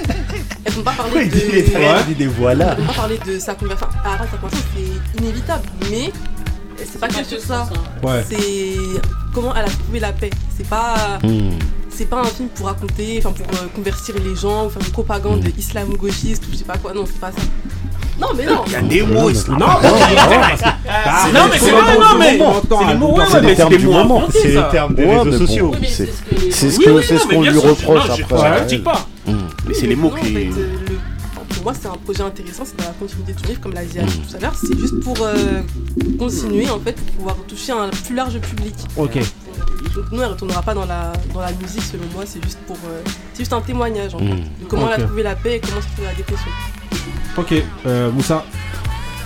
elles 0.65 0.73
vont 0.73 0.83
pas 0.83 0.93
parler 0.93 1.27
de. 1.27 2.15
des 2.15 2.27
voilà. 2.27 2.73
Elles 2.73 2.81
vont 2.83 2.87
pas 2.87 2.93
parler 2.95 3.19
de 3.27 3.39
sa 3.39 3.55
conversion. 3.55 3.87
Ah, 4.05 4.19
sa 4.31 4.37
conversion, 4.37 4.65
c'est 4.77 5.21
inévitable. 5.23 5.65
Mais 5.91 6.13
c'est 6.77 7.01
pas 7.01 7.09
que 7.09 7.25
sur 7.25 7.41
ça. 7.41 7.69
Ouais. 8.03 8.25
C'est 8.29 8.77
comment 9.35 9.55
elle 9.57 9.65
a 9.65 9.69
trouvé 9.69 9.99
la 10.01 10.13
paix. 10.13 10.31
C'est 10.57 10.69
pas. 10.69 11.19
Hmm. 11.23 11.59
c'est 11.89 12.07
pas 12.07 12.21
un 12.21 12.25
film 12.25 12.49
pour 12.51 12.67
raconter, 12.67 13.19
enfin 13.19 13.33
pour 13.33 13.47
euh, 13.59 13.67
convertir 13.75 14.15
les 14.23 14.37
gens, 14.37 14.67
ou 14.67 14.71
faire 14.71 14.83
une 14.83 14.93
propagande 14.93 15.45
Mm. 15.45 15.59
islamo-gauchiste, 15.59 16.45
ou 16.49 16.53
je 16.53 16.59
sais 16.59 16.65
pas 16.65 16.77
quoi. 16.79 16.93
Non, 16.95 17.05
c'est 17.07 17.19
pas 17.19 17.33
ça. 17.33 17.43
Non, 18.21 18.29
mais 18.37 18.45
non. 18.47 18.63
Il 18.67 18.73
y 18.73 18.77
a 18.77 18.83
des 18.83 19.03
mots. 19.03 19.31
Non, 19.31 19.57
Non, 19.59 19.67
non, 21.33 21.41
mais 21.51 21.59
c'est 21.59 21.71
vrai, 21.71 21.99
non, 21.99 22.19
mais 22.19 22.39
c'est 22.39 22.87
les 22.87 22.95
mots, 22.99 23.17
ouais, 23.17 23.25
C'est 23.31 23.41
les 23.41 23.47
mais 23.47 23.49
c'est 23.51 23.57
termes 23.57 23.71
les 23.73 23.79
du 23.79 23.87
mots 23.87 24.23
C'est 24.33 24.49
les 24.49 24.55
ça. 24.55 24.69
termes 24.71 24.95
des 24.95 25.05
réseaux 25.07 25.39
sociaux. 25.39 25.73
c'est- 25.89 26.71
ce 26.71 27.27
qu'on 27.29 27.43
lui 27.43 27.59
reproche 27.59 28.11
après. 28.11 28.51
je 28.51 28.57
critique 28.61 28.85
pas. 28.85 29.07
Mm. 29.27 29.33
Mais 29.69 29.75
c'est 29.75 29.87
les 29.87 29.97
mots 29.97 30.11
qui. 30.11 30.51
pour 31.55 31.65
moi, 31.65 31.73
c'est 31.79 31.89
un 31.89 31.97
projet 32.05 32.23
intéressant, 32.23 32.63
c'est 32.65 32.77
dans 32.79 32.85
la 32.85 32.91
continuité 32.99 33.33
de 33.35 33.41
son 33.41 33.47
livre, 33.49 33.61
comme 33.61 33.73
l'a 33.75 33.85
dit 33.85 33.99
Mm. 33.99 34.07
Tout 34.07 34.37
à 34.37 34.41
l'heure. 34.41 34.55
C'est 34.55 34.79
juste 34.79 35.01
pour 35.01 35.17
euh, 35.23 35.61
continuer, 36.19 36.69
en 36.71 36.79
fait, 36.81 36.93
pour 36.97 37.15
pouvoir 37.17 37.37
toucher 37.49 37.73
un 37.73 37.89
plus 38.07 38.15
large 38.15 38.39
public. 38.39 38.75
Ok. 38.97 39.19
Donc, 39.95 40.05
nous, 40.13 40.21
elle 40.23 40.29
retournera 40.29 40.63
pas 40.63 40.75
dans 40.75 40.85
la, 40.87 41.13
dans 41.35 41.41
la 41.41 41.53
musique, 41.53 41.83
selon 41.83 42.05
moi, 42.15 42.25
c'est 42.27 42.43
juste 42.45 42.59
pour. 42.67 42.77
euh, 42.87 43.01
c'est 43.33 43.41
juste 43.41 43.53
un 43.53 43.61
témoignage, 43.61 44.15
en 44.15 44.19
fait, 44.19 44.25
de 44.25 44.65
comment 44.69 44.87
elle 44.93 45.01
a 45.03 45.07
trouvé 45.07 45.23
la 45.23 45.35
paix 45.35 45.57
et 45.57 45.61
comment 45.61 45.81
se 45.81 45.87
trouve 45.89 46.05
la 46.05 46.15
dépression. 46.15 46.51
Ok, 47.37 47.55
euh, 47.87 48.11
Moussa. 48.13 48.45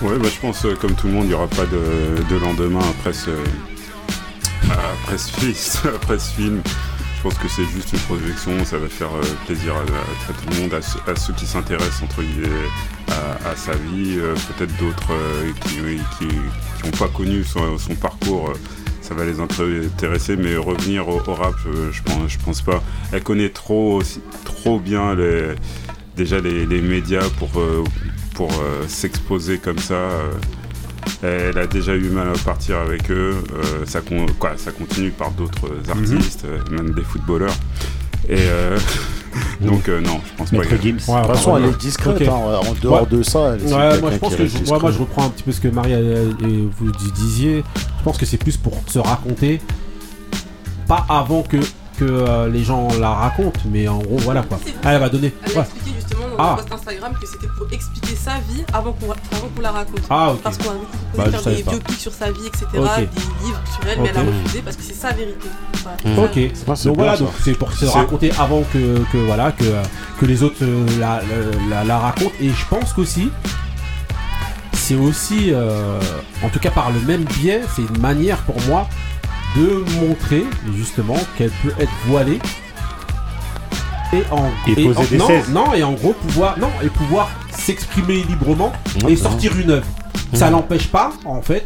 Ouais, 0.01 0.17
bah, 0.17 0.27
je 0.33 0.39
pense, 0.39 0.65
euh, 0.65 0.75
comme 0.75 0.93
tout 0.95 1.07
le 1.07 1.13
monde, 1.13 1.23
il 1.25 1.29
n'y 1.29 1.33
aura 1.33 1.47
pas 1.47 1.65
de, 1.65 2.23
de 2.29 2.35
lendemain 2.37 2.81
après 2.99 3.13
ce, 3.13 3.29
après, 4.69 5.17
ce, 5.17 5.31
fi- 5.31 5.77
après 5.95 6.19
ce 6.19 6.31
film. 6.33 6.61
Je 7.17 7.29
pense 7.29 7.39
que 7.39 7.47
c'est 7.47 7.65
juste 7.65 7.91
une 7.93 7.99
projection, 7.99 8.63
ça 8.65 8.77
va 8.77 8.87
faire 8.87 9.07
euh, 9.15 9.21
plaisir 9.47 9.73
à, 9.75 9.79
à- 9.79 9.81
à 9.81 10.33
tout 10.33 10.49
le 10.51 10.61
monde, 10.61 10.73
à, 10.75 10.81
ceux- 10.81 10.99
à 11.11 11.15
ceux 11.15 11.33
qui 11.33 11.45
s'intéressent 11.47 12.03
entre 12.03 12.21
guillemets 12.21 12.49
à, 13.07 13.49
à 13.49 13.55
sa 13.55 13.71
vie, 13.73 14.15
euh, 14.17 14.35
peut-être 14.57 14.75
d'autres 14.77 15.11
euh, 15.11 15.51
qui 15.67 16.25
n'ont 16.85 16.91
pas 16.99 17.07
connu 17.07 17.43
son, 17.43 17.77
son 17.79 17.95
parcours. 17.95 18.53
Euh, 19.05 19.07
ça 19.07 19.13
va 19.15 19.25
les 19.25 19.39
intéresser, 19.39 20.35
mais 20.35 20.55
revenir 20.57 21.07
au, 21.07 21.21
au 21.25 21.33
rap, 21.33 21.53
je, 21.65 21.91
je 21.91 22.01
pense, 22.03 22.31
je 22.31 22.37
pense 22.39 22.61
pas. 22.61 22.81
Elle 23.11 23.23
connaît 23.23 23.49
trop, 23.49 24.01
trop 24.43 24.79
bien 24.79 25.15
les, 25.15 25.55
déjà 26.15 26.39
les, 26.39 26.65
les 26.65 26.81
médias 26.81 27.27
pour, 27.39 27.49
euh, 27.59 27.83
pour 28.35 28.51
euh, 28.53 28.83
s'exposer 28.87 29.57
comme 29.59 29.79
ça. 29.79 29.93
euh. 29.93 30.31
Elle 31.21 31.57
a 31.59 31.67
déjà 31.67 31.95
eu 31.95 32.09
mal 32.09 32.29
à 32.29 32.37
partir 32.43 32.77
avec 32.77 33.09
eux. 33.11 33.35
euh, 33.53 33.85
ça, 33.85 34.01
con- 34.01 34.25
quoi, 34.39 34.53
ça 34.57 34.71
continue 34.71 35.11
par 35.11 35.31
d'autres 35.31 35.69
artistes, 35.87 36.45
euh, 36.45 36.59
même 36.71 36.91
des 36.93 37.03
footballeurs. 37.03 37.55
Et 38.27 38.35
euh, 38.39 38.77
donc, 39.61 39.89
euh, 39.89 40.01
non, 40.01 40.19
je 40.25 40.37
pense 40.37 40.51
Maître 40.51 40.69
pas. 40.69 40.75
Gims. 40.81 40.93
De 40.95 40.99
toute 40.99 41.35
façon, 41.35 41.57
elle 41.57 41.65
est 41.65 41.77
discrète. 41.77 42.21
Hein, 42.21 42.31
En 42.31 42.73
dehors 42.81 43.01
Ouais. 43.01 43.07
de 43.17 43.23
ça, 43.23 43.53
elle 43.55 43.61
c'est 43.67 43.73
Ouais, 43.73 43.99
moi 43.99 44.09
je 44.09 44.13
qui 44.15 44.19
pense 44.19 44.35
que 44.35 44.41
reste 44.43 44.53
je, 44.53 44.57
moi, 44.57 44.61
discret. 44.63 44.79
moi, 44.81 44.91
je 44.91 44.99
reprends 44.99 45.25
un 45.25 45.29
petit 45.29 45.43
peu 45.43 45.51
ce 45.51 45.61
que 45.61 45.67
Marie 45.67 45.93
euh, 45.93 46.31
et 46.43 46.67
vous 46.79 46.91
disiez. 47.15 47.63
Je 47.99 48.03
pense 48.03 48.17
que 48.17 48.25
c'est 48.25 48.37
plus 48.37 48.57
pour 48.57 48.73
se 48.87 48.99
raconter, 48.99 49.59
pas 50.87 51.05
avant 51.09 51.41
que 51.43 51.57
que 51.97 52.05
euh, 52.05 52.47
les 52.49 52.63
gens 52.63 52.87
la 52.99 53.09
racontent, 53.09 53.59
mais 53.65 53.87
en 53.87 53.99
gros 53.99 54.17
voilà 54.19 54.41
quoi. 54.43 54.59
Ah, 54.83 54.93
elle 54.93 54.99
va 54.99 55.09
donner. 55.09 55.33
Elle 55.45 55.51
a 55.51 55.55
Ouais. 55.55 55.61
expliqué 55.61 55.91
justement 55.99 56.27
dans 56.29 56.35
Ah. 56.43 56.55
le 56.57 56.63
post 56.63 56.73
Instagram 56.73 57.13
que 57.21 57.27
c'était 57.27 57.47
pour 57.57 57.67
expliquer 57.71 58.15
sa 58.15 58.33
vie 58.49 58.63
avant 58.73 58.91
qu'on 58.93 59.11
avant 59.11 59.47
qu'on 59.55 59.61
la 59.61 59.71
raconte. 59.71 60.01
Ah, 60.09 60.31
ok. 60.31 60.41
Parce 60.41 60.57
qu'on 60.57 60.69
a 60.69 60.73
beaucoup 60.73 60.87
Bah, 61.17 61.25
faire 61.31 61.41
des 61.55 61.63
pas. 61.63 61.71
biopics 61.71 61.99
sur 61.99 62.13
sa 62.13 62.31
vie, 62.31 62.47
etc., 62.47 62.65
des 62.73 62.77
livres 63.45 63.61
sur 63.73 63.89
elle, 63.89 64.01
mais 64.01 64.09
elle 64.09 64.17
a 64.17 64.21
refusé 64.21 64.61
parce 64.61 64.75
que 64.75 64.83
c'est 64.83 64.93
sa 64.95 65.11
vérité. 65.13 65.47
Voilà. 65.83 65.97
Mm. 66.03 66.19
Ok. 66.23 66.65
Donc 66.67 66.77
bien, 66.83 66.93
voilà, 66.93 67.11
ça. 67.13 67.23
donc 67.23 67.33
c'est 67.43 67.53
pour 67.53 67.71
se 67.71 67.85
raconter 67.85 68.31
avant 68.39 68.63
que, 68.73 68.99
que 69.11 69.17
voilà 69.17 69.51
que 69.51 69.63
que 70.19 70.25
les 70.25 70.43
autres 70.43 70.63
euh, 70.63 70.85
la, 70.99 71.21
la, 71.21 71.69
la- 71.77 71.83
la 71.83 71.99
racontent. 71.99 72.31
Et 72.41 72.49
je 72.49 72.65
pense 72.69 72.93
qu'aussi 72.93 73.29
c'est 74.73 74.95
aussi, 74.95 75.51
euh, 75.51 75.99
en 76.43 76.49
tout 76.49 76.59
cas 76.59 76.69
par 76.69 76.91
le 76.91 76.99
même 76.99 77.23
biais, 77.23 77.61
c'est 77.75 77.81
une 77.81 77.97
manière 77.99 78.37
pour 78.43 78.55
moi 78.67 78.87
de 79.55 79.83
montrer 80.05 80.45
justement 80.75 81.17
qu'elle 81.37 81.51
peut 81.63 81.73
être 81.79 81.91
voilée 82.07 82.39
et 84.13 84.23
en 84.31 84.49
Et 84.67 84.75
poser 84.85 84.97
en- 84.99 85.03
des 85.05 85.17
non, 85.17 85.27
16. 85.27 85.49
non 85.49 85.73
et 85.73 85.83
en 85.83 85.93
gros 85.93 86.13
pouvoir 86.13 86.57
non 86.59 86.69
et 86.83 86.87
pouvoir 86.89 87.29
s'exprimer 87.57 88.23
librement 88.23 88.71
Ouais, 88.95 89.01
et 89.01 89.05
ouais. 89.05 89.15
sortir 89.15 89.57
une 89.59 89.71
œuvre. 89.71 89.85
Ça 90.33 90.49
n'empêche 90.49 90.87
pas 90.87 91.13
en 91.25 91.41
fait 91.41 91.65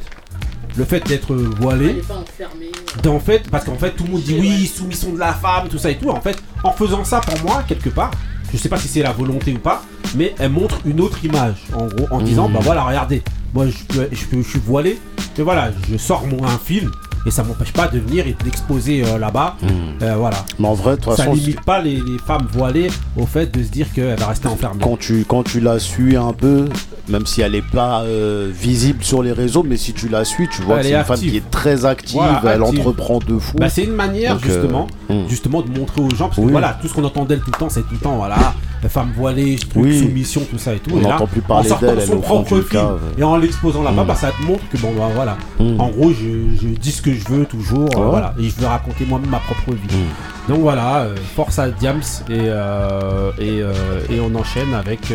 le 0.78 0.86
fait 0.86 1.06
d'être 1.08 1.32
Elle 1.32 1.38
voilé 1.62 1.86
est 1.90 2.08
pas 2.08 2.16
enfermée. 2.18 2.72
d'en 3.04 3.20
fait 3.20 3.50
parce 3.50 3.66
qu'en 3.66 3.76
fait 3.76 3.92
tout 3.92 4.04
le 4.06 4.12
monde 4.12 4.22
dit 4.22 4.38
oui 4.40 4.66
soumission 4.68 5.12
de 5.12 5.20
la 5.20 5.34
femme 5.34 5.68
tout 5.70 5.78
ça 5.80 5.90
et 5.90 5.98
tout 5.98 6.10
en 6.10 6.22
fait 6.22 6.38
en 6.64 6.72
faisant 6.72 7.04
ça 7.04 7.20
pour 7.22 7.40
moi 7.44 7.64
quelque 7.68 7.90
part 7.90 8.12
je 8.52 8.58
sais 8.58 8.70
pas 8.70 8.78
si 8.78 8.88
c'est 8.88 9.02
la 9.04 9.12
volonté 9.12 9.52
ou 9.54 9.58
pas 9.60 9.84
mais 10.16 10.34
elle 10.40 10.52
montre 10.52 10.80
une 10.86 11.02
autre 11.02 11.24
image 11.26 11.56
en 11.74 11.88
gros 11.88 12.08
en 12.12 12.22
disant 12.22 12.48
Mhm. 12.48 12.54
bah 12.54 12.60
voilà 12.64 12.84
regardez 12.84 13.24
moi 13.54 13.66
je, 13.68 13.84
peux- 13.94 14.10
je, 14.12 14.26
peux- 14.26 14.42
je 14.44 14.48
suis 14.50 14.60
voilé 14.60 15.00
et 15.38 15.42
voilà 15.42 15.72
je 15.92 15.98
sors 15.98 16.26
mon 16.28 16.44
un 16.46 16.58
film 16.60 16.92
et 17.26 17.32
ça 17.32 17.44
m'empêche 17.44 17.74
pas 17.74 17.88
de 17.88 18.00
venir 18.00 18.26
et 18.28 18.36
d'exposer 18.44 19.04
euh, 19.06 19.18
là-bas 19.18 19.56
Mm. 19.62 19.68
Euh, 20.04 20.16
voilà 20.16 20.38
Mais 20.60 20.68
en 20.68 20.74
vrai, 20.74 20.96
de 20.96 21.02
toute 21.02 21.12
ça 21.16 21.24
façon, 21.24 21.34
limite 21.34 21.62
pas 21.62 21.82
les, 21.82 21.96
les 21.96 22.18
femmes 22.26 22.48
voilées 22.52 22.90
au 23.18 23.26
fait 23.26 23.54
de 23.56 23.64
se 23.64 23.70
dire 23.70 23.92
qu'elle 23.94 24.18
va 24.20 24.28
rester 24.28 24.48
enfermée 24.48 24.82
quand 24.84 24.98
tu, 24.98 25.26
quand 25.28 25.44
tu 25.44 25.60
la 25.60 25.80
suis 25.80 26.16
un 26.16 26.34
peu, 26.34 26.66
même 27.10 27.26
si 27.26 27.42
elle 27.42 27.52
n'est 27.54 27.62
pas 27.62 28.02
euh, 28.04 28.50
visible 28.54 29.04
sur 29.04 29.22
les 29.24 29.32
réseaux, 29.34 29.64
mais 29.64 29.76
si 29.78 29.94
tu 29.94 30.08
la 30.08 30.24
suis, 30.26 30.48
tu 30.48 30.62
vois 30.62 30.78
Elle 30.78 30.82
que 30.84 30.88
est 30.88 30.92
c'est 30.92 30.98
une 31.00 31.04
femme 31.06 31.20
qui 31.20 31.38
est 31.38 31.50
très 31.52 31.86
active, 31.86 32.16
Voilà, 32.22 32.42
elle 32.56 32.62
active. 32.64 32.80
entreprend 32.80 33.20
de 33.20 33.38
fou. 33.40 33.58
Bah, 33.58 33.70
c'est 33.70 33.84
une 33.84 33.96
manière 33.96 34.36
Donc, 34.36 34.44
justement, 34.46 34.88
hmm. 35.10 35.28
justement 35.28 35.62
de 35.62 35.70
montrer 35.78 36.02
aux 36.02 36.10
gens 36.12 36.28
parce 36.28 36.38
que 36.38 36.42
Oui. 36.42 36.52
voilà 36.52 36.78
tout 36.82 36.88
ce 36.88 36.94
qu'on 36.94 37.04
entend 37.04 37.26
d'elle 37.26 37.40
tout 37.42 37.52
le 37.52 37.58
temps 37.58 37.70
c'est 37.70 37.82
tout 37.82 37.94
le 37.94 37.98
temps 38.00 38.16
voilà 38.18 38.38
la 38.82 38.90
femme 38.90 39.12
voilée 39.16 39.58
Oui. 39.76 40.00
soumission 40.00 40.42
tout 40.50 40.58
ça 40.58 40.74
et 40.74 40.80
tout 40.80 40.92
On 40.94 41.00
et 41.00 41.04
là, 41.04 41.18
plus 41.32 41.42
en 41.42 41.44
parler 41.48 41.68
sortant 41.70 41.86
d'elle, 41.88 41.98
elle 41.98 42.04
est 42.04 42.08
son 42.08 42.22
propre 42.22 42.62
film 42.62 42.82
et 43.18 43.24
en 43.24 43.36
l'exposant 43.38 43.84
là-bas 43.84 44.04
Hmm. 44.04 44.08
bah, 44.08 44.16
ça 44.16 44.32
te 44.32 44.42
montre 44.46 44.64
que 44.72 44.78
bon 44.78 44.94
bah, 44.98 45.10
voilà 45.14 45.38
Mm. 45.60 45.80
en 45.82 45.90
gros 45.90 46.12
je, 46.12 46.56
je 46.62 46.68
dis 46.70 46.92
ce 46.92 47.02
que 47.02 47.14
je 47.14 47.28
veux 47.28 47.46
toujours 47.46 47.90
euh, 47.98 48.06
voilà 48.10 48.34
et 48.40 48.44
je 48.50 48.56
veux 48.56 48.68
raconter 48.68 49.06
moi-même 49.06 49.30
ma 49.30 49.40
propre 49.40 49.72
vie 49.74 49.98
Mm. 49.98 50.52
donc 50.54 50.62
voilà 50.62 51.00
euh, 51.02 51.16
force 51.36 51.60
à 51.60 51.70
Diams 51.70 52.00
et 52.30 52.34
euh, 52.40 53.32
et, 53.40 53.62
euh, 53.62 53.74
et 54.10 54.20
on 54.22 54.34
enchaîne 54.40 54.74
avec 54.74 55.12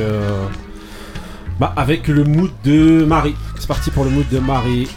bah, 1.60 1.72
avec 1.76 2.08
le 2.08 2.24
mood 2.24 2.50
de 2.64 3.04
Marie 3.04 3.34
c'est 3.58 3.68
parti 3.68 3.90
pour 3.90 4.04
le 4.04 4.10
mood 4.10 4.28
de 4.30 4.38
Marie 4.40 4.88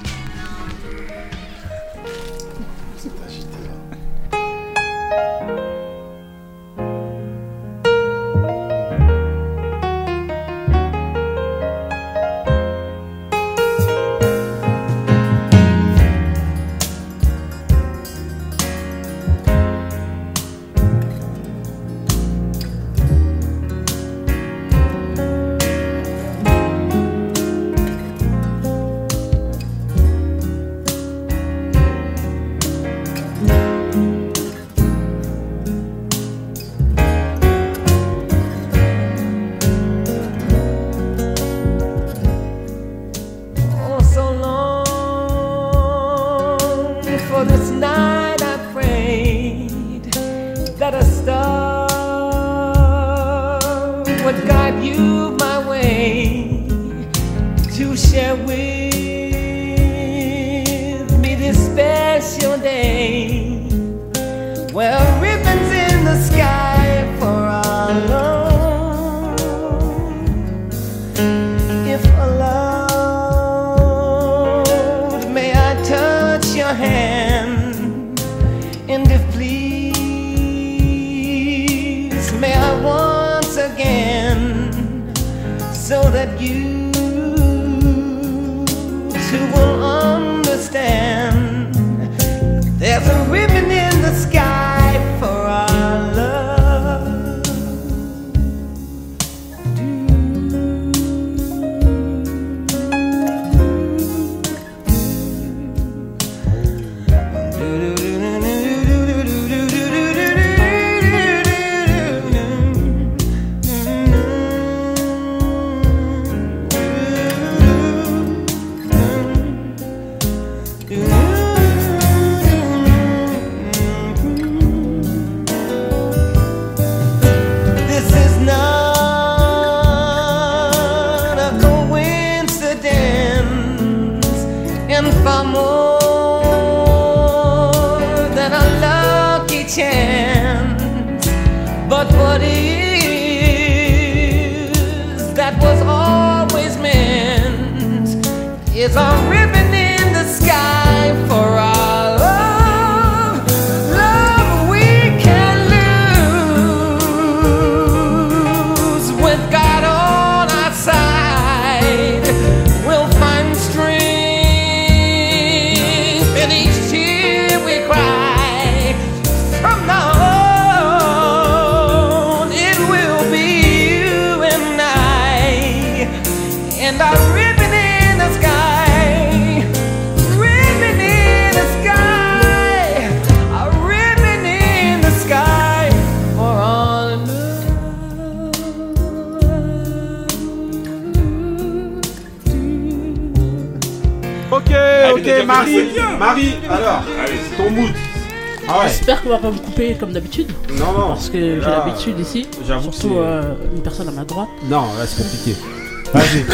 Parce 201.28 201.40
que 201.40 201.60
j'ai 201.60 201.70
Là, 201.70 201.84
l'habitude 201.86 202.20
ici. 202.20 202.48
j'avoue 202.66 202.90
Surtout 202.94 203.18
euh, 203.18 203.54
une 203.76 203.82
personne 203.82 204.08
à 204.08 204.12
ma 204.12 204.24
droite. 204.24 204.48
Non, 204.70 204.84
là 204.98 205.06
c'est 205.06 205.22
compliqué. 205.22 205.56
Vas-y. 206.14 206.46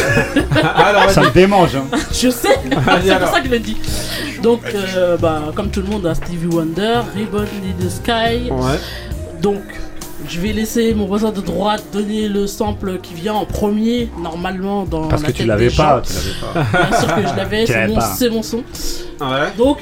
alors, 0.74 1.08
Ça 1.10 1.20
me 1.20 1.30
démange. 1.30 1.76
Hein. 1.76 1.84
Je 2.12 2.28
sais, 2.28 2.58
c'est 3.04 3.18
pour 3.20 3.28
ça 3.28 3.40
que 3.40 3.46
je 3.46 3.52
le 3.52 3.60
dis. 3.60 3.76
Donc, 4.42 4.62
euh, 4.74 5.16
bah, 5.16 5.42
comme 5.54 5.70
tout 5.70 5.80
le 5.80 5.86
monde, 5.86 6.04
à 6.06 6.14
Stevie 6.16 6.48
Wonder, 6.48 7.02
Ribbon 7.14 7.42
in 7.42 7.84
the 7.84 7.88
Sky. 7.88 8.50
Ouais. 8.50 8.80
Donc, 9.40 9.62
je 10.28 10.40
vais 10.40 10.52
laisser 10.52 10.92
mon 10.92 11.06
voisin 11.06 11.30
de 11.30 11.40
droite 11.40 11.84
donner 11.92 12.28
le 12.28 12.48
sample 12.48 12.98
qui 12.98 13.14
vient 13.14 13.34
en 13.34 13.44
premier, 13.44 14.10
normalement, 14.20 14.86
dans 14.86 15.06
Parce 15.06 15.22
la 15.22 15.28
que 15.28 15.32
tu 15.32 15.38
tête 15.38 15.46
l'avais 15.46 15.70
pas, 15.70 16.02
tu 16.04 16.14
l'avais 16.14 16.70
pas. 16.72 16.88
Bien 16.88 16.98
sûr 16.98 17.14
que 17.14 17.20
je 17.28 17.36
l'avais, 17.36 17.66
c'est 18.16 18.28
mon, 18.28 18.42
son. 18.42 18.56
Ouais. 19.20 19.52
Donc, 19.56 19.78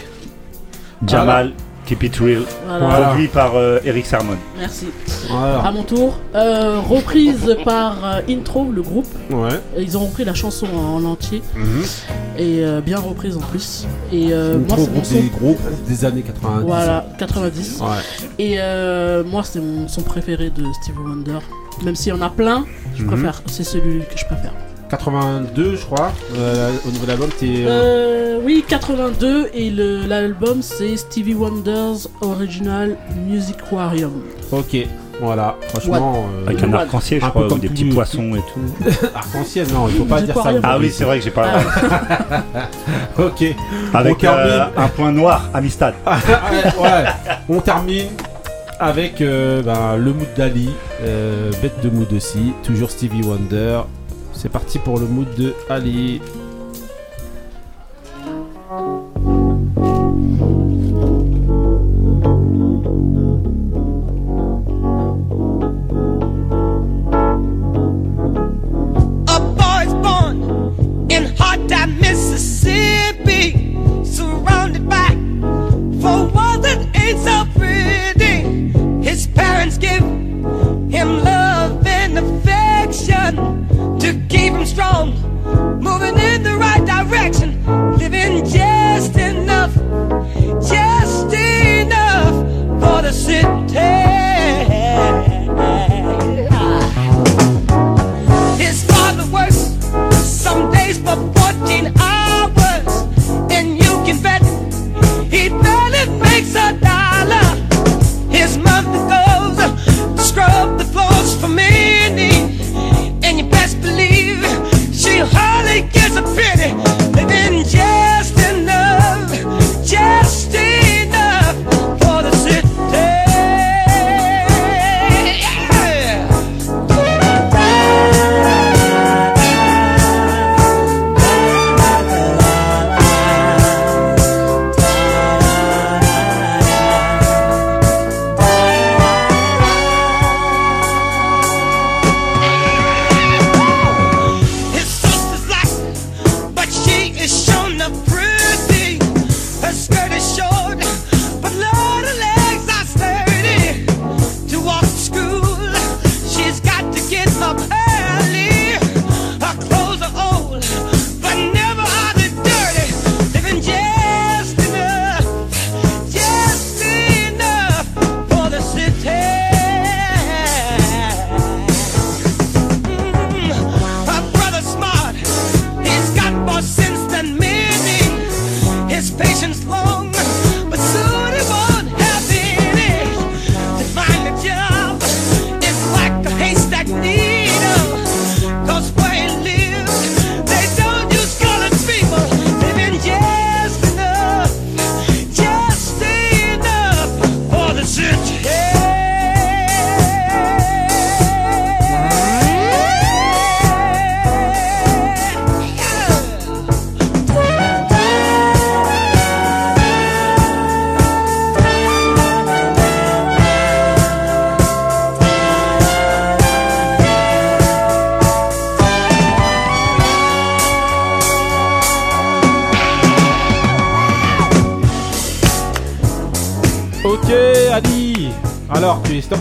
Jamal, 1.07 1.53
Keep 1.87 2.03
It 2.05 2.17
Real. 2.19 2.43
Voilà. 2.67 3.09
Produit 3.09 3.29
par 3.29 3.57
euh, 3.57 3.79
Eric 3.85 4.07
Sermon. 4.07 4.37
merci. 4.59 4.87
Voilà. 5.29 5.61
À 5.61 5.71
mon 5.73 5.83
tour, 5.83 6.19
euh, 6.35 6.79
reprise 6.81 7.57
par 7.65 8.05
euh, 8.05 8.21
Intro, 8.29 8.71
le 8.71 8.83
groupe. 8.83 9.07
Ouais. 9.31 9.61
Ils 9.79 9.97
ont 9.99 10.07
repris 10.07 10.25
la 10.25 10.35
chanson 10.35 10.67
en 10.75 11.05
entier 11.05 11.43
Mhm. 11.57 11.83
et 12.39 12.65
euh, 12.65 12.81
bien 12.81 12.99
reprise 12.99 13.37
en 13.37 13.41
plus. 13.41 13.87
Et 14.13 14.29
euh, 14.33 14.59
moi, 14.59 14.77
c'est 14.79 14.87
mon 14.87 14.93
groupe 14.93 15.05
son. 15.05 15.15
des 15.15 15.29
gros 15.29 15.57
des 15.89 16.05
années 16.05 16.23
90. 16.23 16.67
Voilà, 16.67 17.07
90. 17.19 17.79
Ouais. 17.81 17.87
Et 18.39 18.55
euh, 18.59 19.25
moi, 19.25 19.43
c'est 19.45 19.61
mon 19.61 19.89
son 19.89 20.03
préféré 20.03 20.51
de 20.51 20.65
Stevie 20.83 20.99
Wonder. 20.99 21.39
Même 21.85 21.97
s'il 21.97 22.11
y 22.11 22.17
en 22.17 22.23
a 22.23 22.31
plein, 22.31 22.65
je 22.95 23.03
Mhm. 23.03 23.09
préfère. 23.09 23.43
C'est 23.47 23.65
celui 23.65 24.01
que 24.01 24.17
je 24.17 24.25
préfère. 24.27 24.52
82, 24.97 25.77
je 25.77 25.85
crois. 25.87 26.13
euh, 26.37 26.71
au 26.87 26.91
niveau 26.91 27.05
de 27.07 27.09
l'album, 27.11 27.31
t'es. 27.39 27.65
Euh, 27.67 28.39
oui, 28.45 28.63
82 28.69 29.49
et 29.55 29.71
le- 29.71 30.05
l'album 30.07 30.61
c'est 30.61 30.99
Stevie 30.99 31.33
Wonder's 31.35 32.11
Original 32.21 32.97
Music 33.27 33.57
Aquarium. 33.67 34.13
Ok, 34.51 34.77
voilà, 35.23 35.57
franchement. 35.69 36.27
euh, 36.45 36.47
Avec 36.47 36.63
un 36.63 36.75
arc-en-ciel, 36.75 37.21
je 37.23 37.27
un 37.27 37.31
crois, 37.31 37.51
ou 37.51 37.59
des 37.59 37.69
petits 37.71 37.87
poissons 37.87 38.35
et 38.37 38.41
tout. 38.53 38.87
Arc-en-ciel, 39.15 39.67
non, 39.73 39.89
il 39.89 39.95
faut 39.97 40.05
pas 40.05 40.21
dire 40.21 40.35
ça. 40.35 40.41
aquarium. 40.41 40.61
Ah 40.63 40.77
oui, 40.79 40.91
c'est 40.93 41.05
vrai 41.05 41.19
que 41.21 41.25
j'ai 41.25 41.31
pas. 41.31 41.47
ok. 43.19 43.45
On 43.95 43.97
Avec 43.97 44.19
termine. 44.19 44.41
euh, 44.53 44.65
un 44.77 44.89
point 44.89 45.11
noir, 45.13 45.49
Amistad. 45.55 45.95
ouais, 46.07 46.83
ouais. 46.83 47.05
On 47.49 47.61
termine 47.61 48.09
avec 48.79 49.23
euh, 49.23 49.63
ben, 49.63 49.97
le 49.97 50.13
mood 50.13 50.27
d'Ali, 50.37 50.69
euh, 51.03 51.51
bête 51.63 51.81
de 51.83 51.89
mood 51.89 52.13
aussi, 52.13 52.53
toujours 52.63 52.91
Stevie 52.91 53.23
Wonder. 53.23 53.81
C'est 54.33 54.51
parti 54.51 54.79
pour 54.79 54.99
le 54.99 55.07
mood 55.07 55.33
de 55.37 55.55
Ali. 55.69 56.21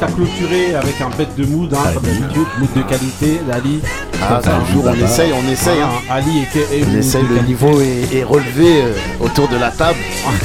Clôturer 0.08 0.76
avec 0.76 1.00
un 1.00 1.10
bête 1.16 1.36
de 1.38 1.46
mood, 1.46 1.72
hein, 1.74 1.92
comme 1.94 2.04
d'habitude, 2.04 2.48
mood 2.60 2.70
de 2.76 2.82
qualité, 2.82 3.40
Ali. 3.52 3.80
Ah, 4.22 4.42
ça, 4.44 4.52
toujours, 4.66 4.86
on 4.88 4.94
essaye, 5.06 5.32
on 5.34 5.52
essaye, 5.52 5.80
hein. 5.82 5.90
Ali 6.10 6.40
était 6.44 6.66
On 6.92 6.98
essaye, 6.98 7.24
le 7.30 7.40
niveau 7.42 7.80
est, 7.82 8.08
est 8.16 8.24
relevé 8.24 8.82
euh, 8.84 8.94
autour 9.20 9.48
de 9.48 9.58
la 9.58 9.70
table. 9.72 9.98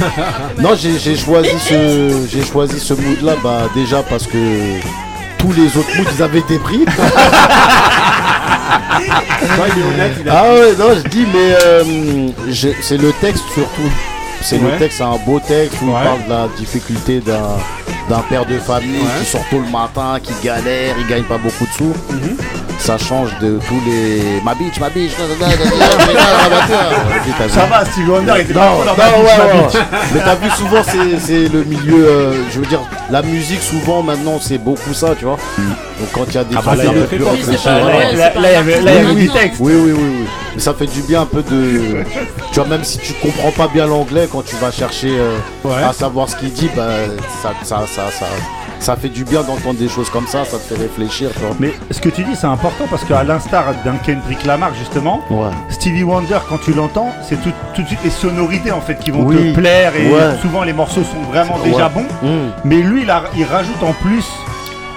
non, 0.60 0.74
j'ai 0.76 1.16
choisi 1.16 1.50
ce, 1.58 2.26
j'ai 2.30 2.44
choisi 2.44 2.78
ce 2.78 2.94
mood-là, 2.94 3.34
bah 3.42 3.68
déjà 3.74 4.02
parce 4.02 4.26
que 4.26 4.36
tous 5.38 5.52
les 5.52 5.76
autres 5.76 5.96
moods 5.96 6.10
ils 6.16 6.22
avaient 6.22 6.38
été 6.40 6.58
pris. 6.58 6.80
il 9.76 9.80
est 9.80 9.84
honnête, 9.94 10.12
il 10.20 10.28
a- 10.28 10.32
Ah 10.44 10.52
ouais, 10.54 10.74
non, 10.78 10.94
je 11.02 11.08
dis, 11.08 11.26
mais 11.32 11.56
euh, 11.64 12.28
c'est 12.82 12.98
le 12.98 13.12
texte 13.20 13.44
surtout. 13.54 13.90
C'est 14.42 14.58
Ouais. 14.58 14.72
le 14.72 14.78
texte, 14.78 14.98
c'est 14.98 15.04
un 15.04 15.16
beau 15.26 15.40
texte 15.40 15.78
où 15.82 15.86
Ouais. 15.86 15.94
il 16.02 16.04
parle 16.06 16.24
de 16.24 16.28
la 16.30 16.48
difficulté 16.58 17.20
d'un 17.20 17.56
d'un 18.08 18.20
père 18.28 18.46
de 18.46 18.58
famille 18.58 19.00
Ouais. 19.00 19.20
qui 19.20 19.26
sort 19.26 19.44
tôt 19.50 19.60
le 19.60 19.70
matin, 19.70 20.18
qui 20.22 20.32
galère, 20.44 20.94
il 20.98 21.06
gagne 21.06 21.24
pas 21.24 21.38
beaucoup 21.38 21.64
de 21.66 21.72
sous. 21.72 21.94
Mhm 22.10 22.36
ça 22.86 22.96
change 22.98 23.30
de 23.40 23.58
tous 23.66 23.80
les. 23.84 24.40
Ma 24.44 24.54
bitch, 24.54 24.78
ma 24.78 24.88
bitch. 24.90 25.10
Ça 27.50 27.66
va, 27.66 27.84
Stevie 27.84 28.08
Wonder, 28.10 28.32
était 28.40 28.54
pas 28.54 28.60
Non. 28.70 29.68
Mais 30.14 30.20
t'as 30.24 30.34
vu 30.36 30.50
souvent, 30.56 30.82
c'est- 31.18 31.48
le 31.48 31.64
milieu. 31.64 32.32
je 32.52 32.60
veux 32.60 32.66
dire, 32.66 32.80
la 33.10 33.22
musique, 33.22 33.60
souvent, 33.60 34.02
maintenant, 34.04 34.38
c'est 34.40 34.58
beaucoup 34.58 34.94
ça, 34.94 35.14
tu 35.18 35.24
vois. 35.24 35.36
Donc 35.98 36.12
quand 36.12 36.24
il 36.28 36.34
y 36.34 36.38
a 36.38 36.44
des. 36.44 36.54
Ah, 36.56 36.60
là, 36.76 36.84
il 36.84 36.86
y 36.86 36.88
avait 36.90 37.00
plus. 37.06 37.24
Oui, 39.58 39.72
oui, 39.74 39.92
oui, 39.92 39.92
oui. 40.20 40.26
Mais 40.54 40.60
ça 40.60 40.72
fait 40.74 40.86
du 40.86 41.02
bien 41.02 41.22
un 41.22 41.26
peu 41.26 41.42
de. 41.42 42.04
Tu 42.52 42.60
vois, 42.60 42.68
même 42.68 42.84
si 42.84 42.98
tu 42.98 43.12
comprends 43.14 43.50
pas 43.50 43.66
bien 43.72 43.86
l'anglais, 43.86 44.28
quand 44.30 44.44
tu 44.44 44.54
vas 44.56 44.70
chercher 44.70 45.10
à 45.88 45.92
savoir 45.92 46.28
ce 46.28 46.36
qu'il 46.36 46.52
dit, 46.52 46.70
bah, 46.76 46.84
ça, 47.42 47.52
ça, 47.64 47.84
ça, 47.88 48.26
ça 48.80 48.96
fait 48.96 49.08
du 49.08 49.24
bien 49.24 49.42
d'entendre 49.42 49.78
des 49.78 49.88
choses 49.88 50.10
comme 50.10 50.26
ça, 50.26 50.44
ça 50.44 50.58
te 50.58 50.74
fait 50.74 50.80
réfléchir, 50.80 51.30
tu 51.32 51.40
vois. 51.40 51.56
Mais 51.58 51.72
ce 51.90 52.00
que 52.00 52.08
tu 52.08 52.22
dis, 52.24 52.36
c'est 52.36 52.46
important 52.46 52.84
parce 52.90 53.04
qu'à 53.04 53.22
l'instar 53.24 53.64
d'un 53.84 53.96
Kendrick 53.96 54.44
Lamar, 54.44 54.72
justement, 54.74 55.22
Ouais. 55.30 55.48
Stevie 55.70 56.02
Wonder, 56.04 56.38
quand 56.48 56.58
tu 56.58 56.72
l'entends, 56.72 57.12
c'est 57.22 57.40
tout, 57.42 57.52
tout 57.74 57.82
de 57.82 57.86
suite 57.86 57.98
les 58.04 58.10
sonorités 58.10 58.70
en 58.72 58.80
fait 58.80 58.98
qui 58.98 59.10
vont 59.10 59.24
Oui. 59.24 59.36
te 59.52 59.54
plaire 59.58 59.94
et 59.96 60.10
Ouais. 60.12 60.36
souvent 60.40 60.62
les 60.62 60.72
morceaux 60.72 61.02
sont 61.02 61.22
vraiment 61.30 61.58
déjà 61.64 61.86
Ouais. 61.86 61.92
bons. 61.94 62.26
Mm. 62.28 62.50
Mais 62.64 62.76
lui, 62.76 63.02
il, 63.02 63.10
a- 63.10 63.24
il 63.36 63.44
rajoute 63.44 63.82
en 63.82 63.92
plus, 63.94 64.24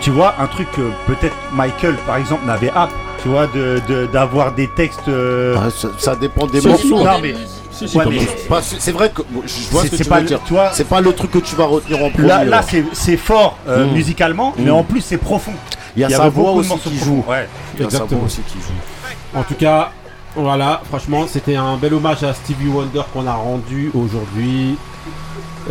tu 0.01 0.11
vois, 0.11 0.35
un 0.39 0.47
truc 0.47 0.69
que 0.71 0.91
peut-être 1.07 1.35
Michael, 1.53 1.95
par 2.05 2.17
exemple, 2.17 2.45
n'avait 2.45 2.67
pas. 2.69 2.89
Tu 3.21 3.27
vois, 3.27 3.47
de- 3.47 3.81
de- 3.89 4.05
d'avoir 4.05 4.53
des 4.53 4.67
textes. 4.69 5.09
euh, 5.09 5.55
Ah, 5.57 5.69
ça, 5.69 5.89
ça 5.97 6.15
dépend 6.15 6.47
des 6.47 6.61
morceaux. 6.61 6.81
si, 6.81 6.93
non, 6.93 7.19
mais- 7.21 7.35
Si, 7.79 7.87
si, 7.87 7.97
Ouais, 7.97 8.03
comme- 8.03 8.13
mais- 8.13 8.27
Bah, 8.49 8.59
c'est 8.61 8.91
vrai 8.91 9.09
que 9.09 9.21
je 9.45 9.69
vois 9.71 9.81
C'est- 9.83 9.87
ce 9.87 9.91
que 9.91 9.97
c'est 9.97 10.03
tu 10.03 10.09
pas 10.09 10.15
veux 10.17 10.21
le- 10.23 10.27
dire. 10.27 10.39
tu 10.45 10.53
vois- 10.53 10.71
C'est 10.73 10.87
pas 10.87 10.99
le 11.01 11.13
truc 11.13 11.31
que 11.31 11.39
tu 11.39 11.55
vas 11.55 11.65
retenir 11.65 12.03
en 12.03 12.09
premier. 12.09 12.27
Là, 12.27 12.43
là 12.43 12.61
c'est 12.93 13.15
fort 13.17 13.57
euh, 13.67 13.85
Mm. 13.87 13.91
musicalement, 13.93 14.53
mais 14.57 14.69
Mm. 14.69 14.73
en 14.73 14.83
plus 14.83 14.99
c'est 15.01 15.17
profond. 15.17 15.53
Il 15.95 16.01
y 16.01 16.05
a 16.05 16.09
sa 16.09 16.27
voix 16.29 16.51
aussi 16.51 16.77
qui 16.79 16.97
joue. 16.97 17.23
Ouais. 17.27 17.47
Exactement. 17.79 18.23
aussi 18.25 18.41
qui 18.41 18.57
joue. 18.59 19.37
En 19.39 19.43
tout 19.43 19.53
cas, 19.55 19.91
voilà, 20.35 20.81
franchement, 20.89 21.25
c'était 21.27 21.55
un 21.55 21.77
bel 21.77 21.93
hommage 21.93 22.21
à 22.23 22.33
Stevie 22.33 22.67
Wonder 22.67 23.01
qu'on 23.13 23.25
a 23.27 23.33
rendu 23.33 23.91
aujourd'hui. 23.95 24.75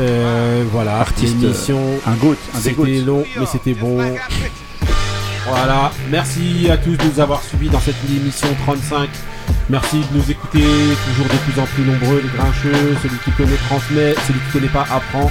Euh, 0.00 0.64
voilà, 0.72 0.96
Artiste, 1.00 1.36
l'émission. 1.40 1.76
euh, 1.78 2.10
un 2.10 2.14
goat, 2.14 2.36
un 2.54 2.58
C'était 2.58 3.00
long, 3.00 3.24
mais 3.38 3.46
c'était 3.46 3.74
bon. 3.74 3.98
Voilà, 5.48 5.90
merci 6.10 6.68
à 6.70 6.76
tous 6.76 6.96
de 6.96 7.04
nous 7.04 7.20
avoir 7.20 7.42
suivis 7.42 7.68
dans 7.70 7.80
cette 7.80 7.96
émission 8.08 8.48
35. 8.66 9.08
Merci 9.70 9.98
de 10.12 10.18
nous 10.18 10.30
écouter, 10.30 10.64
toujours 11.10 11.26
de 11.26 11.36
plus 11.50 11.60
en 11.60 11.66
plus 11.66 11.84
nombreux, 11.84 12.22
les 12.22 12.38
grincheux. 12.38 12.96
Celui 13.02 13.18
qui 13.18 13.30
connaît 13.32 13.56
transmet, 13.68 14.14
celui 14.26 14.40
qui 14.40 14.50
connaît 14.52 14.68
pas 14.72 14.86
apprend. 14.90 15.30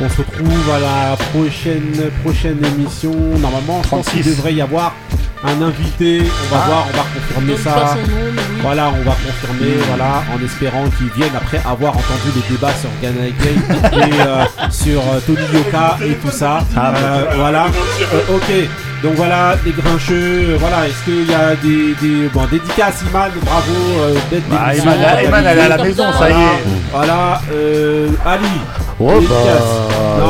On 0.00 0.08
se 0.08 0.16
retrouve 0.18 0.70
à 0.74 0.80
la 0.80 1.16
prochaine, 1.32 2.10
prochaine 2.24 2.58
émission. 2.64 3.12
Normalement, 3.38 3.82
je 3.84 3.88
pense 3.90 4.08
qu'il 4.08 4.22
36. 4.22 4.36
devrait 4.36 4.54
y 4.54 4.60
avoir 4.62 4.94
un 5.44 5.60
invité. 5.62 6.22
On 6.22 6.54
va 6.54 6.62
Ah. 6.62 6.66
voir, 6.66 6.86
on 6.92 6.96
va 6.96 7.04
confirmer 7.14 7.56
ça. 7.58 7.94
nom, 7.94 8.00
oui. 8.32 8.38
Voilà, 8.62 8.88
on 8.88 9.02
va 9.04 9.12
confirmer, 9.12 9.74
voilà, 9.88 10.24
en 10.34 10.42
espérant 10.44 10.84
qu'ils 10.96 11.10
viennent 11.10 11.36
après 11.36 11.60
avoir 11.66 11.92
entendu 11.96 12.30
les 12.34 12.54
débats 12.56 12.72
sur 12.80 12.88
Ghana 13.02 13.28
Game 13.38 14.08
et 14.08 14.20
euh, 14.26 14.44
sur 14.70 15.00
euh, 15.00 15.20
Tony 15.26 15.46
Yoka 15.52 15.98
et 16.04 16.14
tout 16.14 16.30
ça. 16.32 16.64
Ah, 16.74 16.92
Euh, 16.96 17.24
voilà. 17.36 17.66
Euh, 17.66 18.36
ok. 18.36 18.68
Donc 19.04 19.14
voilà, 19.16 19.54
les 19.66 19.72
grincheux, 19.72 20.14
euh, 20.14 20.56
voilà, 20.58 20.88
est-ce 20.88 21.04
qu'il 21.04 21.30
y 21.30 21.34
a 21.34 21.54
des, 21.56 21.94
des 22.00 22.28
bon, 22.32 22.46
dédicaces 22.50 23.02
Iman, 23.10 23.28
bravo 23.44 23.70
euh, 24.00 24.14
d'être 24.30 24.48
Bah, 24.48 24.74
Iman, 24.74 24.94
elle- 25.18 25.26
Iman, 25.28 25.44
elle 25.46 25.58
est 25.58 25.60
à 25.60 25.68
la 25.68 25.84
maison, 25.84 26.04
ça 26.18 26.30
y 26.30 26.32
Voilà. 26.32 26.38
est. 26.38 26.90
Voilà, 26.90 27.40
euh, 27.52 28.08
Ali. 28.24 28.46
Ouais, 28.98 29.14
dédicace. 29.20 29.36
bah, 29.90 30.24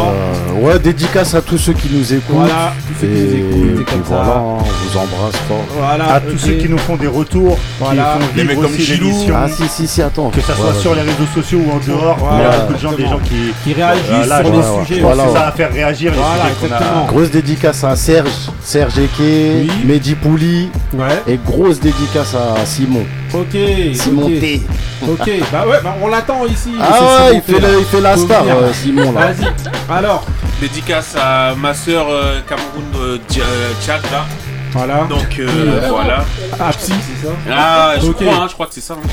Non. 0.57 0.61
ouais, 0.67 0.79
dédicace 0.81 1.35
à 1.37 1.43
tous 1.43 1.59
ceux 1.59 1.73
qui 1.75 1.89
nous 1.95 2.13
écoutent. 2.13 2.35
Voilà, 2.37 2.73
tous 2.89 2.95
ceux 3.01 3.07
qui 3.07 3.13
nous 3.13 3.29
Et 3.29 3.39
écoutent, 3.71 3.74
c'est 3.89 3.95
puis 3.95 4.03
comme 4.03 4.17
ça. 4.19 4.23
voilà, 4.25 4.41
on 4.43 4.59
vous 4.59 4.97
embrasse 4.99 5.37
fort. 5.49 5.65
Voilà, 5.77 6.15
à 6.15 6.21
tous 6.21 6.39
ceux 6.39 6.53
qui 6.55 6.69
nous 6.69 6.79
font 6.79 6.97
des 6.97 7.07
retours, 7.07 7.59
Voilà. 7.81 8.17
qui 8.19 8.25
font 8.27 8.35
mecs 8.37 8.49
vivre 8.49 8.63
comme 8.63 8.73
aussi 8.73 8.97
l'émission. 8.97 9.35
Ah 9.37 9.49
si, 9.49 9.69
si, 9.69 9.87
si, 9.87 10.03
attends. 10.03 10.31
Que 10.31 10.41
ça 10.41 10.55
soit 10.55 10.67
Ouais, 10.73 10.79
sur 10.81 10.91
ouais. 10.93 10.97
les 10.99 11.03
réseaux 11.03 11.27
sociaux 11.35 11.61
ou 11.67 11.71
en 11.71 11.79
dehors, 11.79 12.17
il 12.33 12.41
y 12.41 12.45
a 12.45 12.59
beaucoup 12.61 12.73
de 12.75 12.79
gens, 12.79 12.93
des 12.93 13.07
gens 13.07 13.19
qui, 13.19 13.53
Qui 13.65 13.73
réagissent 13.75 14.05
Voilà, 14.27 14.43
sur 14.43 14.53
vois, 14.53 14.85
sujets. 14.87 15.01
voilà, 15.01 15.25
ça 15.27 15.33
va 15.33 15.53
faire 15.53 15.73
réagir 15.73 16.13
les 16.13 16.19
Voilà, 16.19 16.43
sujets 16.43 16.55
qu'on 16.61 16.75
a. 16.75 16.77
exactement. 16.79 17.05
Grosse 17.07 17.31
dédicace 17.31 17.85
à 17.85 17.97
Serge, 17.97 18.31
Serge 18.63 18.99
Eke, 18.99 19.11
Oui. 19.19 19.71
Mehdi 19.85 20.15
Pouli 20.15 20.71
Ouais. 20.93 21.07
et 21.27 21.39
grosse 21.45 21.81
dédicace 21.81 22.35
à 22.35 22.65
Simon. 22.67 23.05
Ok. 23.35 23.57
Simon 23.95 24.27
ok. 24.27 24.41
T. 24.41 24.63
Ok, 25.09 25.31
bah 25.53 25.65
ouais, 25.67 25.79
bah 25.83 25.95
on 26.03 26.09
l'attend 26.09 26.47
ici. 26.47 26.71
Ah 26.81 27.01
ouais, 27.31 27.35
il 27.37 27.43
fait, 27.43 27.61
il 27.81 27.85
fait 27.85 28.01
la 28.01 28.17
Faut 28.17 28.25
star, 28.25 28.43
venir. 28.45 28.57
euh, 28.59 28.73
Simon 28.73 29.13
là. 29.13 29.21
Vas-y. 29.33 29.93
Alors, 29.93 30.25
Dédicace 30.61 31.15
à 31.21 31.55
ma 31.57 31.75
soeur 31.75 32.07
euh, 32.09 32.41
Cameroun 32.49 32.85
euh, 32.97 33.19
Tchad 33.29 34.01
là. 34.13 34.25
voilà. 34.73 35.05
Donc 35.11 35.37
euh, 35.39 35.47
euh, 35.49 35.89
voilà. 35.91 36.25
Ah, 36.59 36.71
psy, 36.79 36.93
c'est 36.93 37.27
ça 37.27 37.33
Ah, 37.51 37.95
je 38.01 38.07
Ok. 38.07 38.17
crois, 38.25 38.35
hein, 38.35 38.47
je 38.49 38.55
crois 38.55 38.67
que 38.67 38.75
c'est 38.75 38.81
ça. 38.81 38.95
hein. 38.95 39.09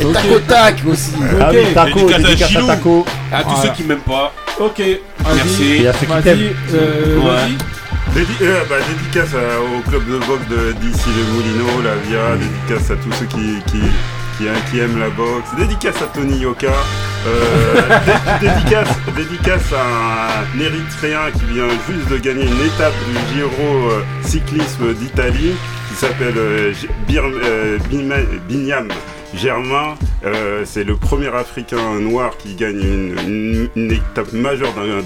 Et 0.00 0.04
Ok. 0.04 0.12
tac 0.14 0.24
au 0.30 0.38
tac 0.40 0.76
aussi. 0.90 1.12
Ah 1.40 1.48
Ok. 1.50 1.56
oui, 1.56 1.74
Taco, 1.74 1.98
Dédicace 2.00 2.14
à 2.14 2.18
dédicace 2.28 2.42
à 2.42 2.52
Gilou. 2.52 2.66
Taco. 2.66 3.04
À 3.32 3.42
tous 3.42 3.50
Voilà. 3.50 3.62
ceux 3.62 3.68
qui 3.76 3.82
m'aiment 3.84 3.98
pas. 4.00 4.32
Ok. 4.58 4.82
Merci. 5.34 5.64
Et 5.82 5.88
à 5.88 5.92
ceux 5.92 5.98
qui 6.00 6.06
Vas-y, 6.06 6.22
t'aiment. 6.22 6.54
Euh. 8.16 8.20
Dédi- 8.20 8.42
euh, 8.42 8.62
bah, 8.68 8.76
dédicace 8.88 9.34
à- 9.34 9.60
au 9.60 9.80
club 9.88 10.04
de 10.06 10.18
boxe 10.26 10.46
de 10.48 10.72
d'ici 10.80 11.08
les 11.16 11.22
Moulineaux, 11.32 11.82
la 11.82 11.94
Via, 12.08 12.36
dédicace 12.36 12.90
à 12.90 12.96
tous 12.96 13.12
ceux 13.12 13.26
qui, 13.26 13.60
qui, 13.70 13.80
qui, 14.38 14.44
qui 14.70 14.78
aiment 14.78 14.98
la 14.98 15.10
boxe, 15.10 15.48
dédicace 15.58 16.00
à 16.02 16.06
Tony 16.06 16.38
Yoka, 16.40 16.66
euh, 17.26 17.74
dé- 18.40 18.48
dédicace, 18.48 18.88
dédicace 19.16 19.72
à 19.72 20.40
un 20.40 20.60
Érythréen 20.60 21.30
qui 21.32 21.44
vient 21.54 21.68
juste 21.88 22.08
de 22.10 22.18
gagner 22.18 22.44
une 22.44 22.66
étape 22.66 22.94
du 23.08 23.34
Giro 23.34 23.90
euh, 23.90 24.02
cyclisme 24.22 24.92
d'Italie 24.94 25.54
qui 25.88 25.94
s'appelle 25.96 26.34
Binyam. 28.48 28.88
Germain, 29.36 29.94
euh, 30.24 30.62
c'est 30.64 30.84
le 30.84 30.96
premier 30.96 31.28
Africain 31.28 32.00
noir 32.00 32.36
qui 32.38 32.54
gagne 32.54 32.80
une, 32.80 33.14
une- 33.26 33.68
une 33.76 33.92
étape 33.92 34.32
majeure 34.32 34.72
d'un- 34.74 35.02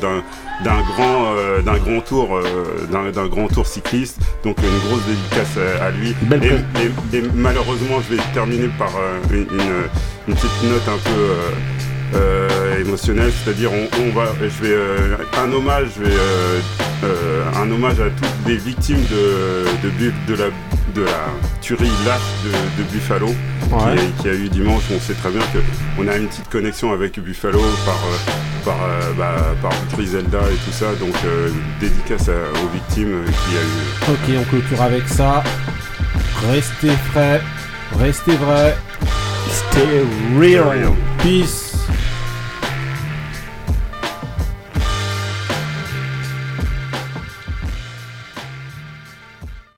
grand, 0.82 1.35
euh, 1.36 1.62
d'un 1.62 1.78
grand 1.78 2.01
tour, 2.01 2.36
euh, 2.36 2.86
d'un 3.12 3.27
grand 3.27 3.48
tour 3.48 3.66
cycliste. 3.66 4.19
Donc 4.44 4.57
une 4.62 4.89
grosse 4.89 5.05
dédicace 5.07 5.57
à, 5.81 5.86
à 5.86 5.90
lui. 5.90 6.11
Et, 6.11 6.39
pré- 6.39 6.90
et- 7.12 7.16
et 7.16 7.23
malheureusement, 7.35 8.01
je 8.09 8.15
vais 8.16 8.23
terminer 8.32 8.69
par 8.78 8.90
une, 9.32 9.47
petite 10.35 10.62
note 10.65 10.89
un 10.89 10.98
peu 11.11 12.19
émotionnelle, 12.81 13.32
c'est-à-dire 13.44 13.70
on, 13.73 13.89
on 14.02 14.11
va, 14.15 14.27
je 14.40 14.65
vais 14.65 14.77
un 15.39 15.52
hommage, 15.52 15.89
je 15.98 16.05
vais, 16.05 16.16
un 17.57 17.70
hommage 17.70 18.01
à 18.01 18.11
toutes 18.11 18.47
les 18.48 18.57
victimes 18.57 19.02
de, 19.11 19.65
de 20.28 20.35
la 20.39 20.47
de 20.94 21.02
la 21.02 21.26
tuerie 21.60 21.90
lâche 22.06 22.20
de, 22.44 22.82
de 22.82 22.88
Buffalo 22.90 23.28
Ouais. 23.70 23.94
qui, 23.94 24.00
a, 24.00 24.22
qui 24.22 24.28
a 24.28 24.32
eu 24.34 24.48
dimanche. 24.48 24.82
On 24.94 24.98
sait 24.98 25.14
très 25.14 25.30
bien 25.30 25.40
que 25.52 25.58
on 25.98 26.08
a 26.08 26.16
une 26.16 26.26
petite 26.26 26.48
connexion 26.50 26.92
avec 26.92 27.18
Buffalo 27.20 27.60
par 27.86 27.94
euh, 27.94 28.64
par 28.64 28.76
euh, 28.82 29.12
bah, 29.16 29.54
par 29.62 29.72
Zelda 30.04 30.38
et 30.38 30.56
tout 30.64 30.72
ça. 30.72 30.86
Donc 30.98 31.14
euh, 31.24 31.50
dédicace 31.80 32.28
à- 32.28 32.32
aux 32.62 32.68
victimes 32.74 33.22
qui 33.24 33.56
a 33.56 33.60
eu. 33.60 34.12
Ok, 34.12 34.40
on 34.40 34.50
clôture 34.50 34.82
avec 34.82 35.06
ça. 35.08 35.44
Restez 36.50 36.90
frais, 37.12 37.40
restez 37.98 38.32
vrai. 38.36 38.76
Stay 39.50 40.02
real. 40.38 40.92
Peace. 41.22 41.69